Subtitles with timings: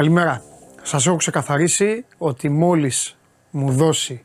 [0.00, 0.42] Καλημέρα.
[0.82, 3.16] Σας έχω ξεκαθαρίσει ότι μόλις
[3.50, 4.24] μου δώσει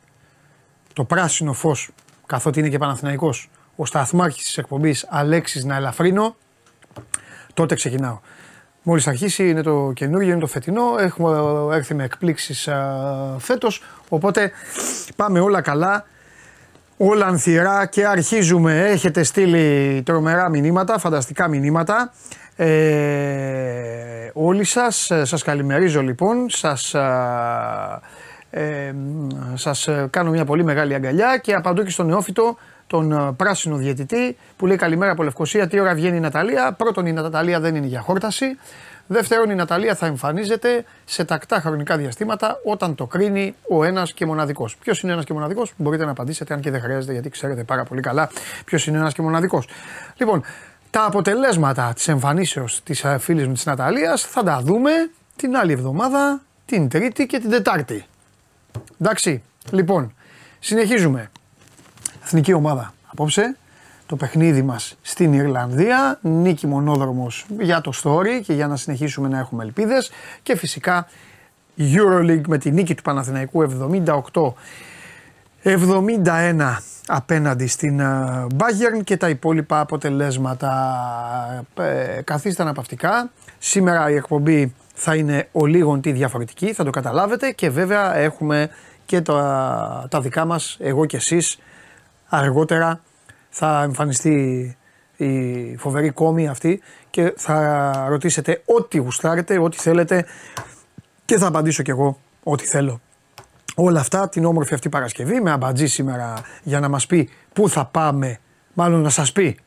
[0.94, 1.90] το πράσινο φως,
[2.26, 6.36] καθότι είναι και Παναθηναϊκός, ο σταθμάρχης της εκπομπής Αλέξης να ελαφρύνω,
[7.54, 8.20] τότε ξεκινάω.
[8.84, 14.52] Μόλις αρχίσει είναι το καινούργιο, είναι το φετινό, έχουμε έρθει με εκπλήξεις α, φέτος, οπότε
[15.16, 16.06] πάμε όλα καλά,
[16.98, 18.86] όλα ανθυρά και αρχίζουμε.
[18.88, 22.14] Έχετε στείλει τρομερά μηνύματα, φανταστικά μηνύματα.
[22.56, 26.94] Ε, όλοι σας, ε, σας καλημερίζω λοιπόν, σας,
[28.50, 28.96] ε,
[29.54, 32.58] σας κάνω μια πολύ μεγάλη αγκαλιά και απαντώ και στον νεόφυτο
[32.88, 36.74] τον ε, πράσινο διαιτητή που λέει καλημέρα από Λευκοσία, τι ώρα βγαίνει η Ναταλία.
[36.74, 38.46] Πρώτον η Ναταλία δεν είναι για χόρταση.
[39.08, 44.26] Δεύτερον, η Ναταλία θα εμφανίζεται σε τακτά χρονικά διαστήματα όταν το κρίνει ο ένας και
[44.26, 44.78] μοναδικός.
[44.78, 47.84] Ποιος είναι ένας και μοναδικός, μπορείτε να απαντήσετε, αν και δεν χρειάζεται, γιατί ξέρετε πάρα
[47.84, 48.30] πολύ καλά
[48.66, 49.68] ποιος είναι ένας και μοναδικός.
[50.18, 50.44] Λοιπόν,
[50.96, 54.92] τα αποτελέσματα της εμφανίσεως της ε, φίλης μου της Ναταλίας θα τα δούμε
[55.36, 58.06] την άλλη εβδομάδα, την Τρίτη και την Τετάρτη.
[59.02, 60.14] Εντάξει, λοιπόν,
[60.60, 61.32] συνεχίζουμε.
[62.24, 63.58] Εθνική ομάδα απόψε.
[64.06, 69.40] Το παιχνίδι μας στην Ιρλανδία, νίκη μονόδρομος για το story και για να συνεχίσουμε να
[69.40, 70.12] έχουμε ελπίδες
[70.44, 71.08] και φυσικά
[71.78, 73.62] Euroleague με τη νίκη του Παναθηναϊκού
[75.66, 76.78] 78-71
[77.08, 80.74] απέναντι στην ε, Bayern και τα υπόλοιπα αποτελέσματα.
[81.78, 83.32] Ε, καθίστε αναπαυτικά.
[83.58, 88.70] Σήμερα η εκπομπή θα είναι ο λίγον τι διαφορετική, θα το καταλάβετε και βέβαια έχουμε
[89.06, 91.60] και τα, τα δικά μας, εγώ και εσείς,
[92.28, 93.02] αργότερα
[93.50, 94.78] θα εμφανιστεί
[95.18, 100.26] η φοβερή κόμη αυτή και θα ρωτήσετε ό,τι γουστάρετε, ό,τι θέλετε
[101.26, 103.00] και θα απαντήσω κι εγώ ό,τι θέλω.
[103.76, 107.86] Όλα αυτά την όμορφη αυτή Παρασκευή με αμπατζή σήμερα για να μας πει πού θα
[107.86, 108.40] πάμε,
[108.74, 109.60] μάλλον να σας πει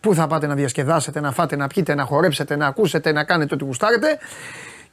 [0.00, 3.54] πού θα πάτε να διασκεδάσετε, να φάτε, να πιείτε, να χορέψετε, να ακούσετε, να κάνετε
[3.54, 4.18] ό,τι γουστάρετε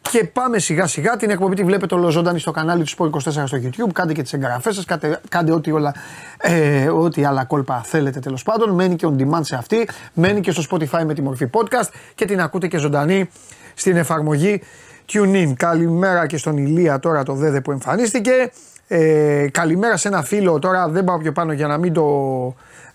[0.02, 1.16] και πάμε σιγά σιγά.
[1.16, 3.92] Την εκπομπή τη βλέπετε ολοζώντανη στο κανάλι του Sport 24 στο YouTube.
[3.94, 5.94] Κάντε και τις εγγραφές σας, κάντε, κάντε ό,τι, όλα,
[6.38, 8.70] ε, ό,τι άλλα κόλπα θέλετε τέλος πάντων.
[8.70, 9.88] Μένει και on demand σε αυτή.
[10.14, 13.30] Μένει και στο Spotify με τη μορφή podcast και την ακούτε και ζωντανή
[13.74, 14.62] στην εφαρμογή
[15.09, 15.53] TuneIn.
[15.56, 18.52] Καλημέρα και στον Ηλία τώρα το δέδε που εμφανίστηκε.
[18.88, 22.06] Ε, καλημέρα σε ένα φίλο τώρα, δεν πάω πιο πάνω για να μην το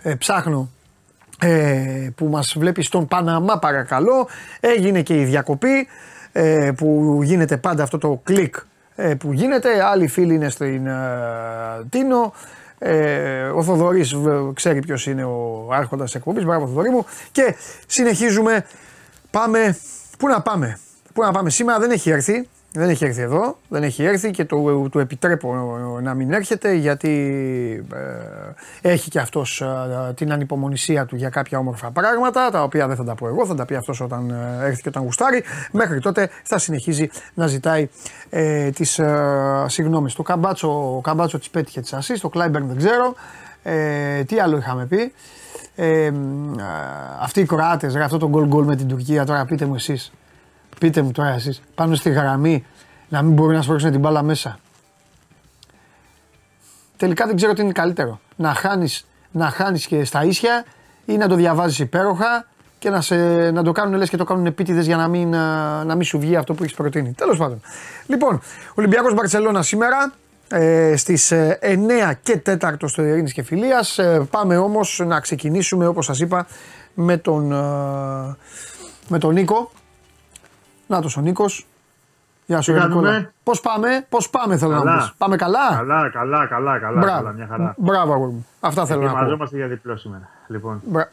[0.02, 0.70] ε, ψάχνω
[1.40, 4.28] ε, που μας βλέπει στον Παναμά παρακαλώ.
[4.60, 5.88] Έγινε και η διακοπή
[6.32, 8.54] ε, που γίνεται πάντα αυτό το κλικ
[8.94, 9.68] ε, που γίνεται.
[9.84, 10.92] Άλλοι φίλοι είναι στην ε,
[11.90, 12.32] Τίνο.
[12.78, 14.16] Ε, ο Θοδωρής
[14.54, 16.44] ξέρει ποιος είναι ο άρχοντας της εκπομπής.
[16.44, 17.06] Μπράβο Θοδωρή μου.
[17.32, 17.54] Και
[17.86, 18.64] συνεχίζουμε.
[19.30, 19.76] Πάμε.
[20.18, 20.78] Πού να πάμε;
[21.14, 21.50] Πού να πάμε.
[21.50, 22.48] Σήμερα δεν έχει έρθει.
[22.76, 25.54] Δεν έχει έρθει εδώ, δεν έχει έρθει και του, του επιτρέπω
[26.02, 27.10] να μην έρχεται γιατί
[28.82, 32.96] ε, έχει και αυτός ε, την ανυπομονησία του για κάποια όμορφα πράγματα τα οποία δεν
[32.96, 35.42] θα τα πω εγώ, θα τα πει αυτός όταν ε, έρθει και όταν γουστάρει.
[35.72, 37.88] Μέχρι τότε θα συνεχίζει να ζητάει
[38.30, 40.14] ε, τις ε, συγγνώμες.
[40.14, 43.14] Το καμπάτσο, ο καμπάτσο της πέτυχε της Ασής, το Κλάιμπερν δεν ξέρω.
[43.62, 45.12] Ε, τι άλλο είχαμε πει.
[45.76, 46.12] Ε,
[47.20, 50.12] αυτοί οι Κροάτες, αυτό το γκολ γκολ με την Τουρκία, τώρα πείτε μου εσείς.
[50.78, 52.64] Πείτε μου τώρα εσείς, πάνω στη γραμμή
[53.08, 54.58] να μην μπορεί να σπρώξουν την μπάλα μέσα.
[56.96, 58.20] Τελικά δεν ξέρω τι είναι καλύτερο.
[58.36, 60.64] Να χάνεις, να χάνεις και στα ίσια
[61.04, 62.46] ή να το διαβάζεις υπέροχα
[62.78, 63.16] και να, σε,
[63.50, 65.28] να το κάνουν λες και το κάνουν επίτηδες για να μην,
[65.84, 67.12] να μην σου βγει αυτό που έχεις προτείνει.
[67.12, 67.60] Τέλος πάντων.
[68.06, 68.40] Λοιπόν,
[68.74, 70.12] Ολυμπιακός Μπαρσελόνα σήμερα
[70.48, 71.78] ε, στις 9 ε,
[72.22, 73.98] και 4 στο Ειρήνης και Φιλίας.
[73.98, 76.46] Ε, πάμε όμως να ξεκινήσουμε όπως σας είπα
[76.94, 78.36] με τον, ε,
[79.08, 79.70] με τον Νίκο
[80.96, 81.66] να το ο Νίκος.
[82.46, 83.32] Γεια σου, Νικόλα.
[83.42, 84.94] Πώς πάμε, πώς πάμε, θέλω καλά.
[84.94, 85.12] να πεις.
[85.18, 87.00] Πάμε καλά; Καλά, καλά, καλά, καλά.
[87.00, 87.74] Μπράβο, καλά μια χαρά.
[87.76, 88.46] Μπράβο, αγόρι μου.
[88.60, 89.16] Αυτά θέλω να πω.
[89.16, 90.28] Μαζόμαστε για διπλό σήμερα.
[90.46, 90.80] Λοιπόν.
[90.84, 91.10] Μπρα...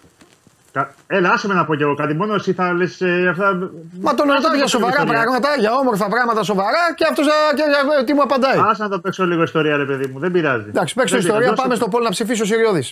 [1.08, 2.14] Έλα, άσε με να πω κι εγώ κάτι.
[2.14, 3.70] Μόνο εσύ θα λες ε, αυτά.
[4.02, 7.28] Μα τον ρωτάω για σοβαρά πράγματα, για όμορφα πράγματα σοβαρά και αυτός
[8.06, 8.60] τι μου απαντάει.
[8.70, 10.20] Άσε να το παίξω λίγο ιστορία, ρε παιδί μου.
[10.20, 10.66] Δεν πειράζει.
[10.68, 11.54] Εντάξει, παίξω ιστορία.
[11.54, 12.84] Πάμε στο πόλο να ψηφίσει ο Σιριώδη.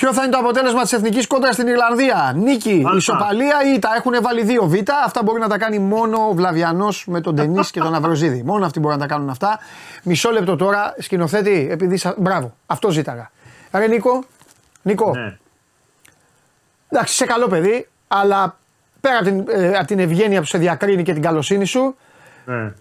[0.00, 2.96] Ποιο θα είναι το αποτέλεσμα της εθνικής κόντρας στην Ιρλανδία; Νίκη, Αλφα.
[2.96, 4.74] ισοπαλία ή τα έχουν βάλει δύο β;
[5.04, 8.42] Αυτά μπορεί να τα κάνει μόνο ο Βλαβιανός με τον Ντενή και τον Αυροζίδη.
[8.50, 9.58] Μόνο αυτοί μπορούν να τα κάνουν αυτά.
[10.02, 11.96] Μισό λεπτό τώρα, σκηνοθέτη, επειδή.
[11.96, 12.14] Σα...
[12.16, 13.30] Μπράβο, αυτό ζήταγα.
[13.72, 14.24] Ρε Νίκο,
[14.82, 15.14] Νίκο.
[15.14, 15.36] Ναι.
[16.88, 18.56] Εντάξει, είσαι καλό παιδί, αλλά
[19.00, 21.96] πέρα από την, ε, από την ευγένεια που σε διακρίνει και την καλοσύνη σου,
[22.44, 22.72] ναι.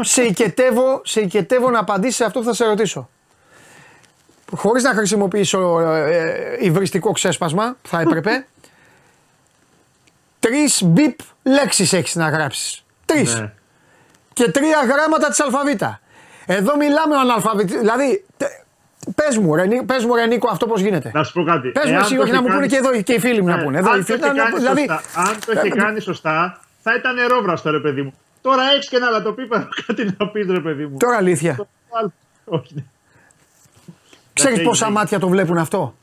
[0.00, 3.08] σε, οικετεύω, σε οικετεύω να απαντήσεις σε αυτό που θα σε ρωτήσω
[4.50, 8.46] χωρίς να χρησιμοποιήσω ε, ε, υβριστικό ξέσπασμα, θα έπρεπε.
[10.40, 12.84] Τρεις μπιπ λέξεις έχεις να γράψεις.
[13.04, 13.40] Τρεις.
[13.40, 13.52] Ναι.
[14.32, 16.00] Και τρία γράμματα της αλφαβήτα.
[16.46, 17.78] Εδώ μιλάμε ο αναλφαβητή.
[17.78, 18.24] Δηλαδή,
[19.14, 21.10] πες μου, ρε, πες μου, ρε Νίκο, αυτό πώς γίνεται.
[21.14, 21.68] Να σου πω κάτι.
[21.68, 23.62] Πες μου, εσύ, όχι να μου πούνε και εδώ και οι φίλοι μου να ναι.
[23.62, 23.78] πούνε.
[23.78, 27.80] Εδώ αν, οι φίλοι, το δηλαδή, αν το έχει κάνει σωστά, θα ήταν νερόβραστο, ρε
[27.80, 28.14] παιδί μου.
[28.40, 30.96] Τώρα έχεις και ένα λατοπίπεδο κάτι να πεις, ρε παιδί μου.
[30.96, 31.66] Τώρα αλήθεια.
[32.44, 32.84] Όχι.
[34.40, 34.44] Ναι.
[34.44, 35.94] Ξέρεις πόσα μάτια το βλέπουν αυτό;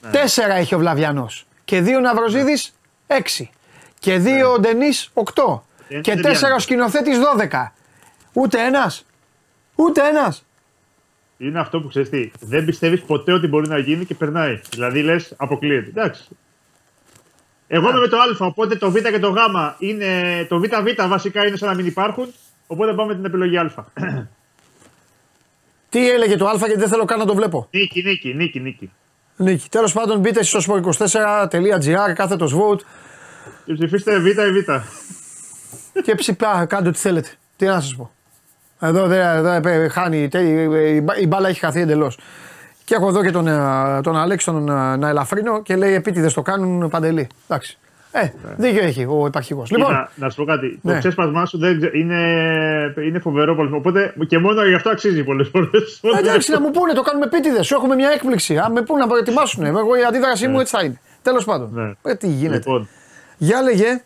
[0.00, 0.10] Ναι.
[0.10, 1.46] Τέσσερα έχει ο Βλαβιανός.
[1.64, 2.74] Και δύο Ναυροζίδης,
[3.06, 3.50] έξι.
[3.98, 5.64] Και δύο ο Ντενής, οκτώ.
[6.00, 7.72] Και τέσσερα ο σκηνοθέτης, δώδεκα.
[8.32, 9.06] Ούτε ένας.
[9.74, 10.46] Ούτε ένας.
[11.36, 12.30] Είναι αυτό που ξέρεις τι.
[12.40, 14.60] Δεν πιστεύεις ποτέ ότι μπορεί να γίνει και περνάει.
[14.70, 15.88] Δηλαδή λες, αποκλείεται.
[15.88, 16.28] Εντάξει.
[17.66, 19.36] Εγώ είμαι με το Α, οπότε το Β και το Γ
[19.78, 20.44] είναι.
[20.48, 22.32] Το ΒΒ βασικά είναι σαν να μην υπάρχουν.
[22.66, 23.74] Οπότε πάμε την επιλογή Α.
[25.94, 27.68] Τι έλεγε το Α γιατί δεν θέλω καν να το βλέπω.
[27.70, 28.90] Νίκη, νίκη, νίκη, νίκη.
[29.36, 29.68] Νίκη.
[29.68, 32.80] Τέλος πάντων, μπείτε στο sport24.gr, κάθετος vote.
[33.64, 34.70] Και ψηφίστε Β ή Β.
[36.02, 37.28] και ψηπά, κάντε ό,τι θέλετε.
[37.56, 38.10] Τι να σας πω.
[38.80, 40.28] Εδώ, εδώ, εδώ χάνει,
[41.20, 42.18] η μπάλα έχει χαθεί εντελώς.
[42.84, 46.34] Και έχω εδώ και τον, ε, τον Αλέξη τον ε, να ελαφρύνω και λέει επίτηδες
[46.34, 47.26] το κάνουν παντελή.
[47.48, 47.78] Εντάξει.
[48.16, 48.54] Ε, ναι.
[48.56, 49.64] δίκιο έχει ο υπαρχηγό.
[49.70, 50.78] Λοιπόν, να, να σου πω κάτι.
[50.82, 50.92] Ναι.
[50.92, 52.20] Το ξέσπασμά σου δεν, είναι,
[53.06, 53.74] είναι φοβερό πολύ.
[53.74, 56.00] Οπότε και μόνο γι' αυτό αξίζει πολλές φορές.
[56.02, 57.62] Ε, εντάξει, να μου πούνε, το κάνουμε επίτηδε.
[57.62, 58.58] Σου έχουμε μια έκπληξη.
[58.58, 59.64] Αν με πούνε να προετοιμάσουν.
[59.64, 61.00] Εγώ η αντίδρασή μου έτσι θα είναι.
[61.22, 61.70] Τέλος πάντων.
[61.72, 62.10] Ναι.
[62.10, 62.56] Ε, τι γίνεται.
[62.56, 62.88] Λοιπόν.
[63.36, 64.02] Για λέγε.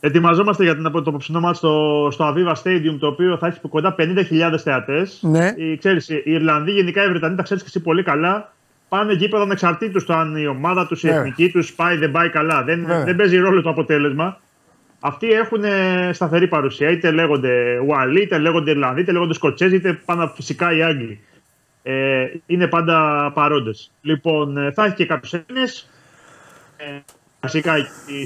[0.00, 4.54] Ετοιμαζόμαστε για το απόψινό μάτι στο, στο Aviva Stadium, το οποίο θα έχει κοντά 50.000
[4.62, 5.18] θεατές.
[5.22, 5.52] Ναι.
[5.56, 8.52] Οι, ξέρεις, οι Ιρλανδοί, γενικά οι Βρετανοί, τα ξέρεις και εσύ πολύ καλά,
[8.90, 11.14] πάνε γήπεδο ανεξαρτήτως το αν η ομάδα τους, η ναι.
[11.14, 12.62] εθνική τους πάει δεν πάει καλά.
[12.62, 13.04] Δεν, ναι.
[13.04, 14.40] δεν παίζει ρόλο το αποτέλεσμα.
[15.00, 15.62] Αυτοί έχουν
[16.12, 16.90] σταθερή παρουσία.
[16.90, 21.20] Είτε λέγονται Ουαλοί, είτε λέγονται Ιρλανδοί, είτε λέγονται Σκοτσέζοι, είτε πάντα φυσικά οι Άγγλοι.
[21.82, 23.90] Ε, είναι πάντα παρόντες.
[24.00, 25.90] Λοιπόν, ε, θα έχει και κάποιους Έλληνες.
[26.76, 27.00] Ε,
[27.40, 27.74] βασικά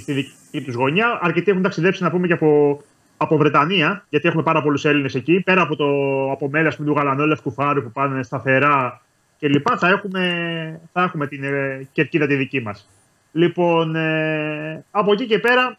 [0.00, 1.19] στη δική τους γωνιά.
[1.22, 2.82] Αρκετοί έχουν ταξιδέψει να πούμε και από,
[3.16, 5.40] από Βρετανία, γιατί έχουμε πάρα πολλούς Έλληνες εκεί.
[5.40, 5.87] Πέρα από το
[6.32, 9.03] από μέλη του Γαλανόλευ Κουφάρου που πάνε σταθερά
[9.49, 9.67] κλπ.
[9.79, 12.88] Θα έχουμε, θα έχουμε την ε, κερκίδα τη δική μας.
[13.32, 15.79] Λοιπόν, ε, από εκεί και πέρα,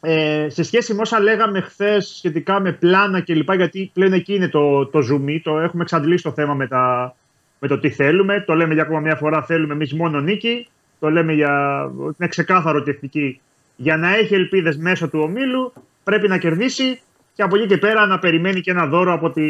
[0.00, 3.52] ε, σε σχέση με όσα λέγαμε χθες σχετικά με πλάνα κλπ.
[3.52, 7.14] Γιατί πλέον εκεί είναι το, το zoom, το έχουμε εξαντλήσει το θέμα με, τα,
[7.58, 8.40] με το τι θέλουμε.
[8.46, 10.68] Το λέμε για ακόμα μια φορά, θέλουμε εμείς μόνο νίκη.
[10.98, 11.82] Το λέμε για.
[12.18, 13.40] Είναι ξεκάθαρο ότι εθνική
[13.76, 15.72] για να έχει ελπίδες μέσω του ομίλου
[16.04, 17.00] πρέπει να κερδίσει
[17.34, 19.42] και από εκεί και πέρα να περιμένει και ένα δώρο από τη,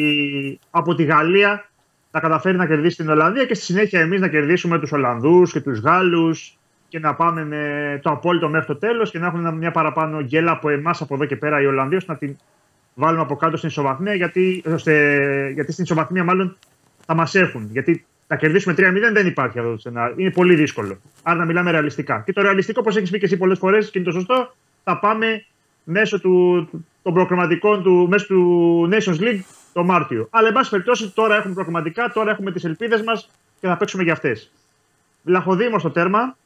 [0.70, 1.69] από τη Γαλλία
[2.10, 5.60] να καταφέρει να κερδίσει την Ολλανδία και στη συνέχεια εμείς να κερδίσουμε τους Ολλανδούς και
[5.60, 6.58] τους Γάλλους
[6.88, 10.52] και να πάμε με το απόλυτο μέχρι το τέλος και να έχουν μια παραπάνω γκέλα
[10.52, 12.36] από εμάς από εδώ και πέρα οι Ολλανδοί ώστε να την
[12.94, 14.62] βάλουμε από κάτω στην ισοβαθμία γιατί,
[15.54, 16.56] γιατί στην ισοβαθμία μάλλον
[17.06, 17.68] θα μας έχουν.
[17.72, 20.14] Γιατί να κερδίσουμε 3-0 δεν υπάρχει αυτό το σενάριο.
[20.18, 21.00] Είναι πολύ δύσκολο.
[21.22, 22.22] Άρα να μιλάμε ρεαλιστικά.
[22.26, 24.54] Και το ρεαλιστικό, όπως έχεις πει και εσύ πολλές φορές και είναι το σωστό,
[24.84, 25.44] θα πάμε
[25.84, 26.68] μέσω του,
[27.02, 29.40] των προκριματικών του, μέσω του Nations League
[29.72, 30.28] το Μάρτιο.
[30.30, 33.30] Αλλά, εν πάση περιπτώσει, τώρα έχουμε προκριματικά, τώρα έχουμε τις ελπίδες μας
[33.60, 34.50] και θα παίξουμε για αυτές.
[35.24, 36.36] Λαχοδήμο στο τέρμα.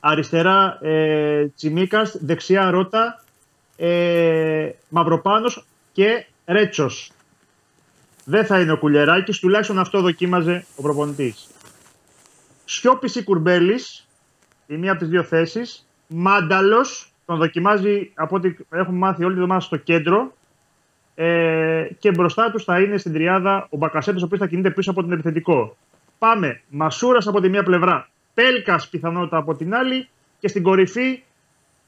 [0.00, 3.22] Αριστερά ε, Τσιμίκας, δεξιά Ρότα,
[3.76, 7.12] ε, Μαυροπάνος και Ρέτσος
[8.30, 11.48] δεν θα είναι ο Κουλεράκη, τουλάχιστον αυτό δοκίμαζε ο προπονητής.
[12.64, 14.06] Σιώπης ή Κουρμπέλης,
[14.66, 15.86] η μία από τις δύο θέσεις.
[16.06, 20.32] Μάνταλος, τον δοκιμάζει από ό,τι έχουμε μάθει όλη τη εβδομάδα στο κέντρο.
[21.20, 24.90] Ε, και μπροστά τους θα είναι στην τριάδα ο Μπακασέτο, ο οποίος θα κινείται πίσω
[24.90, 25.76] από τον επιθετικό.
[26.18, 26.60] Πάμε.
[26.68, 28.08] Μασούρας από τη μία πλευρά.
[28.34, 30.08] Πέλκας πιθανότητα από την άλλη.
[30.38, 31.22] Και στην κορυφή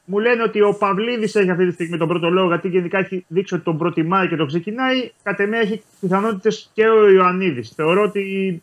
[0.04, 3.24] μου λένε ότι ο Παυλίδης έχει αυτή τη στιγμή τον πρώτο λόγο, γιατί γενικά έχει
[3.28, 5.10] δείξει ότι τον προτιμάει και τον ξεκινάει.
[5.22, 7.72] Κατ' εμέ έχει πιθανότητες και ο Ιωαννίδης.
[7.76, 8.62] Θεωρώ ότι.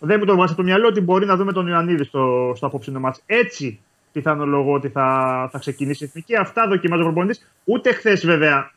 [0.00, 3.00] Δεν μου το βάζει στο μυαλό ότι μπορεί να δούμε τον Ιωαννίδη στο, στο απόψινο
[3.00, 3.14] μα.
[3.26, 3.80] Έτσι
[4.12, 6.36] πιθανολογώ ότι θα, θα ξεκινήσει η εθνική.
[6.36, 7.50] Αυτά δοκιμάζει ο προπονητής.
[7.64, 8.70] Ούτε χθες βέβαια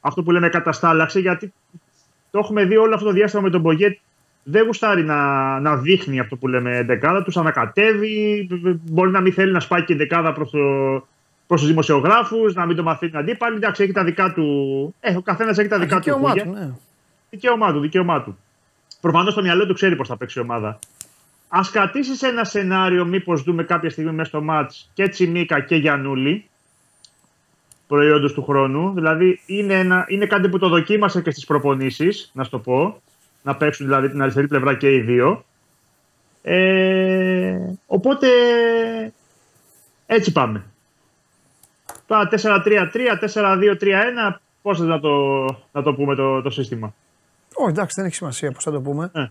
[0.00, 1.52] αυτό που λέμε καταστάλαξε, γιατί
[2.30, 3.98] το έχουμε δει όλο αυτό το διάστημα με τον Μπογέτ
[4.42, 8.48] δεν γουστάρει να, να δείχνει αυτό που λέμε δεκάδα, τους ανακατεύει.
[8.90, 10.58] Μπορεί να μην θέλει να σπάει και δεκάδα προς το,
[11.46, 13.56] προς τους δημοσιογράφους, να μην το μαθαίνει αντίπαλοι.
[13.56, 14.94] Εντάξει, έχει τα δικά του.
[15.00, 16.02] Ε, ο καθένας έχει τα δικά του.
[16.02, 16.70] Δικαίωμά ναι.
[17.30, 18.38] Δικαίωμά του, δικαίωμά του.
[19.00, 20.78] Προφανώς το μυαλό του ξέρει πώς θα παίξει η ομάδα.
[21.48, 26.49] Α κρατήσεις ένα σενάριο, μήπως δούμε κάποια στιγμή μέσα στο μάτς και Τσιμίκα και Γιανούλη
[27.90, 28.92] προϊόντος του χρόνου.
[28.94, 33.02] Δηλαδή είναι, ένα, είναι κάτι που το δοκίμασε και στις προπονήσεις, να σου το πω
[33.42, 35.44] να παίξουν δηλαδή την αριστερή πλευρά και οι δύο.
[36.42, 38.28] Ε, οπότε
[40.06, 40.64] έτσι πάμε.
[42.06, 42.92] Τώρα 4-3-3,
[43.34, 46.94] 4-2-3-1, πώς θα να το, να το πούμε το, το σύστημα;
[47.54, 49.10] Όχι, εντάξει, δεν έχει σημασία πώς θα το πούμε.
[49.12, 49.30] Ναι,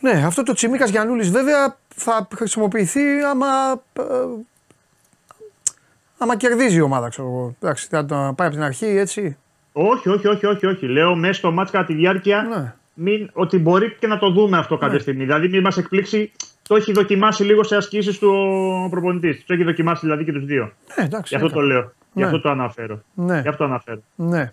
[0.00, 3.46] ναι αυτό το Τσιμίκας Γιαννούλης βέβαια θα χρησιμοποιηθεί άμα,
[3.92, 4.02] ε,
[6.22, 7.56] άμα κερδίζει η ομάδα, ξέρω εγώ.
[7.60, 9.36] Εντάξει, θα πάει από την αρχή έτσι.
[9.72, 10.86] Όχι, όχι, όχι, όχι, όχι.
[10.86, 12.74] Λέω μέσα στο μάτς κατά τη διάρκεια ναι.
[12.94, 15.00] μην, ότι μπορεί και να το δούμε αυτό κάποια ναι.
[15.00, 15.24] στιγμή.
[15.24, 18.28] Δηλαδή μην μας εκπλήξει το έχει δοκιμάσει λίγο σε ασκήσεις του
[18.84, 19.44] ο προπονητής.
[19.46, 20.72] Το έχει δοκιμάσει δηλαδή και τους δύο.
[20.96, 21.36] Ναι, εντάξει.
[21.36, 21.80] Γι' αυτό το λέω.
[21.80, 21.90] Ναι.
[22.12, 23.02] Γι' αυτό το αναφέρω.
[23.14, 23.40] Ναι.
[23.40, 24.02] Γι' αυτό αναφέρω.
[24.14, 24.52] Ναι.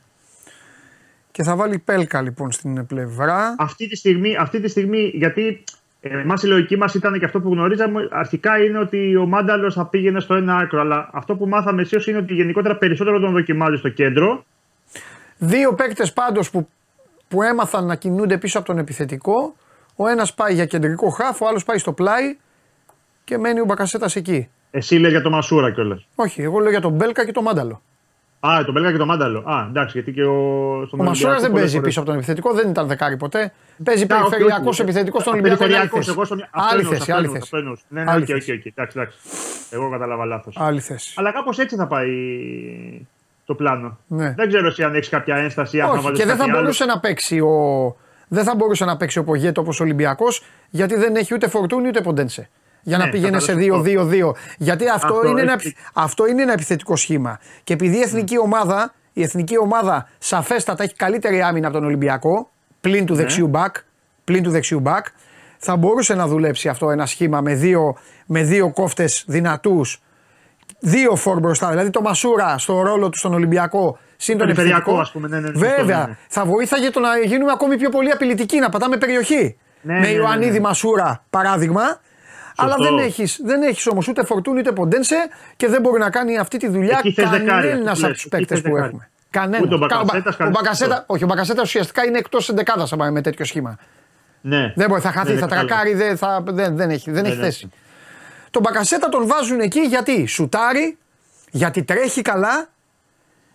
[1.31, 3.55] Και θα βάλει Πέλκα λοιπόν στην πλευρά.
[3.57, 5.63] Αυτή τη στιγμή, αυτή τη στιγμή γιατί
[6.01, 9.85] Εμάς η λογική μας ήταν και αυτό που γνωρίζαμε αρχικά είναι ότι ο Μάνταλος θα
[9.85, 10.79] πήγαινε στο ένα άκρο.
[10.79, 14.43] Αλλά αυτό που μάθαμε αισίω είναι ότι γενικότερα περισσότερο τον δοκιμάζει στο κέντρο.
[15.37, 16.67] Δύο παίκτες πάντως που,
[17.27, 19.55] που έμαθαν να κινούνται πίσω από τον επιθετικό.
[19.95, 22.37] Ο ένας πάει για κεντρικό χάφ, ο άλλος πάει στο πλάι
[23.23, 24.49] και μένει ο Μπακασέτας εκεί.
[24.71, 26.07] Εσύ λέει για το Μασούρα κιόλας.
[26.15, 27.81] Όχι, εγώ λέω για τον Μπέλκα και τον Μάνταλο.
[28.39, 29.39] Α, τον Μπέλκα και τον Μάνταλο.
[29.39, 30.79] Α, εντάξει, γιατί και ο.
[30.81, 33.53] ο Μασούρας δεν παίζει πίσω από τον επιθετικό, δεν ήταν δεκάρι ποτέ.
[33.83, 35.63] Παίζει περιφερειακός επιθετικός στον Ολυμπιακό.
[36.51, 37.11] Άλλη θέση.
[37.11, 37.55] Άλλη θέση.
[37.87, 38.73] Ναι, ναι, όχι, όχι, όχι.
[38.75, 39.17] Εντάξει, εντάξει.
[39.69, 40.55] Εγώ κατάλαβα λάθος.
[40.59, 41.13] Άλλη θέση.
[41.17, 42.09] Αλλά κάπως έτσι θα πάει
[43.45, 43.97] το πλάνο.
[44.07, 44.33] Ναι.
[44.37, 45.79] Δεν ξέρω αν έχεις κάποια ένσταση.
[45.79, 47.95] Όχι, αν και δεν θα μπορούσε να παίξει ο.
[48.27, 51.87] Δεν θα μπορούσε να παίξει ο Πογέτ όπως ο Ολυμπιακός γιατί δεν έχει ούτε φορτούνι
[51.87, 52.49] ούτε ποντένσε
[52.89, 54.31] για να ναι, πήγαινε σε 2-2-2.
[54.57, 55.59] Γιατί αυτό, αυτό, είναι ένα,
[55.93, 57.39] αυτό είναι ένα επιθετικό σχήμα.
[57.63, 58.43] Και επειδή η εθνική mm.
[58.43, 62.49] ομάδα, η εθνική ομάδα σαφέστατα έχει καλύτερη άμυνα από τον Ολυμπιακό,
[62.81, 63.21] πλην του ναι.
[63.21, 63.75] δεξιού μπακ,
[64.23, 65.05] πλην του δεξιού μπακ,
[65.57, 70.01] θα μπορούσε να δουλέψει αυτό ένα σχήμα με δύο, με δύο κόφτες δυνατούς,
[70.79, 74.99] δύο φόρ μπροστά, δηλαδή το Μασούρα στο ρόλο του στον Ολυμπιακό, συν τον επιθετικό.
[74.99, 78.11] Ας πούμε, ναι, ναι, ναι, Βέβαια, ναι, θα βοήθαγε το να γίνουμε ακόμη πιο πολύ
[78.11, 79.57] απειλητικοί, να πατάμε περιοχή.
[79.81, 81.99] με Ιωαννίδη Μασούρα παράδειγμα,
[82.59, 85.15] αλλά δεν έχεις δεν έχεις όμως ούτε φορτούν ούτε ποντένσε
[85.55, 89.09] και δεν μπορεί να κάνει αυτή τη δουλειά κανένα από τους παίκτες που έχουμε.
[89.29, 89.87] Κανένα.
[90.39, 93.77] Ο Μπακασέτα, όχι, ο Μπακασέτα ουσιαστικά είναι εκτός εντεκάδας με τέτοιο σχήμα.
[94.41, 94.73] Ναι.
[94.75, 97.69] Δεν μπορεί, θα χαθεί, θα τρακάρει, δεν, θα, δεν, δεν έχει, δεν έχει θέση.
[98.51, 100.97] Τον Μπακασέτα τον βάζουν εκεί γιατί σουτάρει,
[101.51, 102.69] γιατί τρέχει καλά,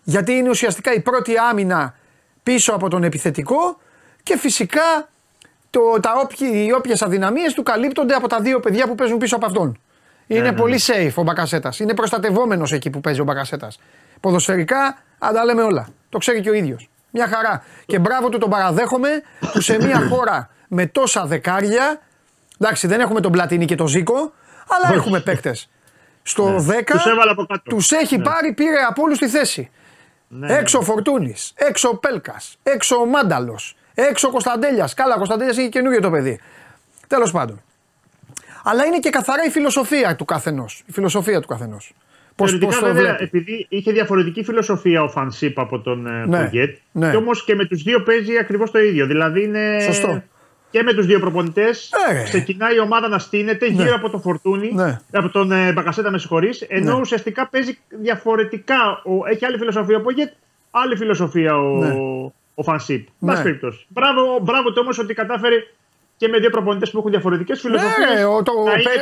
[0.03, 1.95] γιατί είναι ουσιαστικά η πρώτη άμυνα
[2.43, 3.79] πίσω από τον επιθετικό
[4.23, 5.09] και φυσικά
[5.75, 9.37] το, τα όποιε οι όποιες αδυναμίες του καλύπτονται από τα δύο παιδιά που παίζουν πίσω
[9.37, 9.79] από αυτόν.
[10.27, 11.07] Είναι ναι, ναι πολύ ναι.
[11.07, 11.79] safe ο Μπακασέτας.
[11.79, 13.79] Είναι προστατευόμενος εκεί που παίζει ο Μπακασέτας.
[14.21, 15.89] Ποδοσφαιρικά, αν τα λέμε όλα.
[16.09, 16.89] Το ξέρει και ο ίδιος.
[17.11, 17.63] Μια χαρά.
[17.87, 19.09] Και μπράβο του τον παραδέχομαι
[19.53, 22.01] που σε μια χώρα με τόσα δεκάρια.
[22.59, 24.33] Εντάξει, δεν έχουμε τον Πλατινί και τον Ζήκο,
[24.69, 25.69] αλλά έχουμε παίκτες.
[26.23, 26.79] Στο ναι.
[26.87, 28.25] 10 τους έχει ναι.
[28.25, 29.71] πάρει, πήρε από όλους τη θέση.
[30.29, 34.95] Ναι, έξω ο Φορτούνης, έξω ο Πέλκας, έξω ο Μάνταλος, Έξω ο Κωνσταντέλιας.
[34.95, 36.41] Καλά, ο Κωνσταντέλιας είναι καινούριο το παιδί.
[37.07, 37.63] Τέλος πάντων.
[38.65, 40.83] Αλλά είναι και καθαρά η φιλοσοφία του καθενός.
[40.87, 41.95] Η φιλοσοφία του καθενός.
[42.37, 46.77] Πώ το βέβαια, επειδή είχε διαφορετική φιλοσοφία ο Φανσίπ από τον ε, ναι, Πογκέτ.
[46.93, 47.11] Ναι.
[47.11, 49.07] Και όμως και με τους δύο παίζει ακριβώς το ίδιο.
[49.07, 49.79] Δηλαδή είναι.
[49.81, 50.23] Σωστό.
[50.71, 52.23] Και με τους δύο προπονητές ναι.
[52.23, 53.83] ξεκινάει η ομάδα να στείνεται ναι.
[53.83, 55.01] γύρω από τον Φορτούνη, ναι.
[55.13, 56.61] από τον ε, Μπακασέτα, με συγχωρείς.
[56.61, 57.01] Ενώ ναι.
[57.01, 59.03] ουσιαστικά παίζει διαφορετικά.
[59.05, 60.33] Ο, έχει άλλη φιλοσοφία ο Πογκέτ,
[60.71, 63.09] άλλη φιλοσοφία ο, ναι ο Φανσίπ.
[63.19, 63.43] Ναι.
[63.43, 63.87] περιπτώσει.
[63.89, 65.57] Μπράβο, μπράβο το όμως ότι κατάφερε
[66.17, 68.15] και με δύο προπονητές που έχουν διαφορετικές φιλοσοφίες.
[68.15, 68.53] Ναι, το, το,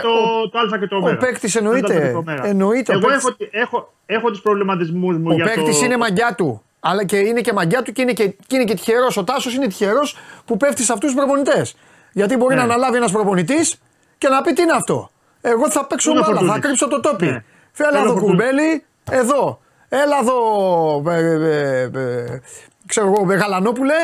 [0.03, 1.11] το, το, Α και το Ω.
[1.11, 2.15] Ο παίκτης εννοείται.
[2.43, 2.93] εννοείται.
[2.93, 5.51] Εγώ έχω, έχω, έχω τους προβληματισμούς μου ο για το.
[5.51, 6.63] Ο παίκτη είναι μαγιά του.
[6.81, 9.17] Αλλά και είναι και μαγιά του και είναι και, και, είναι και τυχερός.
[9.17, 11.75] Ο Τάσος είναι τυχερός που πέφτει σε αυτούς τους προπονητές.
[12.13, 12.61] Γιατί μπορεί ναι.
[12.61, 13.81] να αναλάβει ένας προπονητής
[14.19, 17.27] και να πει τι είναι αυτό; Εγώ θα παίξω μπάλα, θα κρύψω το τόπι.
[17.27, 17.45] Ναι.
[17.73, 19.61] Φέλα εδώ κουμπέλι, εδώ.
[19.89, 21.11] Έλα εδώ.
[21.11, 22.41] Ε, ε, ε,
[22.87, 23.95] ξέρω εγώ, Γαλανόπουλε,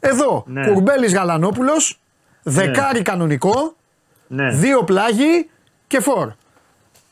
[0.00, 0.44] εδώ.
[0.46, 0.66] Ναι.
[0.66, 2.00] Κουρμπέλης Γαλανόπουλος,
[2.42, 3.02] δεκάρι ναι.
[3.02, 3.76] κανονικό,
[4.26, 4.50] ναι.
[4.50, 5.50] δύο πλάγι
[5.86, 6.32] και φορ.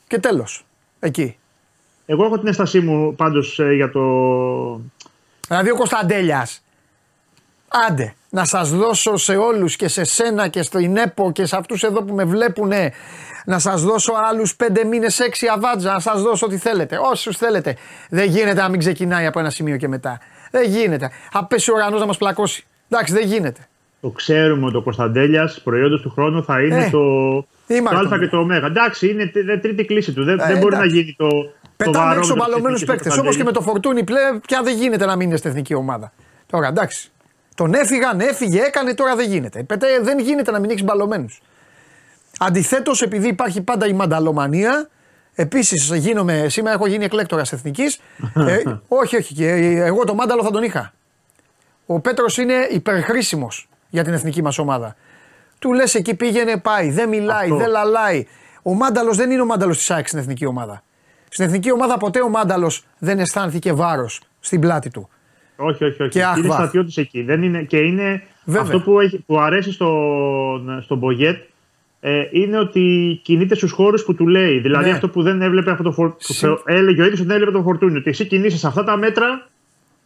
[0.07, 0.65] Και τέλος.
[0.99, 1.37] Εκεί.
[2.05, 4.01] Εγώ έχω την έστασή μου πάντως ε, για το.
[5.47, 6.63] Δηλαδή ο Κωνσταντέλιας.
[7.87, 11.83] Άντε, να σας δώσω σε όλους και σε σένα και στην ΕΠΟ και σε αυτούς
[11.83, 12.71] εδώ που με βλέπουν
[13.45, 17.77] να σας δώσω άλλους πέντε μήνες έξι αβάτζα, να σας δώσω ό,τι θέλετε, όσους θέλετε.
[18.09, 20.19] Δεν γίνεται να μην ξεκινάει από ένα σημείο και μετά.
[20.53, 21.09] Δεν γίνεται.
[21.31, 22.65] Θα πέσει ο ουρανός να μας πλακώσει.
[22.89, 23.67] Εντάξει, δεν γίνεται.
[24.01, 27.35] Το ξέρουμε ότι ο Κωνσταντέλιας προϊόντος του χρόνου θα είναι ε, το,
[27.67, 28.53] το Α και το Ω.
[28.65, 30.23] Εντάξει, είναι τρίτη κλίση του.
[30.23, 31.27] Δεν, ε, δεν μπορεί να γίνει το.
[31.77, 33.17] Πετάμε έξω μπαλωμένους παίκτες.
[33.17, 36.13] Όπως και με το φορτούνι πλέον, πια δεν γίνεται να μείνει στην εθνική ομάδα.
[36.45, 37.11] Τώρα εντάξει.
[37.55, 39.63] Τον έφυγαν, έφυγε, έκανε, τώρα δεν γίνεται.
[39.63, 41.41] Πετέ, δεν γίνεται να μην έχεις μπαλωμένους.
[42.39, 44.89] Αντιθέτως, επειδή υπάρχει πάντα η μανταλομανία,
[45.35, 47.99] Επίσης, γίνομαι, σήμερα έχω γίνει εκλέκτορας εθνικής.
[48.35, 48.63] ε,
[49.01, 50.93] όχι, όχι, και εγώ το μάνταλο θα τον είχα.
[51.85, 54.95] Ο Πέτρος είναι υπερχρήσιμος για την εθνική μας ομάδα.
[55.59, 58.25] Του λες εκεί πήγαινε, πάει, δεν μιλάει, δεν λαλάει.
[58.61, 60.83] Ο μάνταλος δεν είναι ο μάνταλος της ΑΕΚ στην εθνική ομάδα.
[61.29, 65.09] Στην εθνική ομάδα ποτέ ο μάνταλος δεν αισθάνθηκε βάρος στην πλάτη του.
[65.55, 66.11] Όχι, όχι, όχι.
[66.11, 67.21] Και είναι στρατιώτης εκεί.
[67.21, 68.23] Δεν είναι, και είναι
[68.57, 71.43] αυτό που, έχει, που αρέσει στον, στον Μπογιέτ
[72.05, 74.59] ε, είναι ότι κινείται στους χώρους που του λέει.
[74.59, 74.91] Δηλαδή ναι.
[74.91, 76.57] αυτό που δεν έβλεπε από το φορτούνι.
[76.65, 77.97] Έλεγε ο ίδιος ότι δεν έβλεπε το φορτούνι.
[77.97, 79.47] Ότι εσύ κινείσαι σε αυτά τα μέτρα,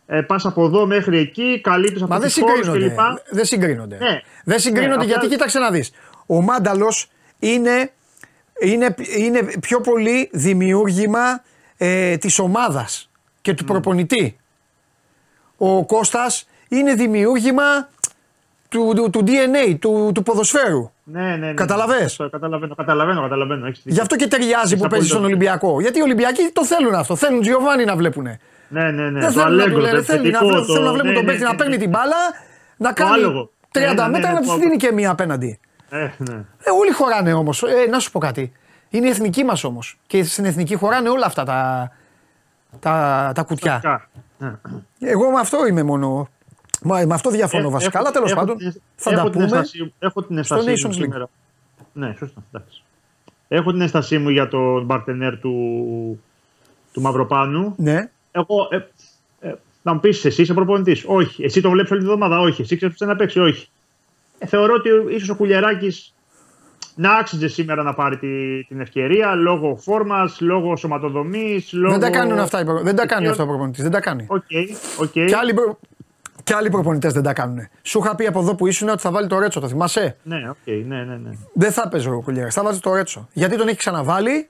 [0.05, 2.99] ε, πας από εδώ μέχρι εκεί, καλύπτεις από τι χώρε κλπ.
[3.29, 3.97] Δεν συγκρίνονται.
[3.97, 4.21] Ναι.
[4.43, 5.29] Δεν συγκρίνονται ναι, γιατί αυτά...
[5.29, 5.91] κοίταξε να δεις.
[6.25, 7.91] Ο Μάνταλος είναι,
[8.61, 11.43] είναι, είναι πιο πολύ δημιούργημα
[11.77, 13.09] ε, της ομάδας
[13.41, 14.37] και του προπονητή.
[15.57, 17.89] Ο Κώστας είναι δημιούργημα
[18.69, 20.91] του, του, του DNA, του, του ποδοσφαίρου.
[21.03, 21.53] Ναι, ναι, ναι.
[21.53, 23.65] Καταλαβες; Καταλαβαίνω, καταλαβαίνω, καταλαβαίνω.
[23.65, 25.81] Έχεις Γι' αυτό και ταιριάζει που παίζεις στον Ολυμπιακό.
[25.81, 27.15] Γιατί οι Ολυμπιακοί το θέλουν αυτό.
[27.15, 28.23] Θέλουν Τζιοβάνι να βλέπουν.
[28.69, 29.19] Ναι, ναι, ναι.
[29.19, 29.97] Δεν το θέλουν να του αλέγκρο, λένε.
[29.97, 31.81] το Θέλουν να, επιθετικό, θέλουν να βλέπουν ναι, τον ναι, παίκτη ναι, να παίρνει ναι.
[31.81, 32.15] την μπάλα,
[32.77, 33.49] να κάνει άλογο.
[33.71, 35.59] 30 Ναι, ναι, ναι, μέτρα ναι, να του το- δίνει και μία απέναντι.
[35.89, 36.33] Ε, ναι.
[36.63, 37.63] Ε, όλοι χωράνε όμως.
[37.63, 38.51] Ε, να σου πω κάτι.
[38.89, 39.99] Είναι η εθνική μας όμως.
[40.07, 41.91] Και στην εθνική χωράνε όλα αυτά τα,
[42.79, 43.79] τα, τα κουτιά.
[43.81, 44.09] Κα.
[44.37, 44.51] Ναι.
[44.99, 46.27] Εγώ με αυτό είμαι μόνο.
[46.83, 47.91] Μα, με αυτό διαφωνώ Ε, βασικά.
[47.93, 49.43] έχω- Αλλά τέλος έχω πάντων την- θα έχω τα την πούμε.
[49.45, 51.03] αισθάση- Έχω την στο αισθάση Nations μου League.
[51.03, 51.29] σήμερα.
[51.93, 52.43] Ναι, σωστά.
[52.51, 52.81] εντάξει.
[53.47, 55.53] Έχω την αίσθασή μου για τον παρτενέρ του,
[56.93, 57.73] του Μαυροπάνου.
[57.77, 58.09] Ναι.
[58.31, 58.77] Εγώ, ε,
[59.47, 61.03] ε, να μου πεις, εσύ είσαι προπονητής.
[61.07, 61.43] Όχι.
[61.43, 62.39] Εσύ τον βλέπεις όλη τη εβδομάδα.
[62.39, 62.61] Όχι.
[62.61, 63.39] Εσύ ξέρεις να παίξει.
[63.39, 63.67] Όχι.
[64.39, 66.13] Ε, θεωρώ ότι ίσως ο Κουλιεράκης
[66.95, 71.73] να άξιζε σήμερα να πάρει τη, την ευκαιρία λόγω φόρμας, λόγω σωματοδομής.
[71.73, 71.91] Λόγω...
[71.91, 72.59] Δεν τα κάνουν αυτά.
[72.61, 73.81] οι προ- Δεν τα κάνει Ποιο- αυτό ο προπονητής.
[73.83, 74.25] Δεν τα κάνει.
[74.29, 74.43] OK,
[74.99, 75.11] OK.
[75.11, 75.79] Και άλλοι, προ...
[76.47, 77.67] και άλλοι προπονητές δεν τα κάνουν.
[77.81, 80.49] Σου είχα πει από εδώ που ήσουν ότι θα βάλει το Ρέτσο, το θυμάσαι; Ναι,
[80.49, 81.29] οκ, ναι, ναι, ναι.
[81.53, 82.49] Δεν θα παίζει ο Κουλιέρα.
[82.49, 83.27] Θα βάζει το Ρέτσο.
[83.33, 84.47] Γιατί τον έχει ξαναβάλει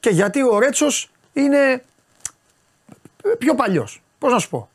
[0.00, 1.82] και γιατί ο Ρέτσος είναι
[3.38, 4.02] πιο παλιός.
[4.18, 4.68] Πώς να σου πω;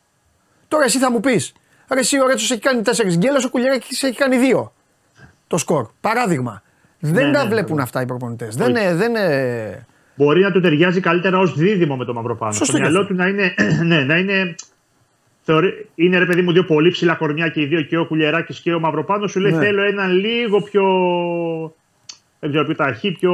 [0.68, 1.54] Τώρα εσύ θα μου πεις,
[1.90, 4.72] ρε εσύ ο Ρέτσος έχει κάνει 4 γκέλες, ο Κουλιέρα έχει κάνει 2.
[5.48, 5.88] Το σκορ.
[6.02, 6.64] Παράδειγμα.
[7.00, 7.82] Δεν Ναι, τα ναι, βλέπουν ναι.
[7.82, 8.56] αυτά οι προπονητές.
[8.56, 9.86] Δεν, είναι- δεν είναι.
[10.16, 12.52] Μπορεί να του ταιριάζει καλύτερα ως δίδυμο με το Μαυροπάνο.
[12.52, 13.14] Σωστό Στο και μυαλό αυτό.
[13.14, 13.54] του να είναι.
[13.90, 14.56] ναι, να είναι
[15.42, 18.62] θεωρεί, είναι ρε παιδί μου δύο πολύ ψηλά κορμιά και οι δύο και ο Κουλιεράκη
[18.62, 19.32] και ο Μαυροπάνος.
[19.32, 19.58] Σου λέει Ναι.
[19.66, 20.84] θέλω έναν λίγο πιο.
[22.40, 23.34] Δεν ξέρω, πιο ταχύ, πιο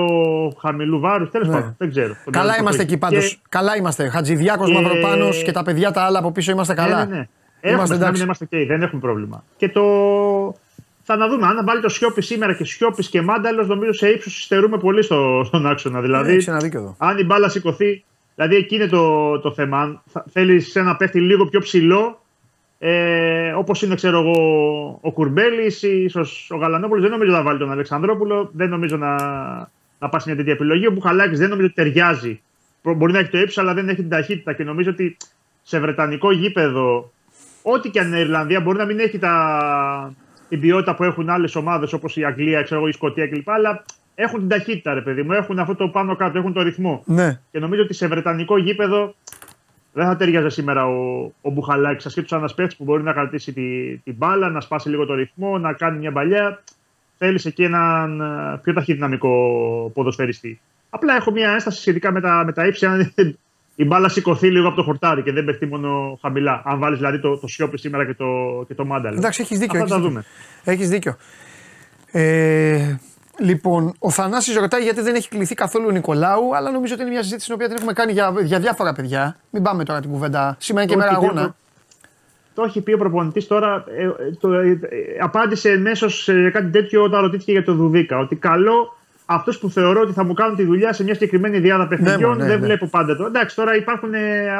[0.61, 1.29] χαμηλού βάρους.
[1.29, 1.53] Τέλος Ναι.
[1.53, 2.13] πάντων, δεν ξέρω.
[2.25, 3.01] Το Καλά μυαλό του είμαστε το εκεί έχει.
[3.13, 3.29] πάντως.
[3.33, 4.09] Και- Καλά είμαστε.
[4.09, 7.05] Χατζηδιάκος, και- Μαυροπάνος και τα παιδιά τα άλλα από πίσω είμαστε καλά.
[7.05, 7.27] Ναι, ναι, ναι.
[7.61, 8.23] Έχουμε, Είμαστε να μην εντάξει.
[8.23, 9.43] είμαστε και δεν έχουμε πρόβλημα.
[9.57, 9.83] Και το.
[11.03, 11.47] Θα να δούμε.
[11.47, 15.41] Αν βάλει το Σιώπη σήμερα και Σιώπης και Μάνταλος, νομίζω σε ύψος υστερούμε πολύ στο,
[15.45, 16.01] στον άξονα.
[16.01, 16.95] Δηλαδή, Έχει ένα δίκιο εδώ.
[16.97, 18.03] αν η μπάλα σηκωθεί.
[18.35, 19.79] Δηλαδή εκεί είναι το, το θέμα.
[19.81, 22.19] Αν θέλεις ένα παίχτη λίγο πιο ψηλό,
[22.79, 27.59] ε, όπως είναι ξέρω εγώ, ο Κουρμπέλης ή ίσως ο Γαλανόπουλος, δεν νομίζω να βάλει
[27.59, 28.49] τον Αλεξανδρόπουλο.
[28.53, 29.15] Δεν νομίζω να,
[29.99, 30.87] να πάσει μια τέτοια επιλογή.
[30.87, 32.41] Ο Μπουχαλάκης δεν νομίζω ότι ταιριάζει.
[32.81, 35.17] Προ- Μπορεί να έχει το ύψος, αλλά δεν έχει την ταχύτητα και νομίζω ότι
[35.63, 37.11] σε βρετανικό γήπεδο,
[37.61, 40.13] ό,τι και αν είναι η Ιρλανδία, μπορεί να μην έχει τα,
[40.49, 43.49] την ποιότητα που έχουν άλλες ομάδες όπως η Αγγλία, ξέρω εγώ, η Σκωτία κλπ.
[43.49, 43.83] Αλλά
[44.15, 45.31] έχουν την ταχύτητα, ρε παιδί μου.
[45.31, 47.03] Έχουν αυτό το πάνω κάτω, έχουν το ρυθμό.
[47.05, 47.39] Ναι.
[47.51, 49.15] Και νομίζω ότι σε βρετανικό γήπεδο
[49.93, 52.05] δεν θα ταιριάζει σήμερα ο, ο Μπουχαλάκης.
[52.05, 55.57] Ασχέτω ένας παίχτη που μπορεί να κρατήσει τη, την μπάλα, να σπάσει λίγο το ρυθμό,
[55.57, 56.63] να κάνει μια παλιά.
[57.17, 59.31] Θέλει εκεί έναν ε, πιο ταχυδυναμικό
[59.93, 60.59] ποδοσφαιριστή.
[60.89, 62.85] Απλά έχω μια ένσταση σχετικά με τα, με τα ύψη.
[62.85, 63.13] Αν
[63.75, 66.61] η μπάλα σηκωθεί λίγο από το χορτάρι και δεν παιχτεί μόνο χαμηλά.
[66.65, 68.25] Αν βάλεις δηλαδή το, το σιόπι σήμερα και το,
[68.67, 69.17] και το μάνταλο.
[69.17, 69.81] Εντάξει, έχεις δίκιο.
[69.81, 70.23] Αυτά έχεις τα δίκιο.
[70.63, 70.73] δούμε.
[70.73, 71.15] Έχεις δίκιο.
[72.11, 72.95] Ε,
[73.39, 77.11] λοιπόν, ο Θανάσης ρωτάει γιατί δεν έχει κληθεί καθόλου ο Νικολάου, αλλά νομίζω ότι είναι
[77.11, 79.35] μια συζήτηση την οποία την έχουμε κάνει για, για διάφορα παιδιά.
[79.49, 80.55] Μην πάμε τώρα την κουβέντα.
[80.59, 81.47] Σήμερα είναι και Το μέρα έχει πει αγώνα.
[81.47, 81.55] ο-
[82.53, 83.83] Το έχει πει ο προπονητής τώρα.
[83.97, 84.77] ε, ε, το, ε, ε,
[85.21, 88.17] απάντησε μέσω σε κάτι τέτοιο όταν ρωτήθηκε για το Δουδίκα.
[88.17, 91.87] Ότι καλό αυτού που θεωρώ ότι θα μου κάνουν τη δουλειά σε μια συγκεκριμένη διάδα
[91.87, 92.37] παιχνιδιών.
[92.37, 92.65] ναι, ναι, δεν ναι.
[92.65, 93.25] βλέπω πάντα το.
[93.25, 94.09] Εντάξει, τώρα υπάρχουν.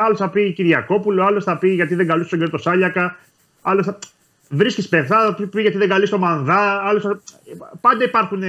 [0.06, 3.18] Άλλος θα πει Κυριακόπουλο, άλλος θα πει γιατί δεν καλούσε τον κύριο Σάλιακα.
[3.62, 3.98] Άλλος θα.
[4.56, 6.82] Βρίσκεις παιχτά, θα πει γιατί δεν καλείς το Μανδά.
[6.84, 7.20] Άλλος θα...
[7.82, 8.42] Πάντα υπάρχουν.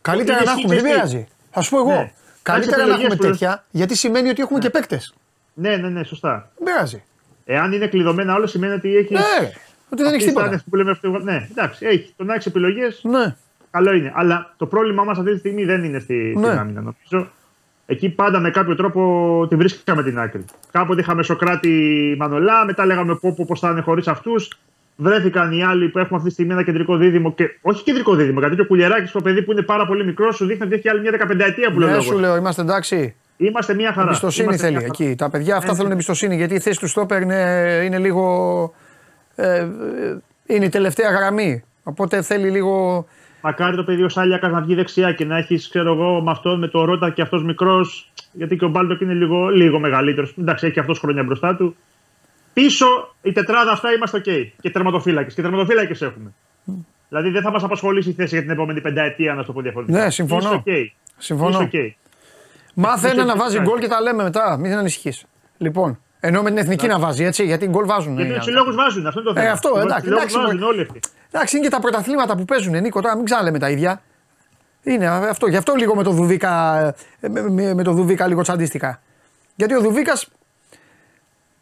[0.00, 0.94] Καλύτερα Είναι να έχουμε, δεν σχήση.
[0.94, 1.26] πειράζει.
[1.50, 1.88] Θα σου πω εγώ.
[1.90, 2.12] Ναι.
[2.42, 5.14] Καλύτερα Κάνεις να έχουμε επιλογές που- τέτοια, γιατί σημαίνει ότι έχουμε και παίκτες.
[5.54, 6.50] Ναι, ναι, ναι, σωστά.
[6.58, 7.02] Δεν πειράζει.
[7.44, 9.10] Εάν είναι κλειδωμένα όλα, σημαίνει ότι έχεις.
[9.10, 9.50] Ναι,
[9.90, 10.62] ότι δεν έχεις τίποτα.
[10.70, 12.12] Που λέμε, αυτό- ναι, εντάξει, έχει.
[12.16, 13.36] Το να έχεις επιλογές Ναι.
[13.70, 14.12] Καλό είναι.
[14.14, 16.46] Αλλά το πρόβλημά μας αυτή τη στιγμή δεν είναι στη, Ναι.
[16.46, 16.80] στην άμυνα.
[16.80, 17.30] Νομίζω
[17.86, 20.44] εκεί πάντα με κάποιο τρόπο τη βρίσκαμε την άκρη.
[20.70, 24.58] Κάποτε είχαμε Σοκράτη Μανολά, μετά λέγαμε πω, πω, πώς θα είναι χωρίς αυτούς.
[24.96, 27.32] Βρέθηκαν οι άλλοι που έχουμε αυτή τη στιγμή ένα κεντρικό δίδυμο.
[27.34, 30.32] Και, όχι κεντρικό δίδυμο, γιατί και ο Κουλιαράκη, το παιδί που είναι πάρα πολύ μικρό,
[30.32, 32.04] σου δείχνει ότι έχει άλλη μια 15 ετία που λέει ο Ναι, λόγος.
[32.04, 33.14] σου λέω, είμαστε εντάξει.
[33.36, 34.06] Είμαστε μια χαρά.
[34.06, 35.04] Εμπιστοσύνη Είμαστε θέλει μια χαρά.
[35.04, 35.14] εκεί.
[35.16, 35.94] Τα παιδιά αυτά Ναι, θέλουν ναι.
[35.94, 38.74] εμπιστοσύνη γιατί η θέση του στόπερ είναι, είναι λίγο.
[39.34, 39.68] Ε, ε,
[40.46, 41.64] είναι η τελευταία γραμμή.
[41.82, 43.06] Οπότε θέλει λίγο.
[43.42, 46.58] Μακάρι το παιδί ο Σάλιακας να βγει δεξιά και να έχεις, ξέρω εγώ, με αυτόν
[46.58, 48.12] με το Ρότα και αυτός μικρός.
[48.32, 50.34] Γιατί και ο Μπάλτοκ είναι λίγο, λίγο μεγαλύτερος.
[50.38, 51.76] Εντάξει, έχει αυτός χρόνια μπροστά του.
[52.54, 54.24] Πίσω η τετράδα αυτά είμαστε οκ.
[54.60, 55.34] Και τερματοφύλακες.
[55.34, 56.32] Και τερματοφύλακες έχουμε.
[57.08, 60.04] Δηλαδή δεν θα μας απασχολήσει η θέση για την επόμενη πενταετία, να το πω διαφορετικά.
[60.04, 60.48] Ναι, συμφωνώ.
[60.48, 60.64] Είσαι οκ.
[61.18, 61.50] Συμφωνώ.
[61.50, 61.92] Είσαι οκ.
[62.74, 63.68] Μάθε ένα Είσαι να βάζει έτσι.
[63.68, 64.56] γκολ και τα λέμε μετά.
[64.58, 65.24] Μην ανησυχείς.
[65.58, 68.16] Λοιπόν, ενώ με την εθνική να βάζει έτσι, γιατί γκολ βάζουν.
[68.16, 69.46] Γιατί ε, τους συλλόγους βάζουν, αυτό είναι το θέμα.
[69.46, 70.72] Ε, αυτό, Τους εντάξει, συλλόγους εντάξει, βάζουν μπορεί.
[70.72, 71.00] όλοι αυτοί.
[71.30, 73.00] Εντάξει, είναι και τα πρωταθλήματα που παίζουν, Νίκο.
[73.00, 74.02] Τώρα μην ξαναλέμε τα ίδια.
[74.82, 75.46] Είναι αυτό.
[75.46, 76.78] Γι' αυτό λίγο με το Δουβίκα,
[77.20, 79.00] ε, με, με, με το Δουβίκα λίγο τσαντίστηκα.
[79.54, 80.28] Γιατί ο Δουβίκας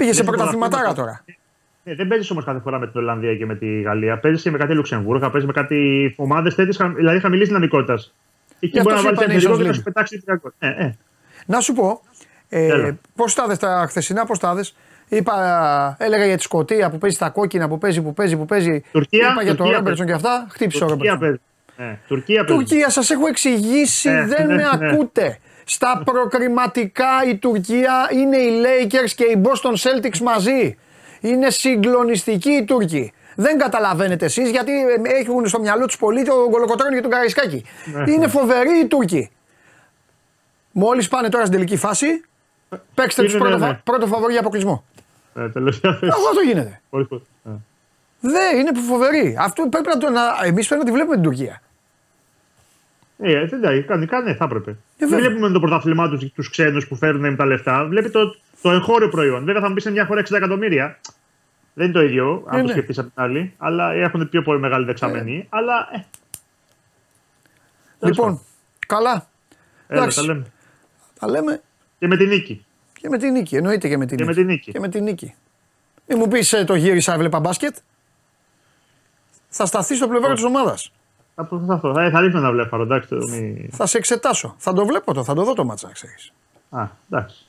[0.02, 1.24] πήγες σε Δεν πρωταθληματάρα μπορώ τώρα.
[1.84, 4.18] Ε, δεν παίζεις όμως κάθε φορά με την Ολλανδία και με τη Γαλλία.
[4.18, 8.14] Παίζεις και με κάτι Λουξεμβούργο, παίζεις με κάτι ομάδες τέτοιες, δηλαδή χαμηλής δυναμικότητας.
[8.60, 10.96] Εκεί μπορεί να βάλεις ένα λίγο και να σου πετάξει 3 Ε, ε.
[11.46, 12.00] Να σου πω,
[12.48, 14.60] ε, πώς τα τα χθεσινά, πώς τα
[15.08, 18.82] Είπα, έλεγα για τη Σκωτία που παίζει τα κόκκινα, που παίζει, που παίζει, που παίζει.
[18.92, 20.46] Τουρκία, είπα για τον Ρόμπερτσον και αυτά.
[20.50, 21.40] Χτύπησε ο Ρόμπερτσον.
[21.76, 24.88] Ε, Τουρκία, Τουρκία σας έχω εξηγήσει, ε, δεν ναι, με ναι.
[24.88, 25.38] ακούτε.
[25.72, 30.78] Στα προκριματικά η Τουρκία είναι οι Lakers και οι Boston Celtics μαζί.
[31.20, 33.12] Είναι συγκλονιστικοί οι Τούρκοι.
[33.36, 34.72] Δεν καταλαβαίνετε εσείς γιατί
[35.20, 37.64] έχουν στο μυαλό τους πολύ τον Κολοκοτρόνη και τον Καραϊσκάκη.
[37.84, 38.12] Ναι.
[38.12, 39.30] Είναι φοβεροί οι Τούρκοι.
[40.72, 42.06] Μόλις πάνε τώρα στην τελική φάση,
[42.94, 43.80] παίξτε τους πρώτο, ναι.
[43.84, 44.84] πρώτο φαβορή αποκλεισμό.
[45.34, 46.80] Ε, τελευταία Αυτό γίνεται.
[48.20, 49.36] Δεν είναι φοβερή.
[49.40, 50.10] Αυτό πρέπει να το.
[50.10, 50.20] Να...
[50.44, 51.62] Εμείς πρέπει να τη βλέπουμε την Τουρκία.
[53.22, 54.70] Ε, εντάξει, κανονικά ναι, θα έπρεπε.
[54.70, 57.84] Ε, δεν βλέπουμε το πρωτάθλημά τους τους ξένους που φέρνουν τα λεφτά.
[57.84, 59.44] Βλέπει το, το εγχώριο προϊόν.
[59.44, 60.98] Βέβαια θα μου πεις σε μια χώρα 60 εκατομμύρια.
[61.74, 62.72] Δεν είναι το ίδιο, αν ε, το ναι.
[62.72, 63.54] σκεφτείς από την άλλη.
[63.58, 65.36] Αλλά έχουν πιο πολύ μεγάλη δεξαμενή.
[65.36, 65.46] Ε.
[65.48, 65.88] Αλλά.
[65.92, 66.04] Ε.
[68.06, 68.40] Λοιπόν,
[68.86, 69.26] καλά.
[69.86, 70.46] Έλα, τα λέμε.
[71.18, 71.60] Τα λέμε.
[71.98, 72.64] Και με την νίκη.
[72.92, 74.34] Και με την νίκη, εννοείται και με την, και νίκη.
[74.34, 74.72] Με την νίκη.
[74.72, 75.34] Και με την νίκη.
[76.08, 77.76] Μην μου πεις ε, το γύρισα, έβλεπα μπάσκετ.
[79.48, 80.92] Θα σταθεί στο πλευρό της ομάδας.
[81.34, 81.94] Θα προσπαθώ.
[81.94, 82.82] Θα, θα ρίχνω να βλέπω.
[82.82, 83.68] Εντάξει, μη...
[83.72, 84.54] Θα σε εξετάσω.
[84.58, 86.32] Θα το βλέπω το, θα το δω το μάτσα, ξέρεις.
[86.70, 87.46] Α, εντάξει.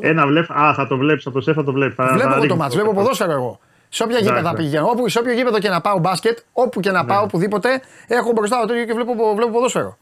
[0.00, 0.54] Ένα βλέπω.
[0.54, 1.96] Α, θα το βλέπεις, θα το σε, θα το βλέπεις.
[2.12, 3.60] Βλέπω θα το μάτσα, βλέπω ποδόσφαιρο εγώ.
[3.88, 7.02] Σε όποια γήπεδα πηγαίνω, όπου, σε όποιο γήπεδο και να πάω μπάσκετ, όπου και να
[7.02, 7.08] ναι.
[7.08, 9.96] πάω, οπουδήποτε, έχω μπροστά το ίδιο και βλέπω, βλέπω ποδόσφαιρο.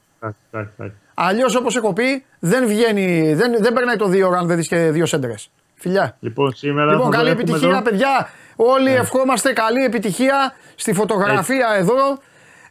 [1.15, 4.69] Αλλιώς όπως έχω πει, δεν βγαίνει, δεν, δεν περνάει το δύο ώρα αν δεν δεις
[4.69, 5.35] και δύο σέντρε.
[5.75, 6.17] Φιλιά.
[6.21, 6.93] Λοιπόν, σήμερα.
[6.93, 7.83] Λοιπόν, καλή επιτυχία, εδώ.
[7.83, 8.29] παιδιά.
[8.57, 8.97] Όλοι ναι.
[8.97, 11.81] ευχόμαστε καλή επιτυχία στη φωτογραφία Έτσι.
[11.81, 12.19] εδώ.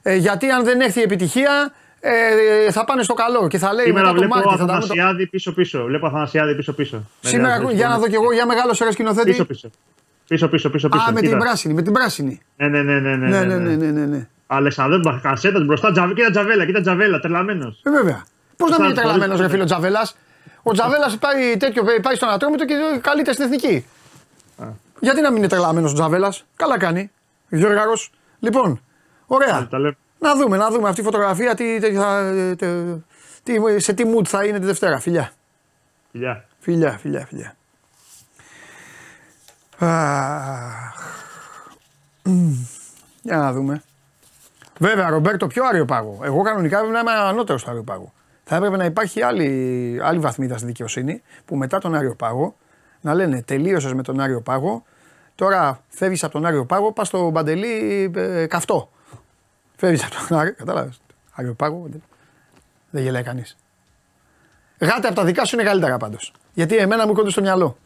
[0.02, 3.86] Ε, γιατί αν δεν έρθει η επιτυχία, ε, θα πάνε στο καλό και θα λέει
[3.86, 4.58] Σήμερα μετά το Μάρτι.
[4.58, 5.84] Θα Αθανασιάδη πίσω-πίσω.
[5.84, 7.10] Βλέπω Αθανασιάδη πίσω-πίσω.
[7.22, 9.30] Σήμερα, για να δω κι εγώ, για μεγάλο σειρά σκηνοθέτη.
[9.30, 9.70] Πίσω-πίσω.
[10.28, 10.70] Πίσω-πίσω.
[10.70, 11.74] Πίσω, πίσω, Α, με την πράσινη.
[11.74, 12.42] Με την πράσινη.
[12.56, 13.00] Ναι, ναι, ναι.
[13.00, 14.28] ναι, ναι, ναι, ναι, ναι, ναι.
[14.48, 17.82] Αλεξανδρό Κασέτα μπροστά, τζαβ, κοίτα τζαβέλα, κοίτα τζαβέλα, τρελαμένος.
[17.84, 18.24] Ε, βέβαια.
[18.58, 20.16] Πώς να μην είναι τρελαμένος, ρε φίλο Τζαβέλας;
[20.62, 23.86] Ο Τζαβέλας πάει, τέτοιο, πάει στον ατρόμητο και καλείται στην εθνική.
[24.58, 24.66] Α.
[25.00, 27.12] Γιατί να μην είναι τρελαμένος ο Τζαβέλας; Καλά κάνει.
[27.50, 27.94] Γιώργο.
[28.40, 28.82] Λοιπόν,
[29.36, 29.68] ωραία.
[30.20, 31.90] Να δούμε, να δούμε αυτή η φωτογραφία τι, τι,
[33.44, 35.00] τι, σε τι mood θα είναι τη Δευτέρα.
[35.00, 35.32] Φιλιά.
[36.12, 36.46] Φιλιά.
[36.60, 37.56] Φιλιά, φιλιά, φιλιά.
[43.22, 43.82] Για να δούμε.
[44.80, 46.20] Βέβαια, Ρομπέρτο, πιο άριο πάγο.
[46.24, 48.14] Εγώ κανονικά έπρεπε να είμαι ανώτερος στο άριο πάγο.
[48.44, 52.56] Θα έπρεπε να υπάρχει άλλη, άλλη βαθμίδα στη δικαιοσύνη που μετά τον άριο πάγο
[53.02, 54.84] να λένε τελείωσες με τον άριο πάγο.
[55.36, 58.90] Τώρα φεύγεις από τον άριο πάγο, πας στο μπαντελή ε, καυτό.
[59.82, 60.54] Φεύγεις από τον άριο.
[60.54, 61.02] Κατάλαβες.
[61.32, 61.90] Άριο πάγο.
[62.90, 63.58] Δεν γελάει κανείς.
[64.80, 66.34] Γάτε από τα δικά σου είναι καλύτερα πάντως.
[66.54, 67.78] Γιατί εμένα μου κόντου στο μυαλό.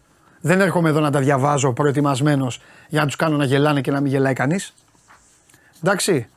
[0.42, 4.02] Δεν έρχομαι εδώ να τα διαβάζω προετοιμασμένος για να τους κάνω να γελάνε και να
[4.02, 4.74] μην γελάει κανείς.
[5.84, 6.28] Εντάξει.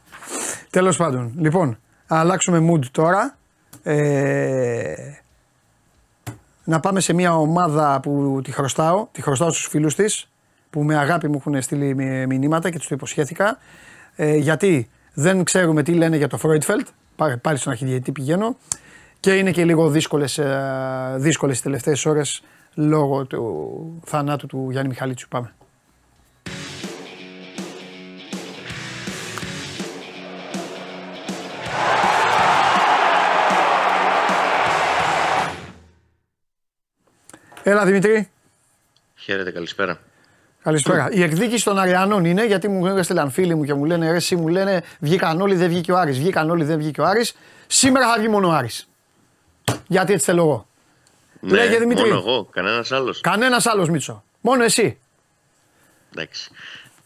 [0.71, 1.33] Τέλος πάντων.
[1.37, 3.37] Λοιπόν, αλλάξουμε mood τώρα.
[3.83, 4.95] Ε,
[6.65, 9.09] να πάμε σε μια ομάδα που τη χρωστάω.
[9.13, 10.31] Τη χρωστάω στους φίλους της
[10.71, 11.95] που με αγάπη μου έχουν στείλει
[12.27, 13.59] μηνύματα και τους το υποσχέθηκα.
[14.17, 14.91] Ε, γιατί
[15.21, 16.87] δεν ξέρουμε τι λένε για το Φρόιτφελτ.
[17.17, 18.57] Πάλι στον αρχιδιαιτή πηγαίνω.
[19.21, 22.43] Και είναι και λίγο δύσκολες, ε, δύσκολες τις τελευταίες ώρες
[22.75, 25.29] λόγω του θανάτου του Γιάννη Μιχαλίτσου.
[25.29, 25.53] Πάμε.
[37.63, 38.31] Έλα Δημήτρη.
[39.17, 40.01] Χαίρετε, καλησπέρα.
[40.63, 41.09] Καλησπέρα.
[41.13, 44.37] Η εκδίκηση των Αριανών είναι γιατί μου έστειλαν φίλοι μου και μου λένε ρε, εσύ
[44.37, 46.19] μου λένε βγήκαν όλοι, δεν βγήκε ο Άρης.
[46.19, 47.37] Βγήκαν όλοι, δεν βγήκε ο Άρης.
[47.67, 48.89] Σήμερα θα βγει μόνο ο Άρης.
[49.87, 50.67] Γιατί έτσι θέλω εγώ.
[51.41, 52.09] Ναι, Λέγε Δημήτρη.
[52.09, 53.21] Μόνο εγώ, κανένας άλλος.
[53.21, 54.25] Κανένας άλλος Μίτσο.
[54.41, 54.99] Μόνο εσύ.
[56.13, 56.51] Εντάξει.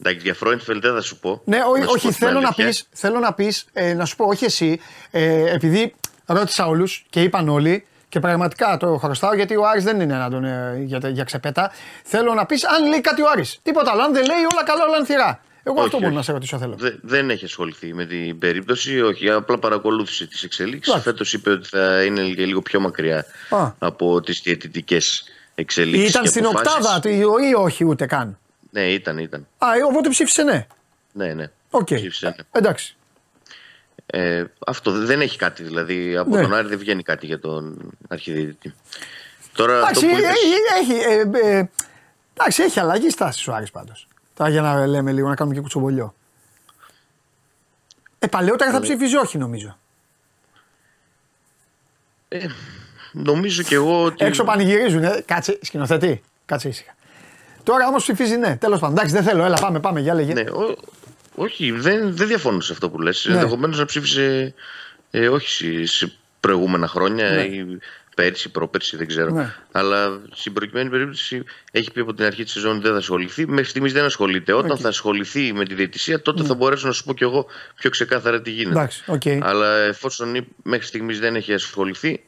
[0.00, 1.40] Εντάξει, για Φρόιντφελντ δεν θα σου πω.
[1.44, 4.80] Ναι, ό, όχι, θέλω να, πεις, θέλω να πεις, ε, να σου πω, όχι εσύ,
[5.10, 5.94] ε, επειδή
[6.26, 10.30] ρώτησα όλους και είπαν όλοι, και πραγματικά το χρωστάω γιατί ο Άρης δεν είναι να
[10.30, 11.72] τον, ε, για, για ξεπέτα.
[12.04, 13.58] Θέλω να πεις αν λέει κάτι ο Άρης.
[13.62, 14.02] Τίποτα άλλο.
[14.02, 15.40] Αν δεν λέει όλα καλά, όλα ανθυρά.
[15.62, 16.74] Εγώ όχι, αυτό μπορώ να σε ρωτήσω θέλω.
[16.78, 19.30] Δε, δεν έχει ασχοληθεί με την περίπτωση, όχι.
[19.30, 20.94] Απλά παρακολούθησε τις εξελίξεις.
[21.02, 23.70] Φέτος είπε ότι θα είναι και λίγο πιο μακριά Α.
[23.78, 26.10] από τις διαιτητικές εξελίξεις.
[26.10, 27.00] Ήταν στην οκτάδα
[27.40, 28.38] ή όχι ούτε καν.
[28.70, 29.46] Ναι, ήταν, ήταν.
[29.58, 30.66] Α, οπότε ψήφισε ναι.
[31.12, 31.50] Ναι, ναι.
[31.70, 31.94] Okay.
[31.94, 32.34] Ψήφισε, ναι.
[32.52, 32.96] Εντάξει.
[34.06, 36.16] Ε, αυτό δεν έχει κάτι δηλαδή.
[36.16, 36.42] Από ναι.
[36.42, 38.74] τον Άρη δεν βγαίνει κάτι για τον αρχιδιετή.
[39.52, 40.30] Τώρα εντάξει, το που είπες...
[40.80, 41.68] έχει, ε, ε,
[42.36, 44.06] εντάξει, έχει αλλαγή στάση ο Άρης πάντως.
[44.34, 46.14] Τώρα για να λέμε λίγο, να κάνουμε και κουτσομπολιό.
[48.18, 49.78] Ε, παλαιότερα θα ε, ψηφίζει όχι νομίζω.
[52.28, 52.46] Ε,
[53.12, 54.24] νομίζω και εγώ ότι...
[54.24, 55.22] Έξω πανηγυρίζουν, ε.
[55.26, 56.94] κάτσε σκηνοθετή, κάτσε ήσυχα.
[57.62, 58.96] Τώρα όμως ψηφίζει ναι, τέλος πάντων.
[58.96, 60.32] Εντάξει, δεν θέλω, έλα πάμε, πάμε, για λέγε.
[60.32, 60.76] Ναι, ο,
[61.34, 63.26] όχι, δεν, δεν διαφωνώ σε αυτό που λες.
[63.28, 63.34] Ναι.
[63.34, 64.54] Ενδεχομένως να ψήφισε
[65.10, 67.42] Ε, όχι σε προηγούμενα χρόνια ναι.
[67.42, 67.78] ή
[68.14, 69.30] πέρσι, πρόπερσι, δεν ξέρω.
[69.30, 69.54] Ναι.
[69.72, 73.46] Αλλά στην προκειμένη περίπτωση έχει πει από την αρχή της σεζόν ότι δεν θα ασχοληθεί.
[73.46, 74.52] Μέχρι στιγμής δεν ασχολείται.
[74.52, 76.48] Όταν θα ασχοληθεί με τη διαιτησία, τότε ναι.
[76.48, 78.78] θα μπορέσω να σου πω κι εγώ πιο ξεκάθαρα τι γίνεται.
[78.78, 79.38] Εντάξει, okay.
[79.42, 82.20] Αλλά εφόσον μέχρι στιγμής δεν έχει ασχοληθεί,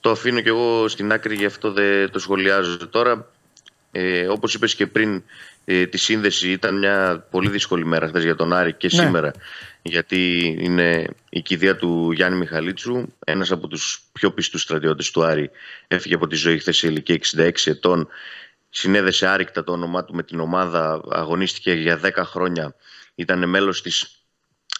[0.00, 2.88] το αφήνω κι εγώ στην άκρη, γι' αυτό δεν το σχολιάζω.
[2.88, 3.30] Τώρα,
[3.92, 5.22] ε, όπως είπες και πριν,
[5.70, 9.02] ε, τη σύνδεση ήταν μια πολύ δύσκολη μέρα χθες για τον Άρη και ναι.
[9.02, 9.32] σήμερα
[9.82, 15.50] γιατί είναι η κηδεία του Γιάννη Μιχαλίτσου, ένας από τους πιο πιστούς στρατιώτες του Άρη,
[15.88, 18.08] έφυγε από τη ζωή χθες σε ηλικία 66 ετών,
[18.68, 22.74] συνέδεσε άρρηκτα το όνομά του με την ομάδα, αγωνίστηκε για 10 χρόνια,
[23.14, 24.22] ήταν μέλος της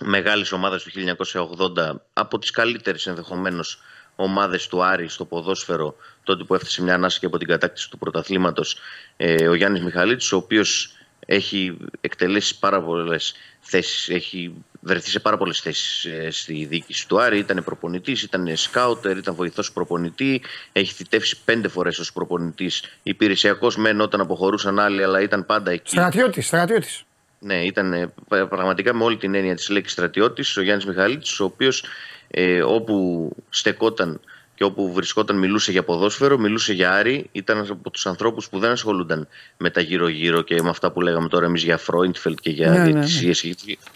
[0.01, 3.81] μεγάλης ομάδας του 1980, από τις καλύτερες ενδεχομένως
[4.17, 5.97] ομάδες του Άρη στο ποδόσφαιρο,
[6.29, 8.79] τότε που έφτασε μια ανάσα και από την κατάκτηση του πρωταθλήματος,
[9.17, 10.93] ε, ο Γιάννης Μιχαλίτσος, ο οποίος
[11.27, 17.21] έχει εκτελέσει πάρα πολλές θέσεις, έχει βρεθεί σε πάρα πολλές θέσεις ε, στη διοίκηση του
[17.21, 17.39] Άρη.
[17.39, 20.43] Ήταν προπονητής, ήταν σκάουτερ, ήταν βοηθός προπονητή.
[20.73, 22.83] Έχει θητεύσει πέντε φορές ως προπονητής.
[23.03, 25.91] Υπηρεσιακός μεν όταν αποχωρούσαν άλλοι, αλλά ήταν πάντα εκεί.
[25.91, 27.03] Στρατιώτης, στρατιώτης.
[27.39, 31.45] Ναι, ήταν ε, πραγματικά με όλη την έννοια της λέξης στρατιώτης ο Γιάννης Μιχαλίτης, ο
[31.45, 31.85] οποίος
[32.29, 34.21] ε, όπου στεκόταν
[34.59, 37.29] και όπου βρισκόταν μιλούσε για ποδόσφαιρο, μιλούσε για Άρη.
[37.33, 41.29] Ήταν από τους ανθρώπους που δεν ασχολούνταν με τα γύρω-γύρω και με αυτά που λέγαμε
[41.29, 43.07] τώρα εμείς για Φρόιντφελτ και για ναι, ναι, ναι.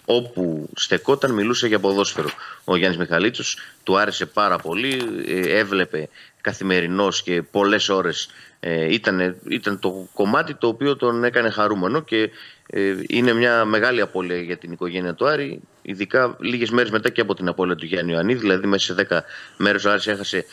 [0.05, 2.29] Όπου στεκόταν, μιλούσε για ποδόσφαιρο.
[2.63, 6.09] Ο Γιάννης Μιχαλίτσος του άρεσε πάρα πολύ, ε, έβλεπε
[6.41, 12.17] καθημερινώς και πολλές ώρες ε, ήταν, ήταν το κομμάτι το οποίο τον έκανε χαρούμενο και
[12.21, 12.29] ε,
[13.07, 17.33] είναι μια μεγάλη απώλεια για την οικογένεια του Άρη, ειδικά λίγες μέρες μετά και από
[17.33, 19.19] την απώλεια του Γιάννη Ιωαννίδη, δηλαδή μέσα σε 10
[19.57, 20.45] μέρες ο Άρης έχασε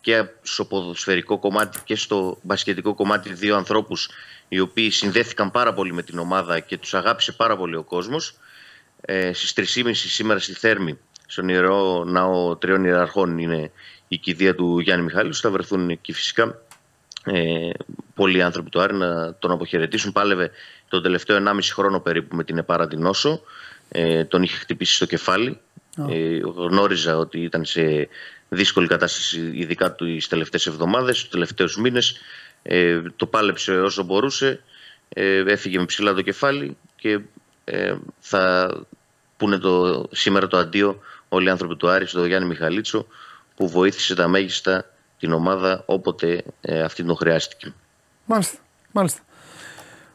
[0.00, 4.10] και στο ποδοσφαιρικό κομμάτι και στο μπασκετικό κομμάτι δύο ανθρώπους
[4.48, 8.34] οι οποίοι συνδέθηκαν πάρα πολύ με την ομάδα και τους αγάπησε πάρα πολύ ο κόσμος.
[9.00, 13.70] Ε, στις 3.30 σήμερα στη Θέρμη, στον Ιερό Ναό Τριών Ιεραρχών είναι
[14.08, 15.32] η κηδεία του Γιάννη Μιχάλη.
[15.32, 16.62] Θα βρεθούν εκεί φυσικά
[17.24, 17.70] ε,
[18.14, 20.12] πολλοί άνθρωποι του Άρη να τον αποχαιρετήσουν.
[20.12, 20.50] Πάλευε
[20.88, 23.40] τον τελευταίο 1,5 χρόνο περίπου με την Επάρα την Όσο.
[23.88, 25.60] Ε, τον είχε χτυπήσει στο κεφάλι.
[26.08, 28.08] Ε, γνώριζα ότι ήταν σε
[28.48, 32.16] δύσκολη κατάσταση, ειδικά τις τελευταίες εβδομάδες, τους τελευταίους μήνες.
[32.62, 34.62] Ε, το πάλεψε όσο μπορούσε.
[35.08, 37.20] Ε, έφυγε με ψηλά το κεφάλι και
[37.64, 38.74] ε, θα
[39.36, 43.06] πούνε το, σήμερα το αντίο όλοι οι άνθρωποι του Άρη, στον Γιάννη Μιχαλίτσο,
[43.56, 44.84] που βοήθησε τα μέγιστα
[45.18, 47.72] την ομάδα όποτε ε, αυτή τον χρειάστηκε.
[48.24, 48.58] Μάλιστα,
[48.92, 49.20] μάλιστα.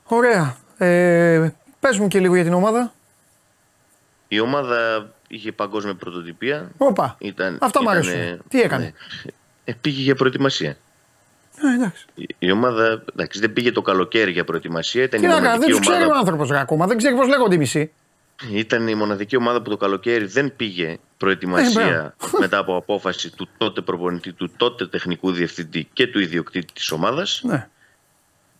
[0.03, 0.57] Ωραία.
[0.77, 2.93] Ε, πες μου και λίγο για την ομάδα.
[4.27, 6.71] Η ομάδα είχε παγκόσμια πρωτοτυπία.
[6.77, 8.41] Όπα, ήταν, αυτά μου αρέσουν.
[8.47, 9.31] Τι έκανε; Ναι,
[9.63, 10.77] ε, πήγε για προετοιμασία.
[11.61, 12.05] Ε, εντάξει.
[12.39, 15.03] Η, ομάδα εντάξει, δεν πήγε το καλοκαίρι για προετοιμασία.
[15.03, 17.57] Ήταν Τι να κάνει, δεν του ξέρει ο άνθρωπος ακόμα, δεν ξέρει πώς λέγονται οι
[17.57, 17.91] μισοί.
[18.51, 23.47] Ήταν η μοναδική ομάδα που το καλοκαίρι δεν πήγε προετοιμασία ε, μετά από απόφαση του
[23.57, 27.41] τότε προπονητή, του τότε τεχνικού διευθυντή και του ιδιοκτήτη της ομάδας.
[27.43, 27.67] Ναι.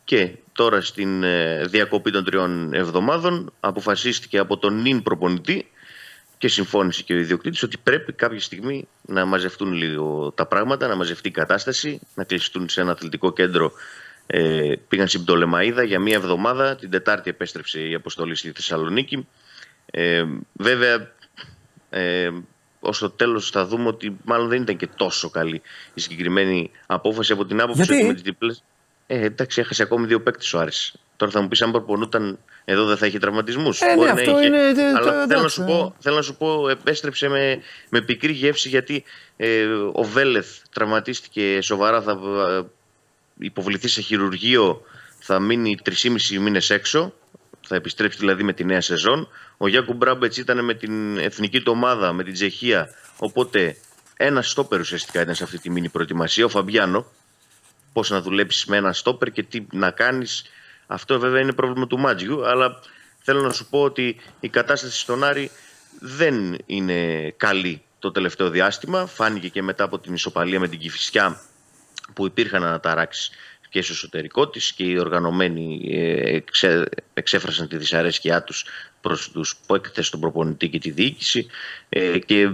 [0.04, 5.68] Και τώρα στην ε, διακοπή των τριών εβδομάδων αποφασίστηκε από τον νυν προπονητή
[6.38, 10.96] και συμφώνησε και ο ιδιοκτήτης ότι πρέπει κάποια στιγμή να μαζευτούν λίγο τα πράγματα, να
[10.96, 13.72] μαζευτεί η κατάσταση, να κλειστούν σε ένα αθλητικό κέντρο.
[14.28, 16.76] Ε, πήγαν στην Πτολεμαίδα για μία εβδομάδα.
[16.76, 19.28] Την Τετάρτη επέστρεψε η αποστολή στη Θεσσαλονίκη.
[19.86, 21.12] Ε, βέβαια,
[21.90, 22.30] ε,
[22.80, 25.62] ως το τέλος θα δούμε ότι μάλλον δεν ήταν και τόσο καλή
[25.94, 28.54] η συγκεκριμένη απόφαση από την άποψη ότι με τις διπλέ.
[29.08, 30.96] Ε, εντάξει, έχασε ακόμη δύο παίκτες ο Άρης.
[31.16, 33.82] Τώρα θα μου πεις αν προπονούταν εδώ δεν θα είχε τραυματισμούς.
[33.82, 34.46] Ε, ναι, αυτό είχε.
[34.46, 34.60] είναι.
[34.96, 39.04] Αλλά θέλω, να σου πω, θέλω να σου πω, επέστρεψε με, με πικρή γεύση γιατί
[39.38, 42.02] ε, ο Βέλεθ τραυματίστηκε σοβαρά.
[42.02, 42.62] Θα ε,
[43.38, 44.82] υποβληθεί σε χειρουργείο,
[45.20, 47.14] θα μείνει 3,5 μήνες έξω.
[47.68, 49.28] Θα επιστρέψει δηλαδή με τη νέα σεζόν.
[49.58, 52.90] Ο Γιάκου Μπράμπετς ήταν με την εθνική του ομάδα, με την Τσεχία.
[53.18, 53.76] Οπότε
[54.18, 56.46] ένα στόπερ ουσιαστικά ήταν σε αυτή τη μήνυ προετοιμασία.
[56.46, 57.06] Ο Φαμπιάνο.
[57.94, 60.44] Πώς να δουλέψεις με ένα στόπερ και τι να κάνεις.
[60.88, 62.46] Αυτό βέβαια είναι πρόβλημα του Μάτζιου.
[62.46, 62.80] Αλλά
[63.20, 65.52] θέλω να σου πω ότι η κατάσταση στον Άρη
[66.00, 69.06] δεν είναι καλή το τελευταίο διάστημα.
[69.06, 71.42] Φάνηκε και μετά από την ισοπαλία με την Κηφισιά
[72.14, 73.32] που υπήρχαν αναταράξεις
[73.74, 76.40] και στο εσωτερικό της και οι οργανωμένοι ε,
[77.14, 78.66] εξέφρασαν τη δυσαρέσκειά τους
[79.02, 81.48] προς τους παίκτες, τον προπονητή και τη διοίκηση
[81.90, 82.52] ε, και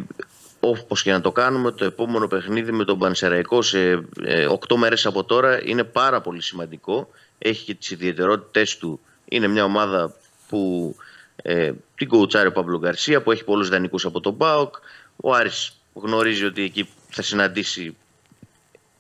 [0.59, 5.05] όπως και να το κάνουμε το επόμενο παιχνίδι με τον Πανσεραϊκό σε 8 ε, μέρες
[5.05, 10.13] από τώρα είναι πάρα πολύ σημαντικό έχει και τις ιδιαιτερότητες του είναι μια ομάδα
[10.47, 10.95] που
[11.35, 14.75] ε, την κοουτσάρει ο Παύλο Γκαρσία που έχει πολλούς δανεικούς από τον ΠΑΟΚ
[15.15, 17.95] ο Άρης γνωρίζει ότι εκεί θα συναντήσει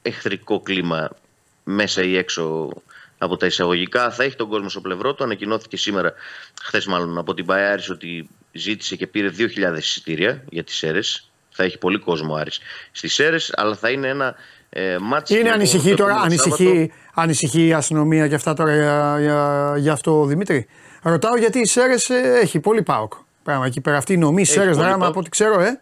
[0.01, 1.09] εχθρικό κλίμα
[1.63, 2.69] μέσα ή έξω
[3.17, 4.11] από τα εισαγωγικά.
[4.11, 5.23] Θα έχει τον κόσμο στο πλευρό του.
[5.23, 6.13] Ανακοινώθηκε σήμερα,
[6.61, 11.28] χθες μάλλον, από την Μπαϊάρη ότι ζήτησε και πήρε 2.000 εισιτήρια για τις αίρες.
[11.59, 12.59] Θα έχει πολύ κόσμο Άρης
[12.91, 14.35] στις Σέρες, αλλά θα είναι ένα
[14.69, 15.29] ε, μάτς...
[15.29, 20.67] Είναι ανησυχεί τώρα, ανησυχεί, ανησυχεί η αστυνομία και αυτά τώρα για, για, για αυτό Δημήτρη.
[21.01, 23.13] Ρωτάω γιατί η Σέρες ε, έχει πολύ ΠΑΟΚ.
[23.43, 25.81] Πράγμα εκεί πέρα αυτοί οι νομοί Σέρρες Δράμα από ό,τι ξέρω, ε.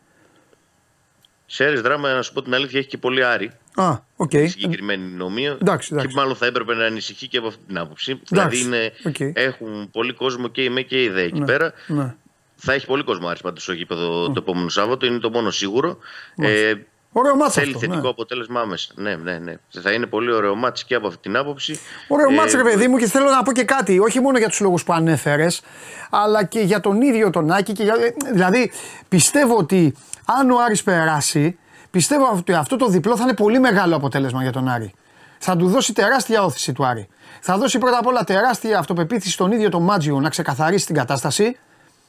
[1.45, 3.51] Σέρρες Δράμα, να σου πω την αλήθεια, έχει και πολύ Άρη.
[3.75, 4.29] Α, OK.
[4.33, 4.49] Okay.
[4.49, 5.57] Συγκεκριμένοι νομοί.
[5.61, 6.07] Εντάξει, εντάξει.
[6.07, 8.21] Και μάλλον θα έπρεπε να ανησυχεί και από αυτή την άποψη.
[8.27, 9.31] Δηλαδή είναι, okay.
[9.33, 11.73] έχουν πολύ κόσμο και οι μεν και οι δε εκεί ναι, πέρα.
[11.87, 12.15] Ναι.
[12.57, 14.33] Θα έχει πολύ κόσμο Άρης πάντως στο γήπεδο mm.
[14.33, 15.97] το επόμενο Σάββατο, είναι το μόνο σίγουρο.
[16.35, 16.73] Ε,
[17.11, 18.09] Ωραίο μάτς Θέλει αυτό, θετικό ναι.
[18.09, 18.91] αποτέλεσμα άμεσα.
[18.95, 19.55] Ναι, ναι, ναι.
[19.81, 21.79] Θα είναι πολύ ωραίο μάτς και από αυτή την άποψη.
[22.07, 24.47] Ωραίο ε, μάτς ρε παιδί μου και θέλω να πω και κάτι, όχι μόνο για
[24.47, 25.61] τους λόγους που ανέφερες,
[26.09, 27.73] αλλά και για τον ίδιο τον Άκη.
[27.73, 27.95] Και για...
[28.31, 28.71] Δηλαδή
[29.09, 31.57] πιστεύω ότι αν ο Άρης περάσει,
[31.91, 34.93] πιστεύω ότι αυτό το διπλό θα είναι πολύ μεγάλο αποτέλεσμα για τον Άρη.
[35.37, 37.07] Θα του δώσει τεράστια όθηση του Άρη.
[37.41, 41.57] Θα δώσει πρώτα απ' όλα τεράστια αυτοπεποίθηση στον ίδιο τον Μάτζιο να ξεκαθαρίσει την κατάσταση.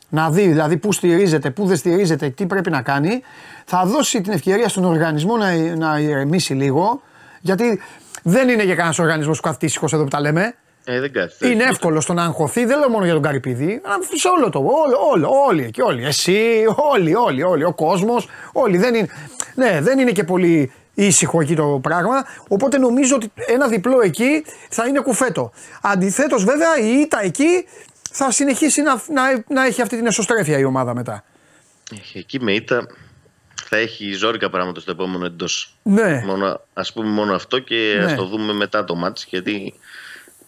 [0.08, 3.22] Να δει δηλαδή πού στηρίζεται, πού δεν στηρίζεται, τι πρέπει να κάνει.
[3.64, 7.02] Θα δώσει την ευκαιρία στον οργανισμό να, να ηρεμήσει λίγο.
[7.40, 7.80] Γιατί
[8.22, 10.54] δεν είναι για κανένας οργανισμός που κάθεται ήσυχο εδώ που τα λέμε.
[10.84, 11.48] Ε, δεν κάθεται.
[11.48, 14.58] Είναι εύκολο στο να αγχωθεί, δεν λέω μόνο για τον Καρυπίδη, αλλά σε όλο το.
[14.58, 16.04] Όλο, όλο, όλοι και όλοι.
[16.04, 17.64] Εσύ, όλοι, όλοι, όλοι.
[17.64, 18.78] Ο κόσμος, όλοι.
[18.78, 19.08] Δεν είναι,
[19.54, 22.24] ναι, δεν είναι και πολύ ήσυχο εκεί το πράγμα.
[22.48, 25.52] Οπότε νομίζω ότι ένα διπλό εκεί θα είναι κουφέτο.
[25.82, 27.66] Αντιθέτως, βέβαια, η ήττα εκεί
[28.10, 31.24] θα συνεχίσει να, να, να έχει αυτή την εσωστρέφεια η ομάδα μετά.
[32.14, 32.86] Εκεί με ήττα
[33.64, 35.76] θα έχει ζόρικα πράγματα στο επόμενο εντός.
[35.82, 36.22] Ναι.
[36.26, 38.04] Μόνο, ας πούμε μόνο αυτό και Ναι.
[38.04, 39.74] ας το δούμε μετά το μάτς γιατί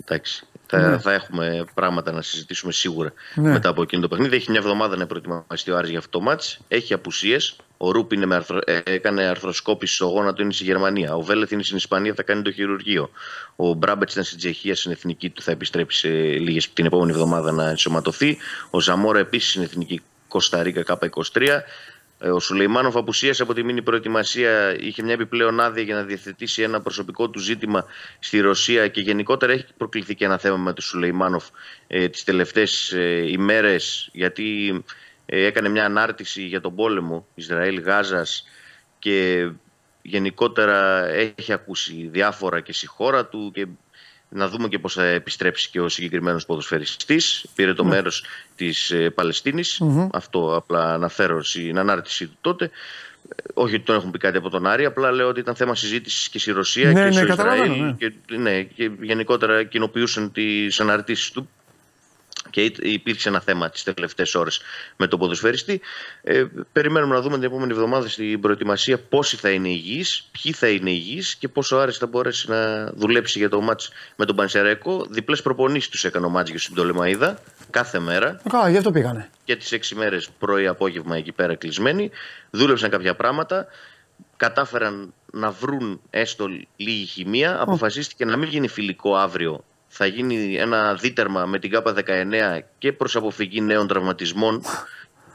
[0.01, 0.99] εντάξει, θα, Ναι.
[0.99, 3.51] θα έχουμε πράγματα να συζητήσουμε σίγουρα Ναι.
[3.53, 4.37] μετά από εκείνο το παιχνίδι.
[4.37, 6.59] Έχει μια εβδομάδα να προετοιμαστεί ο Άρης για αυτό το μάτς.
[6.69, 7.57] Έχει απουσίες.
[7.83, 8.59] Ο Ρούπ είναι με αρθρο...
[8.65, 11.15] ε, έκανε αρθροσκόπηση στο γόνατο, είναι στη Γερμανία.
[11.15, 13.11] Ο Βέλεθ είναι στην Ισπανία, θα κάνει το χειρουργείο.
[13.57, 17.53] Ο Μπράμπετς ήταν στην Τσεχία, στην εθνική του, θα επιστρέψει σε λίγες, την επόμενη εβδομάδα
[17.53, 18.39] να ενσωματωθεί.
[18.71, 21.47] Ο Ζαμόρα επίσης στην εθνική Κωνσταντίνα K23.
[22.19, 26.63] Ε, Ο Σουλεϊμάνοφ απουσίασε από τη μήνυ προετοιμασία, είχε μια επιπλέον άδεια για να διευθετήσει
[26.63, 27.85] ένα προσωπικό του ζήτημα
[28.19, 31.45] στη Ρωσία και γενικότερα έχει προκληθεί και ένα θέμα με τον Σουλεϊμάνοφ
[31.87, 38.45] ε, τις τελευταίες ε, ημέρες γιατί ε, έκανε μια ανάρτηση για τον πόλεμο Ισραήλ-Γάζας
[38.99, 39.51] και
[40.03, 43.67] γενικότερα έχει ακούσει διάφορα και στη χώρα του και
[44.29, 47.47] να δούμε και πώς θα επιστρέψει και ο συγκεκριμένος ποδοσφαιριστής.
[47.55, 48.25] Πήρε το μέρος
[48.57, 52.65] της ε, παλαιστινης Αυτό απλά αναφέρως στην ανάρτησή του τότε.
[52.65, 55.75] Ε, Όχι ότι τον έχουν πει κάτι από τον Άρη, απλά λέω ότι ήταν θέμα
[55.75, 57.93] συζήτησης και στη Ρωσία Ναι, και ναι, στο καταλαβαίνω, Ισραήλ ναι.
[57.93, 61.49] και, ναι, και γενικότερα κοινοποιούσαν τις αναρτήσεις του
[62.51, 64.61] και υ- υπήρξε ένα θέμα τις τελευταίες ώρες
[64.97, 65.81] με τον ποδοσφαιριστή.
[66.23, 70.69] Ε, περιμένουμε να δούμε την επόμενη εβδομάδα στην προετοιμασία πόσοι θα είναι υγιείς, ποιοι θα
[70.69, 75.07] είναι υγιείς και πόσο Άρης θα μπορέσει να δουλέψει για το μάτς με τον Πανσεραϊκό.
[75.11, 77.39] Διπλές προπονήσεις τους έκανε ο Μάτζιος στην Τολεμαίδα
[77.71, 79.31] κάθε μέρα Καλά, γι' αυτό πήγανε.
[79.45, 82.11] και τις 6 μέρες πρωί-απόγευμα εκεί πέρα κλεισμένοι.
[82.51, 83.67] Δούλεψαν κάποια πράγματα,
[84.37, 87.61] κατάφεραν να βρουν έστω λίγη χημεία.
[87.61, 89.65] Αποφασίστηκε να μην γίνει φιλικό αύριο.
[89.93, 94.63] Θα γίνει ένα δίτερμα με την ΚΑΠΑ 19 και προς αποφυγή νέων τραυματισμών,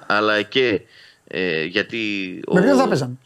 [0.07, 0.81] αλλά και
[1.27, 1.99] ε, γιατί...
[2.51, 3.19] Με ποιον θα παίζαν.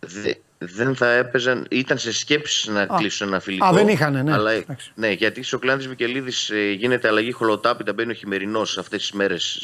[0.00, 3.66] Δε- δεν θα έπαιζαν, ήταν σε σκέψη να κλείσουν ένα φιλικό.
[3.66, 4.32] Α, δεν είχανε, ναι.
[4.32, 4.92] Αλλά, Εντάξει.
[4.94, 9.58] ναι, γιατί στο Κλάνδη Μικελίδης γίνεται αλλαγή χολοτάπητα, μπαίνει ο χειμερινό αυτές τις μέρες,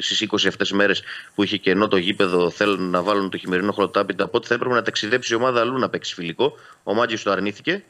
[0.00, 1.02] στις 20 αυτές μέρες
[1.34, 2.50] που είχε κενό το γήπεδο.
[2.50, 4.24] Θέλουν να βάλουν το χειμερινό χολοτάπητα.
[4.24, 6.52] Οπότε θα έπρεπε να ταξιδέψει η ομάδα αλλού να παίξει φιλικό.
[6.82, 7.84] Ο Μάτζιο το αρνήθηκε.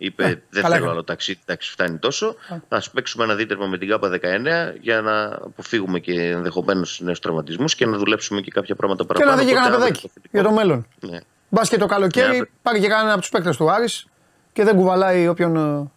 [0.00, 0.90] Είπε: Ε, Δεν καλά θέλω έκανε.
[0.90, 2.34] άλλο ταξίδι, εντάξει, φτάνει τόσο.
[2.68, 7.74] Α παίξουμε ένα δίτερμα με την ΚΑΠΑ 19 για να αποφύγουμε και ενδεχομένως νέους τραυματισμούς
[7.74, 9.36] και να δουλέψουμε και κάποια πράγματα Και παραπάνω.
[9.36, 10.86] να δει και Οπότε κανένα αύριο παιδάκι το φιλικό- για το μέλλον.
[11.12, 11.18] Ναι.
[11.48, 14.06] Μπας και το καλοκαίρι Ναι, πάρει και κανένα από τους παίκτες του Άρης
[14.52, 15.90] και δεν κουβαλάει όποιον ε,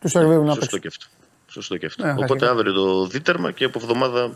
[0.00, 0.80] τους σερβίρουν να Σωστό παίξει.
[0.80, 1.06] και αυτό.
[1.46, 2.04] Σωστό και αυτό.
[2.04, 2.50] Ναι, Οπότε αρχικά.
[2.50, 4.30] αύριο το δίτερμα και από εβδομάδα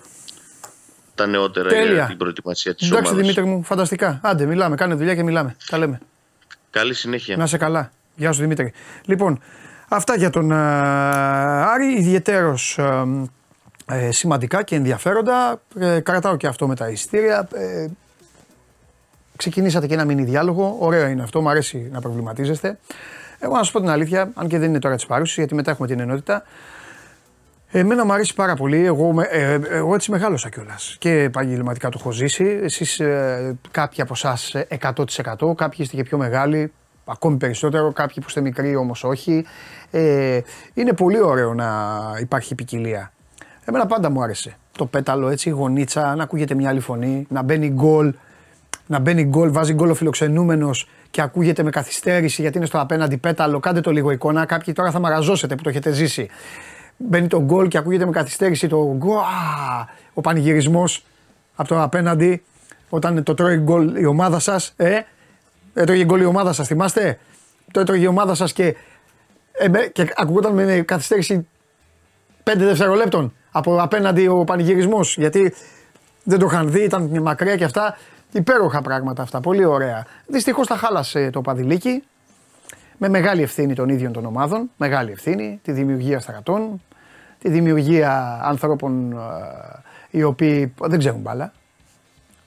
[1.14, 1.92] τα νεότερα Τέλεια.
[1.92, 3.22] για την προετοιμασία της Εντάξει ομάδας.
[3.26, 4.20] Δημήτρη μου, φανταστικά.
[4.22, 5.56] Άντε, μιλάμε, κάνε δουλειά και μιλάμε.
[5.70, 6.00] Τα λέμε.
[6.70, 7.36] Καλή συνέχεια.
[7.36, 7.90] Να είσαι καλά.
[8.16, 8.72] Γεια σου Δημήτρη.
[9.04, 9.40] Λοιπόν,
[9.88, 10.54] αυτά για τον ε,
[11.64, 13.04] Άρη, ιδιαιτέρως ε,
[13.92, 15.60] ε, σημαντικά και ενδιαφέροντα.
[15.78, 17.48] Ε, κρατάω και αυτό με τα εισιτήρια.
[17.54, 17.86] Ε,
[19.36, 20.76] ξεκινήσατε και ένα μίνι διάλογο.
[20.78, 22.78] Ωραίο είναι αυτό, μου αρέσει να προβληματίζεστε.
[23.38, 25.70] Εγώ να σου πω την αλήθεια, αν και δεν είναι τώρα της παρούσης, γιατί μετά
[25.70, 26.42] έχουμε την ενότητα.
[27.70, 28.84] Εμένα μου αρέσει πάρα πολύ.
[28.84, 30.96] Εγώ, με- ε, εγώ έτσι μεγάλωσα κιόλας.
[30.98, 32.44] Και επαγγελματικά το έχω ζήσει.
[32.62, 36.72] Εσείς ε, κάποιοι από εσάς 100%, κάποιοι είστε και πιο μεγάλοι,
[37.06, 37.92] ακόμη περισσότερο.
[37.92, 39.44] Κάποιοι που είστε μικροί όμως όχι.
[39.90, 40.40] Ε,
[40.74, 41.66] είναι πολύ ωραίο να
[42.20, 43.12] υπάρχει ποικιλία.
[43.64, 44.56] Εμένα πάντα μου άρεσε.
[44.72, 48.14] Το πέταλο έτσι, η γονίτσα, να ακούγεται μια άλλη φωνή, να μπαίνει γκολ.
[48.86, 53.16] Να μπαίνει γκολ, βάζει γκολ ο φιλοξενούμενος και ακούγεται με καθυστέρηση γιατί είναι στο απέναντι
[53.16, 53.60] πέταλο.
[53.60, 54.44] Κάντε το λίγο εικόνα.
[54.44, 56.28] Κάποιοι τώρα θα μαραζώσετε που το έχετε ζήσει.
[56.96, 59.18] Μπαίνει το γκολ και ακούγεται με καθυστέρηση το γκολ.
[60.14, 61.04] Ο πανηγυρισμός
[61.54, 62.42] από το απέναντι.
[62.88, 65.00] Όταν το τρώει γκολ η ομάδα σας, ε,
[65.76, 67.18] έτρωγε γκολ η ομάδα σας, θυμάστε;
[67.70, 68.76] Το έτρωγε η ομάδα σας και,
[69.52, 71.48] ε, και ακουγόταν με καθυστέρηση
[72.44, 75.16] 5 δευτερολέπτων από απέναντι ο πανηγυρισμός.
[75.16, 75.54] Γιατί
[76.22, 77.98] δεν το είχαν δει, ήταν μακριά και αυτά.
[78.32, 80.06] Υπέροχα πράγματα αυτά, πολύ ωραία.
[80.26, 82.02] Δυστυχώς τα χάλασε το παδιλίκι.
[82.98, 84.70] Με μεγάλη ευθύνη των ίδιων των ομάδων.
[84.76, 86.82] Μεγάλη ευθύνη, τη δημιουργία στρατών,
[87.38, 89.16] τη δημιουργία ανθρώπων ε,
[90.10, 91.52] οι οποίοι δεν ξέρουν μπάλα.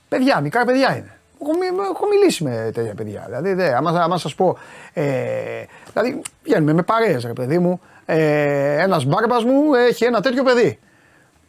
[0.10, 1.19] Παιδιά, μικρά παιδιά είναι.
[1.42, 1.52] Έχω,
[1.92, 3.24] έχω μιλήσει με τέτοια παιδιά.
[3.26, 4.58] Δηλαδή, δε, άμα, άμα σας πω.
[4.94, 5.64] Ε,
[5.94, 7.82] δηλαδή, βγαίνουμε με παρέες, ρε παιδί μου.
[8.06, 10.80] Ε, ένας μπάρμπας μου έχει ένα τέτοιο παιδί.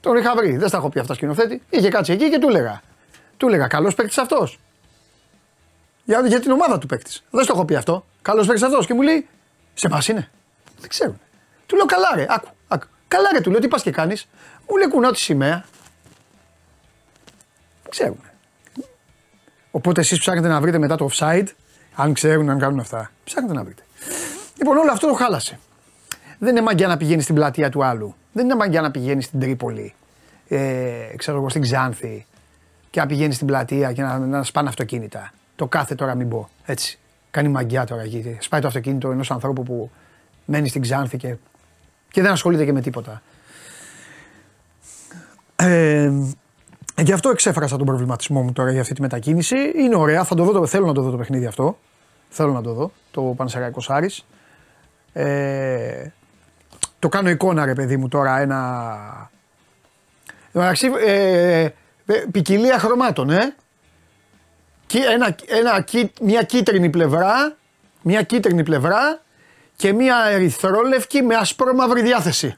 [0.01, 0.57] Τον είχα βρει.
[0.57, 1.63] Δεν στα έχω πει αυτά σκηνοθέτη.
[1.71, 2.81] Είχε κάτσει εκεί και του έλεγα.
[3.37, 4.59] Του έλεγα, καλός παίκτης αυτός.
[6.05, 7.25] Για, για την ομάδα του παίκτης.
[7.31, 8.05] Δεν στο έχω πει αυτό.
[8.23, 8.87] Καλός παίκτης αυτός.
[8.87, 9.27] Και μου λέει,
[9.75, 10.31] σε μα είναι.
[10.79, 11.15] Δεν ξέρω.
[11.67, 12.49] Του λέω, καλά ρε, άκου.
[12.69, 12.87] άκου.
[13.09, 14.29] Καλά ρε, του λέω, τι πας και κάνεις.
[14.69, 15.65] Μου λέει, κουνάω τη σημαία.
[17.89, 18.30] Ξέρουν.
[19.71, 21.47] Οπότε εσείς ψάχνετε να βρείτε μετά το offside,
[21.95, 23.11] αν ξέρουν αν κάνουν αυτά.
[23.25, 23.83] Ψάχνετε να βρείτε.
[24.59, 25.59] Λοιπόν, όλο αυτό το χάλασε.
[26.39, 28.15] Δεν είναι μαγκιά να πηγαίνει στην πλατεία του άλλου.
[28.33, 29.95] Δεν είναι μαγκιά να πηγαίνει στην Τρίπολη.
[30.49, 32.27] Ε, ξέρω εγώ στην Ξάνθη
[32.91, 35.33] και να πηγαίνει στην πλατεία και να, να σπάνε αυτοκίνητα.
[35.57, 36.49] Το κάθε τώρα μην πω.
[36.65, 36.99] Έτσι.
[37.31, 38.37] Κάνει μαγκιά τώρα εκεί.
[38.41, 39.91] Σπάει το αυτοκίνητο ενός ανθρώπου που
[40.45, 41.37] μένει στην Ξάνθη και,
[42.11, 43.23] και δεν ασχολείται και με τίποτα.
[45.57, 46.13] Ε,
[46.97, 49.57] Γι' αυτό εξέφρασα τον προβληματισμό μου τώρα για αυτή τη μετακίνηση.
[49.77, 51.79] Είναι ωραία, θα το δω, θέλω να το δω το παιχνίδι αυτό.
[52.29, 54.27] Θέλω να το δω, το Πανσεραϊκός Άρης.
[55.13, 56.07] Ε,
[56.99, 59.31] το κάνω εικόνα ρε παιδί μου τώρα ένα...
[60.53, 61.69] Εντάξει, ε,
[62.07, 63.55] ε, ποικιλία χρωμάτων, ε.
[65.13, 65.85] Ένα, ένα,
[66.21, 67.57] μια κίτρινη πλευρά,
[68.03, 69.21] μια κίτρινη πλευρά
[69.77, 72.57] και μια ερυθρόλευκη με ασπρόμαυρη διάθεση.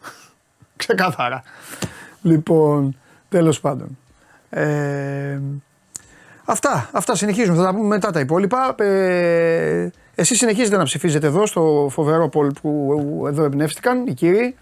[0.76, 1.42] Ξεκάθαρα.
[2.22, 2.96] Λοιπόν,
[3.32, 3.98] Τέλος πάντων.
[4.50, 5.40] Ε,
[6.44, 7.56] αυτά, αυτά συνεχίζουν.
[7.56, 8.74] Θα τα πούμε μετά τα υπόλοιπα.
[8.78, 14.54] Ε, εσείς συνεχίζετε να ψηφίζετε εδώ στο φοβερό πόλ που εδώ εμπνεύστηκαν οι κύριοι.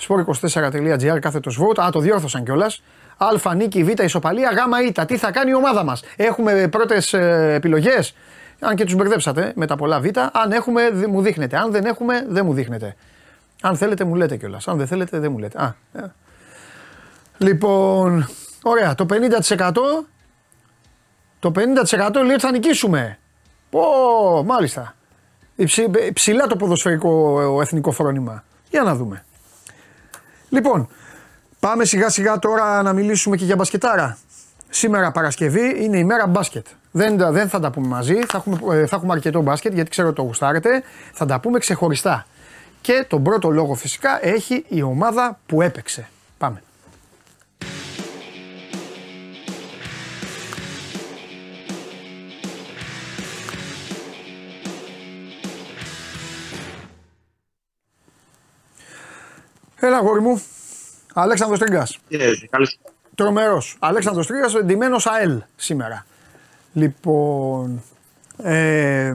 [0.00, 1.82] sport24.gr κάθετος vote.
[1.82, 2.82] Α, το διόρθωσαν κιόλας.
[3.16, 5.04] Α, νίκη, Β, ισοπαλία, Γ, Ήτα.
[5.04, 6.02] Τι θα κάνει η ομάδα μας.
[6.16, 8.14] Έχουμε πρώτες επιλογές.
[8.60, 10.04] Αν και τους μπερδέψατε με τα πολλά Β.
[10.32, 11.56] Αν έχουμε, μου δείχνετε.
[11.56, 12.96] Αν δεν έχουμε, δεν μου δείχνετε.
[13.62, 14.68] Αν θέλετε, μου λέτε κιόλας.
[14.68, 15.58] Αν δεν θέλετε, δεν μου λέτε.
[15.62, 16.12] Α, ε.
[17.38, 18.28] Λοιπόν,
[18.62, 19.72] ωραία, το 50%
[21.38, 23.18] το 50% λέει ότι θα νικήσουμε.
[23.70, 23.80] Πω,
[24.44, 24.94] μάλιστα.
[25.54, 28.44] Υψη, ψηλά το ποδοσφαιρικό εθνικό φρόνημα.
[28.70, 29.24] Για να δούμε.
[30.48, 30.88] Λοιπόν,
[31.60, 34.18] πάμε σιγά σιγά τώρα να μιλήσουμε και για μπασκετάρα.
[34.68, 36.66] Σήμερα Παρασκευή είναι η μέρα μπάσκετ.
[36.90, 40.08] Δεν, δεν θα τα πούμε μαζί, θα έχουμε, ε, θα έχουμε αρκετό μπάσκετ γιατί ξέρω
[40.08, 40.82] ότι το γουστάρετε.
[41.12, 42.26] Θα τα πούμε ξεχωριστά.
[42.80, 46.08] Και τον πρώτο λόγο φυσικά έχει η ομάδα που έπαιξε.
[46.38, 46.62] Πάμε.
[59.86, 60.42] Έλα, γόρι μου.
[61.14, 61.98] Αλέξανδρος Τρίγκας.
[62.10, 62.32] Yeah,
[63.14, 63.76] Τρομερός.
[63.78, 66.06] Αλέξανδρος Τρίγκας, εντυμένος ΑΕΛ σήμερα.
[66.72, 67.82] Λοιπόν...
[68.42, 69.14] Ε,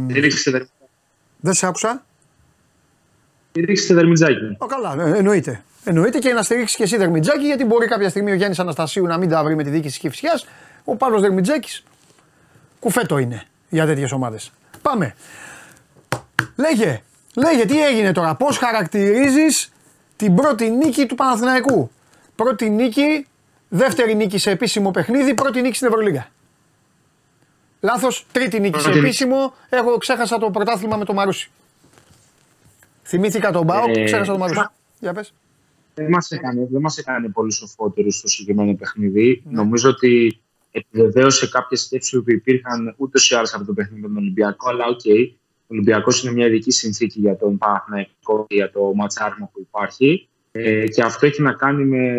[1.39, 2.03] δεν σε άκουσα.
[3.49, 4.55] Στηρίξτε Δερμιτζάκη.
[4.57, 5.63] Ο, καλά, ε, εννοείται.
[5.83, 9.17] Εννοείται και να στηρίξεις και εσύ Δερμιτζάκη, γιατί μπορεί κάποια στιγμή ο Γιάννης Αναστασίου να
[9.17, 10.41] μην τα βρει με τη διοίκηση Κυφσιά.
[10.83, 11.83] Ο Παύλος Δερμιτζάκη
[12.79, 14.51] κουφέτο είναι για τέτοιες ομάδες.
[14.81, 15.15] Πάμε.
[16.55, 17.01] Λέγε,
[17.35, 19.71] λέγε τι έγινε τώρα, πώς χαρακτηρίζεις
[20.19, 21.91] την πρώτη νίκη του Παναθηναϊκού.
[22.35, 23.25] Πρώτη νίκη,
[23.69, 26.27] δεύτερη νίκη σε επίσημο παιχνίδι, πρώτη νίκη στην Ευρωλίγα.
[27.79, 31.51] Λάθος, τρίτη νίκη σε επίσημο, εγώ ξέχασα το πρωτάθλημα με το Μαρούσι.
[33.03, 34.67] Θυμήθηκα τον ΠΑΟΚ, ε, ξέχασα τον Μαρούσι.
[34.99, 35.33] Για πες.
[35.93, 39.41] Δεν μας έκανε, δεν μας έκανε πολύ σοφότερους στο συγκεκριμένο παιχνίδι.
[39.45, 39.55] Ναι.
[39.55, 40.41] Νομίζω ότι
[40.71, 44.69] επιβεβαίωσε κάποιες σκέψεις που υπήρχαν ούτως ή άλλως από το παιχνίδι με τον Ολυμπιακό.
[44.69, 45.31] Αλλά OK, okay,
[45.69, 50.27] ο Ολυμπιακός είναι μια ειδική συνθήκη για τον Παναθηναϊκό και για το ματσάρμα που υπάρχει.
[50.51, 52.13] Ε, και αυτό έχει να κάνει με,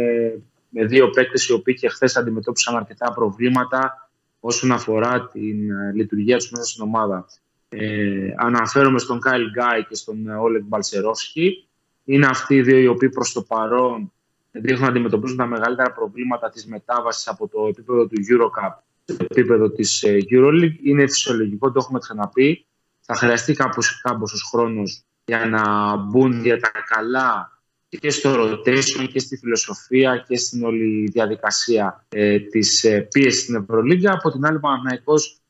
[0.68, 6.36] με δύο παίκτες οι οποίοι και χθες αντιμετώπισαν αρκετά προβλήματα όσον αφορά την ε, λειτουργία
[6.36, 7.26] τους μέσα στην ομάδα.
[7.68, 11.68] Ε, αναφέρομαι στον Κάιλ Γκάι και στον Όλεγκ Μπαλσερόφσκι.
[12.04, 14.12] Είναι αυτοί οι δύο οι οποίοι προς το παρόν
[14.50, 19.70] δείχνουν να αντιμετωπίζουν τα μεγαλύτερα προβλήματα της μετάβασης από το επίπεδο του Eurocup στο επίπεδο
[19.70, 20.76] της ε, Euroleague.
[20.82, 22.64] Είναι φυσιολογικό, το έχουμε ξαναπεί
[23.12, 29.18] θα χρειαστεί κάπως, κάμποσος χρόνος για να μπουν για τα καλά και στο rotation και
[29.18, 34.12] στη φιλοσοφία και στην όλη διαδικασία ε, της ε, πίεσης στην Ευρωλίγκα.
[34.12, 35.40] Από την άλλη, ο Παναθηναϊκός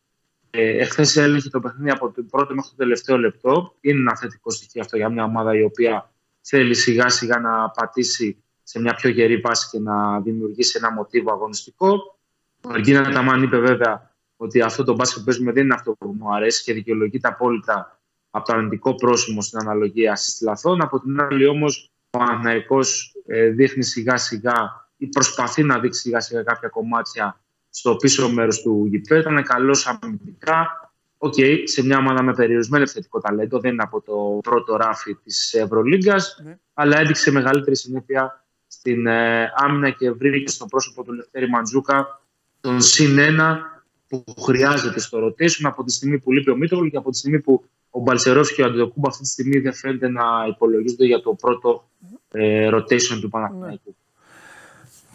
[0.50, 3.76] ε, εχθές έλεγε το παιχνίδι από το πρώτο μέχρι το τελευταίο λεπτό.
[3.80, 8.44] Είναι ένα θετικό στοιχείο αυτό για μια ομάδα η οποία θέλει σιγά σιγά να πατήσει
[8.62, 12.18] σε μια πιο γερή βάση και να δημιουργήσει ένα μοτίβο αγωνιστικό.
[12.60, 14.09] Ο Αργίνα Ταμάν είπε βέβαια
[14.42, 18.00] ότι αυτό το μπάσκετ που παίζουμε δεν είναι αυτό που μου αρέσει και δικαιολογείται απόλυτα
[18.30, 20.82] από το αρνητικό πρόσημο στην αναλογία ασίστ λαθών.
[20.82, 26.20] Από την άλλη όμως ο Παναθηναϊκός ε, δείχνει σιγά σιγά ή προσπαθεί να δείξει σιγά
[26.20, 29.20] σιγά κάποια κομμάτια στο πίσω μέρος του γηπέδου.
[29.20, 30.92] Ήταν καλός αμυντικά.
[31.18, 35.14] OK, okay, σε μια ομάδα με περιορισμένο επιθετικό ταλέντο, δεν είναι από το πρώτο ράφι
[35.14, 36.58] της Ευρωλίγκας, ναι.
[36.74, 42.20] αλλά έδειξε μεγαλύτερη συνέπεια στην ε, άμυνα και βρήκε στο πρόσωπο του Λευτέρη Μαντζούκα
[42.60, 43.70] τον συν ένα
[44.10, 47.40] που χρειάζεται στο rotation από τη στιγμή που λείπει ο Μήτρογλου και από τη στιγμή
[47.40, 51.34] που ο Μπαλσερόφ και ο Αντιδοκούμπα αυτή τη στιγμή δεν φαίνεται να υπολογίζονται για το
[51.34, 51.88] πρώτο
[52.32, 53.94] ε, rotation του Παναθηναϊκού.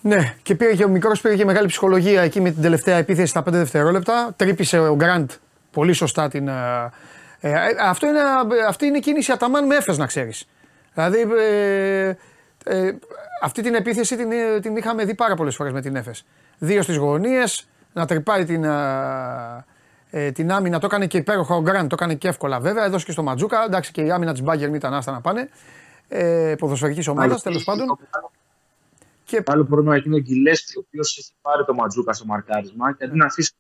[0.02, 3.28] Ναι, και πήρε και ο μικρός πήρε και μεγάλη ψυχολογία εκεί με την τελευταία επίθεση
[3.28, 4.34] στα 5 δευτερόλεπτα.
[4.38, 5.32] Τρύπησε ο Γκραντ
[5.72, 6.48] πολύ σωστά την.
[6.48, 6.92] Ε,
[7.40, 8.20] ε, αυτό είναι,
[8.68, 10.48] αυτή είναι κίνηση Αταμάν με έφε, να ξέρεις.
[10.94, 12.14] Δηλαδή, ε,
[12.64, 12.98] ε,
[13.42, 14.30] αυτή την επίθεση την,
[14.62, 16.26] την είχαμε δει πάρα πολλές φορές με την έφες.
[16.58, 18.64] Δύο στις γωνίες, να τρυπάει την,
[20.10, 20.80] ε, την άμυνα.
[20.80, 22.86] Το έκανε και υπέροχα ο Γκραντ, το έκανε και εύκολα βέβαια.
[22.86, 23.64] Έδωσε και στο Ματζούκα.
[23.64, 25.50] Εντάξει και η άμυνα της Μπάγκερ ήταν άστα να πάνε.
[26.08, 27.98] Ε, Ποδοσφαιρικής ομάδας τέλος πάντων.
[29.24, 29.44] Και...
[29.46, 33.18] Άλλο πρόβλημα είναι ο Γκυλέστη, ο οποίος έχει πάρει το Ματζούκα στο μαρκάρισμα και αντί
[33.18, 33.54] να αφήσει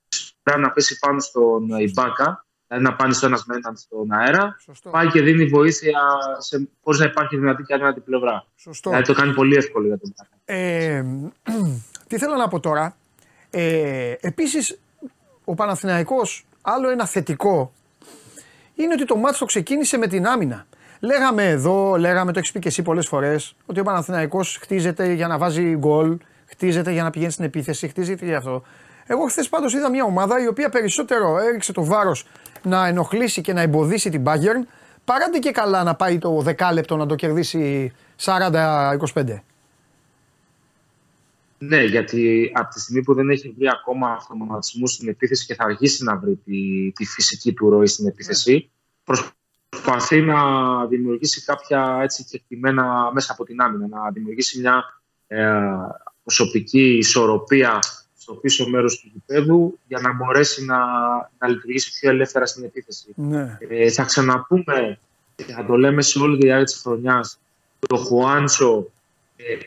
[0.60, 4.90] να πέσει πάνω στον Ιμπάκα, δηλαδή να πάνε στο ένας με έναν στον αέρα, Σωστό.
[4.90, 6.00] πάει και δίνει βοήθεια
[6.38, 8.46] σε πώ να υπάρχει δυνατή και άλλη πλευρά.
[8.56, 8.90] Σωστό.
[8.90, 10.36] Δηλαδή το κάνει πολύ εύκολο για τον Ιμπάκα.
[10.46, 11.06] Ε,
[12.08, 12.96] τι θέλω να πω τώρα.
[13.58, 14.80] Ε, Επίσης,
[15.46, 17.72] ο Παναθηναϊκός άλλο ένα θετικό
[18.76, 20.66] είναι ότι το μάτι το ξεκίνησε με την άμυνα.
[21.00, 25.28] Λέγαμε εδώ, λέγαμε, το έχεις πει και εσύ πολλές φορές, ότι ο Παναθηναϊκός χτίζεται για
[25.28, 28.64] να βάζει γκολ, χτίζεται για να πηγαίνει στην επίθεση, χτίζεται για αυτό.
[29.06, 32.28] Εγώ χθες πάντως είδα μια ομάδα η οποία περισσότερο έριξε το βάρος
[32.64, 34.68] να ενοχλήσει και να εμποδίσει την Bayern
[35.06, 37.94] παρά και καλά να πάει το δεκάλεπτο να το κερδίσει
[38.26, 38.98] 40-25.
[41.68, 45.64] Ναι, γιατί από τη στιγμή που δεν έχει βρει ακόμα αυτοματισμούς στην επίθεση και θα
[45.64, 48.70] αργήσει να βρει τη, τη φυσική του ροή στην επίθεση,
[49.70, 50.38] προσπαθεί να
[50.86, 54.84] δημιουργήσει κάποια έτσι κεκτημένα μέσα από την άμυνα, να δημιουργήσει μια
[55.28, 55.62] ε,
[56.24, 57.80] προσωπική ισορροπία
[58.18, 60.78] στο πίσω μέρος του γηπέδου για να μπορέσει να,
[61.38, 63.14] να λειτουργήσει πιο ελεύθερα στην επίθεση.
[63.16, 63.58] Ναι.
[63.70, 65.00] Ε, θα ξαναπούμε,
[65.36, 67.40] θα το λέμε σε όλη τη διάρκεια της χρονιάς,
[67.80, 68.95] το Χουάντσο ε,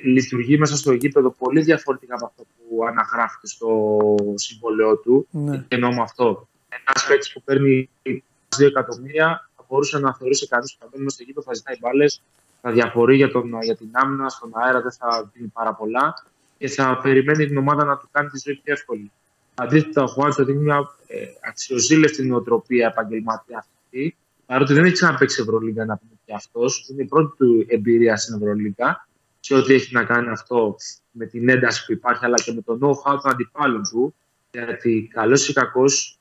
[0.02, 3.88] λειτουργεί μέσα στο γήπεδο πολύ διαφορετικά από αυτό που αναγράφεται στο
[4.34, 5.26] συμβολέο του.
[5.30, 5.56] Ναι.
[5.68, 6.48] Και εννοώ με αυτό.
[6.68, 11.16] Ένας παίκτης που παίρνει 2 εκατομμύρια θα μπορούσε να θεωρήσει κανείς που θα μπαίνει μέσα
[11.16, 12.22] στο γήπεδο, θα ζητάει μπάλες,
[12.60, 16.24] θα διαφορεί για, τον, για την άμυνα, στον αέρα δεν θα δίνει πάρα πολλά
[16.58, 19.10] και θα περιμένει την ομάδα να του κάνει τη ζωή πιο εύκολη.
[19.54, 24.16] Αντίθετα, ο Χουάντσο δίνει μια ε, αξιοζήλευτη νοοτροπία επαγγελματία αυτή,
[24.46, 26.88] παρότι δεν έχει ξαναπέξει Ευρωλίγκα να πούμε και αυτός.
[26.90, 29.07] Είναι η πρώτη του εμπειρία στην Ευρωλίγκα
[29.48, 30.76] σε ό,τι έχει να κάνει αυτό
[31.10, 34.14] με την ένταση που υπάρχει, αλλά και με το know-how των αντιπάλων του.
[34.50, 36.18] Γιατί καλός ή κακός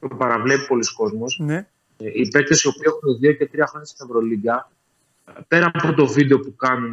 [0.00, 1.38] το παραβλέπει πολλοί κόσμος.
[1.38, 1.56] Ναι.
[1.96, 4.70] Ε, οι παίκτες οι οποίοι έχουν δύο και τρία χρόνια στην Ευρωλίγκα,
[5.48, 6.92] πέρα από το βίντεο που κάνουν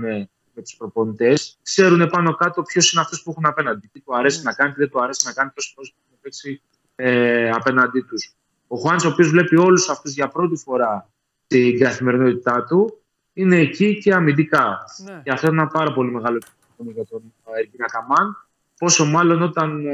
[0.53, 3.89] με τους προπονητές, ξέρουν πάνω κάτω ποιος είναι αυτός που έχουν απέναντι.
[3.93, 4.43] Τι του αρέσει ναι.
[4.43, 6.61] να κάνει, τι δεν του αρέσει να κάνει, πόσες φορές έχουν παίξει
[6.95, 8.33] ε, απέναντί τους.
[8.67, 11.09] Ο Χουάντ, ο οποίος βλέπει όλους αυτούς για πρώτη φορά
[11.45, 13.01] στην καθημερινότητά του,
[13.37, 14.79] είναι εκεί και αμυντικά.
[15.03, 15.21] Ναι.
[15.23, 16.41] Και αυτό είναι ένα πάρα πολύ μεγάλο
[16.75, 18.47] πρόβλημα για τον Εργίνα Καμάν.
[18.77, 19.93] Πόσο μάλλον όταν ε,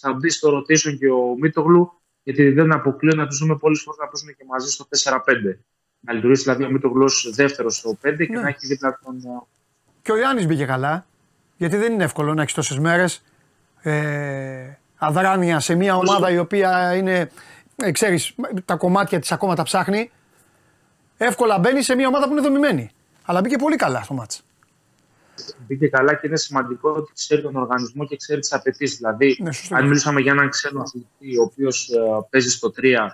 [0.00, 3.98] θα μπει στο rotation και ο Μίτογλου, γιατί δεν αποκλείω να τους δούμε πολλές φορές
[4.00, 5.56] να παίζουν και μαζί στο 4-5.
[6.00, 8.40] Να λειτουργήσει δηλαδή ο Μίτογλου δεύτερος στο 5 και ναι.
[8.40, 9.16] να έχει δίπλα τον.
[9.16, 9.42] Ε,
[10.02, 11.06] και ο Ιωάννη μπήκε καλά.
[11.56, 13.22] Γιατί δεν είναι εύκολο να έχεις τόσες μέρες
[13.82, 17.30] ε, αδράνεια σε μια ομάδα η οποία είναι.
[17.76, 20.10] Ε, ξέρεις, τα κομμάτια της ακόμα τα ψάχνει
[21.24, 22.90] εύκολα μπαίνει σε μια ομάδα που είναι δομημένη.
[23.24, 24.42] Αλλά μπήκε πολύ καλά στο μάτς.
[25.66, 28.96] Μπήκε καλά και είναι σημαντικό ότι ξέρει τον οργανισμό και ξέρει τις απαιτήσεις.
[28.96, 31.98] Δηλαδή, ναι, αν μιλούσαμε για έναν ξένο αθλητή, ο οποίος ε,
[32.30, 33.08] παίζει στο 3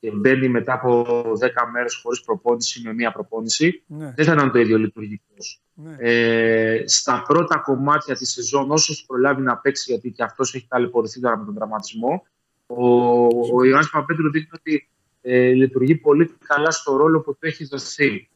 [0.00, 1.02] και μπαίνει μετά από
[1.40, 4.12] 10 μέρες χωρίς προπόνηση με μία προπόνηση, ναι.
[4.16, 5.60] δεν θα ήταν το ίδιο λειτουργικός.
[5.74, 5.96] Ναι.
[5.98, 11.20] Ε, στα πρώτα κομμάτια της σεζόν, όσο προλάβει να παίξει, γιατί και αυτός έχει ταλαιπωρηθεί
[11.20, 12.26] τώρα με τον τραυματισμό,
[12.66, 13.24] ο,
[13.56, 14.88] ο Ιωάννης Παπέτρου δείχνει ότι
[15.22, 18.28] ε, λειτουργεί πολύ καλά στο ρόλο που του έχει δοθεί.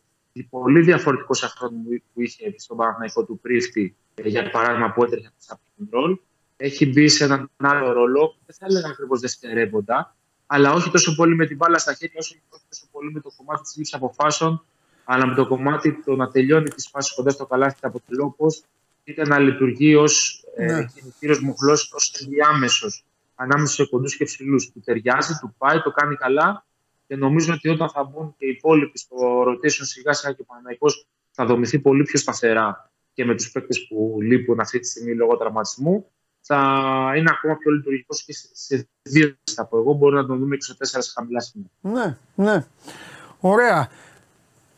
[0.51, 1.72] Πολύ διαφορετικός σε αυτό
[2.12, 6.18] που είχε στον Παναγενικό του Πρίφτη, ε, για παράδειγμα, που έτρεχε από τον ρόλ.
[6.57, 10.16] Έχει μπει σε έναν άλλο ρόλο, δεν θα έλεγα ακριβώς δευτερεύοντα,
[10.47, 12.35] αλλά όχι τόσο πολύ με την μπάλα στα χέρια, όσο
[12.68, 14.64] τόσο πολύ με το κομμάτι της λήψης αποφάσεων,
[15.05, 18.47] αλλά με το κομμάτι το να τελειώνει τις φάσεις κοντά στο καλάθι από το λόγο,
[19.05, 20.85] είτε να λειτουργεί ως ε, ναι.
[20.95, 23.05] κινητήριο μοχλό, ως ενδιάμεσος
[23.35, 24.72] ανάμεσα σε κοντούς και ψηλούς.
[24.72, 26.64] Του ταιριάζει, του πάει, το κάνει καλά
[27.07, 30.44] και νομίζω ότι όταν θα μπουν και οι υπόλοιποι στο rotation σιγά σιγά και ο
[30.44, 35.14] Παναγικός θα δομηθεί πολύ πιο σταθερά και με τους παίκτες που λείπουν αυτή τη στιγμή
[35.14, 36.07] λόγω τραυματισμού
[36.46, 36.57] θα
[37.16, 39.92] είναι ακόμα πιο λειτουργικός και σε δύο θα πω εγώ.
[39.92, 41.70] Μπορεί να τον δούμε 24 σε χαμηλά σημεία.
[41.80, 42.66] Ναι, ναι.
[43.40, 43.88] Ωραία.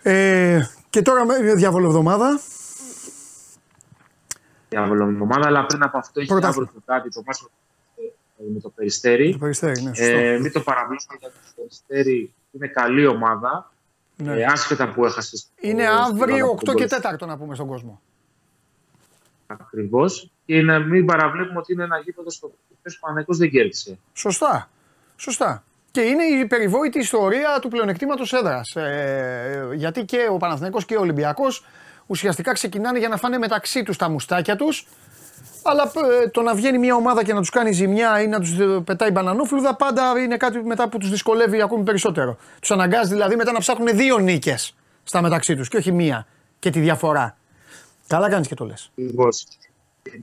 [0.03, 0.61] Ε,
[0.91, 2.41] και τώρα με διαβολοβδομάδα.
[4.69, 7.66] Διαβολοβδομάδα, αλλά πριν από αυτό έχει αύριο το κάτι το μάσο ε,
[8.55, 9.33] με το Περιστέρι.
[9.33, 13.71] Το Περιστέρι, ναι, ε, μην το παραβλέψουμε γιατί το Περιστέρι είναι καλή ομάδα.
[14.17, 14.33] Ναι.
[14.33, 15.47] Ε, άσχετα που έχασες.
[15.61, 16.87] Είναι αύριο 8 και
[17.21, 18.01] 4 να πούμε στον κόσμο.
[19.47, 20.31] Ακριβώς.
[20.47, 23.99] Και να μην παραβλέπουμε ότι είναι ένα γήπεδο στο οποίο ο Παναγικό δεν κέρδισε.
[24.13, 24.71] Σωστά.
[25.17, 25.65] Σωστά.
[25.91, 28.77] Και είναι η περιβόητη ιστορία του πλεονεκτήματος έδρας.
[28.77, 31.65] Ε, γιατί και ο Παναθηναϊκός και ο Ολυμπιακός
[32.07, 34.87] ουσιαστικά ξεκινάνε για να φάνε μεταξύ τους τα μουστάκια τους.
[35.63, 35.93] Αλλά
[36.23, 39.11] ε, το να βγαίνει μια ομάδα και να τους κάνει ζημιά ή να τους πετάει
[39.11, 42.37] μπανανόφλουδα πάντα είναι κάτι μετά που τους δυσκολεύει ακόμη περισσότερο.
[42.61, 46.27] Τους αναγκάζει δηλαδή μετά να ψάχνουν δύο νίκες στα μεταξύ τους και όχι μία
[46.59, 47.37] και τη διαφορά.
[48.07, 48.91] Καλά κάνεις και το λες.
[48.99, 49.29] Ακριβώ.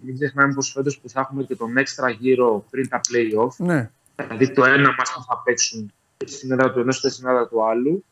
[0.01, 3.55] Μην ξεχνάμε πως φέτος που θα έχουμε και τον έξτρα γύρο πριν τα playoff.
[3.57, 3.89] Ναι.
[4.15, 5.93] Δηλαδή το ένα μα θα παίξουν
[6.25, 8.03] στην έδρα του ενός και στην έδρα του άλλου.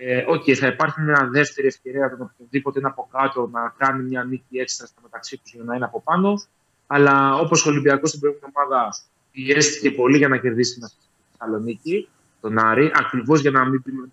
[0.00, 4.02] Ε, okay, θα υπάρχει μια δεύτερη ευκαιρία για τον οποιοδήποτε είναι από κάτω να κάνει
[4.02, 6.42] μια νίκη έξτρα στα μεταξύ τους για να είναι από πάνω.
[6.86, 8.88] Αλλά όπως ο Ολυμπιακός στην προηγούμενη ομάδα
[9.32, 10.88] πιέστηκε πολύ για να κερδίσει την
[11.30, 12.08] Θεσσαλονίκη,
[12.40, 14.08] τον Άρη, ακριβώς για να μην πει με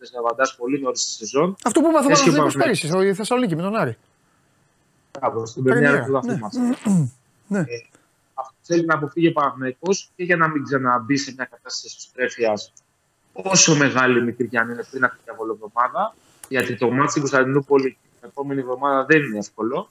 [0.57, 1.55] πολύ νωρίς στη σεζόν.
[1.65, 3.97] Αυτό που είπα ο πέρυσι, η Θεσσαλονίκη με τον Άρη.
[5.19, 6.49] Μπράβο, στην πρεμιέρα του βαθμού
[7.47, 7.59] Ναι.
[7.59, 7.63] Ε,
[8.33, 12.53] αυτό θέλει να αποφύγει ο Παναγενικό και για να μην ξαναμπεί σε μια κατάσταση στρέφεια
[13.35, 16.15] όσο μεγάλη μικρή και αν είναι πριν από την εβδομάδα.
[16.47, 19.89] Γιατί το μάτι στην Κωνσταντινούπολη την επόμενη εβδομάδα δεν είναι εύκολο.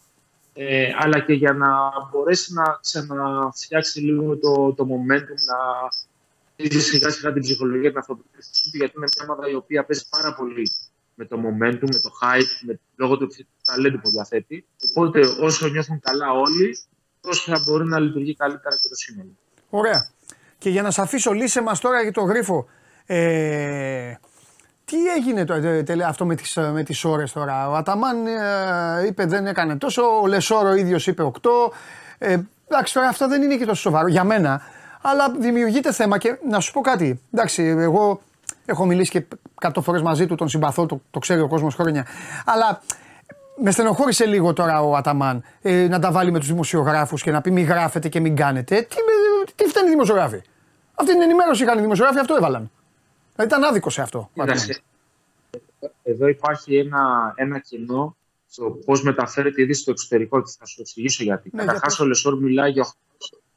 [0.55, 1.69] Ε, αλλά και για να
[2.11, 5.59] μπορέσει να ξαναφτιάξει λίγο το, το momentum, να
[6.57, 10.35] στήσει σιγά σιγά την ψυχολογία την αυτοπεποίθηση γιατί είναι μια ομάδα η οποία παίζει πάρα
[10.35, 10.71] πολύ
[11.15, 13.29] με το momentum, με το hype, με, λόγω του
[13.65, 14.65] ταλέντου που διαθέτει.
[14.91, 16.79] Οπότε όσο νιώθουν καλά όλοι,
[17.21, 19.37] τόσο θα μπορεί να λειτουργεί καλύτερα και το σύνολο.
[19.71, 20.09] Ωραία.
[20.59, 22.69] Και για να σας αφήσω λύσε μας τώρα για το γρίφο.
[23.07, 24.15] Ε,
[24.85, 29.25] τι έγινε το, τε, αυτό με τις, με τις ώρες τώρα; Ο Αταμάν ε, είπε
[29.25, 31.49] δεν έκανε τόσο, ο Λεσόρ ο ίδιος είπε 8.
[32.19, 32.37] Ε,
[32.69, 34.61] εντάξει τώρα αυτό δεν είναι και τόσο σοβαρό για μένα.
[35.03, 37.21] Αλλά δημιουργείται θέμα και να σου πω κάτι.
[37.33, 38.21] Εντάξει, εγώ
[38.67, 39.25] Έχω μιλήσει και
[39.61, 42.07] κάτω φορές μαζί του, τον συμπαθώ, το, το ξέρει ο κόσμος χρόνια.
[42.45, 42.83] Αλλά
[43.57, 47.41] με στενοχώρησε λίγο τώρα ο Αταμάν ε, να τα βάλει με τους δημοσιογράφους και να
[47.41, 48.75] πει μην γράφετε και μην κάνετε.
[48.81, 48.97] Τι,
[49.55, 50.43] τι φταίνει οι δημοσιογράφοι;
[50.95, 52.71] Αυτή την ενημέρωση είχαν οι δημοσιογράφοι, αυτό έβαλαν.
[53.35, 54.31] Δηλαδή ήταν άδικο σε αυτό.
[56.03, 58.17] Εδώ υπάρχει ένα, ένα κενό
[58.49, 61.51] στο πώς μεταφέρεται ήδη στο εξωτερικό και θα σου εξηγήσω γιατί.
[61.53, 62.93] Ναι, Καταρχάς, ο Λεσόρ μιλάει για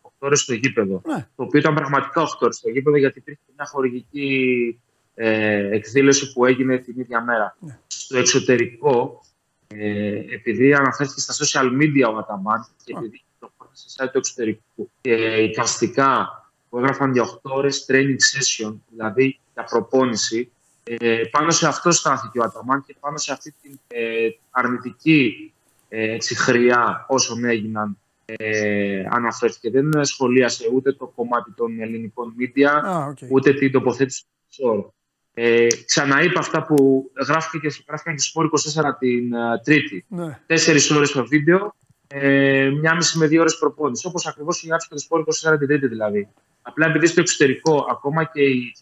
[0.01, 1.01] 8 ώρες στο γήπεδο.
[1.05, 1.27] Ναι.
[1.35, 4.79] Το οποίο ήταν πραγματικά 8 ώρες στο γήπεδο γιατί υπήρχε μια χορηγική
[5.15, 7.57] ε, εκδήλωση που έγινε την ίδια μέρα.
[7.59, 7.79] Ναι.
[7.87, 9.21] Στο εξωτερικό,
[9.67, 14.89] ε, επειδή αναφέρθηκε στα social media ο Αταμάν και επειδή το σε site του εξωτερικού
[15.01, 15.13] και
[15.49, 16.27] εικαστικά
[16.69, 20.51] που έγραφαν για 8 ώρες training session, δηλαδή για προπόνηση,
[20.83, 25.53] ε, πάνω σε αυτό στάθηκε ο Αταμάν και πάνω σε αυτή την ε, αρνητική
[25.89, 29.69] ε, χρειά όσων έγιναν ε, αναφέρθηκε.
[29.69, 34.23] Δεν σχολίασε ούτε το κομμάτι των ελληνικών media, ah, ούτε την τοποθέτηση
[34.57, 34.93] του
[35.33, 38.49] ε, ξαναείπα αυτά που γράφτηκε και γράφτηκαν και στο
[38.81, 40.05] 24 την uh, Τρίτη.
[40.07, 40.39] Ναι.
[40.45, 41.75] Τέσσερις ώρες το βίντεο,
[42.07, 44.07] ε, μία μισή με δύο ώρες προπόνηση.
[44.07, 46.27] Όπως ακριβώς είχε γράψει και το Σπόρ 24 την Τρίτη δηλαδή.
[46.61, 48.75] Απλά επειδή στο εξωτερικό, ακόμα και η,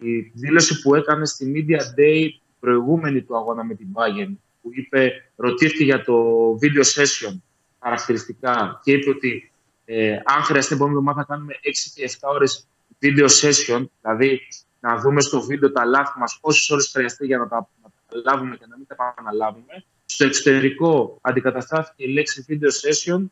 [0.00, 2.28] η δήλωση που έκανε στη Media Day
[2.60, 4.32] προηγούμενη του αγώνα με την Bayern,
[4.62, 6.14] που είπε, ρωτήθηκε για το
[6.62, 7.40] video session
[7.80, 9.50] χαρακτηριστικά και είπε ότι
[9.84, 12.66] ε, αν χρειαστεί την επόμενη εβδομάδα θα κάνουμε 6 και 7 ώρες
[13.02, 14.40] video session, δηλαδή
[14.80, 17.90] να δούμε στο βίντεο τα λάθη μας, όσες ώρες χρειαστεί για να τα, να
[18.24, 19.84] λάβουμε και να μην τα επαναλάβουμε.
[20.04, 23.24] Στο εξωτερικό αντικαταστάθηκε η λέξη video session,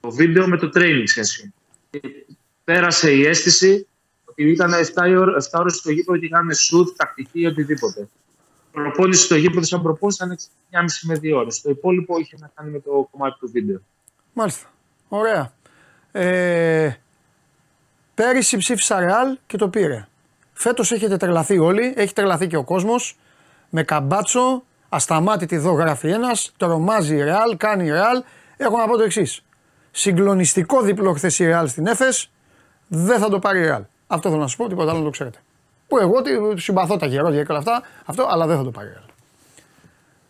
[0.00, 1.48] το βίντεο με το training session.
[1.90, 2.00] Και
[2.64, 3.89] πέρασε η αίσθηση ότι
[4.48, 8.08] ήταν 7 ώρε στο γήπεδο και είχαν shoot, τακτική ή οτιδήποτε.
[8.72, 10.36] Προπόνηση στο γήπεδο σαν προπόνηση ήταν
[10.70, 11.60] 1,5 με 2 ώρες.
[11.60, 13.80] Το υπόλοιπο είχε να κάνει με το κομμάτι του βίντεο.
[14.32, 14.66] Μάλιστα.
[15.08, 15.52] Ωραία.
[16.12, 16.92] Ε,
[18.14, 20.06] πέρυσι ψήφισα Ρεάλ και το πήρε.
[20.52, 23.16] Φέτος έχετε τρελαθεί όλοι, έχει τρελαθεί και ο κόσμος.
[23.70, 28.22] Με καμπάτσο, ασταμάτητη εδώ γράφει ένας, τρομάζει η Ρεάλ, κάνει η Ρεάλ.
[28.56, 29.44] Έχω να πω το εξής.
[29.90, 32.30] Συγκλονιστικό διπλό χθες η Ρεάλ στην Έφες,
[32.88, 33.82] δεν θα το πάρει η Ρεάλ.
[34.12, 35.38] Αυτό θέλω να σα πω, τίποτα άλλο να το ξέρετε.
[35.88, 36.22] Που εγώ
[36.56, 39.04] συμπαθώ τα γερόδια και όλα αυτά, αυτό, αλλά δεν θα το πάρει η Ρεάλ.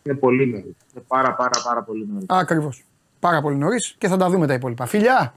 [0.03, 0.65] Είναι πολύ νωρίς.
[0.65, 2.27] Είναι πάρα, πάρα, πάρα πολύ νωρίς.
[2.29, 2.85] Ακριβώς.
[3.21, 4.87] Πάρα πολύ νωρίς και θα τα δούμε τα υπόλοιπα.
[4.87, 5.35] Φιλιά!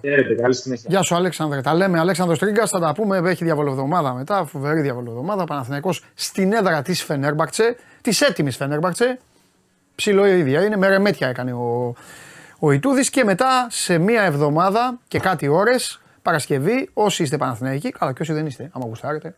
[0.00, 0.86] Χαίρετε, καλή συνέχεια.
[0.90, 1.60] Γεια σου, Αλέξανδρε.
[1.60, 1.98] Τα λέμε.
[1.98, 3.30] Αλέξανδρος Τρίγκας, θα τα πούμε.
[3.30, 4.44] Έχει διαβολοβδομάδα μετά.
[4.44, 5.44] Φοβερή διαβολοβδομάδα.
[5.44, 9.18] Παναθυναϊκό στην έδρα της Φενέρμπακτσε, της έτοιμης Φενέρμπακτσε.
[9.94, 10.76] Ψηλό η ίδια είναι.
[10.76, 11.94] Με ρεμέτια έκανε ο,
[12.58, 18.12] ο Ιτούδης και μετά σε μία εβδομάδα και κάτι ώρες, Παρασκευή, όσοι είστε Παναθηναϊκοί, καλά
[18.12, 19.34] και όσοι δεν είστε, άμα γουστάρετε,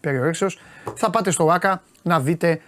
[0.00, 0.58] περιορίσεως,
[0.94, 2.60] θα πάτε στο ΆΚΑ να δείτε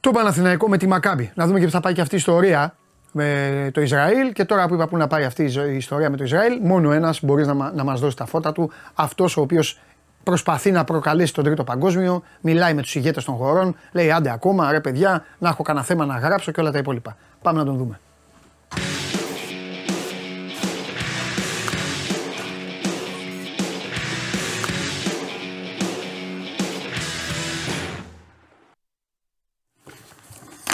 [0.00, 1.30] το Παναθηναϊκό με τη Μακάμπη.
[1.34, 2.76] Να δούμε και θα πάει και αυτή η ιστορία
[3.12, 4.32] με το Ισραήλ.
[4.32, 7.24] Και τώρα που είπα που να πάει αυτή η ιστορία με το Ισραήλ, μόνο ένας
[7.24, 8.70] μπορείς να, να μας δώσει τα φώτα του.
[8.94, 9.80] Αυτός ο οποίος
[10.22, 14.72] προσπαθεί να προκαλέσει τον Τρίτο Παγκόσμιο, μιλάει με τους ηγέτες των χωρών, λέει άντε ακόμα,
[14.72, 17.16] ρε παιδιά, να έχω κανένα θέμα να γράψω και όλα τα υπόλοιπα.
[17.42, 18.00] Πάμε να τον δούμε.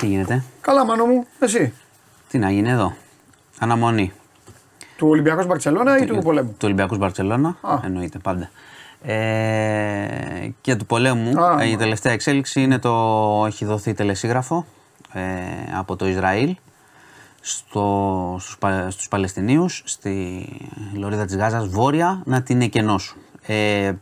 [0.03, 1.73] Τι γίνεται; Καλά, μάνο μου, εσύ.
[2.29, 2.95] Τι να γίνει εδώ;
[3.59, 4.13] Αναμονή.
[4.97, 7.57] Του Ολυμπιακού Μπαρσελόνα ή του πολέμου; Του Ολυμπιακούς Μπαρσελόνα.
[7.85, 8.51] Εννοείται πάντα.
[9.03, 14.67] Ε, και του πολέμου Α, η τελευταία εξέλιξη είναι το έχει δοθεί τελεσίγραφο
[15.13, 15.21] ε,
[15.79, 16.57] από το Ισραήλ
[17.41, 20.47] στο, στους, στους Παλαιστινίους στη
[20.95, 23.19] Λωρίδα της Γάζας βόρεια να την εκενώσουν.
[23.47, 23.93] Ε,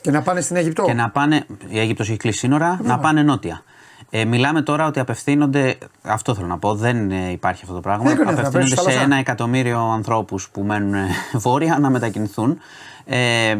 [0.00, 3.22] και να πάνε στην Αίγυπτο; Και να πάνε, η Αίγυπτος έχει κλείσει σύνορα, να πάνε
[3.22, 3.62] νότια.
[4.10, 8.10] Ε, μιλάμε τώρα ότι απευθύνονται, αυτό θέλω να πω, δεν ε, υπάρχει αυτό το πράγμα.
[8.26, 11.06] απευθύνονται σε ένα εκατομμύριο ανθρώπους που μένουν ε,
[11.44, 12.58] βόρεια να μετακινηθούν.
[13.04, 13.58] Ε,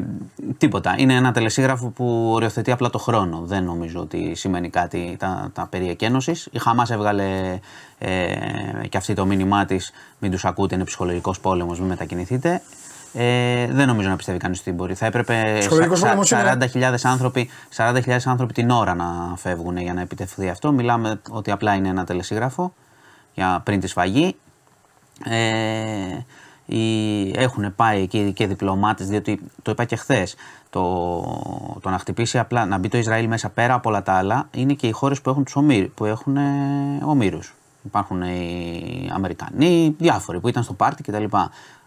[0.58, 0.94] τίποτα.
[0.98, 3.42] Είναι ένα τελεσίγραφο που οριοθετεί απλά το χρόνο.
[3.44, 6.48] Δεν νομίζω ότι σημαίνει κάτι τα, τα περί εκένωσης.
[6.52, 7.58] Η Χαμάς έβγαλε
[7.98, 8.34] ε,
[8.88, 12.62] και αυτή το μήνυμά της: Μην τους ακούτε, είναι ψυχολογικός πόλεμος, μην μετακινηθείτε.
[13.14, 14.94] Ε, δεν νομίζω να πιστεύει κανείς ότι μπορεί.
[14.94, 15.58] Θα έπρεπε
[16.28, 20.72] 40.000 άνθρωποι, 40 άνθρωποι την ώρα να φεύγουν για να επιτευχθεί αυτό.
[20.72, 22.74] Μιλάμε ότι απλά είναι ένα τελεσίγραφο
[23.34, 24.36] για πριν τη σφαγή.
[25.24, 26.18] Ε,
[27.34, 30.34] έχουν πάει εκεί και διπλωμάτες, διότι το είπα και χθες.
[30.70, 30.80] Το,
[31.82, 34.72] το να χτυπήσει απλά, να μπει το Ισραήλ μέσα πέρα από όλα τα άλλα, είναι
[34.72, 36.42] και οι χώρες που έχουν τους ομήρου, που έχουν ε,
[37.04, 37.54] ομήρους.
[37.84, 41.24] Υπάρχουν οι Αμερικανοί, διάφοροι που ήταν στο πάρτι κτλ.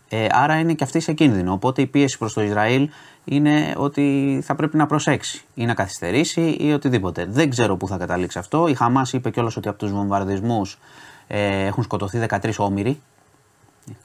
[0.09, 1.53] Ε, άρα είναι και αυτή σε κίνδυνο.
[1.53, 2.89] Οπότε η πίεση προς το Ισραήλ
[3.25, 7.25] είναι ότι θα πρέπει να προσέξει ή να καθυστερήσει ή οτιδήποτε.
[7.29, 8.67] Δεν ξέρω πού θα καταλήξει αυτό.
[8.67, 10.79] Η Χαμάς είπε κιόλας ότι από τους βομβαρδισμούς
[11.27, 13.01] ε, έχουν σκοτωθεί 13 όμοιροι.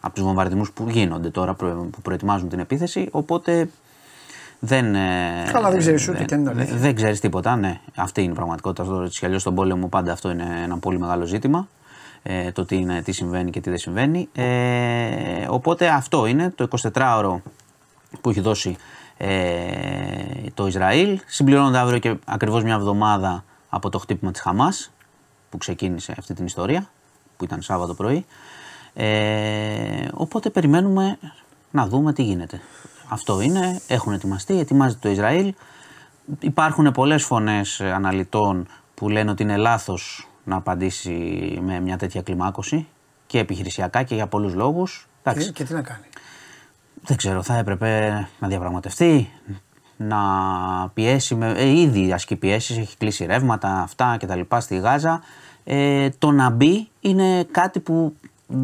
[0.01, 3.09] Από τους βομβαρδισμούς που γίνονται τώρα, που προετοιμάζουν την επίθεση.
[3.11, 3.68] Οπότε
[4.59, 4.94] δεν.
[4.94, 7.80] Ε, Καλά, δεν ξέρεις ούτε και είναι Δεν ξέρεις τίποτα, ναι.
[7.94, 9.03] Αυτή είναι η πραγματικότητα.
[9.05, 11.68] Έτσι κι αλλιώς στον πόλεμο πάντα αυτό είναι ένα πολύ μεγάλο ζήτημα
[12.23, 14.29] ε, το τι, είναι, τι συμβαίνει και τι δεν συμβαίνει.
[14.33, 17.41] Ε, οπότε αυτό είναι το 24ωρο
[18.21, 18.77] που έχει δώσει
[19.16, 19.31] ε,
[20.55, 21.21] το Ισραήλ.
[21.27, 24.91] Συμπληρώνονται αύριο και ακριβώς μια εβδομάδα από το χτύπημα της Χαμάς
[25.51, 26.91] που ξεκίνησε αυτή την ιστορία
[27.37, 28.27] που ήταν Σάββατο πρωί.
[28.95, 31.18] Ε, οπότε περιμένουμε
[31.71, 32.61] να δούμε τι γίνεται.
[33.09, 35.55] Αυτό είναι, έχουν ετοιμαστεί, ετοιμάζεται το Ισραήλ.
[36.41, 41.12] Υπάρχουν πολλές φωνές αναλυτών που λένε ότι είναι λάθος να απαντήσει
[41.62, 42.86] με μια τέτοια κλιμάκωση
[43.26, 45.09] και επιχειρησιακά και για πολλούς λόγους.
[45.22, 46.05] Και, και τι να κάνει;
[47.03, 49.30] Δεν ξέρω, θα έπρεπε να διαπραγματευτεί,
[49.96, 50.18] να
[50.94, 55.20] πιέσει, με, ε, ήδη ασκεί πιέσεις, έχει κλείσει ρεύματα, αυτά και τα λοιπά στη Γάζα.
[55.64, 58.16] Ε, το να μπει είναι κάτι που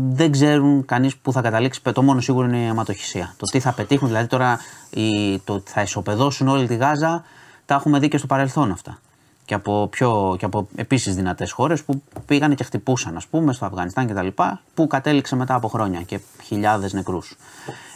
[0.09, 1.82] δεν ξέρουν κανείς που θα καταλήξει.
[1.82, 3.34] Το μόνο σίγουρο είναι η αιματοχυσία.
[3.37, 4.59] Το τι θα πετύχουν, δηλαδή τώρα
[4.91, 7.24] η, το θα ισοπεδώσουν όλη τη Γάζα,
[7.64, 8.99] τα έχουμε δει και στο παρελθόν αυτά
[9.47, 13.64] και από, πιο, και από επίσης δυνατές χώρες που πήγαν και χτυπούσαν ας πούμε στο
[13.64, 17.36] Αφγανιστάν και τα λοιπά που κατέληξε μετά από χρόνια και χιλιάδες νεκρούς.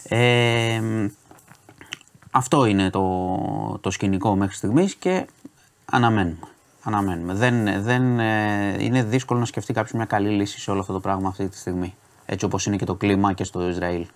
[0.03, 0.80] Ε,
[2.30, 5.26] αυτό είναι το, το σκηνικό μέχρι στιγμής και
[5.84, 6.46] αναμένουμε.
[6.82, 7.34] αναμένουμε.
[7.34, 11.01] Δεν, δεν, ε, είναι δύσκολο να σκεφτεί κάποιος μια καλή λύση σε όλο αυτό το
[11.01, 11.94] πράγμα αυτή τη στιγμή.
[12.26, 14.07] Έτσι όπως είναι και το κλίμα και στο Ισραήλ.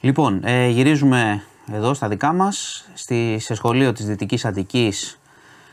[0.00, 5.18] Λοιπόν, ε, γυρίζουμε εδώ στα δικά μας, στη, σε σχολείο της Δυτικής Αττικής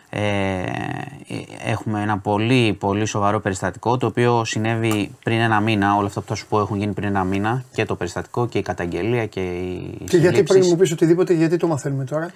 [0.10, 0.64] ε,
[1.66, 5.96] έχουμε ένα πολύ πολύ σοβαρό περιστατικό το οποίο συνέβη πριν ένα μίνα.
[5.96, 8.58] Όλα αυτά που θα σου πω έχουν γίνει πριν ένα μήνα και το περιστατικό και
[8.58, 12.32] η καταγγελία και οι Και γιατί πριν μου πεις οτιδήποτε, γιατί το μαθαίνουμε τώρα;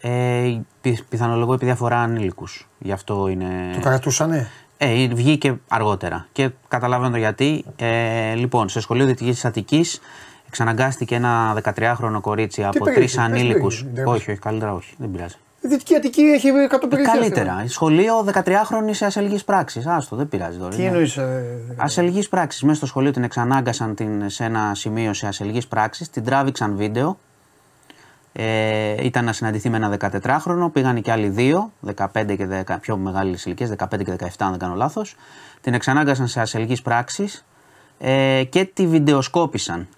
[0.00, 0.60] Ε,
[1.08, 2.68] πιθανολογώ επειδή αφορά ανήλικους.
[2.78, 3.46] Γι' αυτό είναι.
[3.74, 6.26] Το κρατούσανε; Ε, βγήκε αργότερα.
[6.32, 7.64] Και καταλαβαίνω το γιατί.
[7.76, 10.00] Ε, λοιπόν, σε σχολείο Δυτική Αττικής
[10.48, 13.86] εξαναγκάστηκε ένα 13χρονο κορίτσι από τρεις ανήλικους.
[14.04, 14.94] Όχι, όχι, καλύτερα όχι.
[14.98, 15.36] Δεν πειράζει.
[15.64, 17.64] Η Δυτική Αττική έχει 100 ε, Καλύτερα.
[17.66, 19.86] Σχολείο 13χρονη σε ασελγής πράξης.
[19.86, 20.76] Άστο, δεν πειράζει τώρα.
[20.76, 21.16] Τι εννοείς.
[21.16, 22.62] Ε, ασελγής πράξης.
[22.62, 27.18] Μέσα στο σχολείο την εξανάγκασαν την, σε ένα σημείο σε ασελγής πράξης, την τράβηξαν βίντεο.
[28.32, 32.96] Ε, ήταν να συναντηθεί με ένα 14χρονο, πήγαν και άλλοι δύο, 15 και 10, πιο
[32.96, 35.16] μεγάλες ηλικίες, 15 και 17, αν δεν κάνω λάθος.
[35.60, 37.44] Την εξανάγκασαν σε ασελγής πράξης
[37.98, 39.88] ε, και τη βιντεοσκόπησαν.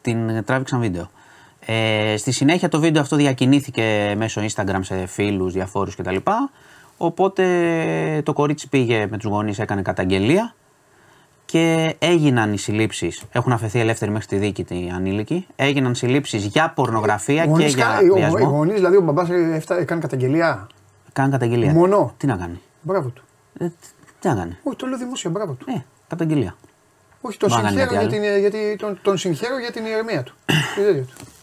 [0.00, 1.10] Την τράβηξαν βίντεο.
[1.72, 6.16] Ε, στη συνέχεια το βίντεο αυτό διακινήθηκε μέσω Instagram σε φίλους, διαφόρους κτλ.
[6.96, 7.44] Οπότε
[8.24, 10.54] το κορίτσι πήγε με τους γονείς, έκανε καταγγελία
[11.44, 13.22] και έγιναν οι συλλήψεις.
[13.32, 15.46] Έχουν αφαιθεί ελεύθεροι μέχρι τη δίκη οι ανήλικοι.
[15.56, 18.38] Έγιναν συλλήψεις για πορνογραφία και για βιασμό.
[18.38, 19.28] Οι γονείς, δηλαδή ο μπαμπάς
[19.68, 20.66] έκανε καταγγελία;
[21.12, 21.72] Κάνει καταγγελία.
[21.72, 23.22] Μόνο; Τι να κάνει; Μπράβο του.
[23.58, 23.68] Ε,
[24.20, 25.66] τι να κάνει; Όχι, το λέω δημόσια, μπράβο του.
[25.70, 26.56] Ε, καταγγελία.
[27.20, 30.34] Όχι, τον συγχαίρω, για την, γιατί, τον, τον συγχαίρω για την ηρεμία του.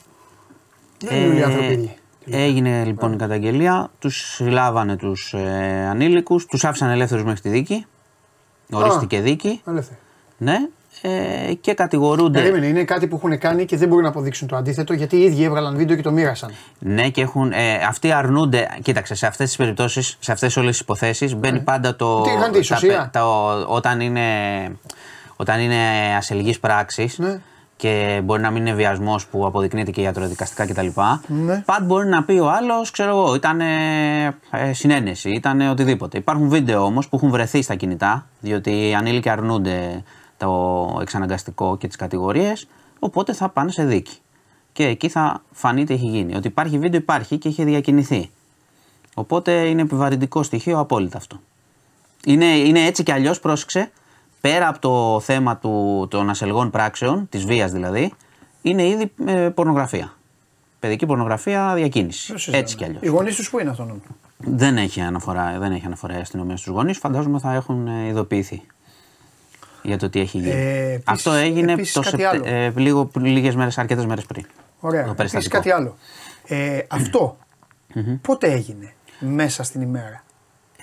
[0.99, 1.97] Δεν είναι όλοι οι άνθρωποι
[2.29, 7.85] Έγινε λοιπόν η καταγγελία, τους συλλάβανε τους ε, ανήλικους, τους άφησαν ελεύθερους μέχρι τη δίκη.
[8.71, 9.61] Ορίστηκε δίκη.
[9.67, 9.99] Ελεύθερη.
[10.37, 10.57] Ναι,
[11.01, 12.39] ε, και κατηγορούνται.
[12.39, 15.23] Περίμενε, είναι κάτι που έχουν κάνει και δεν μπορούν να αποδείξουν το αντίθετο γιατί οι
[15.23, 16.51] ίδιοι έβγαλαν βίντεο και το μοίρασαν.
[16.79, 18.67] Ναι, και έχουν, ε, αυτοί αρνούνται.
[18.81, 21.63] Κοίταξε, σε αυτές τις περιπτώσεις, σε αυτές όλες τις υποθέσεις μπαίνει ναι.
[21.63, 22.21] πάντα το.
[22.21, 23.25] Τι είχαν τη τα,
[23.67, 24.21] όταν είναι,
[25.35, 27.17] όταν είναι ασελγής πράξης.
[27.17, 27.39] Ναι
[27.77, 30.87] και μπορεί να μην είναι βιασμός που αποδεικνύεται και ιατροδικαστικά κτλ.
[31.27, 31.63] Ναι.
[31.65, 34.35] Πάντα μπορεί να πει ο άλλος, ξέρω εγώ, ήταν ε,
[34.71, 36.17] συνένεση, ήταν οτιδήποτε.
[36.17, 40.03] Υπάρχουν βίντεο όμως που έχουν βρεθεί στα κινητά, διότι οι ανήλικοι αρνούνται
[40.37, 42.67] το εξαναγκαστικό και τις κατηγορίες,
[42.99, 44.17] οπότε θα πάνε σε δίκη.
[44.73, 46.35] Και εκεί θα φανεί τι έχει γίνει.
[46.35, 48.29] Ότι υπάρχει βίντεο, υπάρχει και έχει διακινηθεί.
[49.13, 51.39] Οπότε είναι επιβαρυντικό στοιχείο απόλυτα αυτό.
[52.25, 53.91] Είναι, είναι έτσι κι αλλιώς, πρόσεξε,
[54.41, 58.13] πέρα από το θέμα του, των ασελγών πράξεων, της βίας δηλαδή,
[58.61, 60.13] είναι ήδη ε, πορνογραφία.
[60.79, 62.33] Παιδική πορνογραφία διακίνηση.
[62.51, 63.01] Έτσι κι αλλιώς.
[63.01, 64.01] Οι γονείς τους που είναι αυτόν.
[64.37, 66.97] Δεν έχει αναφορά, δεν έχει αναφορά η αστυνομία στους γονείς.
[66.97, 68.61] Φαντάζομαι θα έχουν ε, ειδοποιηθεί
[69.83, 70.51] για το τι έχει γίνει.
[70.51, 72.41] Ε, Αυτό έγινε το σεπτε...
[72.43, 74.45] ε, λίγο, λίγες μέρες, αρκετές μέρες πριν.
[74.79, 75.15] Ωραία.
[75.17, 75.97] Επίσης κάτι άλλο.
[76.47, 77.37] Ε, αυτό
[78.21, 80.23] πότε έγινε μέσα στην ημέρα;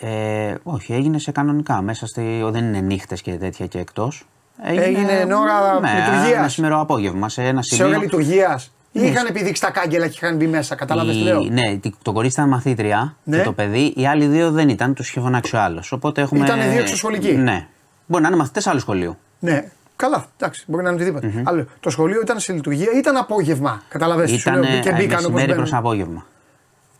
[0.00, 1.82] Ε, όχι, έγινε σε κανονικά.
[1.82, 4.26] Μέσα στη, δεν είναι νύχτες και τέτοια και εκτός.
[4.62, 6.38] Έγινε, έγινε εν ώρα ναι, λειτουργίας.
[6.38, 7.84] Ένα σήμερα απόγευμα σε ένα σημείο.
[7.84, 8.72] Σε ώρα λειτουργίας.
[8.92, 9.06] Ή ναι.
[9.06, 11.42] είχαν επιδείξει τα κάγκελα και είχαν μπει μέσα, κατάλαβε τι λέω.
[11.42, 13.36] Ναι, το κορίτσι ήταν μαθήτρια ναι.
[13.36, 15.92] και το παιδί, οι άλλοι δύο δεν ήταν, τους είχε φωνάξει ο άλλος.
[15.92, 16.44] Οπότε έχουμε.
[16.44, 17.32] Ήταν δύο εξωσχολικοί.
[17.32, 17.66] Ναι.
[18.06, 19.16] Μπορεί να είναι μαθητές άλλου σχολείου.
[19.38, 19.64] Ναι.
[19.96, 21.32] Καλά, εντάξει, μπορεί να είναι οτιδήποτε.
[21.34, 21.42] Mm-hmm.
[21.44, 23.82] Αλλά το σχολείο ήταν σε λειτουργία, ήταν απόγευμα.
[23.88, 24.34] Καταλαβαίνετε.
[24.34, 26.26] Ήταν και μπήκαν μεσημέρι προς απόγευμα.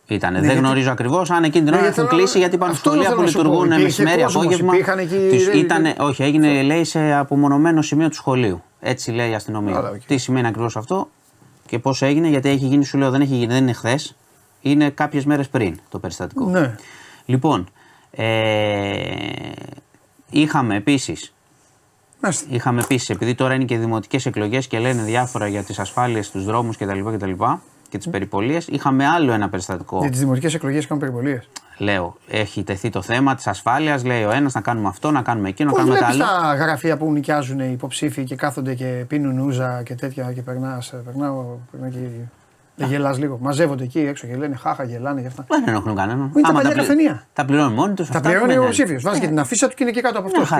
[0.07, 0.39] Ήτανε.
[0.39, 3.21] Ναι, δεν γνωρίζω ακριβώς αν εκείνη την ναι, ώρα έχουν κλείσει γιατί υπάρχουν σχολεία που
[3.21, 4.73] λειτουργούν μεσημέρι, απόγευμα.
[5.29, 8.63] Τους ήτανε, όχι, έγινε λέει σε απομονωμένο σημείο του σχολείου.
[8.79, 9.91] Έτσι λέει η αστυνομία.
[9.91, 9.99] okay.
[10.05, 11.09] Τι σημαίνει ακριβώς αυτό
[11.65, 14.15] και πώς έγινε, γιατί έχει γίνει, σου λέω, δεν έχει γίνει, δεν είναι χθες.
[14.61, 16.49] Είναι κάποιες μέρες πριν το περιστατικό.
[16.49, 16.75] Ναι.
[17.25, 17.67] Λοιπόν,
[18.11, 19.03] ε,
[20.29, 21.17] είχαμε επίση.
[22.49, 26.41] Είχαμε επίσης, επειδή τώρα είναι και δημοτικές εκλογές και λένε διάφορα για τις ασφάλειες στου
[26.41, 26.99] δρόμους κτλ
[27.95, 28.67] και τις περιπολίες.
[28.67, 29.99] Είχαμε άλλο ένα περιστατικό.
[29.99, 31.49] Για τις δημοτικέ εκλογές κάνουν περιπολίες.
[31.77, 34.03] Λέω, έχει τεθεί το θέμα της ασφάλειας.
[34.03, 36.23] Λέει ο ένας να κάνουμε αυτό, να κάνουμε εκείνο, να κάνουμε τα άλλο.
[36.23, 40.93] τα γραφεία που νοικιάζουν οι υποψήφοι και κάθονται και πίνουν ούζα και τέτοια και περνάς.
[41.05, 41.97] Περνάω, περνά και
[42.75, 43.37] δεν γελάς λίγο.
[43.41, 45.45] Μαζεύονται εκεί έξω και λένε χάχα, γελάνε και αυτά.
[45.47, 46.31] Δεν ενοχλούν κανέναν.
[46.35, 47.25] Είναι τα παλιά καφενεία.
[47.33, 48.09] Τα πληρώνουν μόνοι τους.
[48.09, 49.03] Τα πληρώνει ο υποψήφιος.
[49.03, 50.57] Βάζει και την αφίσα του και είναι και κάτω από αυτό.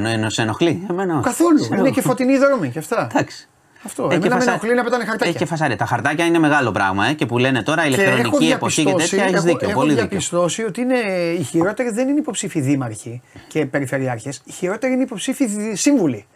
[0.00, 0.86] Δεν σε ενοχλεί.
[1.22, 1.64] Καθόλου.
[1.78, 3.08] Είναι και φωτεινή δρόμη και αυτά.
[3.10, 3.48] Εντάξει.
[3.82, 4.04] Αυτό.
[4.04, 4.44] Έχει Εμένα φασα...
[4.44, 5.28] με ενοχλεί να πετάνε χαρτάκια.
[5.28, 5.76] Έχει και φασάρια.
[5.76, 9.24] Τα χαρτάκια είναι μεγάλο πράγμα ε, και που λένε τώρα ηλεκτρονική εποχή και τέτοια.
[9.24, 9.68] Έχεις δίκιο.
[9.68, 10.98] Έχω πολύ διαπιστώσει ότι είναι,
[11.38, 14.42] οι χειρότεροι δεν είναι υποψήφοι δήμαρχοι και περιφερειάρχες.
[14.44, 16.26] Οι χειρότεροι είναι υποψήφοι σύμβουλοι.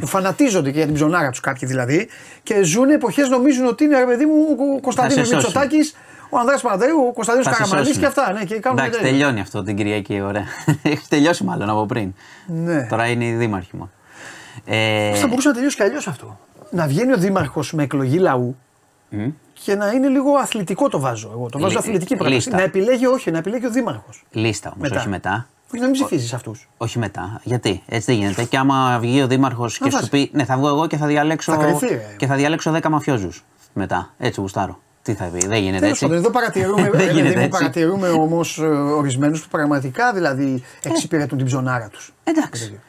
[0.00, 2.08] Που φανατίζονται και για την ψωνάρα τους κάποιοι δηλαδή
[2.42, 4.34] και ζουν εποχές νομίζουν ότι είναι ρε παιδί μου
[4.76, 5.94] ο Κωνσταντίνος Μητσοτάκης,
[6.30, 8.32] ο Ανδρέας Παπαδρέου, ο Κωνσταντίνος Καραμαλής και αυτά.
[8.32, 10.44] Ναι, και Εντάξει, τελειώνει αυτό την Κυριακή, ωραία.
[10.82, 12.14] Έχει τελειώσει μάλλον από πριν.
[12.46, 12.86] Ναι.
[12.90, 13.90] Τώρα είναι η δήμαρχη μου.
[14.64, 15.14] Ε...
[15.14, 16.38] Θα μπορούσε να τελειώσει κι αλλιώς αυτό
[16.72, 18.56] να βγαίνει ο Δήμαρχος με εκλογή λαού
[19.12, 19.32] mm.
[19.52, 21.48] και να είναι λίγο αθλητικό το βάζω εγώ.
[21.48, 22.50] Το βάζω αθλητική πρόταση.
[22.50, 24.24] Να επιλέγει, όχι, να επιλέγει ο Δήμαρχος.
[24.30, 25.46] Λίστα όμως, όχι μετά.
[25.72, 26.68] Όχι να μην ψηφίζεις αυτούς.
[26.76, 27.40] Όχι μετά.
[27.44, 28.44] Γιατί; Έτσι δεν γίνεται.
[28.44, 31.52] Και άμα βγει ο Δήμαρχος και σου πει Ναι, θα βγω εγώ και θα διαλέξω,
[31.52, 34.14] θα κρυφθεί, και θα διαλέξω 10 μαφιόζους μετά.
[34.18, 34.80] Έτσι γουστάρω.
[35.02, 36.08] Τι θα πει, δεν γίνεται έτσι.
[36.10, 37.48] Εδώ παρατηρούμε, δεν γίνεται έτσι.
[37.48, 42.12] παρατηρούμε όμως ε, ορισμένους που πραγματικά δηλαδή εξυπηρετούν την ψωνάρα τους.
[42.24, 42.80] Εντάξει.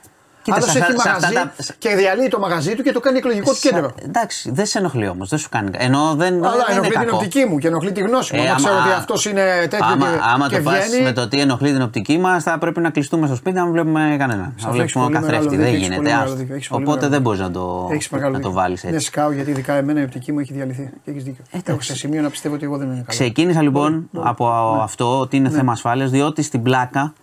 [0.51, 1.53] Άλλος έχει μαγαζί τα...
[1.77, 3.91] και διαλύει το μαγαζί του και το κάνει εκλογικό του κέντρο.
[4.05, 5.29] Εντάξει, δεν σε ενοχλεί όμως.
[5.29, 5.69] Δεν σου κάνει.
[5.73, 6.45] Ενώ δεν.
[6.45, 8.43] Αλλά δεν ενοχλεί την οπτική μου και ενοχλεί τη γνώση μου.
[8.43, 11.27] Ε, άμα, ξέρω ότι αυτός είναι τέτοιο άμα, και, άμα και το πας με το
[11.27, 14.55] τι ενοχλεί την οπτική μας, θα πρέπει να κλειστούμε στο σπίτι να μην βλέπουμε κανέναν.
[14.61, 15.57] Να βλέπουμε καθρέφτη.
[15.57, 16.11] Δεν γίνεται.
[16.69, 17.51] Οπότε δεν μπορείς να
[18.39, 18.95] το βάλεις έτσι.
[18.95, 20.89] Ναι, σκάω γιατί ειδικά εμένα η οπτική μου έχει διαλυθεί.
[21.05, 21.43] Έχεις δίκιο.
[21.65, 23.05] Έχω σε σημείο να πιστεύω ότι εγώ δεν είμαι καλό.
[23.07, 24.83] Ξεκίνησα λοιπόν από ναι.
[24.83, 25.55] αυτό ότι είναι ναι.
[25.55, 27.13] θέμα ασφάλειας, διότι στην πλάκα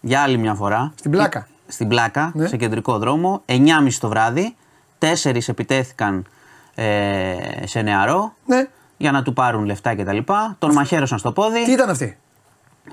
[0.00, 0.92] για άλλη μια φορά.
[0.98, 2.46] Στην πλάκα στην πλάκα, ναι.
[2.46, 3.56] σε κεντρικό δρόμο, 9.30
[4.00, 4.56] το βράδυ.
[4.98, 6.26] Τέσσερις επιτέθηκαν
[6.74, 8.66] ε, σε νεαρό ναι.
[8.96, 10.18] για να του πάρουν λεφτά κτλ.
[10.58, 11.64] Τον μαχαίρωσαν στο πόδι.
[11.64, 12.18] Τι ήταν αυτοί;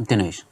[0.05, 0.47] Τι εννοείς;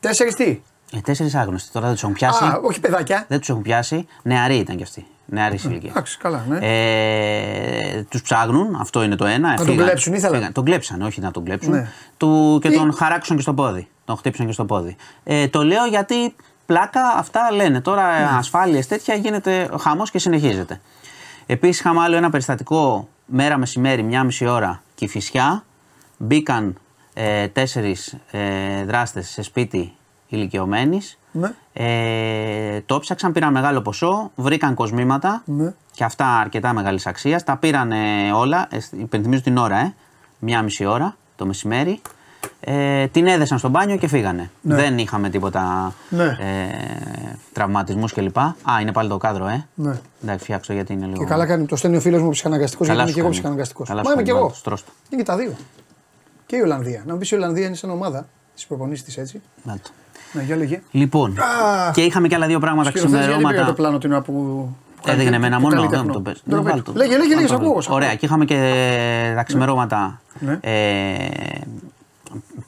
[0.00, 0.62] Τέσσερις τι;
[0.92, 1.70] Ε, Τέσσερις άγνωστοι.
[1.72, 2.44] Τώρα δεν τους έχουν πιάσει.
[2.44, 3.24] Α, όχι παιδάκια.
[3.28, 4.06] Δεν τους έχουν πιάσει.
[4.22, 5.06] Νεαροί ήταν κι αυτοί.
[5.26, 5.90] Νεαρή ηλικία.
[5.90, 6.58] Εντάξει, καλά, ναι.
[6.60, 9.48] Ε, τους ψάχνουν, αυτό είναι το ένα.
[9.58, 10.52] Να τον κλέψουν, ήθελα.
[10.52, 11.72] Τον κλέψαν, όχι να τον κλέψουν.
[11.72, 11.88] Ναι.
[12.16, 13.88] Του, και τον χαράξουν και στο πόδι.
[14.04, 14.96] Τον χτύπησαν και στο πόδι.
[15.24, 16.34] Ε, το λέω γιατί
[16.70, 17.80] πλάκα αυτά λένε.
[17.80, 18.28] Τώρα ναι.
[18.38, 20.80] ασφάλειες τέτοια γίνεται χαμός και συνεχίζεται.
[21.46, 25.64] Επίσης είχαμε άλλο ένα περιστατικό μέρα μεσημέρι, μία μισή ώρα, κυφισιά.
[26.16, 26.76] Μπήκαν
[27.14, 29.92] ε, τέσσερις ε, δράστες σε σπίτι
[30.28, 31.18] ηλικιωμένης.
[31.32, 31.52] Ναι.
[31.72, 35.72] Ε, το ψάξαν, πήραν μεγάλο ποσό, βρήκαν κοσμήματα ναι.
[35.92, 37.44] και αυτά αρκετά μεγάλης αξίας.
[37.44, 37.92] Τα πήραν
[38.34, 39.94] όλα, ε, υπενθυμίζω την ώρα, ε,
[40.38, 42.00] μία μισή ώρα το μεσημέρι.
[42.60, 44.50] Ε, την έδεσαν στο μπάνιο και φύγανε.
[44.60, 44.74] Ναι.
[44.74, 46.24] Δεν είχαμε τίποτα ναι.
[46.24, 46.36] ε,
[47.52, 48.38] τραυματισμούς κλπ.
[48.38, 49.66] Α, είναι πάλι το κάδρο, ε.
[49.74, 50.00] Ναι.
[50.22, 51.18] Εντάξει, φτιάξω γιατί είναι λίγο.
[51.18, 53.84] Και καλά κάνει το στέλνει ο φίλος μου ψυχαναγκαστικό, γιατί είμαι και εγώ ψυχαναγκαστικό.
[53.88, 54.52] Μα είμαι και εγώ.
[55.10, 55.52] Είναι και τα δύο.
[56.46, 57.02] Και η Ολλανδία.
[57.06, 59.40] Να μου πεις η Ολλανδία είναι σαν ομάδα της προπονήσει τη έτσι.
[59.62, 59.90] Να το.
[60.32, 60.82] Ναι, για λέγε.
[60.90, 63.64] Λοιπόν, Α, και είχαμε και άλλα δύο πράγματα ξημερώματα.
[63.64, 64.68] το πλάνο την που
[65.06, 65.88] Έδειχνε εμένα μόνο.
[65.88, 66.42] Δεν το πες.
[66.94, 67.82] Λέγε, λέγε, λέγε, ακούω.
[67.88, 70.20] Ωραία, και είχαμε και τα ξημερώματα.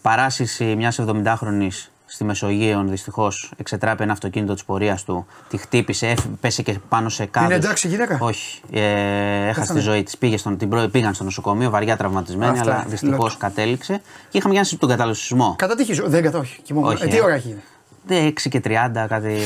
[0.03, 0.13] Ναι.
[0.13, 1.69] Ε, παράσυση μιας 70χρονη
[2.07, 7.25] στη Μεσογείο δυστυχώς εξετράπη ένα αυτοκίνητο της πορείας του, τη χτύπησε, πέσε και πάνω σε
[7.25, 7.49] κάδες.
[7.49, 8.61] Είναι εντάξει γυναίκα; Όχι.
[8.73, 10.19] Ε, έχασε τη ζωή της.
[10.19, 14.01] Πήγε στον, την πήγαν στο νοσοκομείο, βαριά τραυματισμένη, Αυτά, αλλά δυστυχώς κατέληξε.
[14.29, 15.55] Και είχαμε για τον καταλωσισμό.
[15.59, 16.61] Κατά τύχη, δεν κατά, όχι.
[16.73, 17.57] όχι ε, τι ώρα έχει
[18.09, 19.39] 6 και 30, κάτι.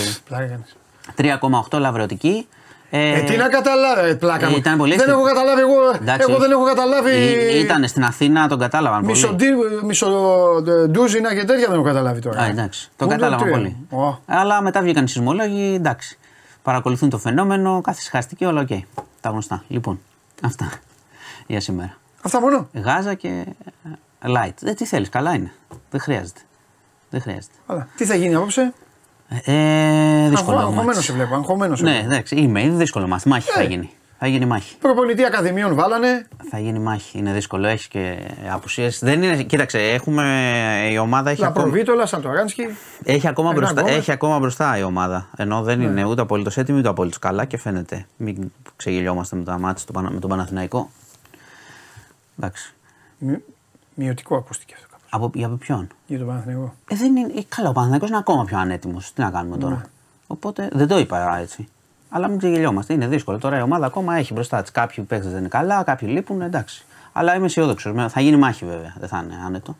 [1.16, 2.46] 3,8 λαβρωτική.
[2.90, 4.56] Ε, ε, τι να καταλάβει, ε, πλάκα μου.
[4.56, 5.90] Ήταν πολύ δεν έχω καταλάβει εγώ.
[6.02, 7.12] Εντάξει, εγώ δεν έχω καταλάβει.
[7.58, 9.84] Ήταν στην Αθήνα, τον κατάλαβαν μισο, πολύ.
[9.84, 12.40] Μισοδούζινα και τέτοια δεν έχω καταλάβει τώρα.
[12.40, 13.76] Α, εντάξει, τον κατάλαβαν πολύ.
[13.90, 14.18] Oh.
[14.26, 16.18] Αλλά μετά βγήκαν οι σεισμόλογοι, εντάξει.
[16.62, 18.66] Παρακολουθούν το φαινόμενο, καθησυχαστικοί, όλα OK.
[18.70, 18.80] Okay.
[19.20, 19.64] Τα γνωστά.
[19.68, 20.00] Λοιπόν,
[20.42, 20.70] αυτά
[21.46, 21.96] για σήμερα.
[22.22, 23.44] Αυτά μόνο; Γάζα και
[24.22, 24.54] light.
[24.60, 25.52] Δεν τι θέλεις, καλά είναι.
[25.90, 26.40] Δεν χρειάζεται.
[27.10, 27.54] Δεν χρειάζεται.
[27.66, 27.88] Αλλά.
[27.96, 28.72] Τι θα γίνει απόψε;
[29.28, 30.58] Ε, δύσκολο.
[30.58, 31.34] Αγχωμένος σε βλέπω.
[31.34, 32.60] Αγχωμένος ναι, εντάξει, είμαι.
[32.60, 33.34] Είναι δύσκολο μάθημα.
[33.34, 33.52] Μάχη ε.
[33.52, 33.90] θα γίνει.
[34.18, 34.76] Θα γίνει μάχη.
[34.76, 36.28] Προπονητή Ακαδημίων βάλανε.
[36.50, 37.18] Θα γίνει μάχη.
[37.18, 37.66] Είναι δύσκολο.
[37.66, 38.16] Έχεις και
[38.52, 38.98] απουσίες.
[38.98, 39.42] Δεν είναι.
[39.42, 40.24] Κοίταξε, έχουμε.
[40.90, 41.40] Η ομάδα έχει.
[41.40, 42.06] Λαπροβίτολα, ακόμα...
[42.06, 42.62] Σαντοράνσκι.
[43.04, 45.28] Έχει ακόμα, μπροστά, έχει ακόμα μπροστά η ομάδα.
[45.36, 45.84] Ενώ δεν ναι.
[45.84, 48.06] είναι ούτε απολύτως έτοιμη ούτε απολύτως καλά και φαίνεται.
[48.16, 50.90] Μην ξεγελιόμαστε με τα μάτια με τον Παναθηναϊκό.
[52.38, 52.74] Εντάξει.
[53.94, 54.85] Μειωτικό ακούστηκες αυτό.
[55.16, 56.74] Από, για ποιον; Για τον Παναθηναϊκό.
[56.88, 59.12] Ε, δεν είναι, ε, καλά, ο Παναθηναϊκός είναι ακόμα πιο ανέτοιμος.
[59.12, 59.82] Τι να κάνουμε τώρα; Ναι.
[60.26, 61.68] Οπότε δεν το είπα έτσι.
[62.08, 62.92] Αλλά μην ξεγελιόμαστε.
[62.92, 63.38] Είναι δύσκολο.
[63.38, 64.70] Τώρα η ομάδα ακόμα έχει μπροστά της.
[64.70, 66.40] Κάποιοι παίχτε δεν είναι καλά, κάποιοι λείπουν.
[66.40, 66.84] Εντάξει.
[67.12, 68.12] Αλλά είμαι αισιόδοξος.
[68.12, 68.94] Θα γίνει μάχη βέβαια.
[68.98, 69.76] Δεν θα είναι άνετο.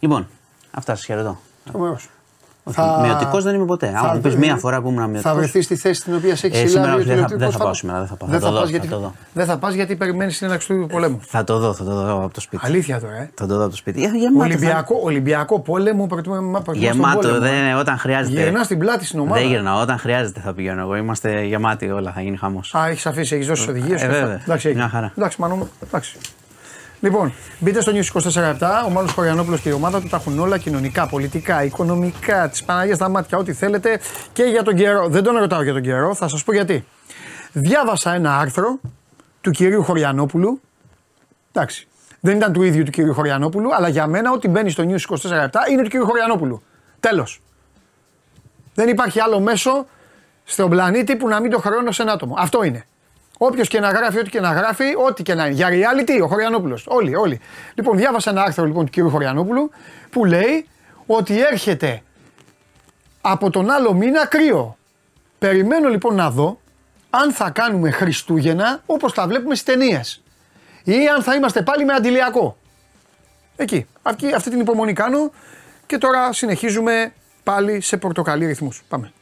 [0.00, 0.26] Λοιπόν,
[0.70, 1.38] αυτά σας χαιρετώ.
[2.70, 3.00] Θα...
[3.02, 3.86] Μειωτικός δεν είμαι ποτέ.
[3.86, 5.32] Αν μου πει μία φορά που ήμουν μειωτικός.
[5.32, 7.02] Θα βρεθείς στη θέση την οποία σε έχει ε, συλλάβει.
[7.02, 7.98] Δεν, θα, δεν θα πάω σήμερα.
[7.98, 8.28] Δεν θα πάω.
[8.28, 8.88] Δεν θα, θα, γιατί,
[9.32, 11.20] δεν θα πας γιατί περιμένεις την έναρξη του πολέμου.
[11.22, 12.66] Θα το δω, θα το δω από το σπίτι.
[12.66, 13.16] Αλήθεια τώρα.
[13.16, 13.30] Ε.
[13.34, 14.04] Θα το δω από το σπίτι.
[14.04, 15.00] Ε, γεμάτο, Ολυμπιακό, θα...
[15.02, 16.08] Ολυμπιακό πόλεμο
[16.72, 17.40] Γεμάτο.
[17.40, 18.42] Δεν, όταν χρειάζεται.
[18.42, 19.40] Γυρνά στην πλάτη στην ομάδα.
[19.40, 19.80] Δεν γυρνάω.
[19.80, 20.96] Όταν χρειάζεται θα πηγαίνω εγώ.
[20.96, 22.12] Είμαστε γεμάτοι όλα.
[22.12, 22.74] Θα γίνει χαμός.
[22.74, 24.02] Α, έχεις αφήσει, έχεις δώσει οδηγίες.
[24.02, 25.12] Ε, εντάξει, μια χαρά.
[25.16, 26.16] Εντάξει,
[27.02, 30.58] Λοιπόν, μπείτε στο News 24 Ο Μάνο Χωριανόπουλος και η ομάδα του τα έχουν όλα
[30.58, 34.00] κοινωνικά, πολιτικά, οικονομικά, τις Παναγίε στα μάτια, ό,τι θέλετε
[34.32, 35.08] και για τον καιρό.
[35.08, 36.84] Δεν τον ρωτάω για τον καιρό, θα σας πω γιατί.
[37.52, 38.80] Διάβασα ένα άρθρο
[39.40, 40.60] του κυρίου Χωριανόπουλου.
[41.52, 41.88] Εντάξει.
[42.20, 45.48] Δεν ήταν του ίδιου του κυρίου Χωριανόπουλου, αλλά για μένα ό,τι μπαίνει στο News 24
[45.70, 46.62] είναι του κυρίου Χωριανόπουλου.
[47.00, 47.42] Τέλος.
[48.74, 49.86] Δεν υπάρχει άλλο μέσο
[50.44, 52.34] στον πλανήτη που να μην το χρεώνω σε ένα άτομο.
[52.38, 52.86] Αυτό είναι.
[53.44, 55.54] Όποιος και να γράφει, ό,τι και να γράφει, ό,τι και να είναι.
[55.54, 56.86] Για reality, ο Χωριανόπουλος.
[56.88, 57.40] Όλοι, όλοι.
[57.74, 59.10] Λοιπόν, διάβασα ένα άρθρο λοιπόν του κ.
[59.10, 59.70] Χωριανόπουλου
[60.10, 60.68] που λέει
[61.06, 62.02] ότι έρχεται
[63.20, 64.76] από τον άλλο μήνα κρύο.
[65.38, 66.60] Περιμένω λοιπόν να δω
[67.10, 70.22] αν θα κάνουμε Χριστούγεννα όπως τα βλέπουμε στις ταινίες.
[70.84, 72.56] Ή αν θα είμαστε πάλι με αντιλιακό.
[73.56, 73.86] Εκεί.
[74.02, 75.32] Αυτή, αυτή την υπομονή κάνω
[75.86, 77.12] και τώρα συνεχίζουμε
[77.42, 78.82] πάλι σε πορτοκαλί ρυθμούς.
[78.88, 79.12] Πάμε.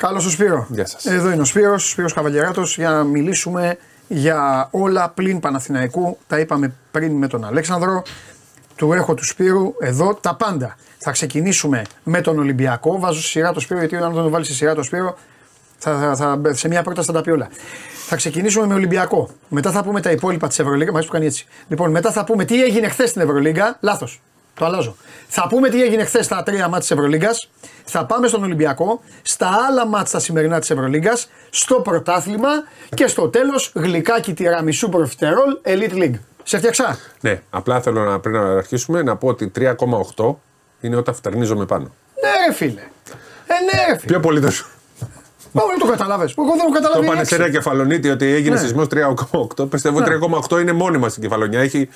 [0.00, 0.66] Καλώς ο Σπύρο.
[0.70, 1.06] Γεια σας.
[1.06, 3.76] Εδώ είναι ο Σπύρος, ο Σπύρος Καβαλιαράτος για να μιλήσουμε
[4.08, 6.18] για όλα πλην Παναθηναϊκού.
[6.26, 8.02] Τα είπαμε πριν με τον Αλέξανδρο.
[8.76, 10.76] Του έχω του Σπύρου εδώ τα πάντα.
[10.98, 12.98] Θα ξεκινήσουμε με τον Ολυμπιακό.
[12.98, 15.16] Βάζω στη σειρά το Σπύρο γιατί αν τον βάλεις στη σειρά το Σπύρο
[15.78, 17.48] θα, θα, θα, σε μια πρόταση θα τα πει όλα.
[18.06, 19.30] Θα ξεκινήσουμε με Ολυμπιακό.
[19.48, 20.92] Μετά θα πούμε τα υπόλοιπα της Ευρωλίγκα.
[20.92, 21.46] Μα που κάνει έτσι.
[21.68, 23.76] Λοιπόν, μετά θα πούμε τι έγινε χθες στην Ευρωλίγκα.
[23.80, 24.20] Λάθος.
[24.60, 24.96] Το αλλάζω.
[25.28, 27.50] Θα πούμε τι έγινε χθες στα τρία μάτια της Ευρωλίγκας.
[27.84, 32.48] Θα πάμε στον Ολυμπιακό, στα άλλα μάτια τα σημερινά της Ευρωλίγκας, στο πρωτάθλημα
[32.94, 36.18] και στο τέλος γλυκάκι τυραμισού προφιτερόλ Elite League.
[36.42, 36.98] Σε φτιαξά.
[37.20, 40.34] Ναι, απλά θέλω να πριν να αρχίσουμε να πω ότι 3,8
[40.80, 41.84] είναι όταν φτερνίζομαι πάνω.
[41.84, 42.80] Ναι, ρε φίλε.
[43.46, 44.06] Ε, ναι, ρε φίλε.
[44.06, 44.48] Πιο πολύ το
[45.52, 46.34] Μα δεν το καταλάβει.
[46.38, 47.06] Εγώ δεν το καταλαβαίνω.
[47.06, 48.60] Το πάνε σε ένα κεφαλονίτη ότι έγινε ναι.
[48.60, 48.86] σεισμός
[49.58, 49.70] 3,8.
[49.70, 50.06] Πιστεύω ναι.
[50.50, 51.60] 3,8 είναι μόνιμα στην κεφαλονιά.
[51.60, 51.88] Έχει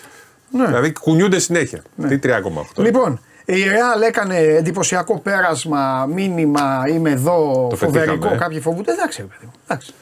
[0.57, 0.67] ναι.
[0.67, 1.83] Δηλαδή κουνιούνται συνέχεια.
[1.95, 2.09] Ναι.
[2.09, 2.83] Τι 3,8.
[2.85, 8.37] Λοιπόν, η Ρεάλ έκανε εντυπωσιακό πέρασμα, μήνυμα, είμαι εδώ, το φοβερικό, ε.
[8.37, 8.93] κάποιοι φοβούνται.
[8.93, 9.53] Εντάξει, παιδί μου.
[9.65, 9.95] Εντάξει.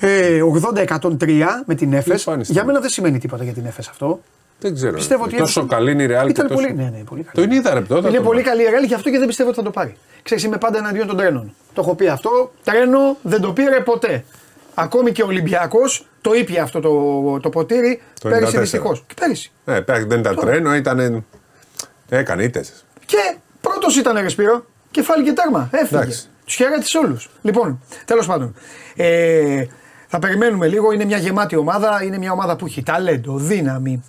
[0.00, 0.40] Ε,
[1.20, 2.18] 80-103 με την Έφε.
[2.40, 4.20] Για μένα δεν σημαίνει τίποτα για την Έφε αυτό.
[4.60, 4.94] Δεν ξέρω.
[4.94, 6.28] Πιστεύω ότι τόσο καλή είναι η Real.
[6.28, 6.60] Ήταν τόσο...
[6.60, 7.48] πολύ, ναι, ναι, πολύ καλή.
[7.48, 8.08] Το είδα ρε τότε.
[8.08, 9.96] Είναι πολύ καλή η Real γι' αυτό και δεν πιστεύω ότι θα το πάρει.
[10.22, 11.54] Ξέρεις, είμαι πάντα εναντίον των τρένων.
[11.72, 12.52] Το έχω πει αυτό.
[12.64, 14.24] Τρένο δεν το πήρε ποτέ.
[14.82, 19.04] Ακόμη και ο Ολυμπιακός το ήπια αυτό το, το ποτήρι το πέρυσι δυστυχώς.
[19.06, 19.52] Και πέρυσι.
[19.64, 21.24] Ε, δεν ήταν τρένο, ήταν.
[22.08, 22.84] Έκανε ήττες.
[23.06, 25.68] Και πρώτος ήταν Ρεσπίρο και φάλει και τέρμα.
[25.72, 26.16] Έφυγε.
[26.44, 27.30] Τους χαιρέτησε όλους.
[27.42, 28.54] Λοιπόν, τέλος πάντων.
[28.96, 29.64] Ε,
[30.08, 30.92] θα περιμένουμε λίγο.
[30.92, 32.02] Είναι μια γεμάτη ομάδα.
[32.04, 34.02] Είναι μια ομάδα που έχει ταλέντο, δύναμη,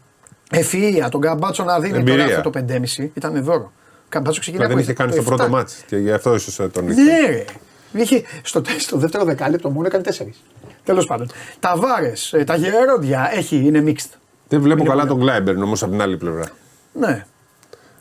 [0.51, 1.09] ευφυα.
[1.09, 3.71] Τον Καμπάτσο να δίνει τώρα αυτό το 5,5 ήταν δώρο.
[4.09, 4.67] Καμπάτσο ξεκινάει.
[4.67, 7.45] Δεν είχε κάνει στο πρώτο μάτι και γι' αυτό ίσως τον Ναι,
[8.01, 10.43] Είχε, στο, στο δεύτερο δεκάλεπτο μόνο έκανε τέσσερις.
[10.83, 11.29] Τέλος πάντων.
[11.59, 14.17] Τα βάρε, ε, τα γερόντια έχει, είναι mixed.
[14.47, 16.49] Δεν βλέπω είναι καλά τον Γκλάιμπερν όμως από την άλλη πλευρά.
[16.93, 17.25] Ναι.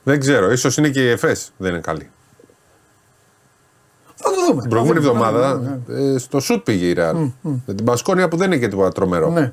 [0.03, 2.11] Δεν ξέρω, ίσως είναι και η ΕΦΕΣ δεν είναι καλή.
[4.23, 4.61] Θα το δούμε.
[4.61, 7.17] Την προηγούμενη εβδομάδα ε, στο σουτ πήγε η Ρεάλ.
[7.43, 9.31] Με την Πασκόνια που δεν είναι και τίποτα τρομερό.
[9.31, 9.53] Ναι.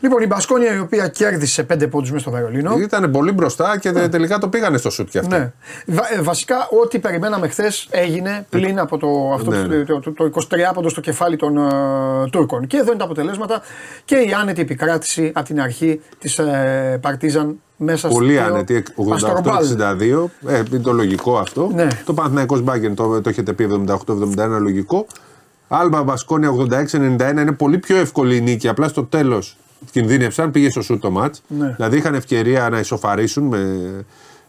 [0.00, 2.76] Λοιπόν, η Μπασκόνια η οποία κέρδισε 5 πόντους μέσα στο Βερολίνο.
[2.78, 4.08] Ήταν πολύ μπροστά και ναι.
[4.08, 5.36] τελικά το πήγανε στο σουτ και αυτό.
[5.36, 5.52] Ναι.
[6.16, 9.84] Ε, βασικά, ό,τι περιμέναμε χθες έγινε πλην από το, αυτό, ναι.
[9.84, 10.40] το, το, το 23
[10.74, 12.66] πόντο στο κεφάλι των uh, Τούρκων.
[12.66, 13.60] Και εδώ είναι τα αποτελέσματα
[14.04, 20.24] και η άνετη επικράτηση από την αρχή της uh, Παρτίζαν μέσα Πολύ στο άνετη, 88-62.
[20.46, 21.70] Ε, είναι το λογικό αυτό.
[21.74, 21.88] Ναι.
[22.04, 25.06] Το Παναθηναϊκός Μπάγκεν το, το έχετε πει 78-71 λογικό.
[25.68, 26.92] Άλμπα Μπασκόνια 86-91
[27.30, 28.68] είναι πολύ πιο εύκολη η νίκη.
[28.68, 29.56] Απλά στο τέλος
[29.90, 31.42] κινδύνευσαν, πήγε στο σουτ το μάτς.
[31.48, 31.72] Ναι.
[31.76, 33.90] Δηλαδή είχαν ευκαιρία να ισοφαρίσουν, με...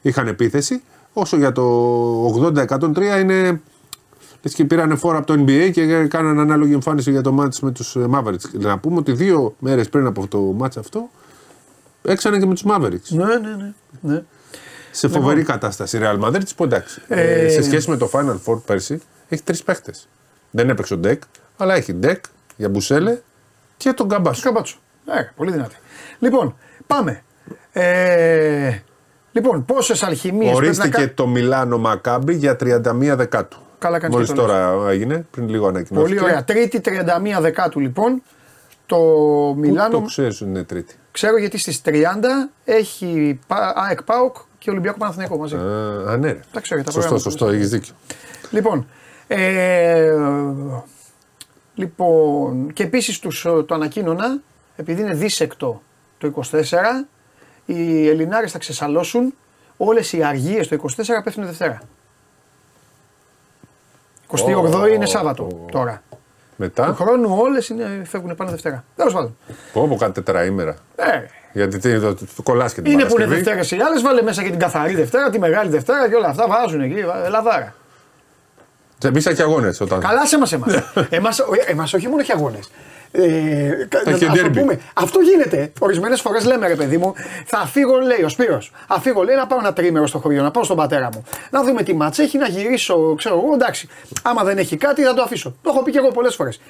[0.02, 0.82] είχαν επίθεση.
[1.14, 1.64] Όσο για το
[2.70, 3.62] 80-103 είναι.
[4.42, 7.72] Λες και πήραν φόρα από το NBA και κάνανε ανάλογη εμφάνιση για το μάτς με
[7.72, 8.60] τους Mavericks.
[8.60, 11.10] Να πούμε ότι δύο μέρες πριν από το μάτς αυτό
[12.08, 13.10] έξανε και με τους Mavericks.
[13.10, 13.74] Ναι, ναι, ναι.
[14.00, 14.24] ναι.
[14.92, 15.54] Σε φοβερή λοιπόν.
[15.54, 17.02] κατάσταση η Real Madrid που εντάξει.
[17.08, 17.46] Ε...
[17.46, 20.08] Ε, σε σχέση με το Final Four πέρσι έχει τρεις παίχτες.
[20.52, 21.22] Δεν έπαιξε ο Ντεκ,
[21.58, 22.24] αλλά έχει Ντεκ
[22.56, 23.18] για Μπουσέλε
[23.78, 24.42] και τον Καμπάτσο.
[24.42, 24.78] Καμπάτσο.
[25.06, 25.76] Ε, πολύ δυνατή.
[26.20, 26.56] Λοιπόν,
[26.88, 27.24] πάμε.
[27.72, 28.80] Ε,
[29.32, 31.14] λοιπόν, πόσες αλχημίες Ορίστηκε να...
[31.14, 33.58] το Μιλάνο Μακάμπι για 31 Δεκάτου.
[33.80, 36.16] Καλά κάνεις Μόλις τώρα έγινε, πριν λίγο ανακοινώθηκε.
[36.16, 36.44] Πολύ ωραία.
[36.44, 38.22] Τρίτη 31 Δεκάτου λοιπόν.
[38.86, 38.98] Το
[39.58, 40.00] Μιλάνο.
[40.00, 41.92] το ξέρεις ότι είναι Τρίτη; Ξέρω γιατί στις 30
[42.66, 43.40] έχει
[43.74, 45.56] ΑΕΚ ΠΑΟΚ και Ολυμπιακό Παναθηναϊκό μαζί.
[45.56, 46.40] Α, α ναι.
[46.52, 47.94] Τα ξέρω, τα σωστό, σωστό, έχεις δίκιο.
[48.52, 48.88] Λοιπόν,
[49.28, 50.14] ε,
[51.76, 53.20] λοιπόν και επίσης
[53.66, 54.40] το ανακοίνωνα
[54.76, 55.82] επειδή είναι δίσεκτο
[56.18, 56.62] το 24,
[57.66, 59.34] οι Ελληνάρες θα ξεσαλώσουν,
[59.78, 61.82] όλες οι αργίες το 24 πέφτουν Δευτέρα.
[64.28, 66.02] 28 είναι Σάββατο τώρα.
[66.60, 68.84] Μετά; Του χρόνου όλες φεύγουν πάνω Δευτέρα.
[68.96, 69.38] Τέλος πάντων.
[69.74, 70.76] Πω, πω κάτι τετραήμερα.
[70.96, 71.22] Ε.
[71.54, 74.22] Γιατί τι, το, το, το κολλάς και την Είναι που είναι Δευτέρα οι άλλες, βάλε
[74.22, 77.04] μέσα και την καθαρή Δευτέρα, τη μεγάλη Δευτέρα και όλα αυτά βάζουν εκεί.
[77.30, 77.76] Λαδάρα.
[79.06, 80.00] Εμείς έχει αγώνες όταν.
[80.00, 80.54] Καλά σε εμάς.
[81.68, 82.70] Εμάς όχι μόνο έχει αγώνες.
[83.12, 83.88] Ε,
[84.44, 84.80] να, πούμε.
[84.94, 85.72] Αυτό γίνεται.
[85.80, 87.14] Ορισμένες φορές λέμε ρε παιδί μου,
[87.46, 90.52] θα φύγω, λέει ο Σπύρος, θα φύγω, λέει να πάω ένα τρίμερο στο χωριό, να
[90.52, 91.24] πάω στον πατέρα μου.
[91.50, 93.90] Να δούμε τι μάτσα έχει, να γυρίσω, ξέρω εγώ, εντάξει.
[94.24, 95.56] Άμα δεν έχει κάτι, θα το αφήσω.
[95.62, 96.62] Το έχω πει και εγώ πολλές φορές.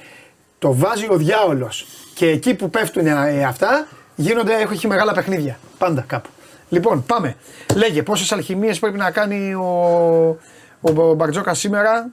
[0.59, 5.59] Το βάζει ο διάολος και εκεί που πέφτουν ε, αυτά γίνονται, έχει μεγάλα παιχνίδια.
[5.77, 6.29] Πάντα κάπου.
[6.69, 7.35] Λοιπόν, πάμε.
[7.75, 10.37] Λέγε πόσες αλχημίες πρέπει να κάνει ο,
[10.81, 12.09] ο Μπαρτζόκα σήμερα;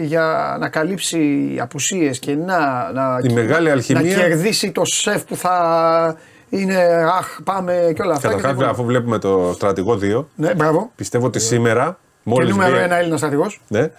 [0.00, 4.16] Για να καλύψει απουσίες και να, να, Η μεγάλη αλχημία...
[4.16, 6.16] να κερδίσει το σεφ που θα
[6.48, 6.76] είναι
[7.18, 8.28] αχ πάμε και όλα αυτά.
[8.28, 10.90] Καταρχάς αφού βλέπουμε το στρατηγό 2, ναι, μπράβο.
[10.96, 13.60] πιστεύω ότι σήμερα μόλις και νούμερο ένα Έλληνα στρατηγός.
[13.68, 13.90] Ναι.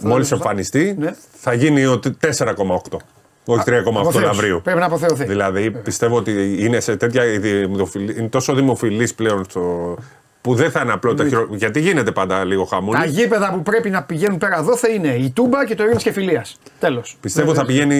[0.00, 1.14] Μόλις εμφανιστεί ναι.
[1.32, 2.98] θα γίνει ο 4,8.
[3.44, 4.60] Όχι 3,8 Ναυρίου.
[4.64, 5.24] Πρέπει να αποθεωθεί.
[5.24, 9.96] Δηλαδή πιστεύω ότι είναι, σε τέτοια, είναι τόσο δημοφιλής πλέον στο,
[10.42, 11.46] που δεν θα είναι απλό το χειρο...
[11.50, 12.98] Γιατί γίνεται πάντα λίγο χαμούλη.
[12.98, 16.02] Τα γήπεδα που πρέπει να πηγαίνουν πέρα εδώ θα είναι η Τούμπα και το Ειρήνης
[16.02, 16.58] και Φιλίας.
[16.78, 17.16] Τέλος.
[17.20, 17.96] Πιστεύω θα πηγαίνει,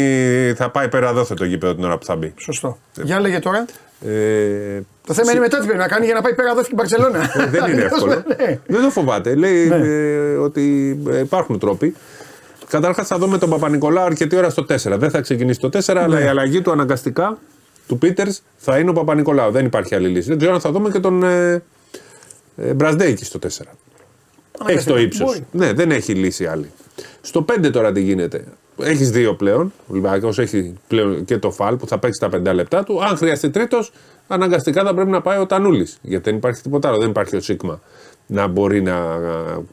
[0.56, 2.34] θα πάει πέρα εδώ το γήπεδο την ώρα που θα μπει.
[2.36, 2.78] Σωστό.
[2.98, 3.64] Ε, για λέγε τώρα.
[4.06, 4.80] Ε...
[5.06, 7.18] Το θέμα είναι μετά τι πρέπει να κάνει για να πάει πέρα εδώ στην Παρσελώνα.
[7.18, 8.14] Ε, δεν είναι εύκολο.
[8.14, 8.58] ναι.
[8.66, 9.34] Δεν το φοβάται.
[9.34, 9.76] Λέει ναι.
[9.76, 11.96] ε, ότι ε, υπάρχουν τρόποι.
[12.68, 14.76] Καταρχάς θα δούμε τον Παπα-Νικολάου αρκετή ώρα στο 4.
[14.98, 16.00] Δεν θα ξεκινήσει το 4, ναι.
[16.00, 17.38] αλλά η αλλαγή του αναγκαστικά
[17.88, 19.50] του Πίτερς θα είναι ο Παπα-Νικολάου.
[19.50, 20.28] Δεν υπάρχει άλλη λύση.
[20.28, 21.62] Δεν ξέρω αν θα δούμε και τον ε,
[22.56, 23.46] ε, Μπραζδέικη στο 4.
[24.66, 25.40] Έχει το ύψος.
[25.50, 26.70] Ναι, δεν έχει λύση άλλη.
[27.20, 28.44] Στο 5 τώρα τι γίνεται.
[28.78, 29.72] Έχεις δύο πλέον.
[29.78, 33.04] Ο Ολυμπιακό έχει πλέον και το φαλ που θα παίξει τα 5 λεπτά του.
[33.04, 33.92] Αν χρειαστεί τρίτος,
[34.28, 35.98] αναγκαστικά θα πρέπει να πάει ο Τανούλης.
[36.02, 36.98] Γιατί δεν υπάρχει τίποτα άλλο.
[36.98, 37.80] Δεν υπάρχει ο Σίγμα
[38.26, 39.18] να μπορεί να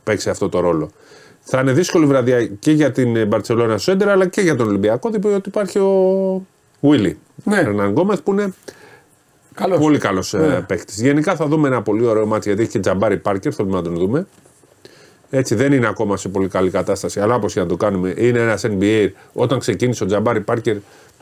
[0.03, 0.91] παίξει αυτό το ρόλο.
[1.39, 5.49] Θα είναι δύσκολη βραδιά και για την Μπαρσελόνα Σέντερ αλλά και για τον Ολυμπιακό, διότι
[5.49, 6.45] υπάρχει ο
[6.79, 7.17] Βίλι.
[7.43, 7.63] Ναι.
[8.23, 8.53] που είναι
[9.59, 9.79] Καλώς.
[9.79, 10.61] Πολύ καλός ε, ναι.
[10.61, 11.01] παίκτης.
[11.01, 13.95] Γενικά θα δούμε ένα πολύ ωραίο μάτι γιατί έχει και τζαμπάρι Πάρκερ, θέλουμε να τον
[13.95, 14.27] δούμε.
[15.29, 18.39] Έτσι δεν είναι ακόμα σε πολύ καλή κατάσταση, αλλά όπως και να το κάνουμε, είναι
[18.39, 19.09] ένας NBA.
[19.33, 20.75] Όταν ξεκίνησε ο Τζαμπάρι Πάρκερ,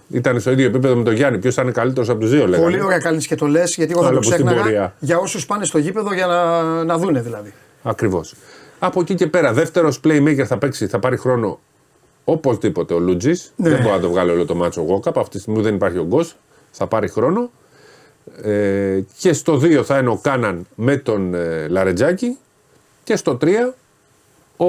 [0.09, 1.37] Ήταν στο ίδιο επίπεδο με τον Γιάννη.
[1.37, 2.63] Ποιος ήταν καλύτερος από τους δύο, λέγανε.
[2.63, 4.63] Πολύ ωραία κάνει και το λες, γιατί εγώ θα Αλλά το πως την ξέχναγα.
[4.63, 4.95] πορεία.
[4.99, 7.53] Για όσους πάνε στο γήπεδο για να, να δούνε δηλαδή.
[7.83, 8.35] Ακριβώς.
[8.79, 11.59] Από εκεί και πέρα, δεύτερος playmaker θα παίξει, θα πάρει χρόνο
[12.23, 13.31] οπωσδήποτε ο Λούτζη.
[13.55, 13.69] Ναι.
[13.69, 15.17] Δεν μπορεί να το βγάλει όλο το μάτσο ο Γόκαπ.
[15.17, 16.35] Αυτή τη στιγμή δεν υπάρχει ο Γκος.
[16.71, 17.49] Θα πάρει χρόνο.
[18.41, 22.37] Ε, και στο 2 θα είναι ο Κάναν με τον ε, Λαρετζάκη.
[23.03, 23.47] Και στο 3
[24.57, 24.67] ο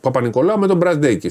[0.00, 1.30] Παπα-Νικολάου με τον Μπραντέκη.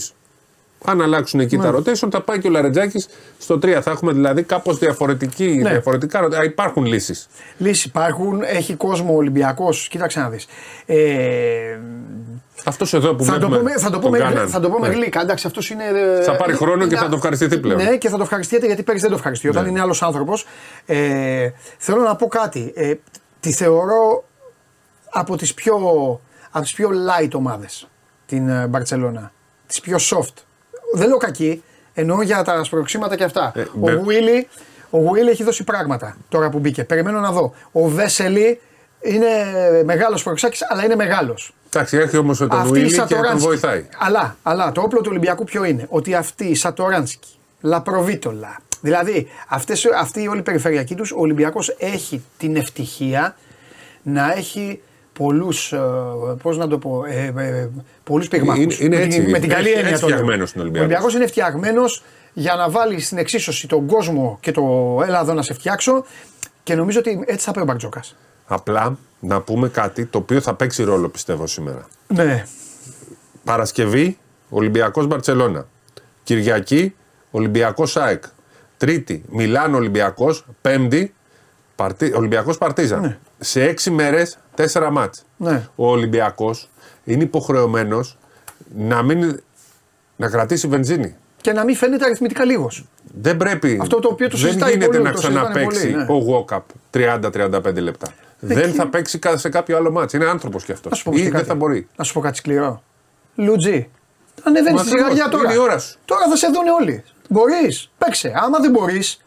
[0.89, 1.64] Αν αλλάξουν εκεί Ναι.
[1.64, 3.07] τα rotation, θα πάει και ο Λαρετζάκης
[3.38, 3.81] στο 3.
[3.81, 5.59] Θα έχουμε δηλαδή κάπως διαφορετική.
[5.61, 5.69] Ναι.
[5.69, 7.27] Διαφορετικά, α, υπάρχουν λύσεις.
[7.57, 9.88] Λύσεις υπάρχουν, έχει κόσμο Ολυμπιακός.
[9.88, 10.45] Κοίταξε να δεις.
[10.85, 11.77] Ε,
[12.65, 14.47] Αυτός εδώ που θα, το βλέπουμε, πούμε, θα το τον πούμε, Κάναν.
[14.49, 14.93] θα το πούμε Ναι.
[14.93, 15.22] γλύκα.
[15.22, 15.84] Εντάξει, αυτός είναι.
[16.23, 17.84] Θα πάρει χρόνο και είναι- θα το ευχαριστηθεί πλέον.
[17.84, 19.47] Ναι, και θα το ευχαριστιέται γιατί πέρυσι δεν το ευχαριστεί.
[19.49, 19.69] Όταν Ναι.
[19.69, 20.45] είναι άλλος άνθρωπος.
[20.85, 22.72] Ε, θέλω να πω κάτι.
[22.76, 22.93] Ε,
[23.39, 24.23] τη θεωρώ
[25.09, 25.76] από τις πιο,
[26.51, 27.88] από τις πιο light ομάδες
[28.26, 29.31] την ε, Μπαρσελόνα.
[29.68, 30.34] Τις πιο soft.
[30.93, 33.51] Δεν λέω κακή, εννοώ για τα σπροξήματα και αυτά.
[33.55, 34.47] Ε, ο μπε- Βίλι
[34.89, 36.84] ο Willy έχει δώσει πράγματα τώρα που μπήκε.
[36.84, 37.53] Περιμένω να δω.
[37.72, 38.59] Ο Βέσελη
[39.01, 39.27] είναι
[39.85, 41.53] μεγάλος προξάκη, αλλά είναι μεγάλος.
[41.73, 43.47] Εντάξει, έχει όμως τον Αυτή η Ουίλι και τον Σατοράνσκι.
[43.47, 43.85] βοηθάει.
[43.97, 47.27] Αλλά, αλλά το όπλο του Ολυμπιακού ποιο είναι; Ότι αυτή η Σατοράνσκι,
[47.61, 53.35] Λαπροβίτολα, δηλαδή αυτές, αυτοί οι όλοι περιφερειακοί τους, ο Ολυμπιακός έχει την ευτυχία
[54.01, 54.81] να έχει
[55.18, 55.73] πολλούς.
[56.41, 57.03] Πώς να το πω.
[57.06, 57.69] Ε, ε,
[58.03, 58.80] πολλούς πυγμάχους.
[58.80, 60.15] Είναι- είναι με, έτσι, την- με την καλή έτσι έννοια το λέω.
[60.18, 60.98] φτιαγμένος είναι ο Ο Ολυμπιακός.
[61.03, 62.03] Ολυμπιακό είναι φτιαγμένος
[62.34, 64.61] για να βάλει στην εξίσωση τον κόσμο και το
[65.07, 66.06] έλα εδώ να σε φτιάξω.
[66.64, 68.15] Και νομίζω ότι έτσι θα πάει ο Μπαρτζόκας.
[68.48, 71.88] Απλά να πούμε κάτι το οποίο θα παίξει ρόλο πιστεύω σήμερα.
[72.07, 72.44] Ναι.
[73.44, 74.18] Παρασκευή
[74.49, 75.68] Ολυμπιακός Μπαρσελόνα.
[76.23, 76.95] Κυριακή
[77.31, 78.23] Ολυμπιακός ΑΕΚ.
[78.77, 80.45] Τρίτη Μιλάνο Ολυμπιακός.
[80.61, 81.14] Πέμπτη
[81.76, 82.14] Παρτί...
[82.15, 83.18] Ολυμπιακός Παρτίζαν.
[83.39, 85.23] Σε έξι μέρες τέσσερα μάτς.
[85.38, 85.67] Ναι.
[85.75, 86.69] Ο Ολυμπιακός
[87.03, 88.17] είναι υποχρεωμένος
[88.77, 89.41] να, μην...
[90.15, 91.15] να κρατήσει βενζίνη.
[91.41, 92.85] Και να μην φαίνεται αριθμητικά λίγος.
[93.21, 93.77] Δεν πρέπει.
[93.81, 96.05] Αυτό το οποίο το δεν συζητάει γίνεται πολύ, να το συζητάνε ξαναπέξει πολύ, ναι.
[96.09, 96.63] ο Γουόκαπ
[96.93, 98.07] 30-35 λεπτά.
[98.39, 100.17] δεν θα παίξει κα- σε κάποιο άλλο μάτσο.
[100.17, 100.91] Είναι άνθρωπος κι αυτός.
[100.91, 101.51] Να σου πω όμως Ή και δεν κάτι.
[101.51, 101.88] θα μπορεί.
[101.95, 102.84] Να σου πω κάτι σκληρό.
[103.35, 103.89] Λουτζί.
[104.43, 105.43] Ανεβαίνεις Μα στη ακριβώς, ζυγαριά τώρα.
[105.45, 105.97] είναι η ώρα σου.
[106.05, 107.03] Τώρα θα σε δουν όλοι.
[107.29, 108.34] Μπορείς, παίξε.
[108.35, 109.21] Άμα δεν μπορείς,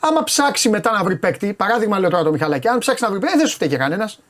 [0.00, 3.18] άμα ψάξει μετά να βρει παίκτη, παράδειγμα λέω τώρα το Μιχαλάκη, αν ψάξει να βρει
[3.18, 4.20] παίκτη, δεν σου φταίει και κανένας.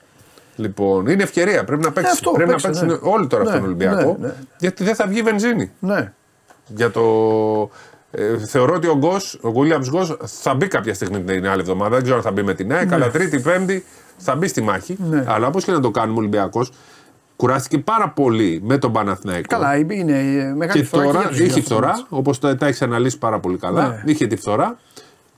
[0.58, 1.64] Λοιπόν, είναι ευκαιρία.
[1.64, 2.10] Πρέπει να παίξει.
[2.12, 3.10] αυτό, πρέπει παίξε, να παίξουν ναι.
[3.12, 4.16] όλοι τώρα Ναι, στον Ολυμπιακό.
[4.20, 4.34] ναι, ναι.
[4.58, 5.70] Γιατί δεν θα βγει βενζίνη.
[5.78, 6.12] Ναι.
[6.66, 7.02] Για το...
[8.10, 11.94] Ε, θεωρώ ότι ο Γκος, ο Williams Γκος θα μπει κάποια στιγμή την άλλη εβδομάδα.
[11.94, 13.84] Δεν ξέρω αν θα μπει με την ΑΕΚ, αλλά Τρίτη, Πέμπτη
[14.16, 14.96] θα μπει στη μάχη.
[15.10, 15.24] Ναι.
[15.26, 16.72] Αλλά όπως και να το κάνουμε, ο Ολυμπιακός
[17.36, 19.48] κουράστηκε πάρα πολύ με τον Παναθηναϊκό.
[19.48, 21.04] Καλά, είναι ε, μεγάλη Και φθορά.
[21.04, 22.06] τώρα για τους είχε δύο φθορά, αυτούς.
[22.10, 23.88] όπως τα, τα έχεις αναλύσει πάρα πολύ καλά.
[23.88, 24.02] Ναι.
[24.12, 24.78] Είχε τη φθορά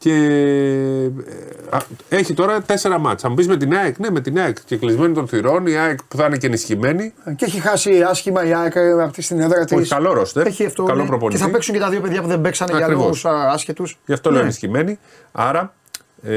[0.02, 1.78] και ε, α,
[2.08, 3.26] έχει τώρα τέσσερα μάτσα.
[3.26, 5.98] Αν μπει με την ΑΕΚ, ναι, με την ΑΕΚ και κλεισμένη των θυρών, η ΑΕΚ
[6.08, 7.12] που θα είναι και ενισχυμένη.
[7.36, 9.76] Και έχει χάσει άσχημα η ΑΕΚ ε, αυτή στην έδρα της.
[9.76, 10.84] Όχι, καλό ρόστερ, Έχει αυτό.
[10.84, 11.08] καλό ναι.
[11.08, 11.38] προπονητή.
[11.40, 13.02] Και θα παίξουν και τα δύο παιδιά που δεν παίξανε για Ακριβώς.
[13.04, 13.98] λόγους άσχετους.
[14.06, 14.44] Γι' αυτό λέω Ναι.
[14.44, 14.98] ενισχυμένη.
[15.32, 15.74] Άρα.
[16.22, 16.30] Ε,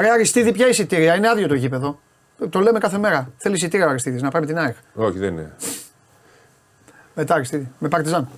[0.00, 2.00] Ρε Αριστίδη, ποια εισιτήρια, είναι άδειο το γήπεδο.
[2.50, 3.30] Το λέμε κάθε μέρα.
[3.36, 4.74] Θέλει εισιτήρια ο Αριστίδης να πάει με την ΑΕΚ.
[4.94, 5.52] όχι, δεν είναι.
[7.20, 8.28] Μετά Αριστίδη, με Παρτιζάν.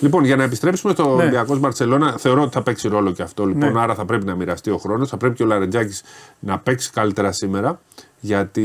[0.00, 1.10] Λοιπόν, για να επιστρέψουμε στο Ναι.
[1.22, 3.46] Ολυμπιακός Μπαρσελόνα, θεωρώ ότι θα παίξει ρόλο και αυτό.
[3.46, 3.80] Λοιπόν, Ναι.
[3.80, 5.08] άρα θα πρέπει να μοιραστεί ο χρόνος.
[5.08, 6.02] Θα πρέπει και ο Λαρετζάκης
[6.38, 7.80] να παίξει καλύτερα σήμερα,
[8.20, 8.62] γιατί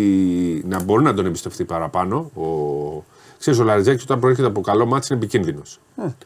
[0.68, 2.18] να μπορεί να τον εμπιστευτεί παραπάνω.
[2.36, 2.46] Ο...
[3.40, 5.80] Ξέρεις, ο Λαρετζάκης όταν προέρχεται από καλό μάτι είναι επικίνδυνος.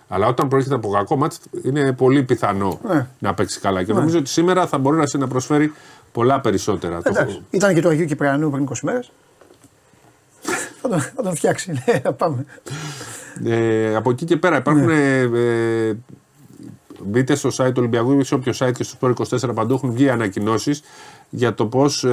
[0.08, 3.08] Αλλά όταν προέρχεται από κακό μάτι είναι πολύ πιθανό Ναι.
[3.20, 3.84] να παίξει καλά.
[3.84, 5.74] Και νομίζω ότι σήμερα θα μπορεί να σε να προσφέρει
[6.12, 7.02] πολλά περισσότερα.
[7.02, 7.42] Το- Εντάξει.
[7.50, 9.12] Ήταν και του Αγίου Κυπριανού πριν 20 μέρες.
[10.82, 11.72] θα, τον, θα τον φτιάξει.
[11.72, 12.46] Ναι, θα πάμε.
[13.44, 14.90] Ε, από εκεί και πέρα υπάρχουν.
[14.90, 15.94] Ε, ε,
[17.06, 19.14] μπείτε στο site του Ολυμπιακού ή σε όποιο site και στο Sport
[19.50, 20.82] 24 παντού έχουν βγει ανακοινώσεις
[21.30, 22.06] για το πώς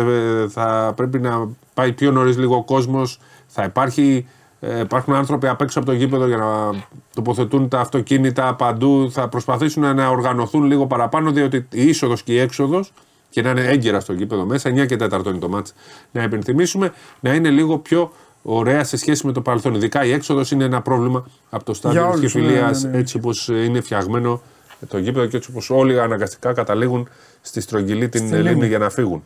[0.49, 3.21] θα πρέπει να πάει πιο νωρίς λίγο ο κόσμος.
[3.47, 4.27] Θα υπάρχει.
[4.61, 6.85] Ε, υπάρχουν άνθρωποι απ' έξω από το γήπεδο για να
[7.15, 9.11] τοποθετούν τα αυτοκίνητα παντού.
[9.11, 12.93] Θα προσπαθήσουν να οργανωθούν λίγο παραπάνω, διότι η είσοδος και η έξοδος
[13.31, 15.75] και να είναι έγκαιρα στο γήπεδο μέσα, 9 και 4 είναι το μάτς,
[16.13, 18.13] να υπενθυμίσουμε, να είναι λίγο πιο
[18.49, 19.75] ωραία σε σχέση με το παρελθόν.
[19.75, 22.89] Ειδικά η έξοδος είναι ένα πρόβλημα από το στάδιο Για της όλους, Κεφυλία, ναι, ναι,
[22.89, 22.99] ναι.
[22.99, 24.43] έτσι όπως είναι φτιαγμένο
[24.89, 27.09] το γήπεδο και έτσι όπως όλοι αναγκαστικά καταλήγουν
[27.41, 28.43] στη στρογγυλή την λίμνη.
[28.43, 29.25] λίμνη για να φύγουν.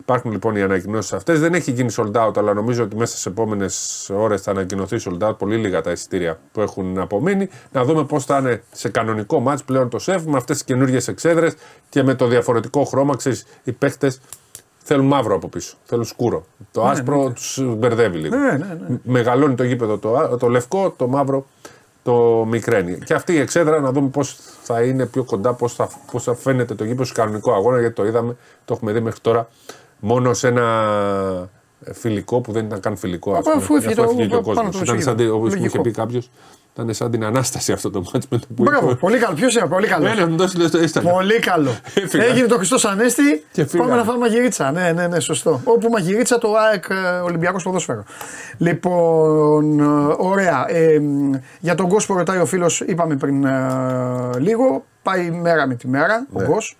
[0.00, 1.40] Υπάρχουν λοιπόν οι ανακοινώσεις αυτές.
[1.40, 5.28] Δεν έχει γίνει sold out, αλλά νομίζω ότι μέσα στις επόμενες ώρες θα ανακοινωθεί sold
[5.28, 5.38] out.
[5.38, 7.48] Πολύ λίγα τα εισιτήρια που έχουν απομείνει.
[7.72, 11.08] Να δούμε πώς θα είναι σε κανονικό match πλέον το σεφ με αυτές τις καινούργιες
[11.08, 11.54] εξέδρες
[11.88, 13.16] και με το διαφορετικό χρώμα.
[13.16, 14.20] Ξέρεις, οι παίχτες
[14.82, 15.76] θέλουν μαύρο από πίσω.
[15.84, 16.44] Θέλουν σκούρο.
[16.72, 18.36] Το άσπρο τους μπερδεύει λίγο.
[18.36, 18.56] Ναι, ναι,
[18.88, 18.98] ναι.
[19.02, 21.46] Μεγαλώνει το γήπεδο το, α- το λευκό, το μαύρο
[22.02, 22.98] το μικραίνει.
[22.98, 26.34] Και αυτή η εξέδρα να δούμε πώς θα είναι πιο κοντά, πώς θα, πώς θα
[26.34, 27.80] φαίνεται το γήπεδο σε κανονικό αγώνα.
[27.80, 29.48] Γιατί το είδαμε, το έχουμε δει μέχρι τώρα
[29.98, 31.48] μόνο σε ένα
[31.92, 33.32] φιλικό που δεν ήταν καν φιλικό.
[33.32, 33.78] ας Αφού πούμε.
[33.78, 34.76] έφυγε Γι' αυτό το- έφυγε και ο πάνω κόσμος.
[34.76, 35.36] το Ήταν σαν, μεσογείο.
[35.36, 35.82] όπως μου είχε Λογικό.
[35.82, 36.30] πει κάποιος,
[36.80, 39.34] Ήταν σαν την ανάσταση αυτό το μάτσο με το που Μπράβο, πολύ καλό.
[39.34, 40.06] Ποιος είναι, πολύ καλό.
[40.06, 41.10] Ένα, δώσεις το έσταλα.
[41.10, 41.70] Πολύ καλό.
[42.30, 43.44] Έγινε το Χριστό Ανέστη.
[43.52, 44.72] Και πάμε να φάμε μαγειρίτσα.
[44.72, 45.60] Ναι, ναι, ναι, σωστό.
[45.64, 48.04] Όπου μαγειρίτσα το ΑΕΚ ε, Ολυμπιακός Ποδόσφαιρο.
[48.58, 50.64] Λοιπόν, ε, ωραία.
[50.68, 51.00] Ε,
[51.60, 54.84] για τον κόσμο ρωτάει ο φίλος, είπαμε πριν ε, λίγο.
[55.02, 56.42] Πάει μέρα με τη μέρα ναι.
[56.42, 56.76] ο Γκος.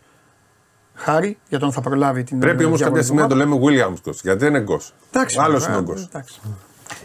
[0.95, 2.39] Χάρη για τον θα προλάβει την.
[2.39, 4.95] Πρέπει όμως κάποια στιγμή να το λέμε Williams γιατί δεν είναι Γκος.
[5.37, 6.09] Άλλος είναι ο Γκος.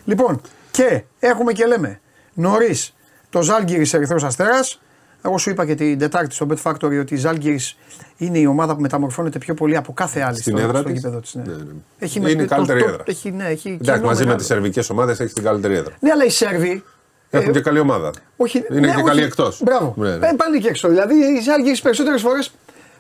[0.05, 0.41] Λοιπόν,
[0.72, 1.99] και έχουμε και λέμε
[2.35, 2.93] νωρίς
[3.29, 4.79] το Ζάλγκυρης Ερυθρός Αστέρας.
[5.21, 7.77] Εγώ σου είπα και την Τετάρτη στο Bet Factory ότι η Ζάλγκυρης
[8.17, 11.19] είναι η ομάδα που μεταμορφώνεται πιο πολύ από κάθε άλλη Στην στο, έδρα στο γήπεδο
[11.19, 11.33] της.
[11.33, 11.43] Ναι.
[11.43, 11.63] Ναι, ναι.
[11.99, 13.03] Έχει είναι η καλύτερη το, έδρα.
[13.05, 15.93] Έχει, ναι, έχει Εντάξει, μαζί με τις σερβικές ομάδες έχεις την καλύτερη έδρα.
[15.99, 16.83] Ναι, αλλά οι Σέρβοι.
[17.29, 18.11] Έχουν ε, και καλή ομάδα.
[18.35, 19.61] Όχι, είναι ναι, και καλή εκτός.
[19.63, 19.93] Μπράβο.
[19.97, 20.27] Ναι, ναι.
[20.27, 20.87] Ε, πάνε και έξω.
[20.87, 22.51] Δηλαδή οι Ζάλγκυρης περισσότερες φορές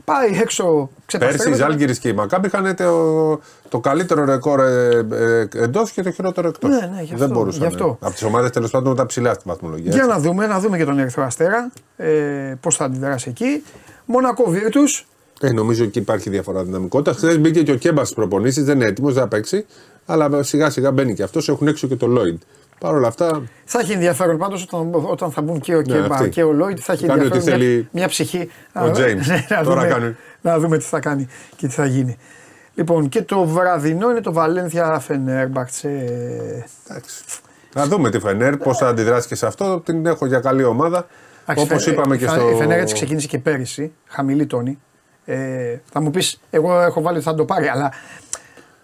[0.05, 5.47] Πάει έξω Πέρσι οι Ζάλγκυρης και η Μακάμπη είχαν το, το καλύτερο ρεκόρ ε, ε,
[5.63, 6.69] εντός και το χειρότερο εκτός.
[6.69, 7.67] Ναι, ναι, γι Δεν μπορούσαν.
[7.67, 7.97] Αυτό.
[8.01, 9.93] Από τις ομάδες τέλος πάντων με τα ψηλά στη βαθμολογία.
[9.93, 12.07] Για να δούμε, να δούμε και τον Ερυθρό Αστέρα ε,
[12.61, 13.63] πώς θα αντιδράσει εκεί.
[14.05, 14.81] Μονακό Βίρτου.
[15.41, 17.15] Ε, νομίζω εκεί υπάρχει διαφορά δυναμικότητας.
[17.15, 19.65] Χθες μπήκε και ο Κέμπας στις προπονήσεις, δεν είναι έτοιμος, δεν παίξει.
[20.05, 21.49] Αλλά σιγά σιγά μπαίνει και αυτός.
[21.49, 22.41] Έχουν έξω και το Λόιντ.
[22.85, 23.41] Παρ' όλα αυτά.
[23.65, 26.77] Θα έχει ενδιαφέρον πάντως όταν, όταν θα μπουν και ο ναι, Κέμπα και ο Λόιντ.
[26.81, 28.49] Θα έχει ενδιαφέρον μια, μια ψυχή.
[28.73, 29.27] Ο Τζέιμς.
[29.29, 32.17] Ναι, Τώρα κάνει να δούμε τι θα κάνει και τι θα γίνει.
[32.75, 35.89] Λοιπόν, και το βραδινό είναι το Βαλένθια Φενέρμπαχτσε.
[36.87, 37.23] Εντάξει.
[37.75, 39.79] Να δούμε τη Φενέρ, πώς θα αντιδράσει και σε αυτό.
[39.79, 41.07] Την έχω για καλή ομάδα.
[41.55, 42.49] Όπως είπαμε και στο.
[42.49, 44.79] Η Φενέρ έτσι ξεκίνησε και πέρυσι, χαμηλή τόνη.
[45.25, 47.91] Ε, θα μου πεις, εγώ έχω βάλει ότι θα το πάρει, αλλά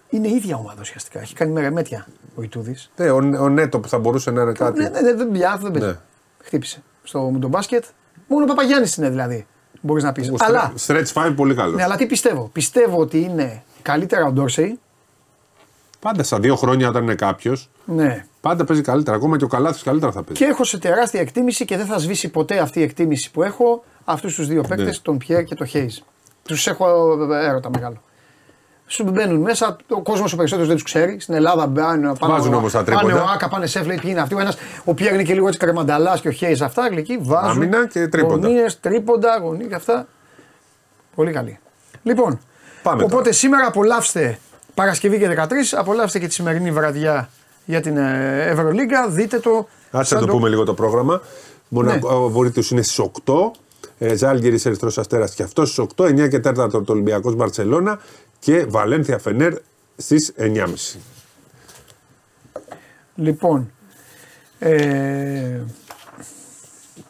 [0.08, 1.20] είναι η ίδια ομάδα ουσιαστικά.
[1.20, 2.90] Έχει κάνει μερεμέτια ο Ιτούδης.
[2.96, 4.80] Ναι, ο, ο Νέτο που θα μπορούσε να είναι κάτι.
[4.80, 5.98] Ναι, ναι, ναι, δεν, δεν ναι.
[6.42, 7.84] Χτύπησε στο Μουντομπάσκετ.
[8.26, 9.46] Μόνο ο Παπαγιάννης είναι δηλαδή
[9.82, 10.32] μπορείς να πεις.
[10.38, 10.72] Αλλά.
[10.86, 11.74] Stretch 5 πολύ καλός.
[11.74, 12.50] Ναι, αλλά τι πιστεύω.
[12.52, 14.78] Πιστεύω ότι είναι καλύτερα ο Ντόρσεϊ.
[16.00, 17.70] Πάντα στα δύο χρόνια όταν είναι κάποιος.
[17.84, 18.26] Ναι.
[18.40, 19.16] Πάντα παίζει καλύτερα.
[19.16, 20.44] Ακόμα και ο Καλάθι καλύτερα θα παίζει.
[20.44, 23.84] Και έχω σε τεράστια εκτίμηση και δεν θα σβήσει ποτέ αυτή η εκτίμηση που έχω
[24.04, 25.02] αυτούς τους δύο παίκτες, ναι.
[25.02, 25.94] τον Πιέρ και τον Χέι.
[26.42, 26.86] Τους έχω
[27.32, 28.02] έρωτα μεγάλο
[28.92, 29.76] σου μπαίνουν μέσα.
[29.88, 31.20] Ο κόσμος ο περισσότερος δεν τους ξέρει.
[31.20, 32.16] Στην Ελλάδα μπαίνουν.
[32.20, 33.06] Βάζουν όμως τα τρίποντα.
[33.06, 34.34] Πάνε ο Άκα, πάνε σε είναι αυτοί.
[34.34, 36.88] Ο, ένας, ο Πιέρ είναι και λίγο έτσι κρεμανταλάς και ο Χέις αυτά.
[36.96, 37.62] Εκεί βάζουν.
[37.62, 38.46] Άμυνα και τρίποντα.
[38.46, 40.06] Γωνίες, τρίποντα, γωνίε και αυτά.
[41.14, 41.58] Πολύ καλή.
[42.02, 42.40] Λοιπόν,
[42.82, 43.32] Πάμε οπότε τώρα.
[43.32, 44.38] σήμερα απολαύστε
[44.74, 45.46] Παρασκευή και 13,
[45.76, 47.28] απολαύστε και τη σημερινή βραδιά
[47.64, 49.08] για την ε, Ευρωλίγκα.
[49.08, 49.68] Δείτε το.
[49.90, 51.20] Άσε να το, πούμε λίγο το πρόγραμμα.
[51.68, 52.50] Μονακό ναι.
[52.70, 53.34] είναι στις 8.
[53.98, 57.98] Ε, Ζάλγκη Ερυθρός Αστέρας και αυτός στις 8, 9 και 4 το Ολυμπιακός Μπαρσελόνα
[58.42, 59.54] και Βαλένθια Φενέρ
[59.96, 60.98] στις 9.30.
[63.14, 63.72] Λοιπόν,
[64.58, 65.60] ε...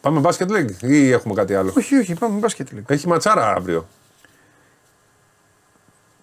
[0.01, 2.83] Πάμε μπάσκετ league ή έχουμε κάτι άλλο; Όχι, όχι, πάμε μπάσκετ league.
[2.87, 3.87] Έχει ματσάρα αύριο.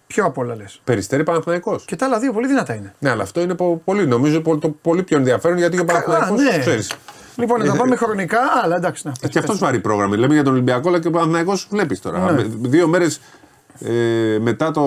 [0.07, 1.79] Ποιο από όλα λες; Περιστέρη Παναθυναϊκό.
[1.85, 2.93] Και τα άλλα δύο πολύ δυνατά είναι.
[2.99, 6.59] Ναι, αλλά αυτό είναι πολύ, νομίζω το πολύ πιο ενδιαφέρον γιατί ο Παναθυναϊκό ναι.
[6.59, 6.91] ξέρεις.
[7.35, 9.07] Λοιπόν, να πάμε χρονικά, αλλά εντάξει.
[9.07, 10.17] Να, ε, και αυτός βαρύ πρόγραμμα.
[10.17, 12.31] Λέμε για τον Ολυμπιακό, αλλά και ο Παναθυναϊκό βλέπεις τώρα.
[12.31, 12.43] Ναι.
[12.47, 13.21] Δύο μέρες
[13.79, 14.81] ε, μετά το.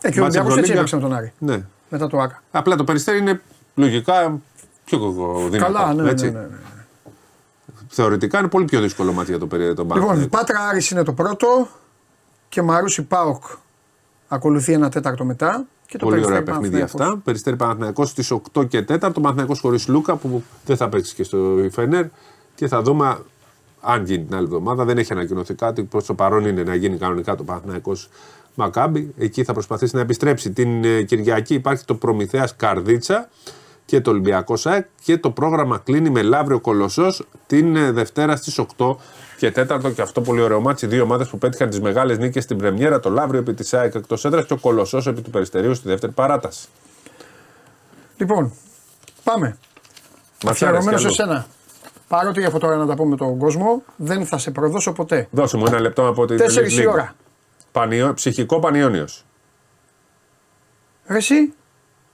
[0.00, 1.32] Ε, και ο Ολυμπιακός έτσι έπαιξε με τον Άρη.
[1.38, 1.64] Ναι.
[1.88, 2.42] Μετά το ΑΚΑ.
[2.50, 3.40] Απλά το περιστέρι είναι
[3.74, 4.40] λογικά
[4.84, 4.98] πιο
[5.50, 5.72] δυνατό.
[5.72, 6.24] Καλά, ναι, έτσι.
[6.24, 6.56] ναι, ναι, ναι.
[7.88, 11.12] Θεωρητικά είναι πολύ πιο δύσκολο μάτι για το περίεργο τον Λοιπόν, Πάτρα Άρης είναι το
[11.12, 11.68] πρώτο
[12.48, 13.44] και Μαρούσι Πάοκ
[14.28, 15.64] ακολουθεί ένα τέταρτο μετά.
[15.86, 17.20] Και το Πολύ ωραία παιχνίδια αυτά.
[17.24, 18.98] Περιστέρι Παναθηναϊκός στις 8 και 4.
[18.98, 22.04] Το Παναθηναϊκός χωρίς Λούκα που δεν θα παίξει και στο Ιφενέρ.
[22.54, 23.18] Και θα δούμε
[23.84, 24.84] αν γίνει την άλλη εβδομάδα.
[24.84, 25.82] Δεν έχει ανακοινωθεί κάτι.
[25.84, 27.92] Προς το παρόν είναι να γίνει κανονικά το Παναθυναϊκό
[28.54, 29.14] Μακάμπι.
[29.18, 30.50] Εκεί θα προσπαθήσει να επιστρέψει.
[30.52, 33.28] Την ε, Κυριακή υπάρχει το Προμηθέας Καρδίτσα
[33.84, 38.60] και το Ολυμπιακός ΣΑΕΚ και το πρόγραμμα κλείνει με Λαύριο Κολοσσός την ε, Δευτέρα στις
[38.76, 38.96] 8
[39.38, 40.86] και 4 και αυτό πολύ ωραίο μάτσι.
[40.86, 43.00] Δύο ομάδες που πέτυχαν τις μεγάλες νίκες στην Πρεμιέρα.
[43.00, 46.12] Το Λαύριο επί της ΣΑΕΚ εκτός έδρας και ο Κολοσσός επί του Περιστερίου στη δεύτερη
[46.12, 46.68] παράταση.
[48.16, 48.52] Λοιπόν,
[49.24, 49.56] πάμε.
[50.46, 51.46] Αφιερωμένο σε σένα.
[52.08, 55.28] Παρότι από τώρα να τα πούμε τον κόσμο, δεν θα σε προδώσω ποτέ.
[55.30, 57.14] Δώσε μου ένα λεπτό από την Τέσσερις η ώρα.
[57.72, 59.24] Πανιό, ψυχικό πανιόνιος.
[61.06, 61.52] Εσύ,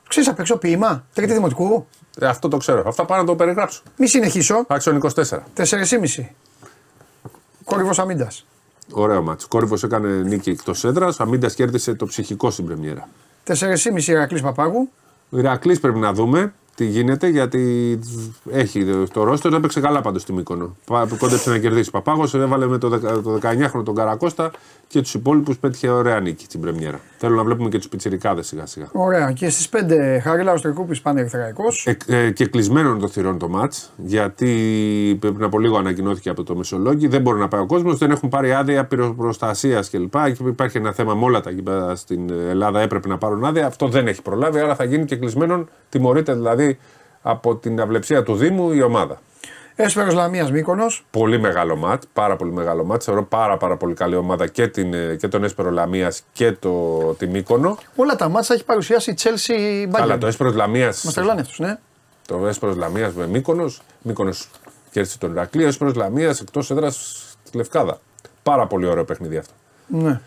[0.08, 1.86] ξέρεις απ' έξω ποίημα, τρίτη δημοτικού.
[2.18, 2.82] Ε, αυτό το ξέρω.
[2.86, 3.82] Αυτά πάω να το περιγράψω.
[3.96, 4.64] Μη συνεχίσω.
[4.68, 5.46] Άξιον 24.
[5.54, 6.34] 4,5.
[7.64, 8.28] Κόρυβος Αμίντα.
[8.92, 9.46] Ωραίο μάτσο.
[9.48, 11.20] Κόρυβος έκανε νίκη εκτός έδρας.
[11.20, 13.08] Αμίντα κέρδισε το ψυχικό στην Πρεμιέρα.
[13.44, 14.90] 4,5 Ηρακλής Παπάγου.
[15.30, 17.98] Ο Ηρακλής πρέπει να δούμε τι γίνεται, γιατί
[18.50, 19.56] έχει το ρόστο.
[19.56, 20.76] Έπαιξε καλά πάντως στη Μύκονο.
[21.18, 21.90] Κόντεψε να κερδίσει.
[21.90, 24.50] Παπάγος έβαλε με το, το 19χρονο τον Καρακώστα
[24.90, 27.00] και τους υπόλοιπους πέτυχε ωραία νίκη στην Πρεμιέρα.
[27.18, 28.88] Θέλω να βλέπουμε και τους πιτσιρικάδες σιγά σιγά.
[28.92, 29.32] Ωραία.
[29.32, 31.64] Και στις 5 Χαρίλα Οστρικούπη πάνε ερθραϊκό.
[31.84, 34.48] Ε, ε, και κλεισμένο το θηρόν το ματ, γιατί
[35.20, 37.08] πριν από λίγο ανακοινώθηκε από το Μεσολόγγι.
[37.08, 40.14] Δεν μπορεί να πάει ο κόσμος, δεν έχουν πάρει άδεια πυροπροστασία κλπ.
[40.46, 43.66] Υπάρχει ένα θέμα με όλα τα γήπεδα στην Ελλάδα έπρεπε να πάρουν άδεια.
[43.66, 45.68] Αυτό δεν έχει προλάβει, άρα θα γίνει και κλεισμένο.
[45.88, 46.78] Τιμωρείται δηλαδή
[47.22, 49.20] από την αυλεψία του Δήμου η ομάδα.
[49.74, 50.84] Έσπερος Λαμίας Μήκονο.
[51.10, 53.04] Πολύ μεγάλο μάτς, πάρα πολύ μεγάλο μάτς.
[53.04, 57.26] Θεωρώ πάρα, πάρα πολύ καλή ομάδα και, την, και τον Έσπερο Λαμίας και το, τη
[57.26, 57.78] Μήκονο.
[57.96, 60.00] Όλα τα μάτσα έχει παρουσιάσει η Chelsea Bayern.
[60.00, 61.04] Αλλά το Έσπερος Λαμίας.
[61.04, 61.78] Μας τρελάνε αυτούς, ναι.
[62.26, 63.72] Το Έσπερος Λαμίας με Μήκονο.
[64.02, 64.32] Μήκονο
[64.90, 65.64] κέρδισε τον Ηρακλή.
[65.64, 68.00] Έσπερος Λαμίας εκτός έδρας στη Λευκάδα.
[68.42, 69.52] Πάρα πολύ ωραίο παιχνίδι αυτό.
[69.86, 70.20] Ναι.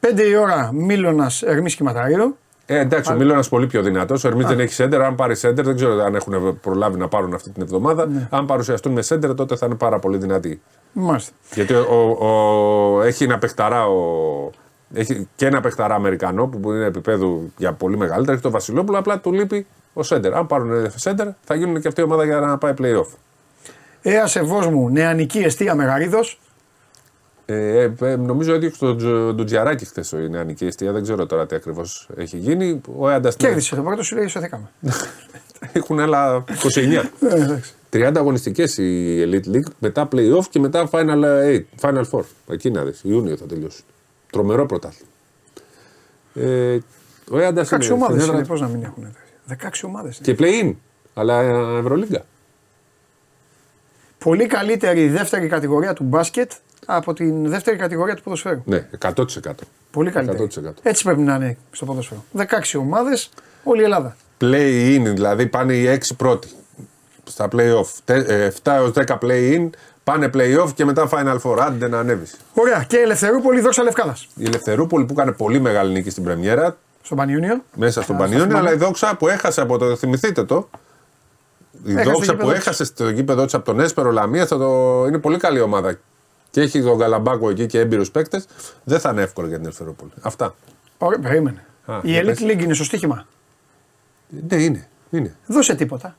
[0.00, 2.36] 5 η ώρα Μίλωνας Ερμή Κυματαρίδο.
[2.66, 4.24] Ε, εντάξει, ο Μίλωνας πολύ πιο δυνατός.
[4.24, 5.02] Ο Ερμής δεν έχει σέντερ.
[5.02, 8.06] Αν πάρει σέντερ, δεν ξέρω αν έχουν προλάβει να πάρουν αυτή την εβδομάδα.
[8.06, 8.28] Ναι.
[8.30, 10.60] Αν παρουσιαστούν με σέντερ, τότε θα είναι πάρα πολύ δυνατοί.
[10.92, 11.32] Μάλιστα.
[11.54, 14.50] Γιατί ο, ο, έχει ένα παιχταρά ο,
[14.94, 18.32] έχει και ένα παιχταρά Αμερικανό που είναι επίπεδου για πολύ μεγαλύτερο.
[18.32, 20.34] Έχει το Βασιλόπουλο, απλά του λείπει ο Σέντερ.
[20.34, 23.08] Αν πάρουν σέντερ, θα γίνουν και αυτή η ομάδα για να πάει playoff.
[24.02, 26.40] Έα σεβό μου, νεανική αιστεία Μεγαρίδος.
[27.48, 28.94] Ε, ε, ε, νομίζω ότι το
[29.34, 30.92] Ντουτζιαράκι χθες η νεανική αιστεία.
[30.92, 32.80] Δεν ξέρω τώρα τι ακριβώς έχει γίνει.
[32.98, 34.70] Ο Κέρδισε το πρώτο, σου λέει σωθήκαμε.
[35.72, 37.04] Έχουν άλλα 29.
[37.92, 42.20] 30 αγωνιστικές η Elite League, μετά playoff και μετά Final 8, Final 4.
[42.48, 43.84] Εκεί να δεις, Ιούνιο θα τελειώσουν.
[44.30, 45.10] Τρομερό πρωτάθλημα.
[46.34, 46.78] Ε,
[47.30, 49.16] ο Έαντα 16 ομάδες είναι, πώ να μην έχουν.
[49.48, 49.54] 16
[49.84, 50.18] ομάδες.
[50.22, 50.74] Και play-in,
[51.14, 51.42] αλλά
[51.78, 52.24] Ευρωλίγκα.
[54.18, 56.52] Πολύ καλύτερη η δεύτερη κατηγορία του μπάσκετ
[56.86, 58.62] από την δεύτερη κατηγορία του ποδοσφαίρου.
[58.64, 59.14] Ναι, 100%.
[59.90, 60.48] Πολύ καλύτερη.
[60.64, 60.70] 100%.
[60.82, 62.24] Έτσι πρέπει να είναι στο ποδοσφαίρο.
[62.36, 62.44] 16
[62.78, 63.30] ομάδες,
[63.62, 64.16] όλη η Ελλάδα.
[64.40, 66.48] Play-in, δηλαδή πάνε οι 6 πρώτοι
[67.24, 67.86] στα play-off.
[68.04, 69.68] 7 έως 10 play-in,
[70.04, 71.58] πάνε play-off και μετά final four.
[71.60, 72.36] Άντε να ανέβεις.
[72.54, 72.84] Ωραία.
[72.88, 74.16] Και η Ελευθερούπολη δόξα Λευκάδα.
[74.34, 76.76] Η Ελευθερούπολη που έκανε πολύ μεγάλη νίκη στην Πρεμιέρα.
[77.02, 77.62] Στον Πανιούνιο.
[77.74, 79.96] Μέσα στον Πανιούνιο, αλλά η δόξα που έχασε από το.
[79.96, 80.68] Θυμηθείτε το.
[81.84, 85.04] Η έχασε δόξα που έχασε στο γήπεδο της από τον Έσπερο Λαμία το...
[85.06, 85.98] είναι πολύ καλή ομάδα.
[86.56, 88.46] Και έχει τον Καλαμπάκο εκεί και έμπειρους παίκτες.
[88.84, 90.10] Δεν θα είναι εύκολο για την Ελευθερούπολη.
[90.20, 90.54] Αυτά.
[90.98, 91.64] Ωραία, περίμενε.
[91.84, 93.26] Α, η Elite League είναι στο στοίχημα;
[94.48, 94.88] Ναι, είναι.
[95.10, 95.34] είναι.
[95.46, 96.16] Δώσε τίποτα.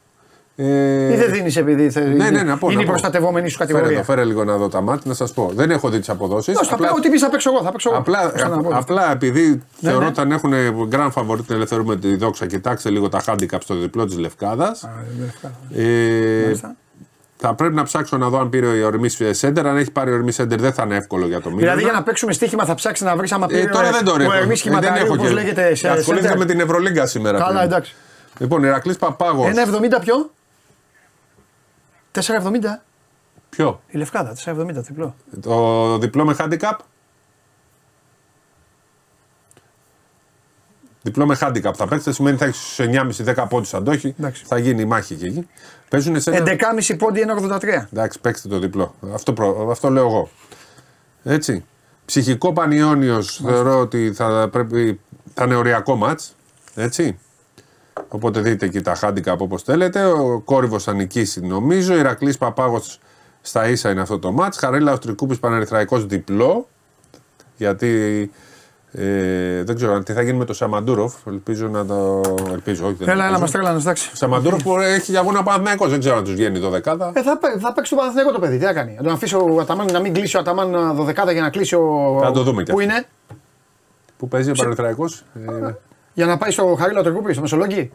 [0.55, 1.13] Ε...
[1.13, 2.05] Ή δεν δίνεις επειδή θε...
[2.05, 3.87] ναι, ναι, να πω, είναι η προστατευόμενη σου κατηγορία.
[3.87, 5.51] Φέρε, φέρε λίγο να δω τα μάτια να σας πω.
[5.53, 6.71] Δεν έχω δει τις αποδόσεις.
[6.71, 6.91] Απλά...
[6.91, 7.63] Ό,τι πεις θα παίξω εγώ.
[7.63, 8.69] Θα παίξω απλά, εγώ.
[8.71, 10.07] απλά επειδή ναι, θεωρώ ναι.
[10.07, 10.53] ότι αν έχουν
[10.91, 14.89] grand favorite την ελευθερούμε τη δόξα, κοιτάξτε λίγο τα handicap στο διπλό της Λευκάδας.
[15.73, 16.53] Ε,
[17.37, 19.67] θα πρέπει να ψάξω να δω αν πήρε ο Ορμή Σέντερ.
[19.67, 21.65] Αν έχει πάρει ο Ορμή Σέντερ, δεν θα είναι εύκολο για το μήνυμα.
[21.65, 23.61] Δηλαδή για να παίξουμε στοίχημα θα ψάξει να βρεις άμα ε, πήρε.
[23.61, 24.33] Ε, τώρα δεν το έχω.
[24.33, 27.39] Ο Ορμή Σχηματαρίου, όπως λέγεται σε Ασχολήθηκα με την Ευρωλίγκα σήμερα.
[27.39, 27.95] Καλά, εντάξει.
[28.39, 29.51] Λοιπόν, Ηρακλής Παπάγος.
[29.55, 30.31] 1,70 ποιο;
[32.11, 32.21] 4,70.
[33.49, 35.15] Ποιο; Η Λευκάδα, 4,70 διπλό.
[35.41, 36.75] Το διπλό με handicap;
[41.07, 42.79] Διπλό με handicap θα παίξει, σημαίνει θα έχεις
[43.25, 44.15] 9,5-10 πόντους αντόχει.
[44.45, 45.47] Θα γίνει η μάχη και εκεί.
[45.89, 46.45] Παίζουν σε ένα...
[46.87, 47.63] 11,5 πόντι 1,83.
[47.93, 48.95] Εντάξει, παίξτε το διπλό.
[49.13, 49.67] Αυτό, προ...
[49.71, 50.29] Αυτό λέω εγώ.
[51.23, 51.65] Έτσι.
[52.05, 54.99] Ψυχικό Πανιόνιος θεωρώ ότι θα πρέπει.
[55.33, 56.35] θα είναι οριακό μάτς.
[56.75, 57.19] Έτσι.
[58.07, 60.05] Οπότε δείτε εκεί τα handicap όπως θέλετε.
[60.05, 61.97] Ο κόρυβος θα νικήσει νομίζω.
[61.97, 62.99] Ηρακλής Παπάγος
[63.41, 64.57] στα ίσα είναι αυτό το μάτς.
[64.57, 66.67] Χαρέλα Αυστρικούπης Πανερυθραϊκό διπλό.
[67.57, 68.31] Γιατί
[68.91, 71.13] ε, δεν ξέρω τι θα γίνει με το Σαμαντούροφ.
[71.27, 72.21] Ελπίζω να το.
[72.51, 73.09] Ελπίζω, όχι.
[73.09, 74.09] Έλα, έλα, μας τρέλανε, εντάξει.
[74.13, 77.11] Σαμαντούροφ που έχει αγώνα Παναθυναϊκό, δεν ξέρω αν τους βγαίνει το δεκάδα.
[77.15, 78.95] Ε, θα, θα παίξει το Παναθυναϊκό το παιδί, τι θα κάνει.
[78.97, 82.19] Να τον αφήσω ο Αταμάν να μην κλείσει ο Αταμάν δωδεκάδα για να κλείσει ο.
[82.21, 83.05] Θα το δούμε και Πού είναι;
[84.17, 85.05] Πού παίζει ο Παναθυναϊκό.
[85.33, 85.71] Ε...
[86.13, 87.91] Για να πάει στο Χαρίλο Τερκούπη, στο Μεσολόγγι.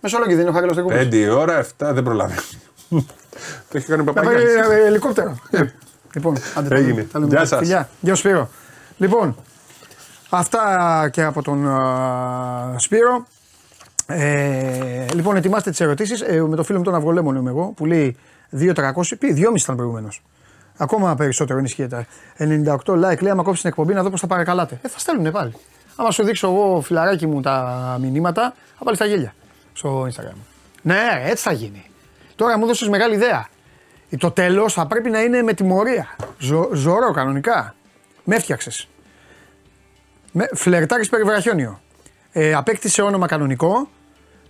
[0.00, 0.94] Μεσολόγγι δεν είναι ο Χαρίλο Τερκούπη.
[0.94, 2.34] Πέντε η ώρα, 7 δεν προλάβει.
[3.68, 4.32] το έχει κάνει παπαγιά.
[4.86, 5.38] Ελικόπτερο.
[6.14, 6.76] Λοιπόν, άντε.
[6.76, 7.06] Έγινε.
[7.28, 7.68] Γεια σας.
[8.00, 8.48] Γεια Σπύρο.
[8.96, 9.36] Λοιπόν,
[10.30, 13.26] Αυτά και από τον uh, Σπύρο.
[14.06, 16.20] Ε, λοιπόν, ετοιμάστε τις ερωτήσεις.
[16.20, 18.16] Ε, με το φίλο μου τον Αυγολέμονο είμαι εγώ που λέει
[18.58, 18.92] 2.300.
[19.18, 20.22] Πει 2,5 ήταν προηγουμένως.
[20.76, 22.06] Ακόμα περισσότερο ενισχύεται.
[22.38, 22.44] 98
[22.76, 24.78] like λέει: Άμα κόψεις την εκπομπή να δω πώς θα παρακαλάτε.
[24.82, 25.52] Ε, θα στέλνουν πάλι.
[25.96, 29.34] Άμα σου δείξω εγώ φιλαράκι μου τα μηνύματα, θα βάλεις τα γέλια
[29.72, 30.36] στο Instagram.
[30.82, 31.90] Ναι, έτσι θα γίνει.
[32.36, 33.48] Τώρα μου δώσεις μεγάλη ιδέα.
[34.18, 36.16] Το τέλος θα πρέπει να είναι με τιμωρία.
[36.38, 37.74] Ζω, ζωρό κανονικά.
[38.24, 38.88] Με έφτιαξες.
[40.32, 41.80] Με, φλερτάρεις περιβραχιόνιο.
[42.32, 43.88] Ε, απέκτησε όνομα κανονικό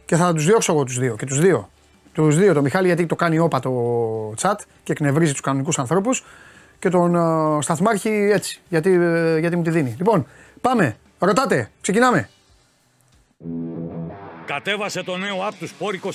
[0.05, 1.16] και θα τους διώξω εγώ τους δύο.
[1.16, 1.70] Και τους δύο.
[2.12, 2.52] Τους δύο.
[2.52, 3.73] Το Μιχάλη γιατί το κάνει όπα το
[4.40, 6.24] chat και εκνευρίζει τους κανονικούς ανθρώπους.
[6.78, 8.61] Και τον uh, Σταθμάρχη έτσι.
[8.69, 9.94] Γιατί, uh, γιατί μου τη δίνει.
[9.98, 10.27] Λοιπόν,
[10.61, 10.97] πάμε.
[11.19, 11.70] Ρωτάτε.
[11.81, 12.28] Ξεκινάμε.
[14.47, 16.11] Κατέβασε το νέο app τους Sport 24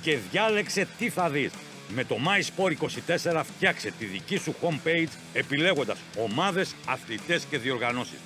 [0.00, 1.52] και διάλεξε τι θα δεις.
[1.94, 8.18] Με το MySport24 φτιάξε τη δική σου homepage επιλέγοντας ομάδες, αθλητές και διοργανώσεις.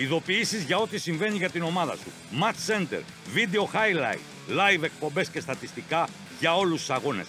[0.00, 2.10] Ειδοποιήσεις για ό,τι συμβαίνει για την ομάδα σου.
[2.40, 3.00] Match Center,
[3.34, 6.08] Video Highlight, Live εκπομπές και στατιστικά
[6.38, 7.26] για όλους τους αγώνες.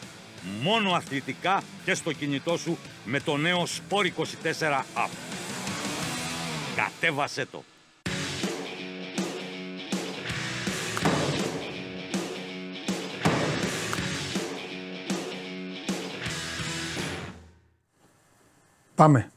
[0.62, 5.10] Μόνο αθλητικά και στο κινητό σου με το νέο Sport 24 App.
[6.76, 7.64] Κατέβασέ το!
[18.96, 19.31] Πάμε.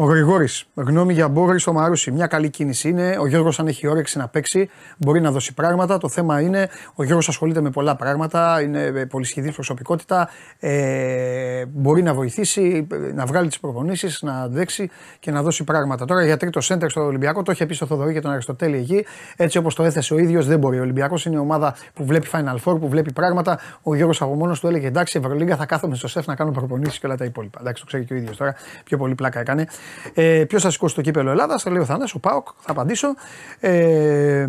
[0.00, 2.10] Ο Γρηγόρης, γνώμη για Μπόρι στο Μαρούσι.
[2.10, 3.16] Μια καλή κίνηση είναι.
[3.20, 5.98] Ο Γιώργος, αν έχει όρεξη να παίξει, μπορεί να δώσει πράγματα.
[5.98, 8.62] Το θέμα είναι, ο Γιώργος ασχολείται με πολλά πράγματα.
[8.62, 10.28] Είναι πολυσχηδή προσωπικότητα.
[10.58, 16.04] Ε, μπορεί να βοηθήσει, να βγάλει τις προπονήσεις, να αντέξει και να δώσει πράγματα.
[16.04, 19.06] Τώρα για τρίτο σέντερ στο Ολυμπιακό, το είχε πει στο Θοδωρή και τον Αριστοτέλη εκεί.
[19.36, 20.78] Έτσι όπως το έθεσε ο ίδιος, δεν μπορεί.
[20.78, 23.58] Ο Ολυμπιακός είναι ομάδα που βλέπει Final Four, που βλέπει πράγματα.
[23.82, 26.98] Ο Γιώργος από μόνος του έλεγε εντάξει, Ευρωλίγκα θα κάθομαι στο σεφ να κάνω προπονήσεις
[26.98, 27.58] και όλα τα υπόλοιπα.
[27.60, 28.54] Εντάξει, το ξέρει και ο ίδιος τώρα.
[28.84, 29.66] Πιο πολύ πλάκα έκανε.
[30.14, 33.14] Ε, Ποιος θα σηκώσει το κύπελο Ελλάδας, θα λέει ο Θάνας, ο Πάοκ, θα απαντήσω.
[33.60, 34.46] Ε,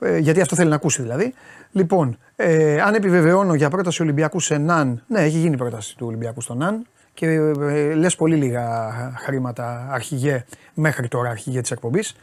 [0.00, 1.34] ε, γιατί αυτό θέλει να ακούσει δηλαδή.
[1.72, 6.40] Λοιπόν, ε, αν επιβεβαιώνω για πρόταση Ολυμπιακού σε ΝΑΝ, ναι, έχει γίνει πρόταση του Ολυμπιακού
[6.40, 6.86] στο ΝΑΝ
[7.16, 10.44] και ε, λες πολύ λίγα χρήματα αρχηγέ
[10.74, 12.16] μέχρι τώρα αρχηγέ της εκπομπής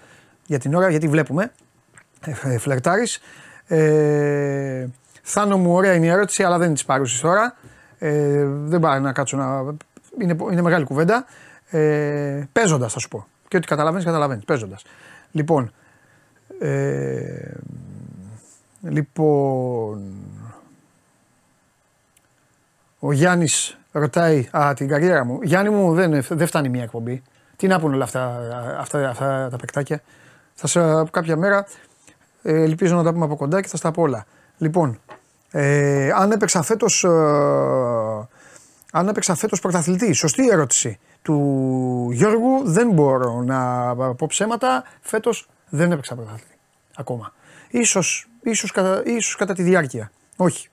[0.45, 1.52] για την ώρα γιατί βλέπουμε
[2.44, 3.20] ε, φλερτάρεις
[3.68, 4.86] ε,
[5.22, 7.56] Θάνο μου ωραία είναι η ερώτηση αλλά δεν είναι της παρούσης τώρα
[7.98, 9.76] ε, δεν πάει να κάτσω να
[10.22, 11.26] είναι, είναι μεγάλη κουβέντα
[11.78, 13.28] ε, Παίζοντας, θα σου πω.
[13.48, 14.45] Και ότι καταλαβαίνεις, καταλαβαίνεις.
[14.45, 14.84] Παίζοντας.
[15.32, 15.72] Λοιπόν.
[16.60, 17.54] Ε,
[18.82, 20.14] λοιπόν.
[23.00, 25.40] Ο Γιάννης ρωτάει Α, την καριέρα μου.
[25.41, 27.22] Γιάννη μου δεν, δεν φτάνει μία εκπομπή.
[27.56, 28.40] Τι να πούνε όλα αυτά,
[28.80, 30.02] αυτά, αυτά τα παικτάκια.
[30.54, 31.66] Θα σε κάποια μέρα
[32.44, 34.26] ε, ελπίζω να τα πούμε από κοντά και θα στα πω όλα.
[34.58, 35.00] Λοιπόν,
[35.52, 37.04] ε, αν έπαιξα φέτος.
[37.04, 38.28] Ε,
[38.95, 44.84] αν έπαιξα φέτος πρωταθλητή, σωστή ερώτηση του Γιώργου δεν μπορώ να πω ψέματα.
[45.02, 46.53] Φέτος δεν έπαιξα πρωτάθλημα
[46.95, 47.34] ακόμα.
[47.70, 50.11] Ίσως, ίσως, κατά, ίσως κατά τη διάρκεια.
[50.36, 50.70] Όχι.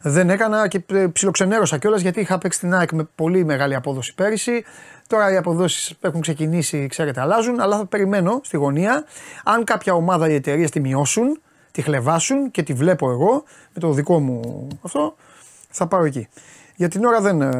[0.00, 0.80] Δεν έκανα και
[1.12, 4.64] ψιλοξενέρωσα κιόλας γιατί είχα παίξει την ΑΕΚ με πολύ μεγάλη απόδοση πέρυσι.
[5.06, 7.60] Τώρα οι αποδόσεις έχουν ξεκινήσει, ξέρετε, αλλάζουν.
[7.60, 9.04] Αλλά θα περιμένω στη γωνία.
[9.44, 11.40] Αν κάποια ομάδα οι εταιρείες τη μειώσουν,
[11.70, 13.44] τη χλεβάσουν και τη βλέπω εγώ
[13.74, 15.14] με το δικό μου αυτό,
[15.70, 16.28] θα πάω εκεί.
[16.82, 17.50] Για την ώρα δεν, ε,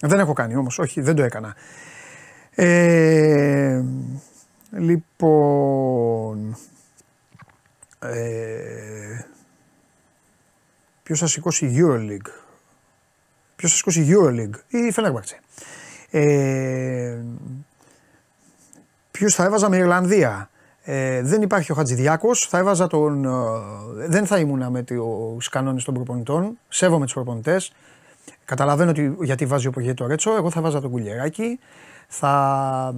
[0.00, 1.54] δεν έχω κάνει όμως, όχι δεν το έκανα.
[2.54, 3.82] Ε,
[4.70, 6.56] λοιπόν,
[7.98, 9.26] ε,
[11.02, 12.30] ποιος θα σηκώσει Euroleague,
[13.56, 15.38] ποιος θα σηκώσει Euroleague ή η Φενέρμπαρτσε.
[16.10, 17.18] Ε,
[19.10, 20.50] ποιος θα έβαζα με Ιρλανδία.
[20.82, 23.30] Ε, δεν υπάρχει ο Χατζηδιάκος, θα έβαζα τον, ε,
[24.08, 27.72] δεν θα ήμουνα με τους κανόνες των προπονητών, σέβομαι τους προπονητές,
[28.44, 30.34] Καταλαβαίνω ότι, γιατί βάζει ο Πογέτη το Ρέτσο.
[30.36, 31.58] Εγώ θα βάζα τον κουλιεράκι.
[32.08, 32.94] Θα,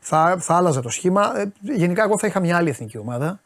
[0.00, 1.38] θα, θα άλλαζα το σχήμα.
[1.38, 3.40] Ε, γενικά, εγώ θα είχα μια άλλη εθνική ομάδα.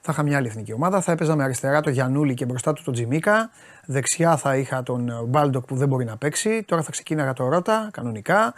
[0.00, 1.00] Θα είχα μια άλλη εθνική ομάδα.
[1.00, 3.50] Θα έπαιζα με αριστερά τον Γιανούλη και μπροστά του τον Τζιμίκα.
[3.84, 6.62] Δεξιά θα είχα τον Μπάλντοκ που δεν μπορεί να παίξει.
[6.62, 8.54] Τώρα θα ξεκίναγα το Ρότα κανονικά.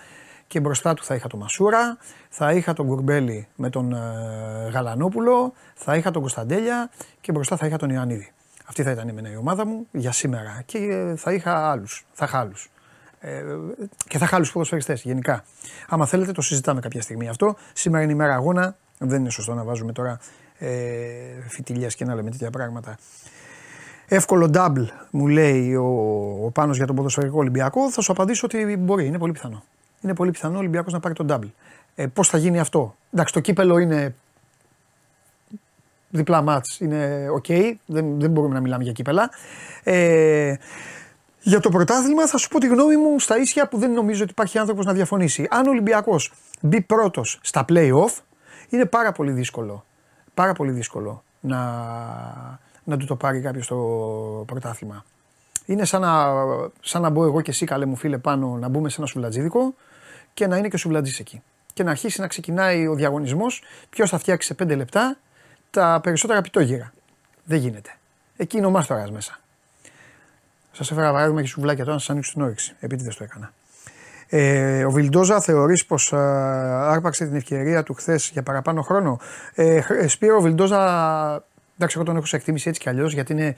[0.46, 1.96] Και μπροστά του θα είχα τον Μασούρα.
[2.28, 3.98] Θα είχα τον Κουρμπέλη με τον ε,
[4.72, 5.52] Γαλανόπουλο.
[5.74, 6.90] Θα είχα τον Κωνσταντέλια.
[7.20, 8.32] Και μπροστά θα είχα τον Ιωαννίδη.
[8.68, 10.62] Αυτή θα ήταν η ομάδα μου για σήμερα.
[10.66, 12.06] Και ε, θα είχα άλλους.
[12.12, 12.70] Θα είχα άλλους.
[13.20, 13.44] Ε,
[14.08, 15.44] και θα είχα άλλους ποδοσφαιριστές γενικά.
[15.88, 17.56] Άμα θέλετε, το συζητάμε κάποια στιγμή αυτό.
[17.72, 18.76] Σήμερα είναι η μέρα αγώνα.
[18.98, 20.20] Δεν είναι σωστό να βάζουμε τώρα
[20.58, 20.68] ε,
[21.48, 22.98] φιτιλιές και να λέμε τέτοια πράγματα.
[24.08, 25.86] Εύκολο double μου λέει ο,
[26.44, 27.90] ο Πάνος για τον ποδοσφαιρικό Ολυμπιακό.
[27.90, 29.64] Θα σου απαντήσω ότι μπορεί, είναι πολύ πιθανό.
[30.00, 31.50] Είναι πολύ πιθανό ο Ολυμπιακός να πάρει το double.
[31.94, 34.14] Ε, Πώς θα γίνει αυτό; Εντάξει, το κύπελο είναι
[36.10, 37.46] διπλά μάτς είναι οκ,
[37.86, 39.30] δεν, δεν μπορούμε να μιλάμε για κύπελα.
[39.82, 40.54] Ε,
[41.40, 44.30] για το πρωτάθλημα θα σου πω τη γνώμη μου στα ίσια που δεν νομίζω ότι
[44.30, 45.46] υπάρχει άνθρωπος να διαφωνήσει.
[45.50, 48.20] Αν ο Ολυμπιακός μπει πρώτος στα play-off,
[48.68, 49.84] είναι πάρα πολύ δύσκολο,
[50.34, 51.58] πάρα πολύ δύσκολο να,
[52.84, 55.04] να του το πάρει κάποιος στο πρωτάθλημα.
[55.66, 56.32] Είναι σαν να,
[56.80, 59.74] σαν να μπω εγώ και εσύ καλέ μου φίλε πάνω να μπούμε σε ένα σουβλατζίδικο
[60.34, 61.42] και να είναι και ο σουβλατζής εκεί.
[61.72, 65.16] Και να αρχίσει να ξεκινάει ο διαγωνισμός, ποιος θα φτιάξει σε 5 λεπτά
[65.70, 66.92] τα περισσότερα πιτόγυρα.
[67.44, 67.90] Δεν γίνεται.
[68.36, 69.38] Εκεί είναι ο μάστορα μέσα.
[70.72, 72.74] Σας έφερα παράδειγμα και σουβλάκια τώρα να σας ανοίξω την όρεξη.
[72.80, 73.52] Επίτηδες το έκανα.
[74.30, 79.20] Ε, ο Βιλντόζα θεωρείς πως άρπαξε την ευκαιρία του χθες για παραπάνω χρόνο;
[79.54, 80.78] Ε, ε, Σπύρο, ο Βιλντόζα,
[81.76, 83.56] εντάξει, εγώ τον έχω σε εκτίμηση έτσι κι αλλιώς γιατί είναι,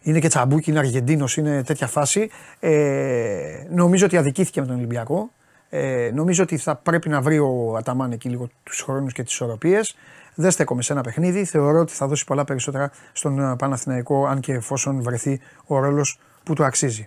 [0.00, 2.30] είναι και τσαμπούκι, είναι Αργεντίνος, είναι τέτοια φάση.
[2.60, 5.30] Ε, νομίζω ότι αδικήθηκε με τον Ολυμπιακό.
[5.70, 9.32] Ε, νομίζω ότι θα πρέπει να βρει ο Αταμάν εκεί λίγο τους χρόνους και τις
[9.32, 9.96] ισορροπίες.
[10.40, 11.44] Δεν στέκομαι σε ένα παιχνίδι.
[11.44, 16.18] Θεωρώ ότι θα δώσει πολλά περισσότερα στον ε, Παναθηναϊκό, αν και εφόσον βρεθεί ο ρόλος
[16.42, 17.06] που του αξίζει.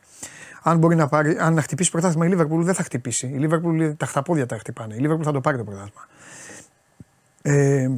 [0.64, 3.27] Αν μπορεί να, πάρει, αν να χτυπήσει πρωτάθλημα η Λίβερπουλ, δεν θα χτυπήσει.
[3.27, 4.95] Η Λίβερπουλ τα χταπόδια τα χτυπάνε.
[4.95, 6.07] Η Λίβερπουλ θα το πάρει το πρωτάθλημα.
[7.41, 7.89] Ε,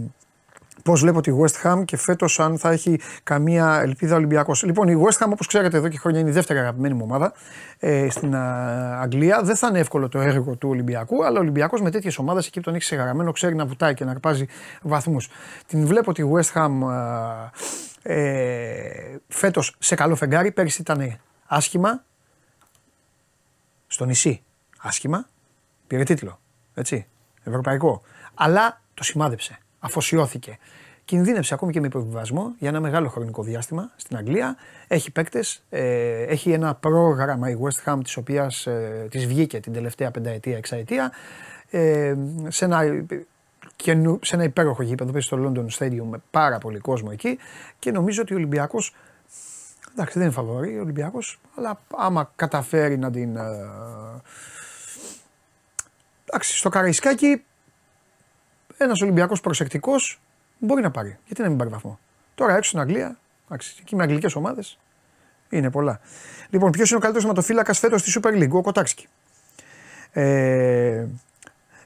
[0.86, 4.64] Πώς βλέπω τη West Ham και φέτος αν θα έχει καμία ελπίδα Ολυμπιακός.
[4.64, 7.34] Λοιπόν, η West Ham, όπως ξέρετε εδώ και χρόνια, είναι η δεύτερη αγαπημένη μου ομάδα
[7.80, 9.42] ε, στην α, Αγγλία.
[9.44, 12.58] Δεν θα είναι εύκολο το έργο του Ολυμπιακού, αλλά ο Ολυμπιακός με τέτοιες ομάδες εκεί
[12.58, 14.46] που τον έχεις ξεγραμμένο ξέρει να βουτάει και να αρπάζει
[14.82, 15.30] βαθμούς.
[15.68, 16.72] Την βλέπω τη West Ham
[18.02, 20.52] ε, φέτος σε καλό φεγγάρι.
[20.52, 22.04] Πέρυσι ήταν άσχημα
[23.88, 24.44] στο νησί.
[24.78, 25.28] άσχημα.
[25.88, 26.40] Πήρε τίτλο.
[26.74, 27.08] Έτσι.
[27.44, 28.02] Ευρωπαϊκό.
[28.34, 29.60] Αλλά το σημάδεψε.
[29.86, 30.58] Αφοσιώθηκε.
[31.06, 34.56] Κινδύνευσε ακόμη και με υποβιβασμό για ένα μεγάλο χρονικό διάστημα στην Αγγλία.
[34.88, 39.74] Έχει παίκτες, ε, έχει ένα πρόγραμμα η West Ham της οποίας ε, της βγήκε την
[39.74, 41.12] τελευταία πενταετία, εξαετία.
[41.70, 42.16] Ε,
[42.48, 42.82] σε, ένα,
[44.22, 47.38] σε ένα υπέροχο γήπεδο, παίζει στο London Stadium με πάρα πολύ κόσμο εκεί
[47.80, 48.96] και νομίζω ότι ο Ολυμπιακός.
[49.92, 53.36] Εντάξει, δεν είναι φαβορή ο Ολυμπιακός, αλλά άμα καταφέρει να την.
[53.36, 53.42] Ε,
[56.26, 57.44] εντάξει, στο Καραϊσκάκι
[58.78, 60.22] ένας Ολυμπιακός προσεκτικός
[60.60, 61.18] μπορεί να πάρει.
[61.26, 62.00] Γιατί να μην πάρει βαθμό;
[62.36, 64.78] Τώρα έξω στην Αγγλία, εντάξει, εκεί με αγγλικές ομάδες
[65.50, 66.00] είναι πολλά.
[66.50, 69.08] Λοιπόν, ποιος είναι ο καλύτερος ματοφύλακα φέτος στη Super League, ο Κοτάξκι.
[70.12, 71.06] Ε,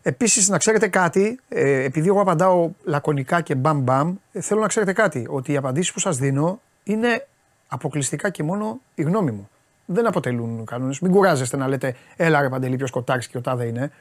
[0.02, 4.68] Επίσης, να ξέρετε κάτι, ε, επειδή εγώ απαντάω λακωνικά και μπαμ μπαμ, ε, θέλω να
[4.68, 5.26] ξέρετε κάτι.
[5.30, 7.28] Ότι οι απαντήσεις που σας δίνω είναι
[7.68, 9.49] αποκλειστικά και μόνο η γνώμη μου.
[9.86, 10.99] Δεν αποτελούν κανόνες.
[10.99, 13.91] Μην κουράζεστε να λέτε, έλα ρε Παντελή, ποιος Κοτάξκι και ο τάδε είναι.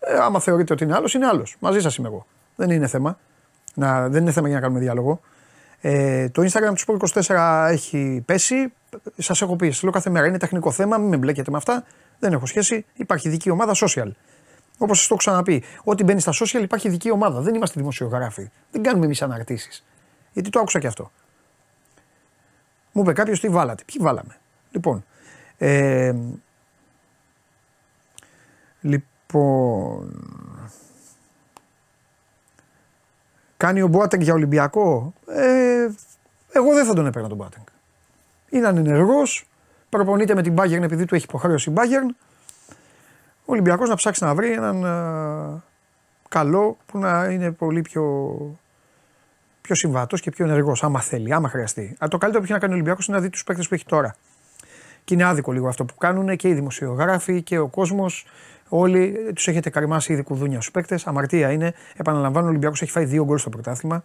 [0.00, 1.56] Ε, άμα θεωρείτε ότι είναι άλλος, είναι άλλος.
[1.58, 2.26] Μαζί σας είμαι εγώ.
[2.56, 3.18] Δεν είναι θέμα.
[3.74, 5.20] Να, δεν είναι θέμα για να κάνουμε διάλογο.
[5.80, 8.72] Ε, το Instagram του Sport 24 έχει πέσει.
[9.16, 11.84] Σας έχω πει, λέω κάθε μέρα είναι τεχνικό θέμα, μην με μπλέκετε με αυτά.
[12.18, 12.86] Δεν έχω σχέση.
[12.94, 14.10] Υπάρχει δική ομάδα social.
[14.78, 17.40] Όπως σας το έχω ξαναπεί, ό,τι μπαίνει στα social υπάρχει δική ομάδα.
[17.40, 18.50] Δεν είμαστε δημοσιογράφοι.
[18.70, 19.84] Δεν κάνουμε εμείς αναρτήσεις.
[20.32, 21.10] Γιατί το άκουσα και αυτό.
[22.92, 23.82] Μου είπε κάποιος τι βάλατε.
[23.86, 24.36] Ποιοι βάλαμε.
[24.70, 25.04] Λοιπόν.
[25.58, 26.14] Ε,
[29.32, 30.12] λοιπόν.
[33.56, 35.88] Κάνει ο Μπουάτεγκ για Ολυμπιακό; Ε,
[36.52, 37.62] εγώ δεν θα τον έπαιρνα τον Μπουάτεγκ.
[38.48, 39.48] Είναι ανενεργός.
[39.88, 42.14] Προπονείται με την Bayern επειδή του έχει υποχρέωση η Bayern.
[43.44, 45.62] Ο Ολυμπιακός να ψάξει να βρει έναν ε,
[46.28, 48.34] καλό που να είναι πολύ πιο,
[49.60, 50.84] πιο συμβατός και πιο ενεργός.
[50.84, 51.96] Άμα θέλει, άμα χρειαστεί.
[51.98, 53.74] Αλλά το καλύτερο που έχει να κάνει ο Ολυμπιακός είναι να δει τους παίκτες που
[53.74, 54.16] έχει τώρα.
[55.08, 58.26] Και είναι άδικο λίγο αυτό που κάνουν και οι δημοσιογράφοι και ο κόσμος.
[58.68, 61.06] Όλοι τους έχετε καρμάσει ήδη κουδούνια στους παίκτες.
[61.06, 61.74] Αμαρτία είναι.
[61.96, 64.04] Επαναλαμβάνω, ο Ολυμπιακός έχει φάει δύο γκολ στο πρωτάθλημα.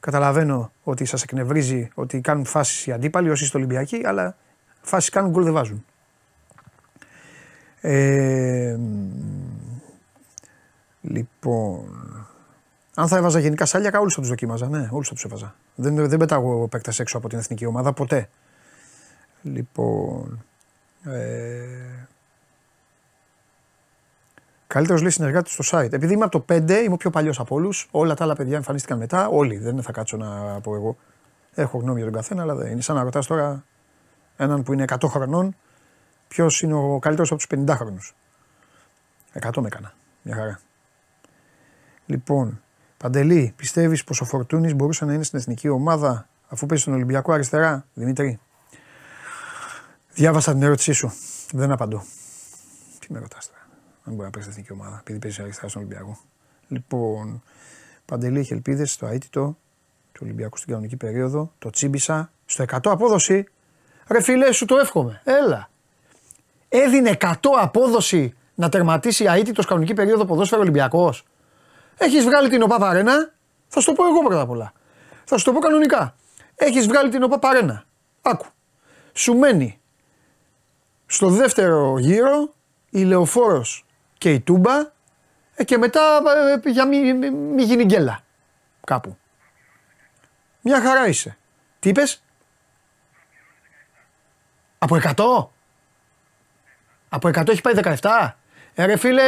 [0.00, 4.36] Καταλαβαίνω ότι σας εκνευρίζει ότι κάνουν φάσεις οι αντίπαλοι όσοι είστε Ολυμπιακοί, αλλά
[4.82, 5.84] φάσεις κάνουν γκολ δεν βάζουν.
[7.80, 8.78] Ε,
[11.00, 11.84] λοιπόν,
[12.94, 14.68] αν θα έβαζα γενικά σάλιακα, όλους θα τους δοκίμαζα.
[14.68, 15.54] Ναι, όλους θα τους έβαζα.
[15.74, 18.28] Δεν, δεν πετάγω παίκτες έξω από την εθνική ομάδα ποτέ.
[19.44, 20.44] Λοιπόν.
[21.04, 22.04] Ε,
[24.66, 25.92] Καλύτερος λέει συνεργάτης στο site.
[25.92, 27.88] Επειδή είμαι από το 5, είμαι ο πιο παλιός από όλους.
[27.90, 29.28] Όλα τα άλλα παιδιά εμφανίστηκαν μετά.
[29.28, 29.58] Όλοι.
[29.58, 30.96] Δεν θα κάτσω να πω εγώ.
[31.54, 33.64] Έχω γνώμη για τον καθένα, αλλά δεν είναι σαν να ρωτάς τώρα
[34.36, 35.56] έναν που είναι 100 χρονών
[36.28, 38.14] ποιος είναι ο καλύτερος από τους 50 χρόνους.
[39.32, 39.92] 100 με έκανα.
[40.22, 40.60] Μια χαρά.
[42.06, 42.62] Λοιπόν,
[42.96, 47.32] Παντελή, πιστεύεις πως ο Φορτούνης μπορούσε να είναι στην εθνική ομάδα αφού παίζει στον Ολυμπιακό
[47.32, 48.40] αριστερά, Δημήτρη;
[50.14, 51.12] Διάβασα την ερώτησή σου.
[51.52, 52.04] Δεν απαντώ.
[52.98, 53.66] Τι με ρωτάς τώρα;
[54.04, 56.18] Δεν μπορεί να παίξεις στην εθνική ομάδα επειδή παίζεις αριστερά στον Ολυμπιακό.
[56.68, 57.42] Λοιπόν,
[58.04, 59.56] Παντελή έχει ελπίδες στο αίτητο
[60.12, 61.52] του Ολυμπιακού στην κανονική περίοδο.
[61.58, 63.46] Το τσίμπησα στο 100 απόδοση.
[64.08, 65.22] Ρε φιλέ, σου το εύχομαι.
[65.24, 65.68] Έλα
[66.76, 71.24] έδινε 100 απόδοση να τερματίσει αίτητο κανονική περίοδο ποδόσφαιρο Ολυμπιακός.
[71.96, 73.32] Έχεις βγάλει την ΟΠΑ Παρένα;
[73.68, 74.72] Θα σου το πω εγώ πρώτα απ' όλα.
[75.24, 76.14] Θα σου το πω κανονικά.
[76.54, 77.84] Έχεις βγάλει την ΟΠΑ Παρένα.
[78.22, 78.46] Άκου.
[79.12, 79.80] Σου μένει
[81.14, 82.54] στο δεύτερο γύρο
[82.90, 83.84] η Λεωφόρος
[84.18, 84.92] και η Τούμπα
[85.54, 86.00] ε, και μετά
[86.64, 88.20] ε, για μη, μη, μη γίνει γκέλα
[88.84, 89.16] κάπου.
[90.60, 91.36] Μια χαρά είσαι.
[91.80, 92.22] Τι είπες;
[94.78, 95.12] Από 100?
[97.08, 98.30] Από 100 έχει πάει 17.
[98.74, 99.22] Ε, ρε φίλε,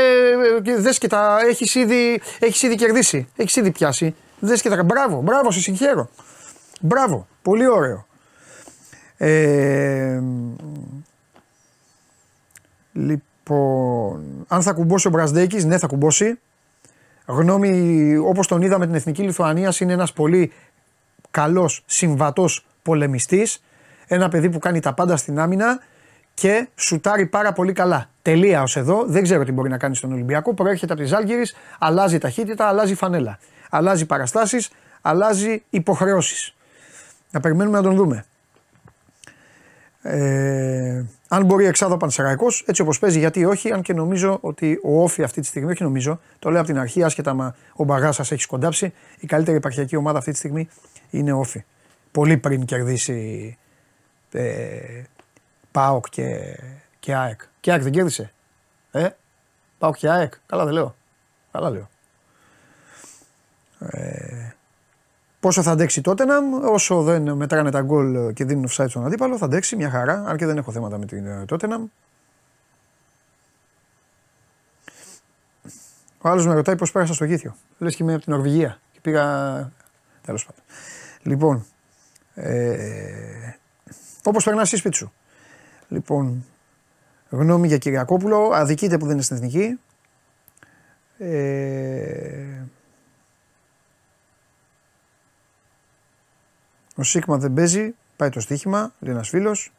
[0.65, 3.29] ε, δες και τα έχεις ήδη, έχεις ήδη κερδίσει.
[3.37, 4.15] Έχεις ήδη πιάσει.
[4.39, 6.11] Δες και τα μπράβο, μπράβο, σε συγχαίρω.
[6.81, 8.07] Μπράβο, πολύ ωραίο.
[9.17, 10.23] Ε,
[12.97, 16.39] λοιπόν, αν θα κουμπώσει ο Μπρασδέκης, ναι θα κουμπώσει.
[17.27, 20.53] Γνώμη, όπως τον είδαμε την Εθνική Λιθουανίας, είναι ένας πολύ
[21.31, 23.63] καλός, συμβατός πολεμιστής.
[24.07, 25.81] Ένα παιδί που κάνει τα πάντα στην άμυνα
[26.35, 28.11] και σουτάρει πάρα πολύ καλά.
[28.23, 29.05] Τελεία ως εδώ.
[29.07, 30.55] Δεν ξέρω τι μπορεί να κάνει στον Ολυμπιακό.
[30.55, 31.47] Προέρχεται από τη Ζάλγκηρη,
[31.79, 33.39] αλλάζει ταχύτητα, αλλάζει φανέλα.
[33.71, 34.71] Αλλάζει παραστάσεις,
[35.01, 36.55] αλλάζει υποχρεώσεις.
[37.31, 38.25] Να περιμένουμε να τον δούμε.
[40.03, 45.03] Ε, αν μπορεί εξάδο Πανσεραϊκός, έτσι όπως παίζει, γιατί όχι, αν και νομίζω ότι ο
[45.03, 48.15] Όφη αυτή τη στιγμή, όχι νομίζω, το λέω από την αρχή, άσχετα μα ο μπαγάς
[48.15, 50.69] σας έχει σκοντάψει, η καλύτερη επαρχιακή ομάδα αυτή τη στιγμή
[51.11, 51.65] είναι ο Όφη.
[52.11, 53.59] Πολύ πριν κερδίσει
[54.33, 55.03] ε,
[55.71, 56.59] ΠΑΟΚ και,
[56.99, 57.41] και ΑΕΚ.
[57.61, 58.33] Και ΑΕΚ δεν κέρδισε.
[58.91, 59.09] Ε,
[59.79, 60.33] ΠΑΟΚ και ΑΕΚ.
[60.47, 60.97] Καλά δεν λέω.
[61.53, 61.89] Καλά λέω.
[63.79, 64.56] Ε,
[65.47, 66.35] πόσο θα αντέξει τότε να,
[66.71, 70.25] όσο δεν μετράνε τα γκολ και δίνουν offside στον αντίπαλο, θα αντέξει μια χαρά.
[70.27, 71.77] Αν και δεν έχω θέματα με την τότε να.
[76.21, 77.57] Ο άλλος με ρωτάει πώς πέρασα στο γήθιο.
[77.79, 78.81] Λες και είμαι από την Νορβηγία.
[78.93, 79.23] Και πήγα.
[80.23, 80.63] Τέλος πάντων.
[81.23, 81.67] Λοιπόν.
[82.35, 83.57] Ε,
[84.23, 85.13] Όπως περνάς στη σπίτι σου.
[85.89, 86.45] Λοιπόν.
[87.29, 88.51] Γνώμη για Κυριακόπουλο.
[88.53, 89.79] Αδικείται που δεν είναι στην εθνική.
[91.19, 92.63] Ε,
[96.97, 97.95] ο Σίγμα δεν παίζει.
[98.17, 98.93] Πάει το στοίχημα.
[98.99, 99.73] Λέει ένας φίλος.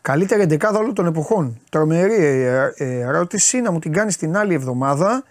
[0.00, 1.60] Καλύτερη εντεκάδα όλων των εποχών.
[1.70, 5.24] Τρομερή ε, ε, ερώτηση να μου την κάνεις την άλλη εβδομάδα.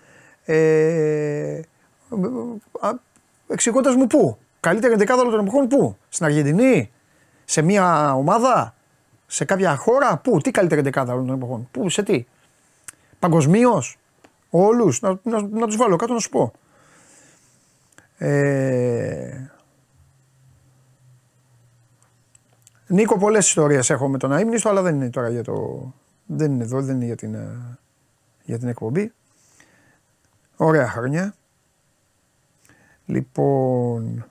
[0.46, 1.62] Ε,
[3.48, 4.38] Εξηγώντας μου πού.
[4.60, 5.98] Καλύτερη εντεκάδα όλων των εποχών πού.
[6.10, 6.92] Στην Αργεντινή,
[7.46, 8.76] σε μια ομάδα,
[9.28, 10.40] σε κάποια χώρα, πού.
[10.42, 11.68] Τι καλύτερη εντεκάδα όλων των εποχών.
[11.72, 12.26] Πού, σε τι.
[13.20, 13.98] Παγκοσμίως,
[14.52, 15.02] όλους.
[15.02, 16.52] Να, να, να τους βάλω κάτω να σου πω.
[18.18, 19.52] Ε,
[22.88, 25.86] Νίκο, πολλές ιστορίες έχω με τον αίμνηστο, αλλά δεν είναι τώρα για το.
[26.26, 27.78] Δεν είναι εδώ, δεν είναι για την, ε,
[28.44, 29.14] για την εκπομπή.
[30.56, 31.34] Ωραία χρόνια.
[33.06, 34.26] Λοιπόν,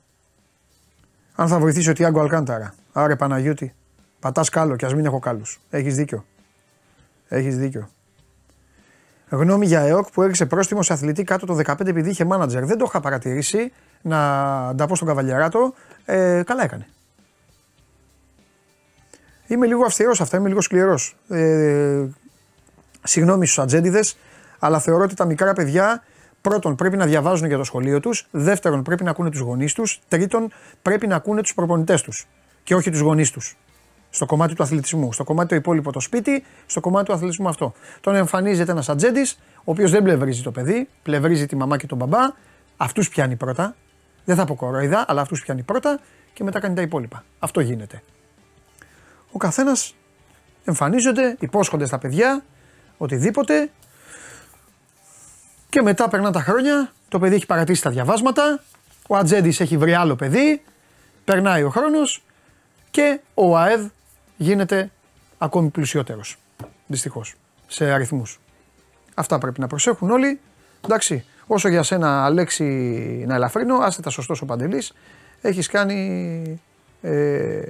[1.34, 2.74] αν θα βοηθήσει ο Τιάγκο Αλκάνταρα.
[2.92, 3.74] Άρε Παναγιώτη,
[4.20, 5.60] πατάς κάλο και ας μην έχω κάλους.
[5.70, 6.24] Έχεις δίκιο.
[7.28, 7.88] Έχεις δίκιο.
[9.30, 12.64] Γνώμη για ΕΟΚ που έριξε πρόστιμο σε αθλητή κάτω το 15 επειδή είχε μάνατζερ.
[12.64, 14.16] Δεν το είχα παρατηρήσει να
[14.76, 15.74] τα πω στον καβαλιαράτο.
[16.04, 16.86] Ε, καλά έκανε.
[19.46, 21.16] Είμαι λίγο αυστηρός αυτά, είμαι λίγο σκληρός.
[21.28, 22.04] Ε,
[23.02, 24.18] συγγνώμη στους ατζέντιδες,
[24.58, 26.02] αλλά θεωρώ ότι τα μικρά παιδιά
[26.40, 28.28] πρώτον πρέπει να διαβάζουν για το σχολείο τους.
[28.30, 30.00] Δεύτερον πρέπει να ακούνε τους γονείς τους.
[30.08, 30.52] Τρίτον
[30.82, 32.26] πρέπει να ακούνε τους προπονητές τους
[32.62, 33.56] και όχι τους γονείς τους.
[34.10, 35.12] Στο κομμάτι του αθλητισμού.
[35.12, 37.72] Στο κομμάτι το υπόλοιπο το σπίτι, στο κομμάτι του αθλητισμού αυτό.
[38.00, 41.98] Τον εμφανίζεται ένας ατζέντης, ο οποίος δεν πλευρίζει το παιδί, πλευρίζει τη μαμά και τον
[41.98, 42.20] μπαμπά.
[42.76, 43.74] Αυτούς πιάνει πρώτα.
[44.24, 46.00] Δεν θα πω κοροϊδά, αλλά αυτούς πιάνει πρώτα
[46.32, 47.24] και μετά κάνει τα υπόλοιπα.
[47.38, 48.02] Αυτό γίνεται
[49.32, 49.94] ο καθένας
[50.64, 52.44] εμφανίζονται, υπόσχονται στα παιδιά
[52.98, 53.70] οτιδήποτε
[55.68, 58.62] και μετά περνά τα χρόνια, το παιδί έχει παρατήσει τα διαβάσματα,
[59.08, 60.62] ο Ατζέντης έχει βρει άλλο παιδί,
[61.24, 62.22] περνάει ο χρόνος
[62.90, 63.86] και ο ΑΕΔ
[64.40, 64.90] γίνεται
[65.38, 66.36] ακόμη πλουσιότερος.
[66.86, 67.34] Δυστυχώς.
[67.66, 68.40] Σε αριθμούς.
[69.14, 70.40] Αυτά πρέπει να προσέχουν όλοι.
[70.84, 72.64] Εντάξει, όσο για σένα Αλέξη
[73.26, 74.92] να ελαφρύνω, άστε τα σωστός ο Παντελής,
[75.40, 76.60] έχεις κάνει
[77.02, 77.62] ε,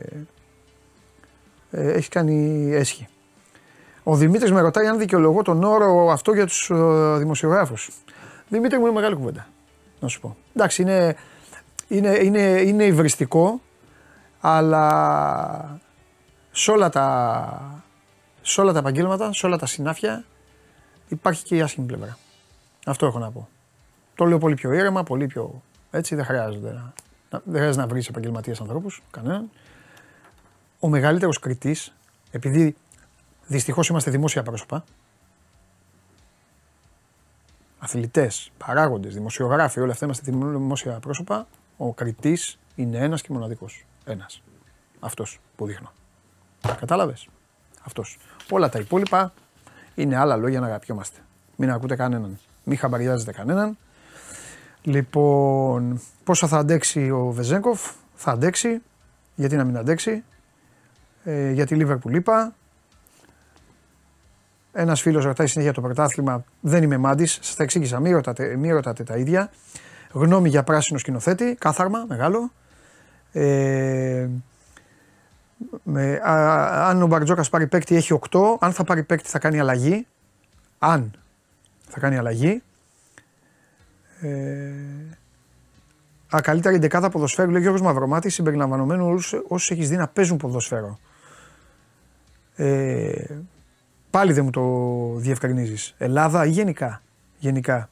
[1.71, 3.09] ε, έχεις κάνει έσχη.
[4.03, 6.75] Ο Δημήτρης με ρωτάει αν δικαιολογώ τον όρο αυτό για τους ε,
[7.19, 7.91] δημοσιογράφους.
[8.49, 9.47] Δημήτρη μου είναι μεγάλη κουβέντα.
[10.01, 10.37] Να σου πω.
[10.55, 11.17] Εντάξει, είναι,
[11.89, 13.61] είναι, είναι, είναι υβριστικό,
[14.41, 15.81] αλλά
[16.53, 17.85] σε όλα, τα,
[18.43, 20.25] σε όλα τα επαγγέλματα, σε όλα τα συνάφια
[21.09, 22.19] υπάρχει και η άσχημη πλευρά.
[22.87, 23.49] Αυτό έχω να πω.
[24.15, 26.93] Το λέω πολύ πιο ήρεμα, πολύ πιο έτσι, δεν χρειάζεται να,
[27.31, 29.51] δεν χρειάζεται να βρεις επαγγελματίες ανθρώπους, κανέναν
[30.81, 31.95] ο μεγαλύτερος κριτής,
[32.31, 32.77] επειδή
[33.47, 34.85] δυστυχώς είμαστε δημόσια πρόσωπα,
[37.79, 41.47] αθλητές, παράγοντες, δημοσιογράφοι, όλα αυτά είμαστε δημόσια πρόσωπα,
[41.77, 43.85] ο κριτής είναι ένας και μοναδικός.
[44.05, 44.43] Ένας.
[45.01, 45.93] Αυτός που δείχνω.
[46.79, 47.29] Κατάλαβες;
[47.85, 48.19] Αυτός.
[48.51, 49.33] Όλα τα υπόλοιπα
[49.95, 51.19] είναι άλλα λόγια να αγαπιόμαστε.
[51.57, 52.39] Μην ακούτε κανέναν.
[52.65, 53.79] Μην χαμπαριάζετε κανέναν.
[54.83, 58.83] Λοιπόν, πόσο θα αντέξει ο Βεζέγκοφ, θα αντέξει.
[59.35, 60.25] Γιατί να μην αντέξει,
[61.25, 62.55] ε, για τη Λίβερπουλ είπα.
[64.73, 66.45] Ένας φίλος ρωτάει συνέχεια το πρωτάθλημα.
[66.61, 67.39] Δεν είμαι μάντης.
[67.43, 68.01] Σας τα εξήγησα.
[68.01, 69.51] Μην ρωτάτε, μη ρωτάτε τα ίδια.
[70.13, 71.57] Γνώμη για πράσινο σκηνοθέτη.
[71.59, 72.51] Κάθαρμα, μεγάλο.
[73.33, 74.29] Ε,
[75.83, 78.57] με, α, αν ο Μπαρτζόκας πάρει παίκτη, έχει 8.
[78.61, 80.07] Αν θα πάρει παίκτη, θα κάνει αλλαγή.
[80.79, 81.11] Αν
[81.89, 82.63] θα κάνει αλλαγή.
[84.21, 84.73] Ε,
[86.37, 89.15] Α, καλύτερη δεκάδα ποδοσφαίρου, λέει ο Γιώργος Μαυρομάτης, συμπεριλαμβανομένου
[89.49, 90.99] όσους έχεις δει να παίζουν ποδοσφαίρο.
[92.57, 93.25] Ε,
[94.11, 94.65] πάλι δεν μου το
[95.21, 95.95] διευκρινίζεις.
[95.99, 97.03] Ελλάδα ή γενικά;
[97.39, 97.89] Γενικά.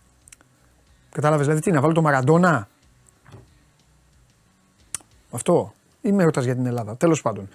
[1.12, 2.68] Κατάλαβες δηλαδή τι, να βάλω το Μαραντόνα;
[5.30, 5.74] Αυτό.
[6.00, 6.96] Ή με ρωτά για την Ελλάδα.
[6.96, 7.48] Τέλος πάντων.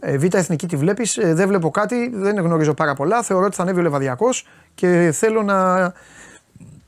[0.00, 3.22] Ε, Β' εθνική τη βλέπεις, ε, δεν βλέπω κάτι, δεν γνωρίζω πάρα πολλά.
[3.22, 5.92] Θεωρώ ότι θα ανέβει ο Λεβαδιακός και θέλω να,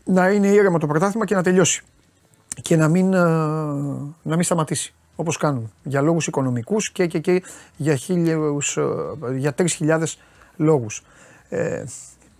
[0.04, 1.82] να είναι ήρεμο το πρωτάθλημα και να τελειώσει.
[2.62, 3.18] Και να μην, ε,
[4.22, 7.42] να μην σταματήσει όπως κάνουν, για λόγους οικονομικούς και, και, και
[7.76, 8.84] για, χίλιους, ε,
[9.36, 10.02] για 3.000
[10.56, 11.02] λόγους.
[11.48, 11.84] Ε,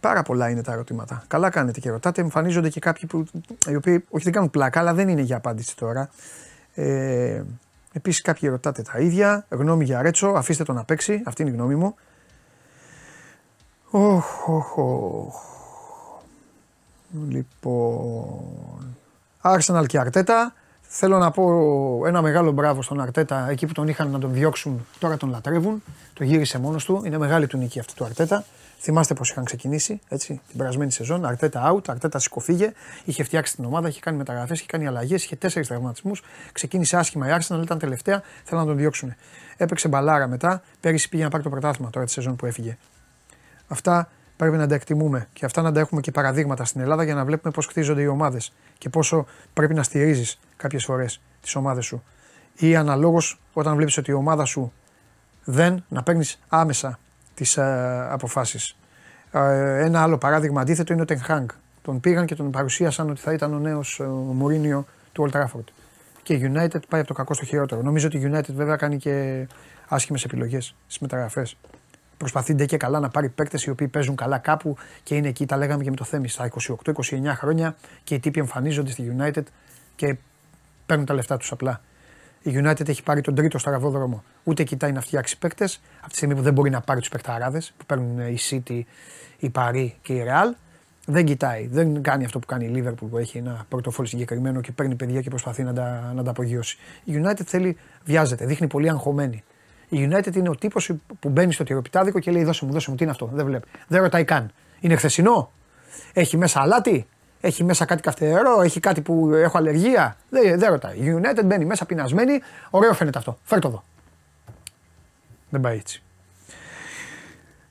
[0.01, 1.25] πάρα πολλά είναι τα ερωτήματα.
[1.29, 2.21] Καλά κάνετε και ρωτάτε.
[2.21, 3.25] Εμφανίζονται και κάποιοι που,
[3.69, 6.11] οι οποίοι όχι δεν κάνουν πλάκα, αλλά δεν είναι για απάντηση τώρα.
[6.75, 7.43] Ε,
[7.93, 9.47] Επίσης, κάποιοι ρωτάτε τα ίδια.
[9.49, 11.23] Γνώμη για Ρέτσο, αφήστε τον να παίξει.
[11.25, 11.95] Αυτή είναι η γνώμη μου.
[13.91, 15.47] Οχ, οχ, οχ.
[17.29, 18.97] Λοιπόν.
[19.43, 20.53] Arsenal και Αρτέτα
[20.91, 21.45] Θέλω να πω
[22.07, 23.49] ένα μεγάλο μπράβο στον Αρτέτα.
[23.51, 25.83] Εκεί που τον είχαν να τον διώξουν, τώρα τον λατρεύουν.
[26.15, 27.03] Το γύρισε μόνος του.
[27.05, 28.45] Είναι μεγάλη του νίκη αυτή του Αρτέτα.
[28.81, 31.25] Θυμάστε πώς είχαν ξεκινήσει έτσι, την περασμένη σεζόν.
[31.25, 32.73] Αρτέτα out, Αρτέτα σηκωφίγε.
[33.05, 36.23] Είχε φτιάξει την ομάδα, είχε κάνει μεταγραφές, είχε κάνει αλλαγές, είχε τέσσερις τραυματισμούς.
[36.53, 39.15] Ξεκίνησε άσχημα η Arsenal, ήταν τελευταία, θέλουν να τον διώξουν.
[39.57, 40.63] Έπαιξε μπαλάρα μετά.
[40.81, 42.77] Πέρυσι πήγε να πάρει το πρωτάθλημα τώρα τη σεζόν που έφυγε.
[43.69, 47.15] Αυτά πρέπει να τα εκτιμούμε και αυτά να τα έχουμε και παραδείγματα στην Ελλάδα για
[47.15, 51.85] να βλέπουμε πώς χτίζονται οι ομάδες και πόσο πρέπει να στηρίζεις κάποιες φορές τις ομάδες
[51.85, 52.03] σου.
[52.55, 54.73] Ή αναλόγως όταν βλέπεις ότι η ομάδα σου
[55.45, 56.99] δεν να παίρνεις άμεσα
[57.39, 58.77] τις ε, αποφάσεις.
[59.33, 61.49] Ε, ένα άλλο παράδειγμα αντίθετο είναι ο Τενχάγκ.
[61.83, 65.65] Τον πήγαν και τον παρουσίασαν ότι θα ήταν ο νέος ε, Μουρίνιο του Old Trafford.
[66.23, 67.83] Και η United πάει από το κακό στο χειρότερο.
[67.83, 69.47] Νομίζω ότι η United βέβαια κάνει και
[69.89, 71.57] άσχημες επιλογές στις μεταγραφές.
[72.17, 75.47] Προσπαθεί ντε και καλά να πάρει παίκτες οι οποίοι παίζουν καλά κάπου και είναι εκεί.
[75.47, 76.51] Τα λέγαμε και με το Θέμη στα
[76.85, 79.43] 28-29 χρόνια και οι τύποι εμφανίζονται στη United
[79.97, 80.17] και
[80.87, 81.81] παίρνουν τα λεφτά τους απλά.
[82.43, 84.25] Η United έχει πάρει τον τρίτο στραβό δρόμο.
[84.45, 87.63] Ούτε κοιτάει να φτιάξει παίκτες από τη στιγμή που δεν μπορεί να πάρει τους παικταράδε
[87.77, 88.83] που παίρνουν η City,
[89.39, 90.55] η Paris και η Real.
[91.07, 94.73] Δεν κοιτάει, δεν κάνει αυτό που κάνει η Liverpool που έχει ένα πορτοφόλι συγκεκριμένο και
[94.73, 96.79] παίρνει παιδιά και προσπαθεί να τα, να τα απογειώσει.
[97.05, 99.45] Η United θέλει, βιάζεται, δείχνει πολύ αγχωμένη.
[99.89, 100.91] Η United είναι ο τύπος
[101.21, 103.31] που μπαίνει στο τυροπιτάδικο και λέει: Δώσε μου, δώσε μου, τι είναι αυτό.
[103.33, 103.69] Δεν βλέπει.
[103.89, 104.51] Δεν ρωτάει καν.
[104.81, 105.53] Είναι χθεσινό.
[106.13, 107.07] Έχει μέσα αλάτι.
[107.41, 108.61] Έχει μέσα κάτι καυτερό.
[108.61, 110.17] Έχει κάτι που έχω αλλεργία.
[110.31, 110.97] Δεν, δεν ρωτάει.
[110.97, 112.41] Η United μπαίνει μέσα πεινασμένη.
[112.71, 113.39] Ωραίο φαίνεται αυτό.
[113.43, 113.83] Φέρ το εδώ.
[115.51, 116.03] Δεν πάει έτσι.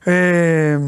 [0.04, 0.80] Ε,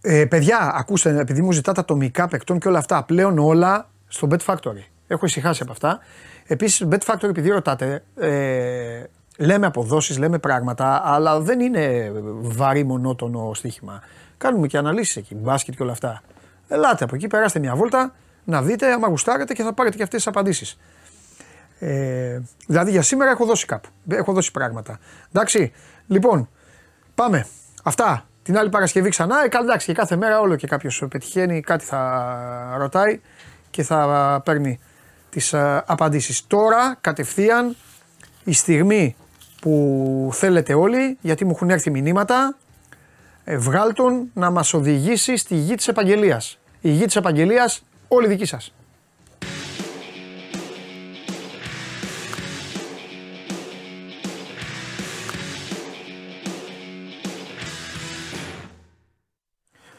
[0.00, 4.44] ε, παιδιά, ακούστε, επειδή μου ζητάτε ατομικά παικτών και όλα αυτά, πλέον όλα στο Bet
[4.44, 4.84] Factory.
[5.06, 5.98] Έχω ησυχάσει από αυτά.
[6.46, 9.02] Επίσης, Bet Factory, επειδή ρωτάτε, ε,
[9.40, 14.02] λέμε αποδόσεις, λέμε πράγματα, αλλά δεν είναι βαρύ μονότονο στοίχημα.
[14.38, 16.22] Κάνουμε και αναλύσεις εκεί, μπάσκετ και όλα αυτά.
[16.68, 18.14] Ελάτε από εκεί, περάστε μια βόλτα,
[18.44, 20.78] να δείτε, άμα γουστάρετε και θα πάρετε και αυτές τις απαντήσεις.
[21.78, 23.88] Ε, δηλαδή για σήμερα έχω δώσει κάπου.
[24.08, 24.98] Έχω δώσει πράγματα.
[25.32, 25.72] Εντάξει.
[26.06, 26.48] Λοιπόν,
[27.14, 27.46] πάμε.
[27.82, 28.24] Αυτά.
[28.42, 29.36] Την άλλη Παρασκευή ξανά.
[29.44, 33.20] Ε, εντάξει, και κάθε μέρα όλο και κάποιος πετυχαίνει, κάτι θα ρωτάει
[33.70, 34.80] και θα παίρνει
[35.30, 36.46] τις α, απαντήσεις.
[36.46, 37.76] Τώρα κατευθείαν
[38.44, 39.16] η στιγμή
[39.60, 42.56] που θέλετε όλοι, γιατί μου έχουν έρθει μηνύματα,
[43.44, 46.58] ε, βγάλ τον να μας οδηγήσει στη γη της επαγγελίας.
[46.80, 48.72] Η γη της επαγγελίας όλη δική σας.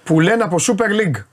[0.03, 1.23] Που λένε από Super League.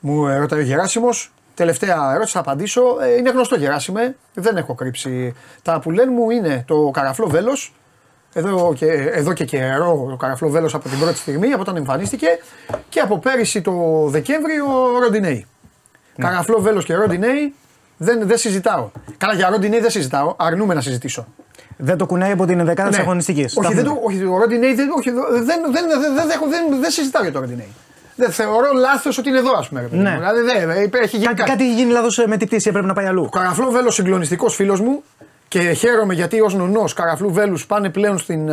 [0.00, 2.82] Μου ρωτάει ο Γεράσιμος, Τελευταία ερώτηση θα απαντήσω.
[3.00, 5.34] Ε, είναι γνωστό Γεράσιμε, δεν έχω κρύψει.
[5.62, 7.74] Τα που λένε μου είναι το καραφλό βέλος.
[8.34, 12.26] Εδώ και, εδώ και καιρό το καραφλό βέλος από την πρώτη στιγμή, από όταν εμφανίστηκε.
[12.88, 13.72] Και από πέρυσι το
[14.06, 14.64] Δεκέμβριο
[14.94, 15.46] ο Ροντινέη.
[16.16, 16.24] Ναι.
[16.24, 17.54] Καραφλό βέλος και Ροντινέη
[17.96, 18.90] δεν, δεν συζητάω.
[19.18, 20.34] Καλά, για Ροντινέη δεν συζητάω.
[20.38, 21.26] Αρνούμε να συζητήσω.
[21.76, 22.96] Δεν το κουνάει από την δεκάδα ναι.
[22.96, 23.56] τη αγωνιστικής.
[23.56, 25.84] Όχι, δεν, όχι, ο Ροντινέη δεν, όχι, δεν, δεν, δεν,
[26.14, 27.72] δεν, δεν, δεν συζητάω για το Ροντινέη.
[28.22, 29.88] Δεν θεωρώ λάθος ότι είναι εδώ, ας πούμε.
[29.90, 30.10] Ναι.
[30.10, 33.06] Δηλαδή, δε, έχει γίνει κάτι, κάτι έχει γίνει λάθος με την πτήση, έπρεπε να πάει
[33.06, 33.24] αλλού.
[33.24, 35.02] Ο Καραφλό Βέλος συγκλονιστικός φίλος μου
[35.48, 38.46] και χαίρομαι γιατί ως νονός Καραφλού Βέλους πάνε πλέον στην,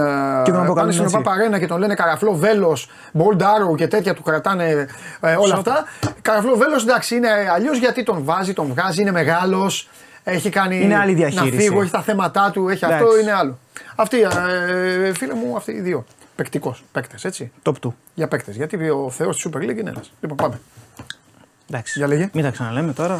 [0.43, 4.23] και τον πάνε στην Παπαρένα και τον λένε Καραφλό Βέλος, Bold Arrow και τέτοια του
[4.23, 4.87] κρατάνε
[5.19, 5.85] ε, όλα αυτά.
[6.21, 9.89] Καραφλό Βέλος εντάξει είναι αλλιώς γιατί τον βάζει, τον βγάζει, είναι μεγάλος.
[10.23, 11.55] Έχει κάνει είναι άλλη διαχείριση.
[11.55, 13.57] να φύγω, έχει τα θέματα του, έχει αυτό, είναι άλλο.
[13.95, 16.05] Αυτοί, ε, φίλε μου, αυτοί οι δύο.
[16.39, 16.75] Πεκτικό.
[16.91, 17.51] Παίκτες, έτσι.
[17.63, 17.89] Top 2.
[18.13, 18.55] Για παίκτες.
[18.55, 20.11] Γιατί ο Θεός της Super League είναι ένας.
[20.21, 20.61] Λοιπόν, πάμε.
[21.69, 21.97] Εντάξει.
[21.97, 22.29] Για λέγε.
[22.33, 23.19] Μην τα ξαναλέμε τώρα.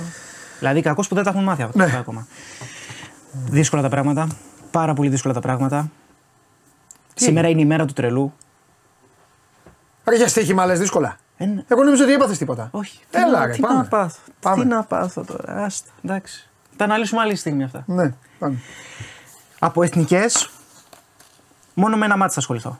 [0.60, 1.98] Δηλαδή, κακός που δεν τα έχουν μάθει αυτά ναι.
[1.98, 2.28] ακόμα.
[3.32, 4.28] Δύσκολα τα πράγματα.
[4.72, 5.91] Πάρα πολύ δύσκολα τα πράγματα.
[7.14, 8.34] Τι Σήμερα είναι; η μέρα του τρελού.
[10.06, 11.18] Ρε για στοίχημα λες δύσκολα.
[11.38, 11.64] Ε, ναι.
[11.68, 12.68] Εγώ νομίζω ότι έπαθες τίποτα.
[12.72, 13.00] Όχι.
[13.12, 13.78] Έλα, ρε, τι πάμε.
[13.78, 14.20] να πάθω.
[14.40, 14.64] Πάμε.
[14.64, 15.64] Τι να πάθω τώρα.
[15.64, 15.91] Άστα.
[16.04, 16.50] Εντάξει.
[16.76, 17.84] Τα αναλύσουμε άλλη στιγμή αυτά.
[17.88, 18.58] Ναι, πάμε.
[19.60, 20.50] Από εθνικές,
[21.74, 22.80] μόνο με ένα μάτι θα ασχοληθώ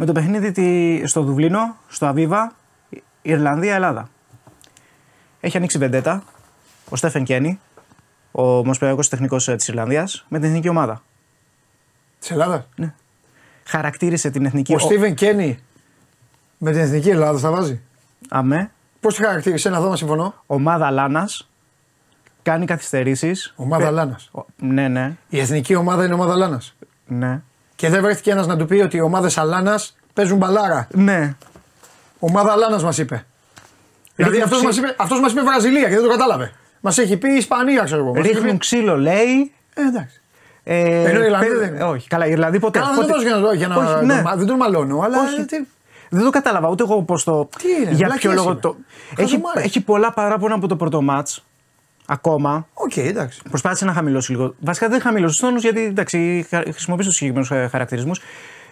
[0.00, 2.52] με το παιχνίδι στο Δουβλίνο, στο Αβίβα,
[3.22, 4.08] Ιρλανδία-Ελλάδα.
[5.40, 6.22] Έχει ανοίξει βεντέτα
[6.88, 7.60] ο Στέφεν Κένι,
[8.32, 11.02] ο Ομοσπονδιακός Τεχνικός ε, της Ιρλανδίας, με την εθνική ομάδα.
[12.18, 12.94] Της Ελλάδας; Ναι.
[13.64, 14.86] Χαρακτήρισε την εθνική ομάδα.
[14.86, 15.58] Ο Στίβεν Κένι
[16.58, 17.80] με την εθνική Ελλάδα θα βάζει;
[18.28, 18.70] Αμέ.
[19.00, 20.34] Πώς τη χαρακτήρισε, να δω να συμφωνώ.
[20.46, 21.50] Ομάδα Λάνας.
[22.42, 23.52] Κάνει καθυστερήσεις.
[23.56, 23.90] Ομάδα Πε...
[23.90, 24.30] Λάνας.
[24.56, 25.16] Ναι, ναι.
[25.28, 26.74] Η εθνική ομάδα είναι ομάδα Λάνας.
[27.06, 27.42] Ναι.
[27.78, 30.88] Και δεν βρέθηκε ένας να του πει ότι οι ομάδες Αλάνας παίζουν μπαλάρα.
[30.90, 31.36] Ναι.
[32.18, 33.26] Ομάδα Αλάνας μας είπε.
[34.14, 36.52] Δηλαδή αυτός μας είπε, αυτός μας είπε Βραζιλία και δεν το κατάλαβε.
[36.80, 38.12] Μας έχει πει Ισπανία, ξέρω εγώ.
[38.12, 38.58] Ρίχνουν πει...
[38.58, 39.52] ξύλο, λέει.
[39.74, 40.20] Ε, εντάξει.
[40.62, 41.82] Ε, Ενώ η Ιρλανδία δεν είναι.
[41.82, 42.78] Όχι, καλά, η Ιρλανδία ποτέ.
[42.78, 43.52] Καλά, δεν το για να.
[43.54, 44.22] Για να ναι.
[44.36, 45.18] Δεν τον μαλώνω, αλλά.
[45.20, 45.44] Όχι.
[45.44, 45.56] Τι...
[46.10, 47.48] Δεν το κατάλαβα ούτε εγώ πώς το.
[47.58, 48.60] Τι είναι, για βλακές ποιο λόγο είναι.
[48.60, 48.76] το.
[49.16, 49.64] Έχει, Χαζομάρες.
[49.64, 51.28] έχει πολλά παράπονα από το πρώτο ματ.
[52.10, 52.66] Ακόμα.
[52.74, 53.40] Οκ, εντάξει.
[53.48, 54.54] Προσπάθησε να χαμηλώσει λίγο.
[54.60, 58.20] Βασικά δεν χαμηλώσει τους τόνους γιατί εντάξει, χα- χρησιμοποίησε τους συγκεκριμένους χαρακτηρισμούς.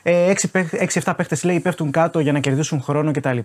[0.03, 3.39] 6-7 παίχτες λέει πέφτουν κάτω για να κερδίσουν χρόνο κτλ.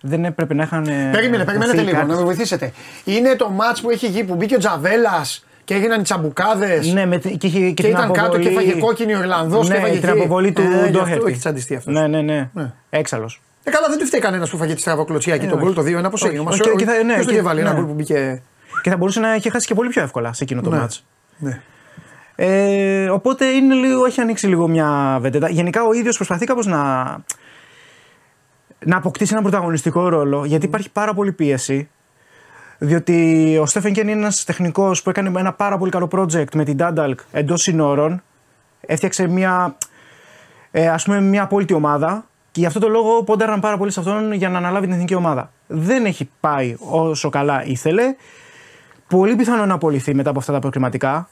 [0.00, 0.86] Δεν έπρεπε να είχαν.
[0.86, 2.10] ε, Περίμενε, περιμένετε δοθεί λίγο, κάτι.
[2.10, 2.72] να με βοηθήσετε.
[3.04, 6.92] Είναι το μάτ που έχει γίνει που μπήκε ο Τζαβέλας και έγιναν οι τσαμπουκάδες.
[6.92, 8.22] Ναι, με, τη- και, είχε- και, Και την ήταν αποβολή...
[8.28, 10.18] κάτω και έφαγε κόκκινη ο Ιρλανδός και ναι, έφαγε την εκεί.
[10.18, 11.30] αποβολή του Ε, γι' αυτό Ντόχερτη.
[11.30, 11.94] έχει τσαντιστεί αυτός.
[11.94, 12.48] Ναι, ναι, ναι.
[12.52, 12.72] Ναι.
[12.90, 13.40] Έξαλλος.
[13.64, 15.64] Ε, καλά, δεν του φταίει κανένας που φαγε τη στραβοκλωτσία και Ε, τον όχι.
[15.66, 16.10] γκολ το 2-1.
[16.10, 16.44] Πώς Όχι, έγινε.
[16.50, 17.76] Μας όχι, και θα- ναι, ποιος το και- είχε βάλει ένα ναι.
[17.76, 18.42] γκολ που μπήκε.
[18.82, 20.76] Και θα μπορούσε να έχει χάσει και πολύ πιο εύκολα σε εκείνο το Ναι.
[20.78, 21.04] μάτς.
[21.38, 21.60] Ναι.
[22.34, 25.48] Ε, οπότε είναι λίγο, έχει ανοίξει λίγο μια βεντέτα.
[25.48, 27.02] Γενικά ο ίδιος προσπαθεί κάπως να,
[28.84, 31.88] να αποκτήσει ένα πρωταγωνιστικό ρόλο γιατί υπάρχει πάρα πολύ πίεση.
[32.78, 36.64] Διότι ο Στέφεν Κέν είναι ένας τεχνικός που έκανε ένα πάρα πολύ καλό project με
[36.64, 38.22] την Dundalk εντός συνόρων.
[38.80, 39.76] Έφτιαξε μια,
[40.70, 44.00] ε, ας πούμε, μια απόλυτη ομάδα και γι' αυτό το λόγο πόνταραν πάρα πολύ σε
[44.00, 45.52] αυτόν για να αναλάβει την εθνική ομάδα.
[45.66, 48.14] Δεν έχει πάει όσο καλά ήθελε.
[49.16, 51.28] Πολύ πιθανό να απολυθεί μετά από αυτά τα προκριματικά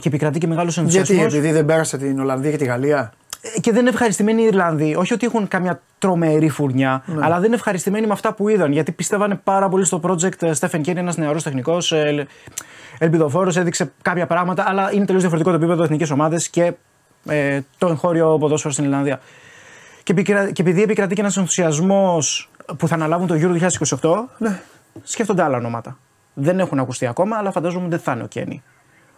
[0.00, 1.18] και επικρατεί και μεγάλος ενθουσιασμός.
[1.18, 3.12] Γιατί, επειδή δεν πέρασε την Ολλανδία και τη Γαλλία;
[3.60, 4.94] Και δεν είναι ευχαριστημένοι οι Ιρλανδοί.
[4.94, 7.24] Όχι ότι έχουν καμιά τρομερή φουρνιά, Ναι.
[7.24, 8.72] αλλά δεν είναι ευχαριστημένοι με αυτά που είδαν.
[8.72, 11.92] Γιατί πίστευαν πάρα πολύ στο project Στέφεν Κέρι, ένας νεαρός τεχνικός,
[12.98, 16.72] ελπιδοφόρος, έδειξε κάποια πράγματα, αλλά είναι τελείως διαφορετικό το επίπεδο εθνικές ομάδες και
[17.26, 19.20] ε, το εγχώριο ποδόσφαιρο στην Ιρλανδία.
[20.02, 23.52] Και, επικρα- και επειδή επικρατεί και ένας ενθουσιασμός που θα αναλάβουν το Euro
[24.00, 24.60] 2028, Ναι.
[25.02, 25.96] σκέφτονται άλλα ονόματα.
[26.34, 28.62] Δεν έχουν ακουστεί ακόμα, αλλά φαντάζομαι δεν θα είναι ο Κένι.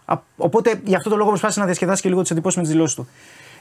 [0.05, 2.73] Α- Οπότε γι' αυτό το λόγο προσπάθησε να διασκεδάσει και λίγο τις εντυπώσεις με τις
[2.73, 3.09] δηλώσεις του.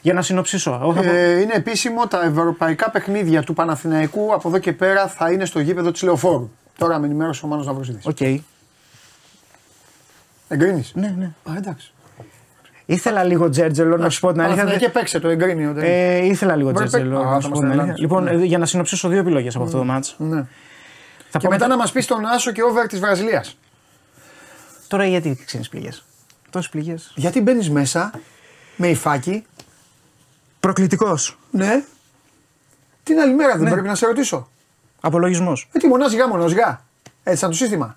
[0.02, 0.78] Για να συνοψίσω.
[0.82, 5.06] Εγώ θα πω- Ε, είναι επίσημο τα ευρωπαϊκά παιχνίδια του Παναθηναϊκού από εδώ και πέρα
[5.08, 6.50] θα είναι στο γήπεδο της Λεωφόρου.
[6.78, 8.06] Τώρα με ενημέρωσε ο Μάνος Ναυροζίδης.
[8.06, 8.16] Οκ.
[10.48, 11.24] Εγκρίνεις; Ναι, ναι.
[11.24, 11.92] Α, εντάξει.
[12.86, 14.76] Ήθελα λίγο τζέρτζελο να σου πω την αλήθεια.
[14.76, 15.66] Και παίξε το εγκρίνει.
[15.66, 17.82] όταν- Ε, ήθελα λίγο Μπορεί, τζέρτζελο παί- Α, να θα σου πω μας την τα
[17.82, 17.84] αλήθεια.
[17.84, 18.00] ελάτε.
[18.00, 20.16] Λοιπόν, ε, για να συνοψίσω δύο επιλογές από αυτό το ματς.
[21.34, 21.40] Ναι.
[21.40, 23.56] Θα Και πάμε μετά τα- να μας πεις τον Άσο και over της Βραζιλίας.
[24.88, 26.04] Τώρα γιατί ξένε πληγές.
[26.50, 27.12] Τόσες πληγές.
[27.14, 28.10] Γιατί μπαίνεις μέσα
[28.76, 29.46] με υφάκι,
[30.60, 31.38] Προκλητικός.
[31.50, 31.82] ναι.
[33.02, 33.70] Την άλλη μέρα δεν Ναι.
[33.70, 34.48] πρέπει να σε ρωτήσω.
[35.00, 35.68] Απολογισμός.
[35.72, 36.84] Ε, τι μονάζιγα, μονάζιγα.
[37.22, 37.96] Έτσι σαν το σύστημα.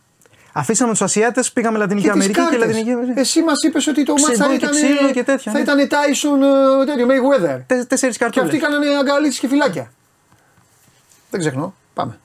[0.53, 2.67] Αφήσαμε τους Ασιάτες, πήγαμε Λατινική Και τις Αμερική και κάρτες.
[2.67, 3.19] Λατινική Αμερική.
[3.19, 4.71] Εσύ μας είπες ότι το μάτσα θα Ξεβό και ήταν.
[4.71, 5.63] ξύλο και τέτοια, Θα ναι.
[5.63, 6.41] ήταν Tyson
[6.81, 7.61] ε, τέτοιο, Mayweather.
[7.87, 8.47] Τέσσερις Και καρτούλες.
[8.49, 9.91] αυτοί κάνανε αγκαλίτσες και φυλάκια.
[11.29, 11.75] Δεν ξεχνώ.
[11.93, 12.19] Πάμε.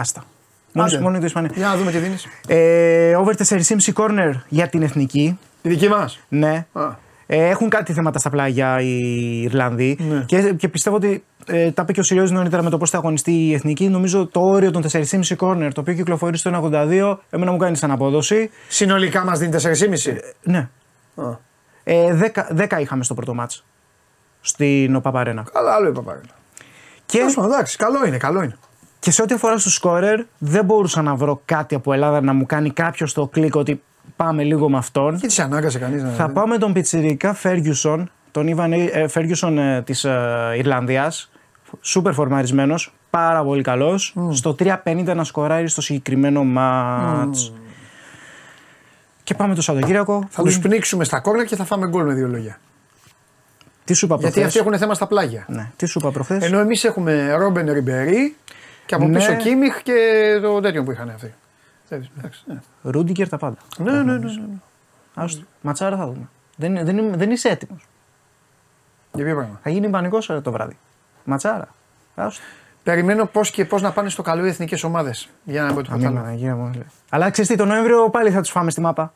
[0.00, 0.24] Άστα.
[0.72, 1.00] Μόνο, Άντε.
[1.00, 1.50] μόνο το Ισπανία.
[1.54, 2.26] Για να δούμε τι δίνεις.
[2.48, 5.38] Ε, over 4,5 corner για την εθνική.
[5.62, 6.20] Η δική μας.
[6.28, 6.66] Ναι.
[7.26, 8.96] Ε, έχουν κάτι θέματα στα πλάγια οι
[9.42, 10.22] Ιρλανδοί Ναι.
[10.26, 12.98] και, και πιστεύω ότι ε, τα είπε και ο Σιριώδης νωρίτερα με το πώς θα
[12.98, 13.88] αγωνιστεί η εθνική.
[13.88, 15.02] Νομίζω το όριο των 4,5
[15.38, 18.50] corner το οποίο κυκλοφορεί στο 1,82 εμένα μου κάνει σαν απόδοση.
[18.68, 20.16] Συνολικά μας δίνει 4,5.
[20.42, 20.68] Ναι.
[21.84, 23.64] Ε, 10, 10 είχαμε στο πρώτο μάτς
[24.40, 25.44] στην ΟΠΑΠΑΡΕΝΑ.
[25.52, 26.20] Καλά, άλλο είπα πάλι.
[27.06, 28.56] Και, Τέλος πάντων, εντάξει, καλό είναι, καλό είναι.
[29.00, 32.46] Και σε ό,τι αφορά στο σκόρερ, δεν μπορούσα να βρω κάτι από Ελλάδα να μου
[32.46, 33.82] κάνει κάποιος το κλικ ότι
[34.16, 35.18] πάμε λίγο με αυτόν.
[35.18, 36.10] Και τη ανάγκασε κανείς να.
[36.10, 41.30] Θα πάω με τον Πιτσιρικά Φέργιουσον, τον Ιβαν ε, Φέργιουσον ε, της ε, Ιρλανδίας,
[41.80, 47.52] σούπερ φορμαρισμένος, πάρα πολύ καλός, στο 3.50 να σκοράρει στο συγκεκριμένο μάτς.
[49.22, 50.26] Και πάμε το Σαββατοκύριακο.
[50.30, 52.60] Θα τους πνίξουμε στα κόρνερ και θα φάμε γκολ με δύο λόγια.
[53.84, 54.56] Τι σου είπα Γιατί προχθές.
[54.56, 55.44] αυτοί έχουν θέμα στα πλάγια.
[55.48, 56.42] Ναι, τι σου είπα προχθές.
[56.44, 58.36] Ενώ εμείς έχουμε Ρόμπεν Ριμπερί
[58.90, 59.16] και από Ναι.
[59.18, 61.34] πίσω Κίμιχ και το τέτοιο που είχαν αυτοί.
[61.88, 62.10] Εντάξει,
[62.46, 62.60] ναι.
[62.82, 63.56] Ρούντικερ τα πάντα.
[63.78, 64.28] Ναι, ναι, ναι, ναι.
[65.14, 65.42] Άστο.
[65.60, 66.28] Ματσάρα θα δούμε.
[66.56, 67.86] Δεν, δεν, είμαι- δεν είσαι έτοιμος.
[69.12, 70.76] Για ποιο πράγμα; Θα γίνει πανικός ε, το βράδυ.
[71.24, 71.68] Ματσάρα.
[72.14, 72.42] Άστο.
[72.82, 75.28] Περιμένω πώς και πώς να πάνε στο καλό οι εθνικές ομάδες.
[75.44, 76.16] Για να πω το Αμήν, άλλο.
[76.16, 76.70] Παναγία μου.
[77.08, 79.12] Αλλά ξέρεις τι, τον Νοέμβριο πάλι θα τους φάμε στη μάπα.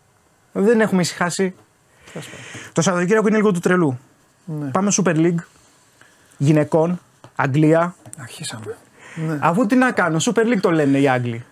[0.53, 1.55] Δεν έχουμε ησυχάσει.
[2.73, 3.99] Το Σαββατοκύριακο είναι λίγο του τρελού.
[4.45, 4.71] Ναι.
[4.71, 5.43] Πάμε Super League.
[6.39, 7.01] Γυναικών.
[7.35, 7.95] Αγγλία.
[8.21, 8.65] Αρχίσαμε.
[9.41, 11.45] Αφού τι να κάνω, Super League το λένε οι Άγγλοι.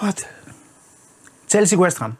[0.00, 0.22] Άτε.
[1.50, 2.10] Chelsea West Ham.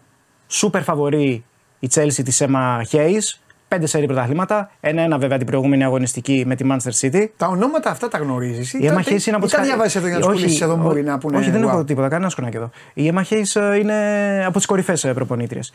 [0.51, 1.45] Super φαβορή
[1.79, 3.39] η Chelsea της Emma Hayes.
[3.69, 4.71] Πέντε σερή πρωταθλήματα.
[4.81, 7.27] Ένα-ένα βέβαια την προηγούμενη αγωνιστική με τη Manchester City.
[7.37, 8.73] Τα ονόματα αυτά τα γνωρίζεις.
[8.73, 9.51] Η Emma Hayes είναι από τις.
[9.51, 11.37] Τα κα- διαβάζεις εδώ για να του Όχι, πουλήσει εδώ ό- μπορεί να πούνε.
[11.39, 11.69] Όχι, δεν wow.
[11.69, 12.71] έχω τίποτα, κανένα σκονάκι εδώ.
[12.95, 15.73] Η Emma Hayes ε, είναι από τις κορυφαίε προπονήτριες.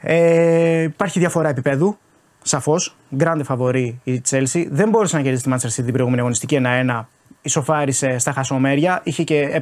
[0.00, 1.98] Ε, υπάρχει διαφορά επίπεδου.
[2.42, 2.96] Σαφώς.
[3.16, 4.66] Γκράντε φαβορή η Chelsea.
[4.70, 7.08] Δεν μπόρεσε να κερδίσει τη Manchester City την προηγούμενη αγωνιστική 1-1.
[7.48, 9.00] Ισοφάρισε στα χασομέρια.
[9.04, 9.60] Είχε και, ε,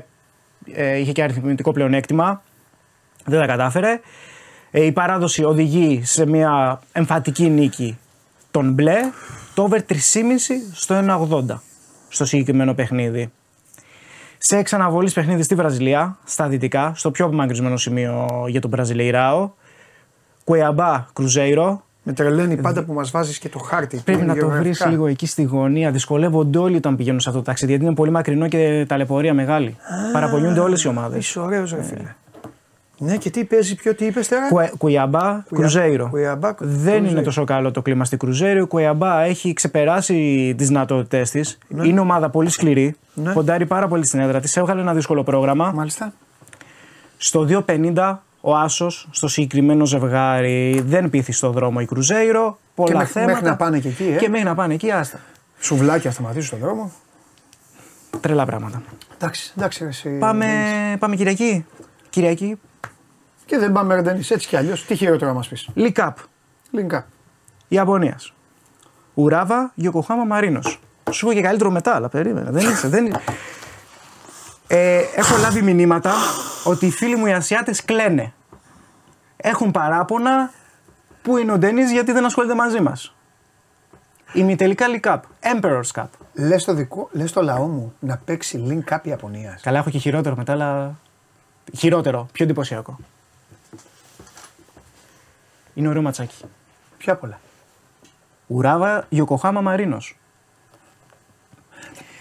[0.73, 2.43] ε, είχε και αριθμητικό πλεονέκτημα.
[3.25, 4.01] Δεν τα κατάφερε.
[4.71, 7.99] Ε, η παράδοση οδηγεί σε μια εμφατική νίκη
[8.51, 8.97] των μπλε.
[9.55, 9.95] Το over 3,5
[10.73, 11.61] στο 1,80
[12.09, 13.33] στο συγκεκριμένο παιχνίδι.
[14.39, 19.51] Σε εξαναβολής παιχνίδι στη Βραζιλία, στα δυτικά, στο πιο απομακρυσμένο σημείο για τον Βραζιλεϊράο.
[20.45, 24.01] Κουεαμπά Κρουζέιρο, Με τρελαίνει πάντα που μας βάζεις και το χάρτη.
[24.05, 25.91] Πρέπει να το βρεις λίγο εκεί στη γωνία.
[25.91, 29.77] Δυσκολεύονται όλοι όταν πηγαίνουν σε αυτό το ταξίδι γιατί είναι πολύ μακρινό και ταλαιπωρία μεγάλη.
[30.13, 31.19] Παραπονιούνται όλες οι ομάδες.
[31.19, 32.15] Είσαι ωραίος, ρε φίλε.
[32.99, 36.09] Ναι, και τι παίζει, ποιο τι είπες τώρα; Κουε, κουιαμπά, Κρουζέιρο.
[36.11, 37.05] Κουιαμπά, Δεν Κρουζέιρο.
[37.11, 38.61] είναι τόσο καλό το κλίμα στην Κρουζέιρο.
[38.61, 41.59] Η Κουιαμπά έχει ξεπεράσει τις δυνατότητές της.
[41.83, 42.97] Είναι ομάδα πολύ σκληρή.
[43.15, 43.33] Ναι.
[43.33, 44.57] Ποντάρει πάρα πολύ στην έδρα της.
[44.57, 45.73] Έβγαλε ένα δύσκολο πρόγραμμα.
[45.75, 46.13] Μάλιστα.
[47.17, 48.17] Στο 2.50
[48.49, 52.59] ο Άσος στο συγκεκριμένο ζευγάρι δεν πείθει στο δρόμο η Κρουζέιρο.
[52.75, 53.33] Πολλά Και μέχρι- θέματα.
[53.33, 54.17] μέχρι να πάνε και εκεί, ε.
[54.17, 55.21] Και μέχρι να πάνε εκεί, άστα.
[55.61, 56.93] Σουβλάκια σταματήσει στον δρόμο.
[58.21, 58.83] Τρελά πράγματα.
[59.15, 59.83] Εντάξει, εντάξει.
[59.83, 60.99] ρε, εσύ, Πάμε, Ντένις.
[60.99, 61.67] πάμε Κυριακή.
[62.11, 62.61] Κυριακή.
[63.47, 64.85] Και δεν πάμε, Ρεντένι, έτσι κι αλλιώς.
[64.85, 65.69] Τι χειρότερο να μας πεις.
[65.77, 66.13] League Cup.
[66.71, 67.07] Λινκά.
[67.69, 68.33] Ιαπωνίας.
[69.15, 70.61] Ουράβα, Γιοκοχάμα, Μαρίνο.
[71.11, 72.51] Σου έχω και καλύτερο μετά, αλλά περίμενε.
[72.51, 72.89] Δεν είσαι.
[72.89, 73.15] Δεν...
[74.67, 76.13] Ε, έχω λάβει μηνύματα
[76.65, 78.33] ότι οι φίλοι μου οι Ασιάτες κλαίνε.
[79.47, 80.51] Έχουν παράπονα
[81.23, 83.15] που είναι ο Ντένις γιατί δεν ασχολείται μαζί μας.
[84.33, 85.21] Ημιτελικά League Cup.
[85.41, 86.07] Emperor's Cup.
[86.35, 89.63] Λες το, δικό, λες το λαό μου να παίξει link κάποια Ιαπωνίας.
[89.63, 90.95] Καλά, έχω και χειρότερο μετά, αλλά.
[91.77, 92.99] Χειρότερο, πιο εντυπωσιακό.
[95.75, 96.45] Είναι ωραίο ματσάκι.
[96.99, 97.41] Ποια απ' όλα.
[98.47, 99.99] Ουράβα, Γιοκοχάμα, Μαρίνο.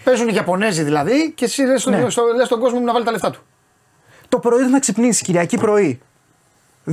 [0.04, 2.10] Παίζουν οι Ιαπωνέζοι δηλαδή και εσύ λες Ναι.
[2.10, 3.40] στο, λες στον κόσμο μου να βάλει τα λεφτά του.
[4.28, 6.00] Το πρωί θα ξυπνήσεις, Κυριακή πρωί.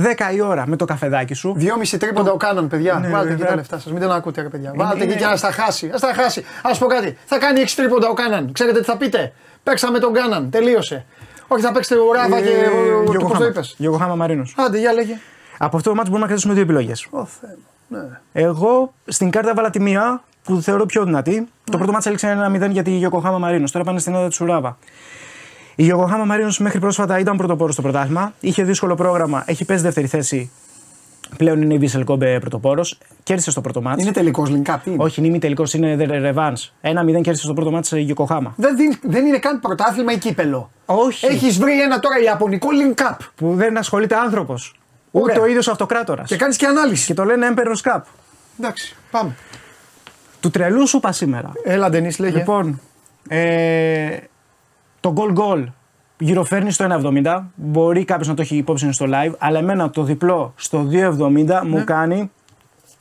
[0.02, 1.52] 10 η ώρα με το καφεδάκι σου.
[1.56, 2.94] Δυόμιση τρίποντα ο κάναν, παιδιά.
[2.94, 3.48] Ναι, Βάλτε εκεί βέβαια.
[3.48, 3.92] τα λεφτά σας.
[3.92, 4.70] Μην τον ακούτε, ρε παιδιά.
[4.74, 5.86] Είναι- Βάλτε εκεί είναι- και να στα χάσει.
[5.86, 6.44] Α τα χάσει.
[6.62, 7.16] Α πω κάτι.
[7.24, 8.52] Θα κάνει 6 τρίποντα ο κάναν.
[8.52, 10.50] Ξέρετε τι θα πείτε; Παίξαμε τον κάναν.
[10.50, 11.04] Τελείωσε.
[11.48, 12.48] Όχι, θα παίξετε ο Ράβα και.
[13.08, 13.74] ο- το- Πώ το είπες.
[13.78, 14.54] Γιοκοχάμα Μαρίνος.
[14.58, 15.14] Άντε, για λέγε.
[15.58, 17.06] Από αυτό το μάτι μπορούμε να κρατήσουμε δύο επιλογές.
[17.10, 17.98] Ω Θεέ μου.
[17.98, 18.20] Ναι.
[18.32, 21.48] Εγώ στην κάρτα έβαλα τη μία που θεωρώ πιο δυνατή.
[21.70, 23.70] Το πρώτο μάτι έληξε 1-0 για τη Γιοκοχάμα Μαρίνος.
[23.70, 24.76] Τώρα πάνε στην έδρα τη Ουράβα.
[25.76, 28.32] Η Γιοκοχάμα Μαρίνος μέχρι πρόσφατα ήταν πρωτοπόρος στο πρωτάθλημα.
[28.40, 29.42] Είχε δύσκολο πρόγραμμα.
[29.46, 30.50] Έχει πέσει δεύτερη θέση.
[31.36, 32.98] Πλέον είναι η Βίσελ Κόμπε πρωτοπόρος.
[33.22, 34.02] Κέρδισε στο πρώτο μάτι.
[34.02, 34.78] Είναι τελικός link up.
[34.96, 35.96] Όχι, είναι ημιτελικό, είναι
[36.34, 36.52] revenge.
[36.80, 38.52] 1-0 κέρδισε στο πρώτο μάτι η Γιοκοχάμα.
[38.56, 40.70] Δεν, δίνει- δεν είναι καν πρωτάθλημα ή κύπελο.
[40.86, 41.26] Όχι.
[41.26, 43.16] Έχεις βρει ένα τώρα Ιαπωνικό link up.
[43.34, 44.78] Που δεν ασχολείται άνθρωπος.
[45.10, 45.42] Ούτε Ωραία.
[45.42, 46.28] ο ίδιος αυτοκράτορας.
[46.28, 47.06] Και κάνεις και ανάλυση.
[47.06, 48.00] Και το λένε Emperor's Cup.
[48.58, 49.36] Εντάξει, πάμε.
[50.40, 51.52] Του τρελού σου είπα σήμερα.
[51.64, 52.36] Έλα, Ντενή, λέγε.
[52.38, 52.80] Λοιπόν,
[53.28, 54.16] ε,
[55.04, 55.64] το goal goal
[56.18, 56.86] γυροφέρνει στο
[57.24, 57.42] 1,70.
[57.54, 61.60] Μπορεί κάποιος να το έχει υπόψη στο live, αλλά εμένα το διπλό στο 2,70 Ναι.
[61.68, 62.30] μου κάνει.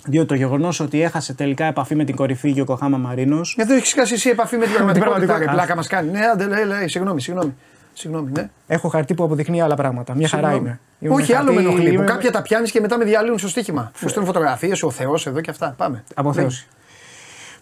[0.06, 3.54] Διότι το γεγονός ότι έχασε τελικά επαφή με την κορυφή Γιοκοχάμα Μαρίνος.
[3.58, 5.16] Γιατί έχεις χάσει εσύ επαφή με την πραγματικότητα.
[5.16, 5.52] Ρε, πραγματικότητα.
[5.52, 6.12] πλάκα μας κάνει.
[6.12, 7.54] Ναι, άντε, λέει, λέει, συγγνώμη, συγγνώμη.
[7.94, 8.50] Συγγνώμη, ναι.
[8.68, 10.16] Έχω χαρτί που αποδεικνύει άλλα πράγματα.
[10.16, 10.68] Μια χαρά Συγγνώμη.
[10.68, 10.80] είμαι.
[11.00, 11.88] Είμαι Όχι, άλλο με χαρτί, ενοχλεί.
[11.90, 13.92] Που είμαι- κάποια τα πιάνεις και μετά με διαλύουν στο στοίχημα.
[14.02, 15.74] Μου στέλνουν φωτογραφίες, ο Θεός εδώ και αυτά.
[15.78, 16.04] Πάμε.
[16.16, 16.68] Αποθέωση.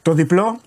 [0.01, 0.59] Το διπλό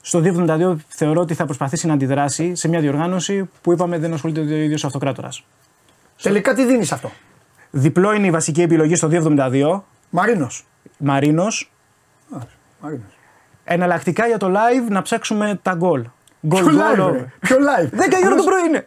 [0.00, 4.40] στο 2,72 θεωρώ ότι θα προσπαθήσει να αντιδράσει σε μια διοργάνωση που είπαμε δεν ασχολείται
[4.40, 5.44] ο ίδιος αυτοκράτορας.
[6.22, 7.10] Τελικά τι δίνεις αυτό;
[7.70, 9.80] Διπλό είναι η βασική επιλογή στο 2,72.
[10.10, 10.64] Μαρίνος.
[10.98, 11.72] Μαρίνος.
[12.80, 13.04] Μαρίνος.
[13.64, 16.04] Εναλλακτικά για το live να ψάξουμε τα γκολ.
[16.46, 17.08] Γκολ Ποιο γκολ.
[17.08, 17.32] live, ρε.
[17.40, 17.88] Ποιο live.
[17.90, 18.86] 10 η ώρα το πρωί είναι.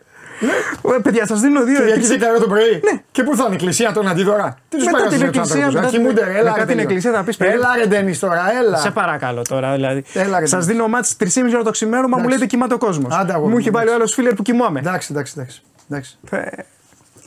[0.95, 1.79] Ε, παιδιά, σας δίνω δύο.
[1.79, 2.71] Κυριακή 10 ώρα το πρωί.
[2.91, 3.01] Ναι.
[3.11, 4.57] Και πού θα είναι η εκκλησία τον αντιδωρά.
[4.69, 6.43] Τι τους Μετά πάει την εκκλησία, μετά την- Κοιμούνται, ρε, έλα.
[6.43, 6.81] μετά ρε, την παιδί.
[6.81, 7.51] εκκλησία θα πεις, παιδί.
[7.51, 8.77] Έλα ρε Ντένις τώρα, έλα.
[8.77, 9.73] Σε παρακαλώ τώρα.
[9.73, 10.03] Δηλαδή.
[10.13, 10.71] Έλα, ρε, Σας εντάξει.
[10.71, 12.33] δίνω μάτς 3,5 ώρα το ξημέρωμα, μου Εντάξει.
[12.33, 13.13] λέτε κοιμάται ο κόσμος.
[13.15, 14.79] Άντε, αγόρι Μου μου, έχει βάλει ο άλλος φίλερ που κοιμόμαι.
[14.79, 15.61] Εντάξει, εντάξει, εντάξει.
[15.89, 16.17] εντάξει.
[16.29, 16.39] Ε,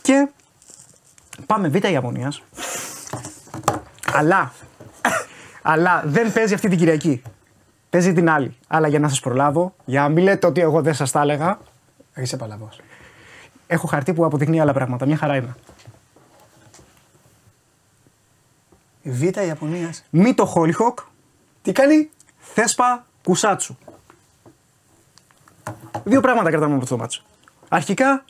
[0.02, 0.28] Και
[1.46, 2.42] πάμε β' Ιαπωνίας.
[4.12, 4.52] Αλλά,
[5.62, 7.22] αλλά δεν παίζει αυτή την Κυριακή.
[7.90, 8.56] Παίζει την άλλη.
[8.68, 11.58] Αλλά για να σας προλάβω, για να μην λέτε ότι εγώ δεν σας τα έλεγα,
[12.18, 12.80] Είσαι παλαβός.
[13.66, 15.06] Έχω χαρτί που αποδεικνύει άλλα πράγματα.
[15.06, 15.56] Μια χαρά είμαι.
[19.02, 20.04] Η Β Ιαπωνίας.
[20.10, 20.98] Μη το Χόλιχοκ,
[21.62, 23.76] Τι κάνει; Θέσπα Κουσάτσου.
[26.04, 27.22] Δύο πράγματα κρατάμε από αυτό το μάτσο.
[27.68, 28.24] Αρχικά,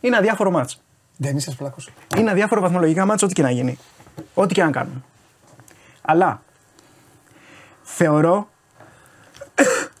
[0.00, 0.78] είναι αδιάφορο μάτσο.
[1.16, 1.76] Δεν είσαι πλάκο.
[2.16, 3.78] Είναι αδιάφορο βαθμολογικά μάτσο, ό,τι και να γίνει.
[4.34, 5.02] Ό,τι και να κάνουμε.
[6.02, 6.42] Αλλά
[7.82, 8.48] θεωρώ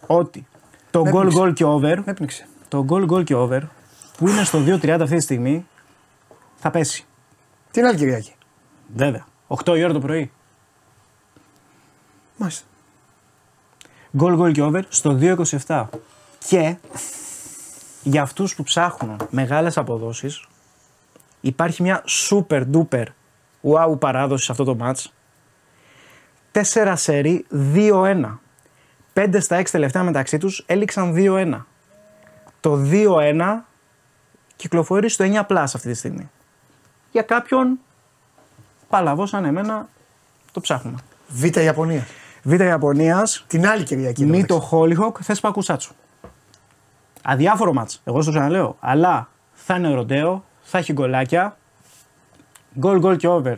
[0.06, 0.46] ότι
[0.90, 1.40] το Με goal έπνιξε.
[1.40, 2.46] goal και over, Με πνίξε.
[2.68, 3.62] το goal goal και over
[4.16, 5.66] που είναι στο 2.30 αυτή τη στιγμή
[6.56, 7.06] θα πέσει.
[7.70, 8.34] Την άλλη Κυριακή;
[8.94, 9.26] Βέβαια.
[9.48, 10.30] 8 η ώρα το πρωί.
[12.36, 12.64] Μάλιστα.
[14.18, 15.84] Goal goal και over στο 2.27.
[16.48, 16.76] Και
[18.02, 20.46] για αυτούς που ψάχνουν μεγάλες αποδόσεις
[21.40, 23.04] υπάρχει μια super duper
[23.62, 25.04] wow παράδοση σε αυτό το match.
[26.72, 28.38] 4 σερί 2-1.
[29.12, 31.60] 5 στα 6 τελευταία μεταξύ τους έληξαν 2-1.
[32.60, 33.66] Το 2-1
[34.56, 36.30] κυκλοφορεί στο 9 plus αυτή τη στιγμή.
[37.12, 37.78] Για κάποιον
[38.88, 39.88] παλαβός σαν εμένα
[40.52, 40.98] το ψάχνουμε.
[41.28, 42.06] Β Ιαπωνία.
[42.42, 44.22] Β' Ιαπωνίας Την άλλη Κυριακή.
[44.24, 44.46] μη εντάξει.
[44.46, 45.94] το Χόλιχοκ, Θέσπα Κουσάτσου.
[47.22, 48.76] Αδιάφορο μάτς, εγώ στο ξαναλέω.
[48.80, 51.56] Αλλά θα είναι ροντέο, θα έχει γκολάκια.
[52.78, 53.54] Γκολ, γκολ και over.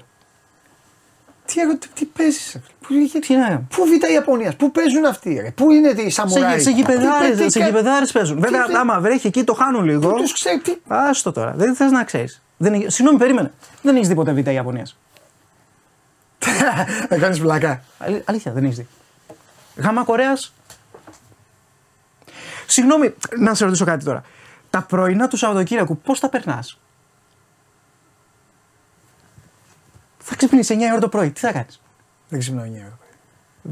[1.52, 5.50] Τι, ερω- τι, τι παίζεις, Πού, Τι να- πού β' Ιαπωνία, πού παίζουν αυτοί, ρε;
[5.50, 8.40] Πού είναι οι Σαμουράι; Σε, σε γηπεδάρες, Τι- σε τι- γηπεδάρες παίζουν.
[8.40, 10.12] Βέβαια, τι- άμα βρέχει εκεί το χάνουν λίγο.
[10.12, 11.52] Τους ξέρει, τι, Άστο τώρα.
[11.56, 12.42] Δεν θες να ξέρεις.
[12.86, 13.52] Συγγνώμη, περίμενε.
[13.82, 14.96] Δεν έχεις δει ποτέ β' Ιαπωνίας.
[17.08, 17.82] θα κάνεις πλάκα.
[17.98, 18.86] Αλή- αλήθεια, δεν έχεις δει.
[19.76, 20.52] Γάμα Κορέας.
[22.66, 24.22] Συγγνώμη, να σε ρωτήσω κάτι τώρα.
[24.70, 26.78] Τα πρωινά του Σαββατοκύριακου πώς τα περνάς;
[30.28, 31.30] Θα ξυπνήσει 9 ώρα το πρωί.
[31.30, 31.80] Τι θα κάνεις;
[32.28, 32.98] Δεν ξυπνάω 9 ώρα.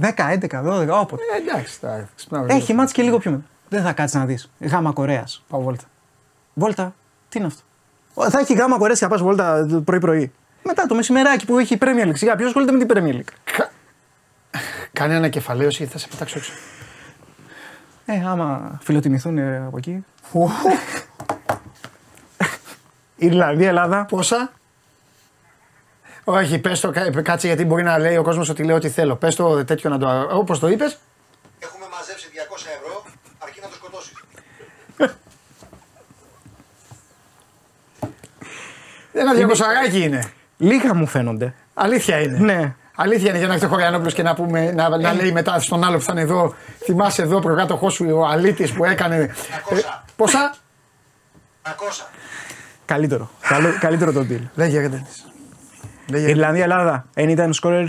[0.00, 1.22] 10, 11, 12, όποτε.
[1.34, 2.46] Ε, εντάξει, τώρα ξυπνάω.
[2.48, 3.44] Έχει μάτς και λίγο πιο μετά.
[3.68, 4.50] Δεν θα κάτσεις να δεις.
[4.60, 5.44] Γάμα Κορέας.
[5.48, 5.84] Πάω βόλτα.
[6.54, 6.94] Βόλτα.
[7.28, 7.62] Τι είναι αυτό;
[8.14, 10.32] Ω, Θα έχει γάμα Κορέας και θα πας βόλτα το πρωί-πρωί.
[10.62, 12.16] Μετά το μεσημεράκι που έχει η Premier League.
[12.16, 13.70] Σιγά, ποιος ασχολείται με την Premier League; Κα...
[14.92, 16.52] Κάνε ανακεφαλαίωση ή θα σε πετάξω έξω.
[18.06, 20.04] Ε, άμα φιλοτιμηθούν ε, από εκεί.
[23.16, 24.04] Ιρλανδία, Ελλάδα.
[24.04, 24.52] Πόσα;
[26.28, 29.16] Όχι, πες το, κα- κάτσε γιατί μπορεί να λέει ο κόσμος ότι λέω ό,τι θέλω.
[29.16, 30.28] Πες το τέτοιο να το.
[30.36, 30.98] Όπως το είπες.
[31.58, 33.04] Έχουμε μαζέψει 200 ευρώ,
[33.38, 34.12] αρκεί να το σκοτώσεις.
[39.12, 40.30] Ένα διακοσαράκι είναι.
[40.56, 41.54] Λίγα μου φαίνονται.
[41.74, 42.38] Αλήθεια είναι.
[42.38, 42.74] Ναι.
[42.96, 45.84] Αλήθεια είναι για να έρθει ο Χωριανόπουλος και να, πούμε, να, να λέει μετά στον
[45.84, 46.54] άλλο που θα είναι εδώ.
[46.84, 49.16] Θυμάσαι εδώ προκάτοχός σου ο Αλήτης που έκανε.
[49.16, 49.30] Ε,
[50.16, 50.54] πόσα;
[51.64, 51.68] 200.
[52.84, 53.30] Καλύτερο.
[53.40, 54.40] Καλό, καλύτερο το deal.
[54.54, 55.02] Λέγε ρε
[56.06, 56.22] Ντένις.
[56.22, 56.28] Λέγε.
[56.30, 57.04] Ιρλανδία, Ελλάδα.
[57.14, 57.86] Anytime scorer.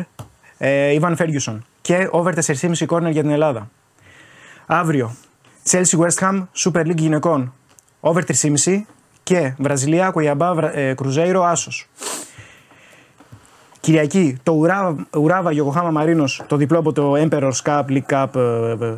[0.58, 1.66] Ε, Ιβαν Φέργιουσον.
[1.82, 3.70] Και over 4,5 corner για την Ελλάδα.
[4.66, 5.16] Αύριο.
[5.70, 7.54] Chelsea West Ham Super League γυναικών.
[8.00, 8.86] Over 3,5
[9.24, 11.88] και Βραζιλία, Κουιαμπά, Βρα- ε, Κρουζέιρο, Άσος.
[13.80, 18.86] Κυριακή, το Ουράβα, Ουράβα Γιοκοχάμα Μαρίνος, το διπλό από το Emperor's Cup, League Cup ε,
[18.86, 18.98] ε,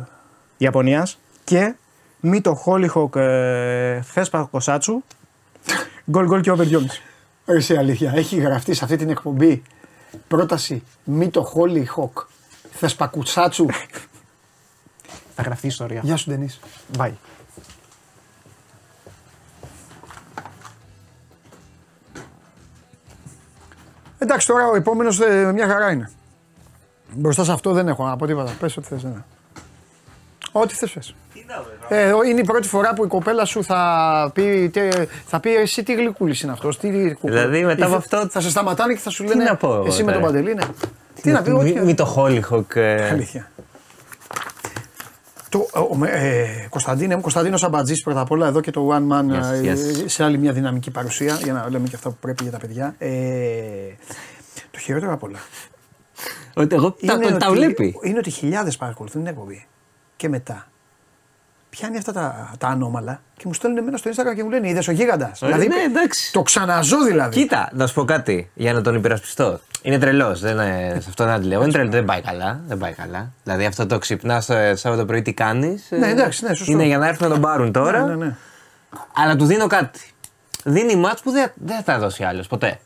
[0.56, 1.18] Ιαπωνίας.
[1.44, 1.74] Και
[2.20, 5.02] Μίτο Χόλιχοκ ε, Θέσπα Κουσάτσου.
[6.10, 6.78] Γκολ γκολ και over 2,5.
[7.44, 8.12] Εσύ αλήθεια.
[8.14, 9.62] Έχει γραφτεί σε αυτή την εκπομπή
[10.28, 12.24] πρόταση Μίτο Χόλιχοκ.
[12.70, 13.66] Θέσπα Κουσάτσου.
[15.34, 16.00] Θα γραφτεί ιστορία.
[16.04, 16.60] Γεια σου Ντενής.
[16.98, 17.12] Bye.
[24.18, 25.18] Εντάξει τώρα ο επόμενος
[25.52, 26.10] μια χαρά είναι.
[27.14, 28.52] Μπροστά σε αυτό δεν έχω να πω τίποτα.
[28.60, 29.02] Πες ό,τι θες.
[29.02, 29.22] Ναι.
[30.52, 30.92] Ό,τι θες.
[30.92, 31.14] πες.
[31.88, 35.54] Ε, ο- είναι η πρώτη φορά που η κοπέλα σου θα πει, τε- θα πει
[35.54, 36.78] εσύ τι γλυκούλης είναι αυτός.
[36.78, 37.36] Τι γλυκούλης».
[37.36, 39.84] Δηλαδή, μετά από Ή αυτό- Θα σε σταματάνε και θα σου λένε να πω εγώ
[39.86, 40.32] εσύ με τον τώρα.
[40.32, 40.54] Παντελή.
[40.54, 40.62] Ναι.
[41.22, 41.72] Τι να πει, όχι.
[41.72, 42.74] Μη, μη το Χόλιχοκ.
[42.74, 43.50] Ε, Αλήθεια.
[45.48, 49.12] Το, ο, ο, ε, Κωνσταντίνε μου, Κωνσταντίνος Αμπατζής πρώτα απ' όλα εδώ και το One
[49.12, 49.76] Man Yes, ε, yes.
[50.06, 52.94] σε άλλη μια δυναμική παρουσία για να λέμε και αυτά που πρέπει για τα παιδιά.
[52.98, 53.08] Ε,
[54.70, 55.38] το χειρότερο απ' όλα.
[56.54, 57.98] ότι εγώ τα, είναι το- τα ότι- βλέπει.
[58.02, 59.66] Είναι ότι χιλιάδες παρακολουθούν την εκπομπή.
[60.16, 60.66] Και μετά
[61.70, 64.88] πιάνει αυτά τα, τα ανώμαλα και μου στέλνουν εμένα στο Instagram και μου λένε Είδες
[64.88, 65.42] ο γίγαντας.
[65.42, 66.32] Ε, ναι, εντάξει.
[66.32, 67.40] το ξαναζώ δηλαδή.
[67.40, 69.60] Κοίτα, να σου πω κάτι για να τον υπερασπιστώ.
[69.82, 70.38] Είναι τρελός.
[70.38, 70.48] Σε
[71.08, 71.62] αυτό δεν αντιλέγω.
[71.62, 71.90] Είναι τρελό.
[71.90, 72.60] Δεν πάει καλά.
[72.66, 73.32] Δεν πάει καλά.
[73.42, 74.44] Δηλαδή αυτό το ξυπνάς
[74.74, 75.86] Σάββατο πρωί τι κάνεις.
[75.90, 76.72] Ναι, εντάξει, ναι, σωστό.
[76.72, 78.04] Είναι για να έρθουν να τον πάρουν τώρα.
[78.04, 78.36] Ναι, ναι, ναι.
[79.14, 80.00] Αλλά του δίνω κάτι.
[80.64, 82.80] Δίνει μάτς που δεν, δεν θα δώσει άλλος ποτέ.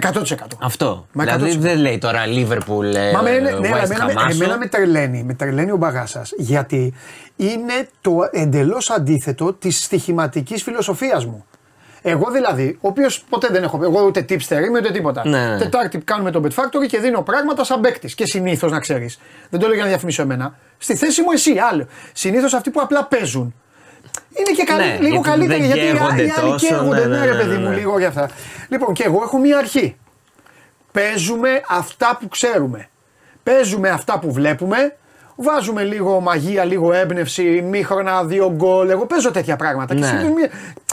[0.00, 0.34] 100%.
[0.60, 1.06] Αυτό.
[1.12, 1.58] Μα δηλαδή 100%.
[1.58, 4.44] δεν λέει τώρα Liverpool, ε, Μα με, ναι, West ναι, αλλά εμένα, Ham, με- άσο.
[4.44, 6.22] εμένα με τρελαίνει, με τρελαίνει ο μπαγάσα.
[6.36, 6.94] Γιατί
[7.36, 11.44] είναι το εντελώς αντίθετο της στοιχηματικής φιλοσοφίας μου.
[12.06, 13.80] Εγώ δηλαδή, ο οποίος ποτέ δεν έχω.
[13.82, 15.28] Εγώ ούτε tipster είμαι ούτε τίποτα.
[15.28, 15.58] Ναι, ναι.
[15.58, 18.14] Τετάρτη κάνουμε το Bet Factory και δίνω πράγματα σαν παίκτης.
[18.14, 19.18] Και συνήθως να ξέρεις.
[19.50, 20.56] Δεν το λέω για να διαφημίσω εμένα.
[20.78, 21.86] Στη θέση μου εσύ, άλλο.
[22.12, 23.54] Συνήθως αυτοί που απλά παίζουν.
[24.38, 27.00] Είναι και καλή, Ναι, λίγο γιατί καλύτεροι δεν γιατί οι καίγονται άλλοι τόσο, καίγονται.
[27.00, 27.74] ναι, Ναι, ναι, ρε ναι, παιδί ναι, μου, ναι.
[27.76, 28.30] λίγο για αυτά.
[28.68, 29.96] Λοιπόν, και εγώ έχω μία αρχή.
[30.92, 32.88] Παίζουμε αυτά που ξέρουμε.
[33.42, 34.96] Παίζουμε αυτά που βλέπουμε.
[35.36, 38.88] Βάζουμε λίγο μαγεία, λίγο έμπνευση, μήχρονα, δύο γκολ.
[38.90, 39.94] Εγώ παίζω τέτοια πράγματα.
[39.94, 40.06] Και Ναι.
[40.06, 40.50] συνήθως μία-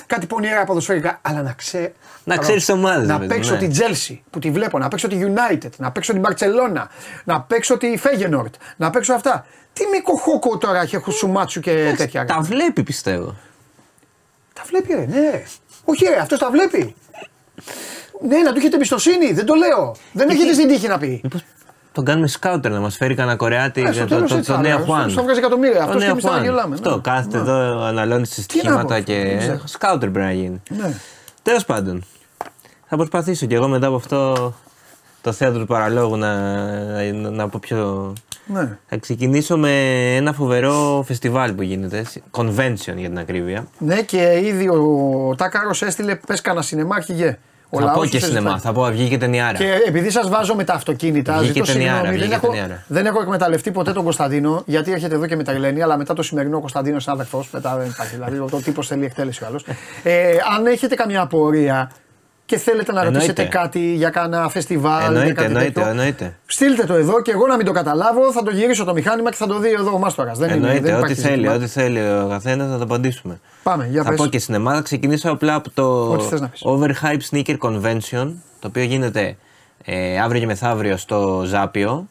[0.07, 1.19] κάτι πονηρά ποδοσφαιρικά.
[1.21, 1.93] Αλλά να ξέρει.
[2.23, 3.59] Να ξέρεις τις ομάδες, Να ρε παιδί, παίξω ναι.
[3.59, 6.83] την Chelsea που τη βλέπω, να παίξω τη United, να παίξω την Barcelona,
[7.23, 9.45] να παίξω τη Feyenoord, να παίξω αυτά.
[9.73, 12.25] Τι Μίκο Χόκο τώρα και Χουσουμάτσου και τέτοια.
[12.25, 13.35] Τα βλέπει πιστεύω.
[14.53, 15.43] Τα βλέπει, ρε, ναι.
[15.85, 16.95] Όχι, ρε, αυτός τα βλέπει.
[18.27, 19.95] Ναι, να του έχετε εμπιστοσύνη, δεν το λέω.
[20.13, 21.19] Δεν έχετε στην τύχη να πει.
[21.23, 21.41] Μήπως
[21.91, 24.49] τον κάνουμε σκάουτερ να μας φέρει κανένα Κορεάτη Ε, στο για το, τέλος το, έτσι
[24.49, 24.85] το θα νέο είναι.
[24.85, 25.09] Χουάν.
[25.09, 25.77] Στο βγάζει εκατομμύρια.
[25.77, 26.43] Το Αυτός και νέο εμείς θα Χουάν.
[26.43, 27.01] γελάμε, Αυτό, ναι.
[27.01, 27.43] κάθεται Ναι.
[27.43, 29.13] εδώ, αναλώνει σε Τι να στοιχήματα πω, και.
[29.23, 29.59] δεν ξέρω.
[29.65, 30.61] Σκάουτερ πρέπει να γίνει.
[30.69, 30.93] Ναι.
[31.41, 32.03] Τέλος πάντων.
[32.87, 34.53] Θα προσπαθήσω κι εγώ μετά από αυτό
[35.21, 36.35] το θέατρο του παραλόγου να,
[37.11, 38.13] να, να πω πιο.
[38.51, 38.77] Ναι.
[38.85, 39.71] Θα ξεκινήσω με
[40.15, 42.05] ένα φοβερό φεστιβάλ που γίνεται.
[42.31, 43.67] Convention για την ακρίβεια.
[43.77, 47.37] Ναι, και ήδη ο Τάκαρος έστειλε πες κανένα σινεμά, αρχηγέ.
[47.73, 48.59] Ο θα λαός πω σου και σε σινεμά, ζητάει.
[48.61, 49.57] θα πω βγήκε ταινιάρα.
[49.57, 52.83] Και επειδή σας βάζω με τα αυτοκίνητα, Βγήκε ζητώ ταινιάρα, συγγνώμη, δεν βγήκε έχω, ταινιάρα.
[52.87, 56.13] δεν έχω εκμεταλλευτεί ποτέ τον Κωνσταντίνο, γιατί έρχεται εδώ και με τα Ελένη, αλλά μετά
[56.13, 58.15] το σημερινό Κωνσταντίνο αδερφός, μετά δεν υπάρχει.
[58.15, 59.65] Δηλαδή, ο τύπο θέλει εκτέλεση ο άλλος.
[60.03, 61.91] ε, αν έχετε καμιά απορία,
[62.51, 63.25] και θέλετε να Εννοείται.
[63.27, 64.97] ρωτήσετε κάτι για κάνα φεστιβάλ.
[64.99, 66.35] για Εννοείται, κάτι εννοείται, τέτοιο, εννοείται.
[66.45, 69.35] Στείλτε το εδώ και εγώ να μην το καταλάβω, θα το γυρίσω το μηχάνημα και
[69.35, 70.37] θα το δει εδώ ο Μάστορας.
[70.37, 71.53] Δεν, είναι, Εννοείται, δεν ό,τι υπάρχει θέλει, ζήτημα.
[71.53, 73.39] ό,τι θέλει ο καθένας να το απαντήσουμε.
[73.63, 74.17] Πάμε, για Θα πες.
[74.17, 76.61] πω και στην Ελλάδα, θα ξεκινήσω απλά από το Ό,τι θες να πεις.
[76.65, 79.35] Overhype Sneaker Convention, το οποίο γίνεται
[79.85, 82.07] ε, αύριο και μεθαύριο στο Ζάππειο,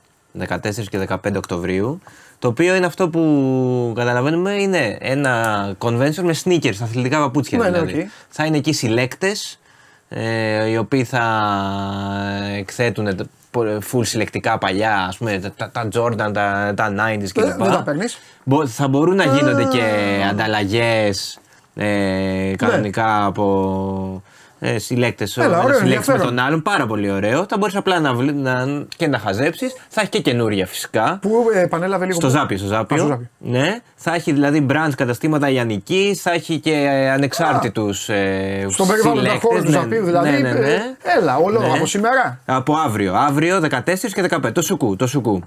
[0.49, 0.57] 14
[0.91, 2.01] και 15 Οκτωβρίου.
[2.39, 7.71] Το οποίο είναι αυτό που καταλαβαίνουμε είναι ένα convention με sneakers, αθλητικά παπούτσια Ναι, ναι,
[7.71, 8.01] δηλαδή.
[8.01, 8.07] οκ.
[8.29, 9.60] Θα είναι εκεί συλλέκτες,
[10.13, 11.23] ε, οι οποίοι θα
[12.59, 17.45] εκθέτουν τα- πο- full συλλεκτικά παλιά, ας πούμε, τα, τα Jordan, τα, τα 90s κλπ.
[17.45, 18.19] Δεν- δεν τα παίρνεις.
[18.45, 19.83] Μπο- θα μπορούν να γίνονται και
[20.31, 21.39] ανταλλαγές
[21.75, 24.23] ε, κανονικά από
[24.63, 25.45] ε, συλλέκτες Ναι.
[25.45, 26.21] Έλα, ωραίο, με ενδιαφέρον.
[26.27, 26.63] τον άλλον.
[26.63, 27.47] Πάρα πολύ ωραίο.
[27.49, 29.73] Θα μπορείς απλά να, βλέ- να, και να χαζέψεις.
[29.89, 31.19] Θα έχει και καινούρια φυσικά.
[31.23, 32.19] Που ε, επανέλαβε λίγο.
[32.21, 32.97] Στο που- Ζάπιο, στο Ζάπιο.
[32.97, 33.27] Α, στο Ζάπιο.
[33.39, 33.79] Ναι.
[33.95, 39.43] Θα έχει δηλαδή branch καταστήματα Ιαννική, θα έχει και ε, ανεξάρτητους ε, Στον περιβάλλοντα συλλέκτες.
[39.51, 40.31] χώρο του Ναι, Ζαπίου, δηλαδή.
[40.31, 40.69] Ναι, ναι, ναι.
[40.73, 40.81] ε,
[41.19, 41.67] Έλα, όλο Ναι.
[41.77, 42.41] από σήμερα.
[42.45, 43.15] Από αύριο.
[43.15, 44.53] Αύριο 14 και 15.
[44.53, 44.97] Το σουκού.
[44.97, 45.43] Το σουκού.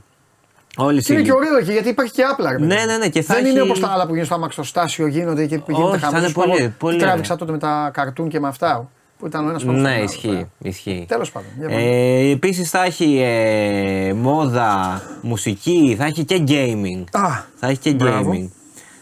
[0.77, 2.51] Όλοι Και είναι και ωραίο εκεί γιατί υπάρχει και άπλα.
[2.51, 2.67] ρε παιδί.
[2.67, 5.07] Ναι, ναι, ναι, και θα Δεν έχει- είναι όπως τα άλλα που γίνονται στο αμαξοστάσιο,
[5.07, 6.21] γίνονται και γίνεται Όχι, θα χαμός.
[6.23, 7.37] είναι πολύ- πολύ Τράβηξα ωραία.
[7.37, 8.89] τότε με τα καρτούν και με αυτά.
[9.23, 10.49] Που ήταν ο ένας πάνω Ναι, ισχύει.
[10.57, 11.05] ισχύει.
[11.07, 11.49] Τέλος πάντων.
[11.57, 11.81] για πάμε.
[11.81, 17.03] Ε, Επίσης θα έχει ε, μόδα, μουσική, θα έχει και gaming.
[17.11, 18.31] Α, θα έχει και μπράβο.
[18.33, 18.49] gaming.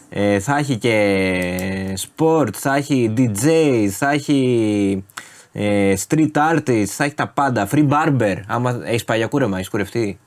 [0.08, 5.04] Ε, θα έχει και sport, θα έχει DJs, θα έχει
[5.52, 7.68] ε, street artists, θα έχει τα πάντα.
[7.70, 8.36] Free barber.
[8.46, 10.18] Άμα έχεις παλιά κούρεμα, έχεις κουρευτεί.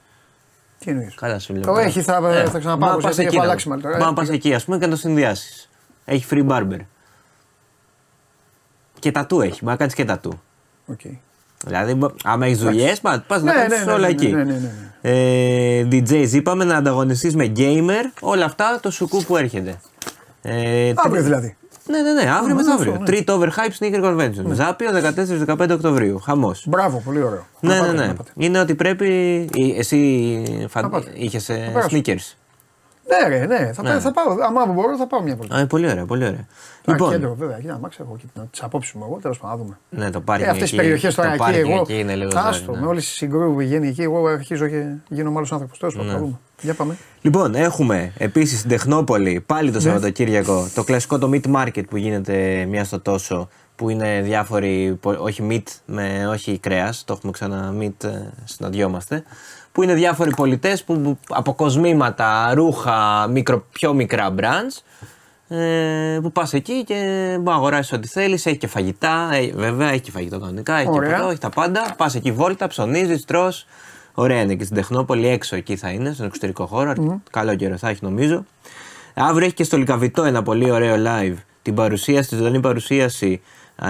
[0.80, 1.16] Τι εννοείς.
[1.16, 1.62] Καλά σου λέω.
[1.62, 2.90] Το έχει, θα, Ε, θα ξαναπάω.
[2.90, 3.98] μα πας γιατί εκεί έχω να- αλλάξει μάλλον τώρα.
[3.98, 5.70] Μα Ε, πας εκεί, ας πούμε, και να το συνδυάσεις.
[6.06, 6.80] Έχει free barber.
[9.06, 10.42] Και τατού έχει, μπορεί να κάνεις και τατού.
[10.86, 11.00] οκ.
[11.66, 14.28] Δηλαδή, μπο- άμα έχεις δουλειές, πα να Ναι, κάνεις ναι, ναι, όλα ναι, εκεί.
[14.28, 14.72] ναι, ναι, ναι,
[15.02, 19.80] Ε, DJs, είπαμε να ανταγωνιστείς με gamer, όλα αυτά το σουκού που έρχεται.
[20.42, 21.56] Ε, Αύριο τρι- δηλαδή.
[21.88, 22.92] Ναι, ναι, ναι, αύριο Α, μεθαύριο.
[22.92, 23.06] αυτό, ναι.
[23.10, 24.54] Τρίτο overhype sneaker convention.
[24.54, 26.20] Ζάπιο 14-15 Οκτωβρίου.
[26.20, 26.66] Χαμός.
[26.68, 27.46] Μπράβο, πολύ ωραίο.
[27.60, 28.08] Ναι, Να ναι, πάτε, ναι.
[28.08, 28.32] να πάτε.
[28.38, 29.06] Είναι ότι πρέπει.
[29.58, 30.90] ε, Εσύ φαν...
[30.90, 31.12] πάτε.
[31.14, 31.88] είχες Θα περάσω.
[31.98, 32.34] sneakers.
[33.08, 33.90] Ναι, ρε, ναι, θα, Ναι.
[33.90, 34.36] πάω- θα πάω.
[34.48, 35.50] Άμα μπορώ, θα πάω μια πολύ.
[35.62, 36.46] Α, πολύ ωραία, πολύ ωραία.
[36.88, 36.94] Λοιπόν.
[36.94, 39.20] Λοιπόν, Κέντρο, βέβαια, εκεί να μάξω εγώ και να τις απόψει μου εγώ.
[39.22, 39.78] Τέλος πάντων, να δούμε.
[39.90, 41.80] ναι, το πάρει Ε, Αυτές τις περιοχές τώρα εκεί, εγώ.
[41.82, 42.88] Εκεί είναι λίγο Άστο, ζόρι, με ναι.
[42.90, 45.78] όλες τις συγκρούσει που πηγαίνει εκεί, εγώ αρχίζω και γίνομαι άλλο άνθρωπος.
[45.80, 46.40] Τέλος πάντων, θα δούμε.
[46.62, 46.98] Για πάμε.
[47.22, 49.74] Λοιπόν, έχουμε επίσης στην Τεχνόπολη πάλι Ναι.
[49.74, 53.50] το Σαββατοκύριακο το κλασικό το meat market που γίνεται μία στο τόσο.
[53.76, 58.10] Που είναι διάφοροι, πο- όχι meat, με, όχι κρέας, το έχουμε ξανά meat, ε,
[58.44, 59.24] συναντιόμαστε.
[59.76, 64.82] Που είναι διάφοροι πολιτές που που- από κοσμήματα, ρούχα, μικρο, πιο μικρά brands.
[65.56, 66.96] Ε, που πας εκεί και
[67.32, 68.46] μπορεί να αγοράσεις ό,τι θέλεις.
[68.46, 71.10] Έχει και φαγητά, ε, βέβαια έχει και φαγητό κανονικά, έχει Ωραία.
[71.10, 71.94] και ποτό, έχει τα πάντα.
[71.98, 73.52] Πας εκεί βόλτα, ψωνίζεις, τρώ.
[74.14, 77.22] Ωραία είναι και στην Τεχνόπολη έξω εκεί θα είναι, στον εξωτερικό χώρο.
[77.32, 78.46] Καλό καιρό θα έχει νομίζω.
[79.14, 81.36] Αύριο έχει και στο Λικαβιτό ένα πολύ ωραίο live.
[81.62, 83.42] Την παρουσίαση, τη ζωντανή παρουσίαση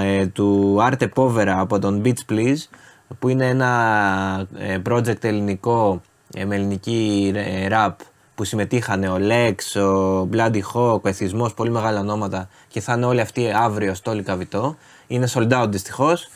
[0.03, 2.57] ε, του Arte Povera από τον Beach Please,
[3.19, 6.01] που είναι ένα ε, project ελληνικό
[6.33, 7.91] ε, με ελληνική ε, rap
[8.35, 13.05] που συμμετείχαν ο Lex, ο Bloody Hawk, ο Εθισμός, πολύ μεγάλα ονόματα και θα είναι
[13.05, 14.75] όλοι αυτοί αύριο στο Λικαβιτό.
[15.07, 16.29] Είναι sold out δυστυχώς.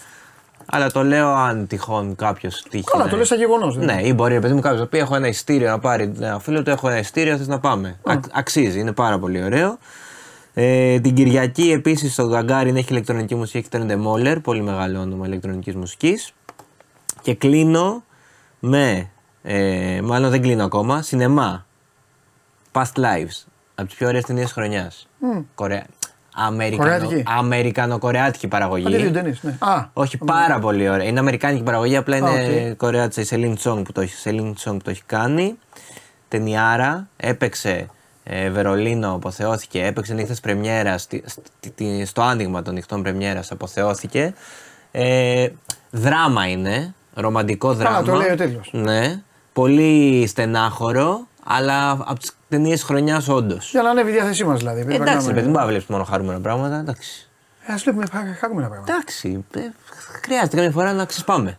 [0.71, 2.83] Αλλά το λέω αν τυχόν κάποιος τύχει.
[2.83, 3.77] Καλά, να- το λες σαν γεγονός.
[3.77, 6.39] ναι, ή μπορεί ρε παιδί μου κάποιος να πει: Έχω ένα ειστήριο να πάρει ένα
[6.39, 7.99] φίλο του, έχω ένα ειστήριο, θες να πάμε.
[8.03, 9.77] Α, αξίζει, είναι πάρα πολύ ωραίο.
[10.53, 15.25] Ε, την Κυριακή επίσης στο Γκαγκάριν έχει ηλεκτρονική μουσική, έχει τον Demoler, πολύ μεγάλο όνομα
[15.25, 16.31] ηλεκτρονικής μουσικής.
[17.21, 18.03] Και κλείνω
[18.59, 19.09] με.
[19.43, 21.01] Ε, μάλλον δεν κλείνω ακόμα.
[21.01, 21.65] Σινεμά.
[22.71, 23.45] Past Lives.
[23.75, 25.07] Από τις πιο ωραίες ταινίες χρονιάς.
[25.55, 25.85] Κορεα...
[26.35, 26.89] Αμερικανο...
[26.99, 27.23] Κορεάτικη.
[27.27, 28.85] Αμερικανοκορεάτικη παραγωγή.
[28.85, 29.43] Αντί δύο ταινίες.
[29.43, 29.55] Ναι.
[29.59, 31.05] Α, Όχι, πάρα πολύ ωραία.
[31.05, 32.77] Είναι αμερικάνικη παραγωγή, απλά είναι Α, οκ.
[32.77, 35.57] Κορεάτισσα η Celine Song που το έχει, Celine Song που το έχει κάνει.
[36.27, 37.87] Ταινιάρα, έπαιξε
[38.23, 39.85] ε, Βερολίνο, αποθεώθηκε.
[39.85, 44.33] Έπαιξε νύχτες πρεμιέρας στη- στη- τη- στο άνοιγμα των νυχτών πρεμιέρας, αποθεώθηκε.
[44.91, 45.47] Ε,
[45.91, 48.03] δράμα είναι, ρομαντικό δράμα.
[48.03, 48.69] το λέει ο τίτλος.
[48.73, 49.21] Ναι.
[49.53, 53.69] Πολύ στενάχωρο, αλλά από τις ταινίες χρονιάς όντως.
[53.71, 54.79] για να ανέβει η διάθεσή μας δηλαδή.
[54.81, 56.75] επειδή Εντάξει, ρε περνάμε- παιδί, δεν μπορεί να βλέπει μόνο χαρούμενα πράγματα.
[56.79, 57.29] Εντάξει.
[57.65, 58.93] Ε, ας βλέπουμε χα- χαρούμενα πράγματα.
[58.93, 59.59] Εντάξει, ε,
[60.23, 61.57] χρειάζεται καμιά φορά να ξεσπάμε.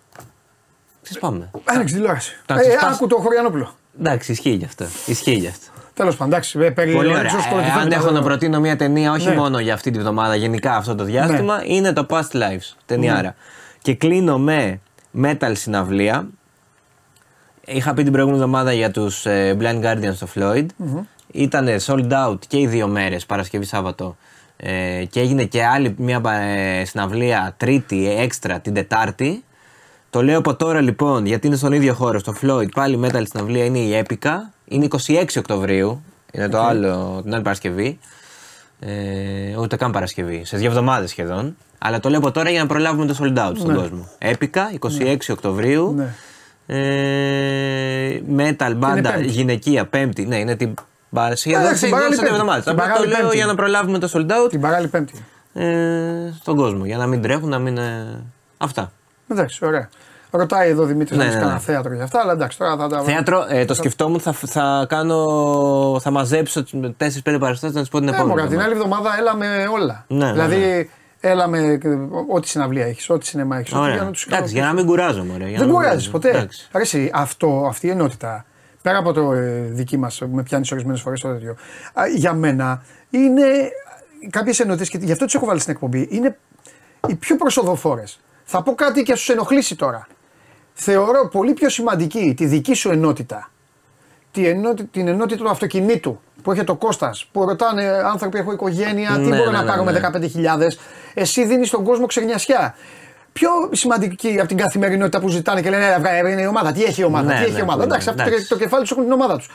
[1.03, 1.51] Ξεσπάμε.
[1.65, 2.41] Άνοιξε τηλεόραση.
[2.47, 2.95] Τα Ε, ξεσπάς.
[2.95, 3.74] άκου το Χωριανόπουλο.
[4.01, 4.85] Εντάξει, ισχύει γι' αυτό.
[5.07, 5.66] Ισχύει γι' αυτό.
[5.95, 6.59] Τέλος πάντων, εντάξει.
[6.61, 7.23] ε, περί Πολύ ωραία.
[7.23, 9.35] Λορέντσος Ε, κοροϊδευτό αν μετά έχω το- να προτείνω μια ταινία, όχι Ναι.
[9.35, 12.74] μόνο για αυτή τη βδομάδα, γενικά αυτό το διάστημα, είναι το Past Lives.
[12.87, 13.23] Ταινιάρα.
[13.23, 13.35] Ναι.
[13.82, 14.81] Και κλείνω με
[15.23, 16.28] metal συναυλία.
[17.66, 19.27] Είχα πει την προηγούμενη εβδομάδα για τους
[19.59, 20.66] Blind Guardians στο Floyd.
[21.32, 24.16] Ήταν sold out και οι δύο μέρες, Παρασκευή Σάββατο.
[24.62, 29.45] Ε, και έγινε και άλλη μια ε, συναυλία Τρίτη, έξτρα την Τετάρτη.
[30.11, 32.70] Το λέω από τώρα λοιπόν, γιατί είναι στον ίδιο χώρο, στο Floyd.
[32.74, 34.32] Πάλι metal συναυλία είναι η Epica.
[34.65, 36.03] Είναι 26 Οκτωβρίου.
[36.32, 37.99] Είναι το άλλο, την άλλη Παρασκευή.
[38.81, 40.43] Ε, ούτε καν Παρασκευή.
[40.44, 41.57] Σε δύο εβδομάδες σχεδόν.
[41.78, 43.78] Αλλά το λέω από τώρα για να προλάβουμε το sold out στον Ναι.
[43.78, 44.09] κόσμο.
[44.19, 45.93] Έπικα, 26 Οκτωβρίου.
[45.97, 46.15] Ναι.
[46.66, 49.27] Ε, metal μπάντα Πέμπτη.
[49.28, 50.27] γυναικεία, Πέμπτη.
[50.27, 50.74] Ναι, είναι την
[51.11, 51.55] Παρασκευή.
[51.55, 52.40] Εντάξει, Εντάξει, την Παράλη σε δύο Πέμπτη.
[52.40, 52.65] εβδομάδες.
[52.65, 53.36] Την Απλά το Παράλη λέω Πέμπτη.
[53.36, 55.12] για να προλάβουμε το sold out Την παράλληλη Πέμπτη.
[55.55, 56.85] ε, στον κόσμο.
[56.85, 57.78] Για να μην τρέχουν, να μην.
[57.78, 58.23] ε,
[58.59, 58.93] Αυτά.
[59.28, 59.89] Εντάξει, ωραία.
[60.31, 61.51] Ρωτάει εδώ Δημήτρης Ναι, να ναι, κάνει ναι.
[61.51, 63.02] κανένα θέατρο για αυτά, αλλά εντάξει τώρα θα τα.
[63.02, 65.16] Θέατρο, ε, το σκεφτόμουν, θα, θα κάνω.
[66.01, 66.65] Θα μαζέψω
[66.98, 68.28] 4-5 παραστάσεις να τι πω την Ε, επόμενη.
[68.28, 68.65] μωρά, την εβδομάδα.
[68.65, 70.05] άλλη εβδομάδα έλα με όλα.
[70.09, 70.90] Ναι, ναι, δηλαδή,
[71.20, 71.78] έλα με ε,
[72.32, 73.73] ό,τι συναυλία έχεις, ό,τι σινεμά έχεις.
[73.73, 73.94] Ωραία.
[73.94, 75.43] Για να τους Εντάξει, για να μην κουράζω, μωρέ.
[75.44, 76.11] για να Δεν μην κουράζεις κουράζω.
[76.11, 76.39] ποτέ.
[76.39, 76.69] Εντάξει.
[76.73, 78.44] Αρέσει αυτό, αυτή η ενότητα.
[78.82, 81.51] Πέρα από το ε, δική μας, με πιάνεις ορισμένες φορές το τέτοιο.
[81.93, 83.43] Α, Για μένα είναι
[84.31, 86.09] κάποιες ενότητες και γι' αυτό τις έχω βάλει στην εκπομπή.
[86.11, 86.36] Είναι
[87.09, 88.20] οι πιο προσοδοφόρες.
[88.44, 90.07] Θα πω κάτι και σου ενοχλήσει τώρα.
[90.72, 93.51] Θεωρώ πολύ πιο σημαντική τη δική σου ενότητα.
[94.32, 97.26] Τη ενότι- την ενότητα του αυτοκινήτου που έχει το Κώστας.
[97.32, 99.98] Που ρωτάνε άνθρωποι, έχω οικογένεια, τι Ναι, μπορώ ναι, να ναι, πάρω με ναι.
[99.98, 100.78] 15.000.
[101.14, 102.74] Εσύ δίνεις στον κόσμο ξεγνιασιά.
[103.32, 106.73] Πιο σημαντική από την καθημερινότητα που ζητάνε και λένε «Ε, βγα- είναι η ομάδα.
[106.73, 107.78] Τι έχει η ομάδα, Ναι, τι έχει η ναι, ομάδα.
[107.78, 108.48] ναι, Εντάξει, αυτοί εντάξει.
[108.48, 109.48] το κεφάλι τους έχουν την ομάδα τους.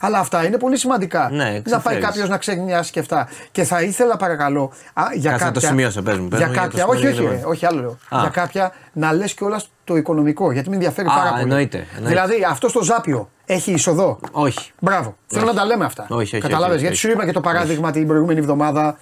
[0.00, 1.28] Αλλά αυτά είναι πολύ σημαντικά.
[1.32, 2.04] Ναι, να πάει εξεφέρεις.
[2.04, 3.28] κάποιος να ξεγνιάσει και αυτά.
[3.52, 5.68] Και θα ήθελα παρακαλώ α, για Κάτσε να το κάποια.
[5.68, 7.66] σημειώσω, πες μου, πες για μου, για το κάποια, όχι, σημερινό όχι, είναι ε, όχι,
[7.66, 7.90] άλλο λέω.
[8.08, 8.20] Α.
[8.20, 10.52] Για κάποια να λες κιόλα το οικονομικό.
[10.52, 11.42] Γιατί με ενδιαφέρει Α, πάρα πολύ.
[11.42, 12.08] εννοείται, εννοείται.
[12.20, 14.72] Δηλαδή αυτό στο Ζάπιο έχει είσοδο; Όχι.
[14.80, 15.16] Μπράβο.
[15.26, 16.06] Θέλω να τα λέμε αυτά.
[16.08, 17.06] Όχι, όχι, Καταλάβες, όχι, όχι, γιατί όχι.
[17.06, 18.98] σου είπα και το παράδειγμα την προηγούμενη εβδομάδα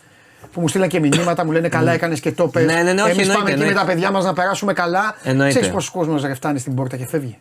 [0.52, 2.64] που μου στείλαν και μηνύματα, μου λένε καλά έκανες και το πες.
[2.66, 3.80] Ναι, ναι, ναι, όχι, Εμείς εννοείται, πάμε εκεί με εννοείται.
[3.80, 5.14] τα παιδιά μας να περάσουμε καλά.
[5.22, 5.52] Εννοείται.
[5.54, 7.38] Ξέρεις πόσος κόσμος ρε φτάνει στην πόρτα και φεύγει;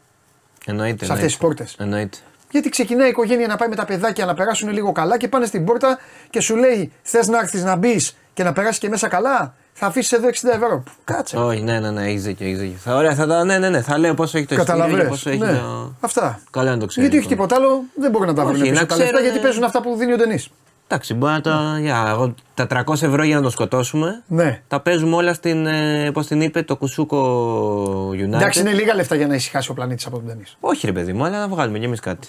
[0.65, 1.05] Εννοείται.
[1.05, 1.63] Σε αυτές τις εννοείται.
[1.63, 1.75] πόρτες.
[1.79, 2.17] Εννοείται.
[2.51, 5.45] Γιατί ξεκινάει η οικογένεια να πάει με τα παιδάκια να περάσουν λίγο καλά και πάνε
[5.45, 9.07] στην πόρτα και σου λέει θες να έρθεις να μπεις και να περάσεις και μέσα
[9.07, 10.83] καλά; Θα αφήσεις εδώ 60 ευρώ.
[11.03, 11.37] Κάτσε.
[11.37, 12.45] Όχι, ναι, ναι, ναι, έχει δίκιο.
[12.45, 12.77] Έχεις δίκιο.
[12.83, 15.09] Θα, ωραία, θα τα, ναι, ναι, ναι, θα λέω πόσο έχει το εισιτήριο και Καταλαβαίνεις.
[15.09, 15.51] πόσο έχει Ναι.
[15.59, 15.93] το.
[15.99, 16.39] Αυτά.
[16.51, 17.09] Καλά να το ξέρεις.
[17.09, 19.23] Γιατί όχι τίποτα άλλο, δεν μπορεί να τα Όχι, βρουν πίσω να τα λεφτά ξέρουνε-
[19.31, 20.49] γιατί παίζουν αυτά που δίνει ο Ντενής.
[20.93, 21.51] Εντάξει, μπορεί να το.
[21.79, 24.23] Για, εγώ, τα 300 ευρώ για να το σκοτώσουμε.
[24.27, 24.61] Ναι.
[24.67, 25.65] Τα παίζουμε όλα στην.
[25.65, 28.33] Ε, Πώς την είπε, το Κουσούκο United.
[28.33, 30.43] Εντάξει, είναι λίγα λεφτά για να ησυχάσει ο πλανήτης από τον Ντενή.
[30.59, 32.27] Όχι, ρε παιδί μου, αλλά να βγάλουμε κι εμεί κάτι.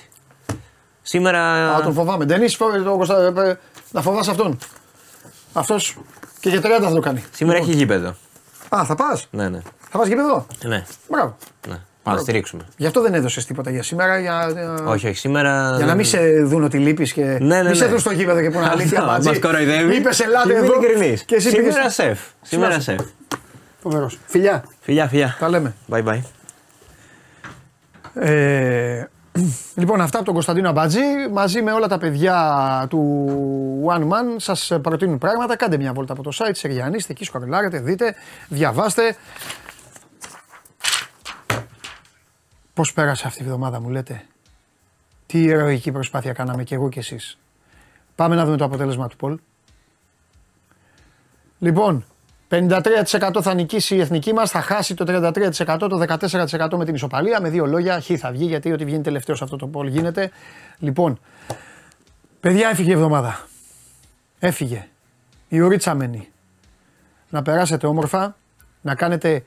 [1.03, 1.71] Σήμερα.
[1.77, 2.25] Α, τον φοβάμαι.
[2.25, 2.47] Ντενή,
[3.91, 4.59] να φοβάσαι αυτόν.
[5.53, 5.99] Αυτός
[6.41, 7.25] και για 30 θα το κάνει.
[7.33, 8.15] Σήμερα έχει γήπεδο.
[8.69, 9.61] Α, θα πας; Ναι, ναι.
[9.91, 11.37] Θα πας γήπεδο; ναι, Μπράβο.
[11.69, 11.81] ναι.
[12.03, 12.63] Πάμε να στηρίξουμε.
[12.77, 14.19] Γι' αυτό δεν έδωσες τίποτα για σήμερα.
[14.19, 15.75] Για, για- Όχι, όχι, σήμερα.
[15.77, 17.91] Για να μην σε δουν ότι λείπεις και Ναι, ναι, μην σε ναι.
[17.91, 19.29] δουν στο γήπεδο και πούνε αλήθεια Αυτό, μαζί.
[19.29, 19.97] Μας κοροϊδεύει.
[19.97, 20.75] Είπες ελάτε Και είμαι εδώ.
[20.83, 21.23] ειλικρινής.
[21.25, 22.21] Και εσύ Σήμερα πήγες- σεφ.
[22.43, 22.97] Σήμερα Σημασία.
[22.97, 23.07] σεφ.
[23.83, 24.19] Φοβερός.
[24.27, 24.65] Φιλιά.
[24.81, 25.37] Φιλιά, φιλιά.
[25.39, 25.75] Τα λέμε.
[25.91, 26.21] Bye bye.
[28.15, 29.05] Ε,
[29.75, 31.01] λοιπόν, αυτά από τον Κωνσταντίνο Αμπατζή
[31.33, 32.37] μαζί με όλα τα παιδιά
[32.91, 33.27] του
[33.89, 35.57] One Man σας προτείνουν πράγματα.
[35.57, 38.15] Κάντε μια βόλτα από το site, σεριανίστε εκεί, σκορελάρετε, δείτε,
[38.49, 39.17] διαβάστε.
[42.75, 44.27] Πώς πέρασε αυτή η εβδομάδα μου λέτε;
[45.27, 47.39] Τι ηρωική προσπάθεια κάναμε και εγώ και εσείς;
[48.15, 49.39] Πάμε να δούμε το αποτέλεσμα του Πολ.
[51.59, 52.05] Λοιπόν,
[52.49, 57.41] 53% θα νικήσει η εθνική μας, θα χάσει το 33%, το 14% με την ισοπαλία.
[57.41, 60.31] Με δύο λόγια, χ θα βγει γιατί ό,τι βγαίνει τελευταίος σε αυτό το πόλ γίνεται.
[60.79, 61.19] Λοιπόν,
[62.41, 63.47] παιδιά έφυγε η εβδομάδα.
[64.39, 64.89] Έφυγε.
[65.49, 66.29] Η ουρίτσα μένει.
[67.29, 68.37] Να περάσετε όμορφα,
[68.81, 69.45] να κάνετε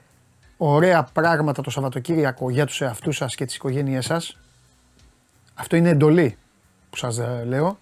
[0.58, 4.38] ωραία πράγματα το Σαββατοκύριακο για τους εαυτούς σας και τις οικογένειές σας.
[5.54, 6.38] Αυτό είναι εντολή
[6.90, 7.78] που σας ε, λέω.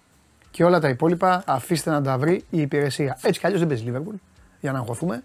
[0.50, 3.18] Και όλα τα υπόλοιπα αφήστε να τα βρει η υπηρεσία.
[3.22, 4.18] Έτσι κι αλλιώς δεν παίζει Liverpool
[4.60, 5.22] για να αγχωθούμε.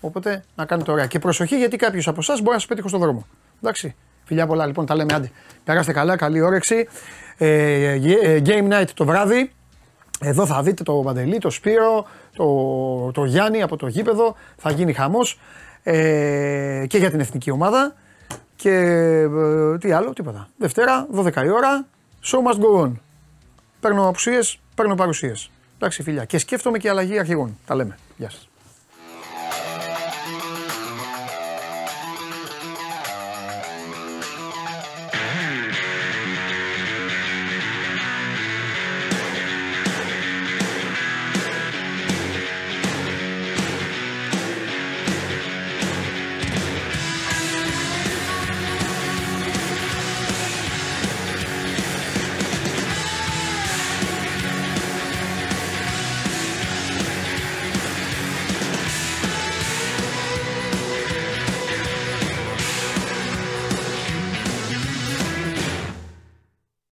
[0.00, 1.06] Οπότε να κάνετε ωραία.
[1.06, 3.26] Και προσοχή γιατί κάποιος από εσάς μπορεί να σας πετύχει στον δρόμο.
[3.62, 3.94] Εντάξει.
[4.24, 5.30] Φιλιά πολλά λοιπόν, τα λέμε άντε.
[5.64, 6.88] Περάστε καλά, καλή όρεξη.
[7.36, 9.52] Ε, ε, game night το βράδυ.
[10.20, 12.06] Εδώ θα δείτε το Παντελή, το Σπύρο,
[12.36, 14.36] το, το Γιάννη από το γήπεδο.
[14.56, 15.38] Θα γίνει χαμός
[15.82, 17.94] ε, και για την εθνική ομάδα.
[18.56, 20.48] Και ε, τι άλλο, τίποτα.
[20.56, 21.86] Δευτέρα, 12 η ώρα,
[22.24, 22.92] show must go on.
[23.80, 25.50] Παίρνω απουσίες, παίρνω παρουσίες.
[25.76, 26.24] Εντάξει φιλιά.
[26.24, 27.58] Και σκέφτομαι και αλλαγή αρχηγών.
[27.66, 27.98] Τα λέμε.
[28.16, 28.48] Γεια σας.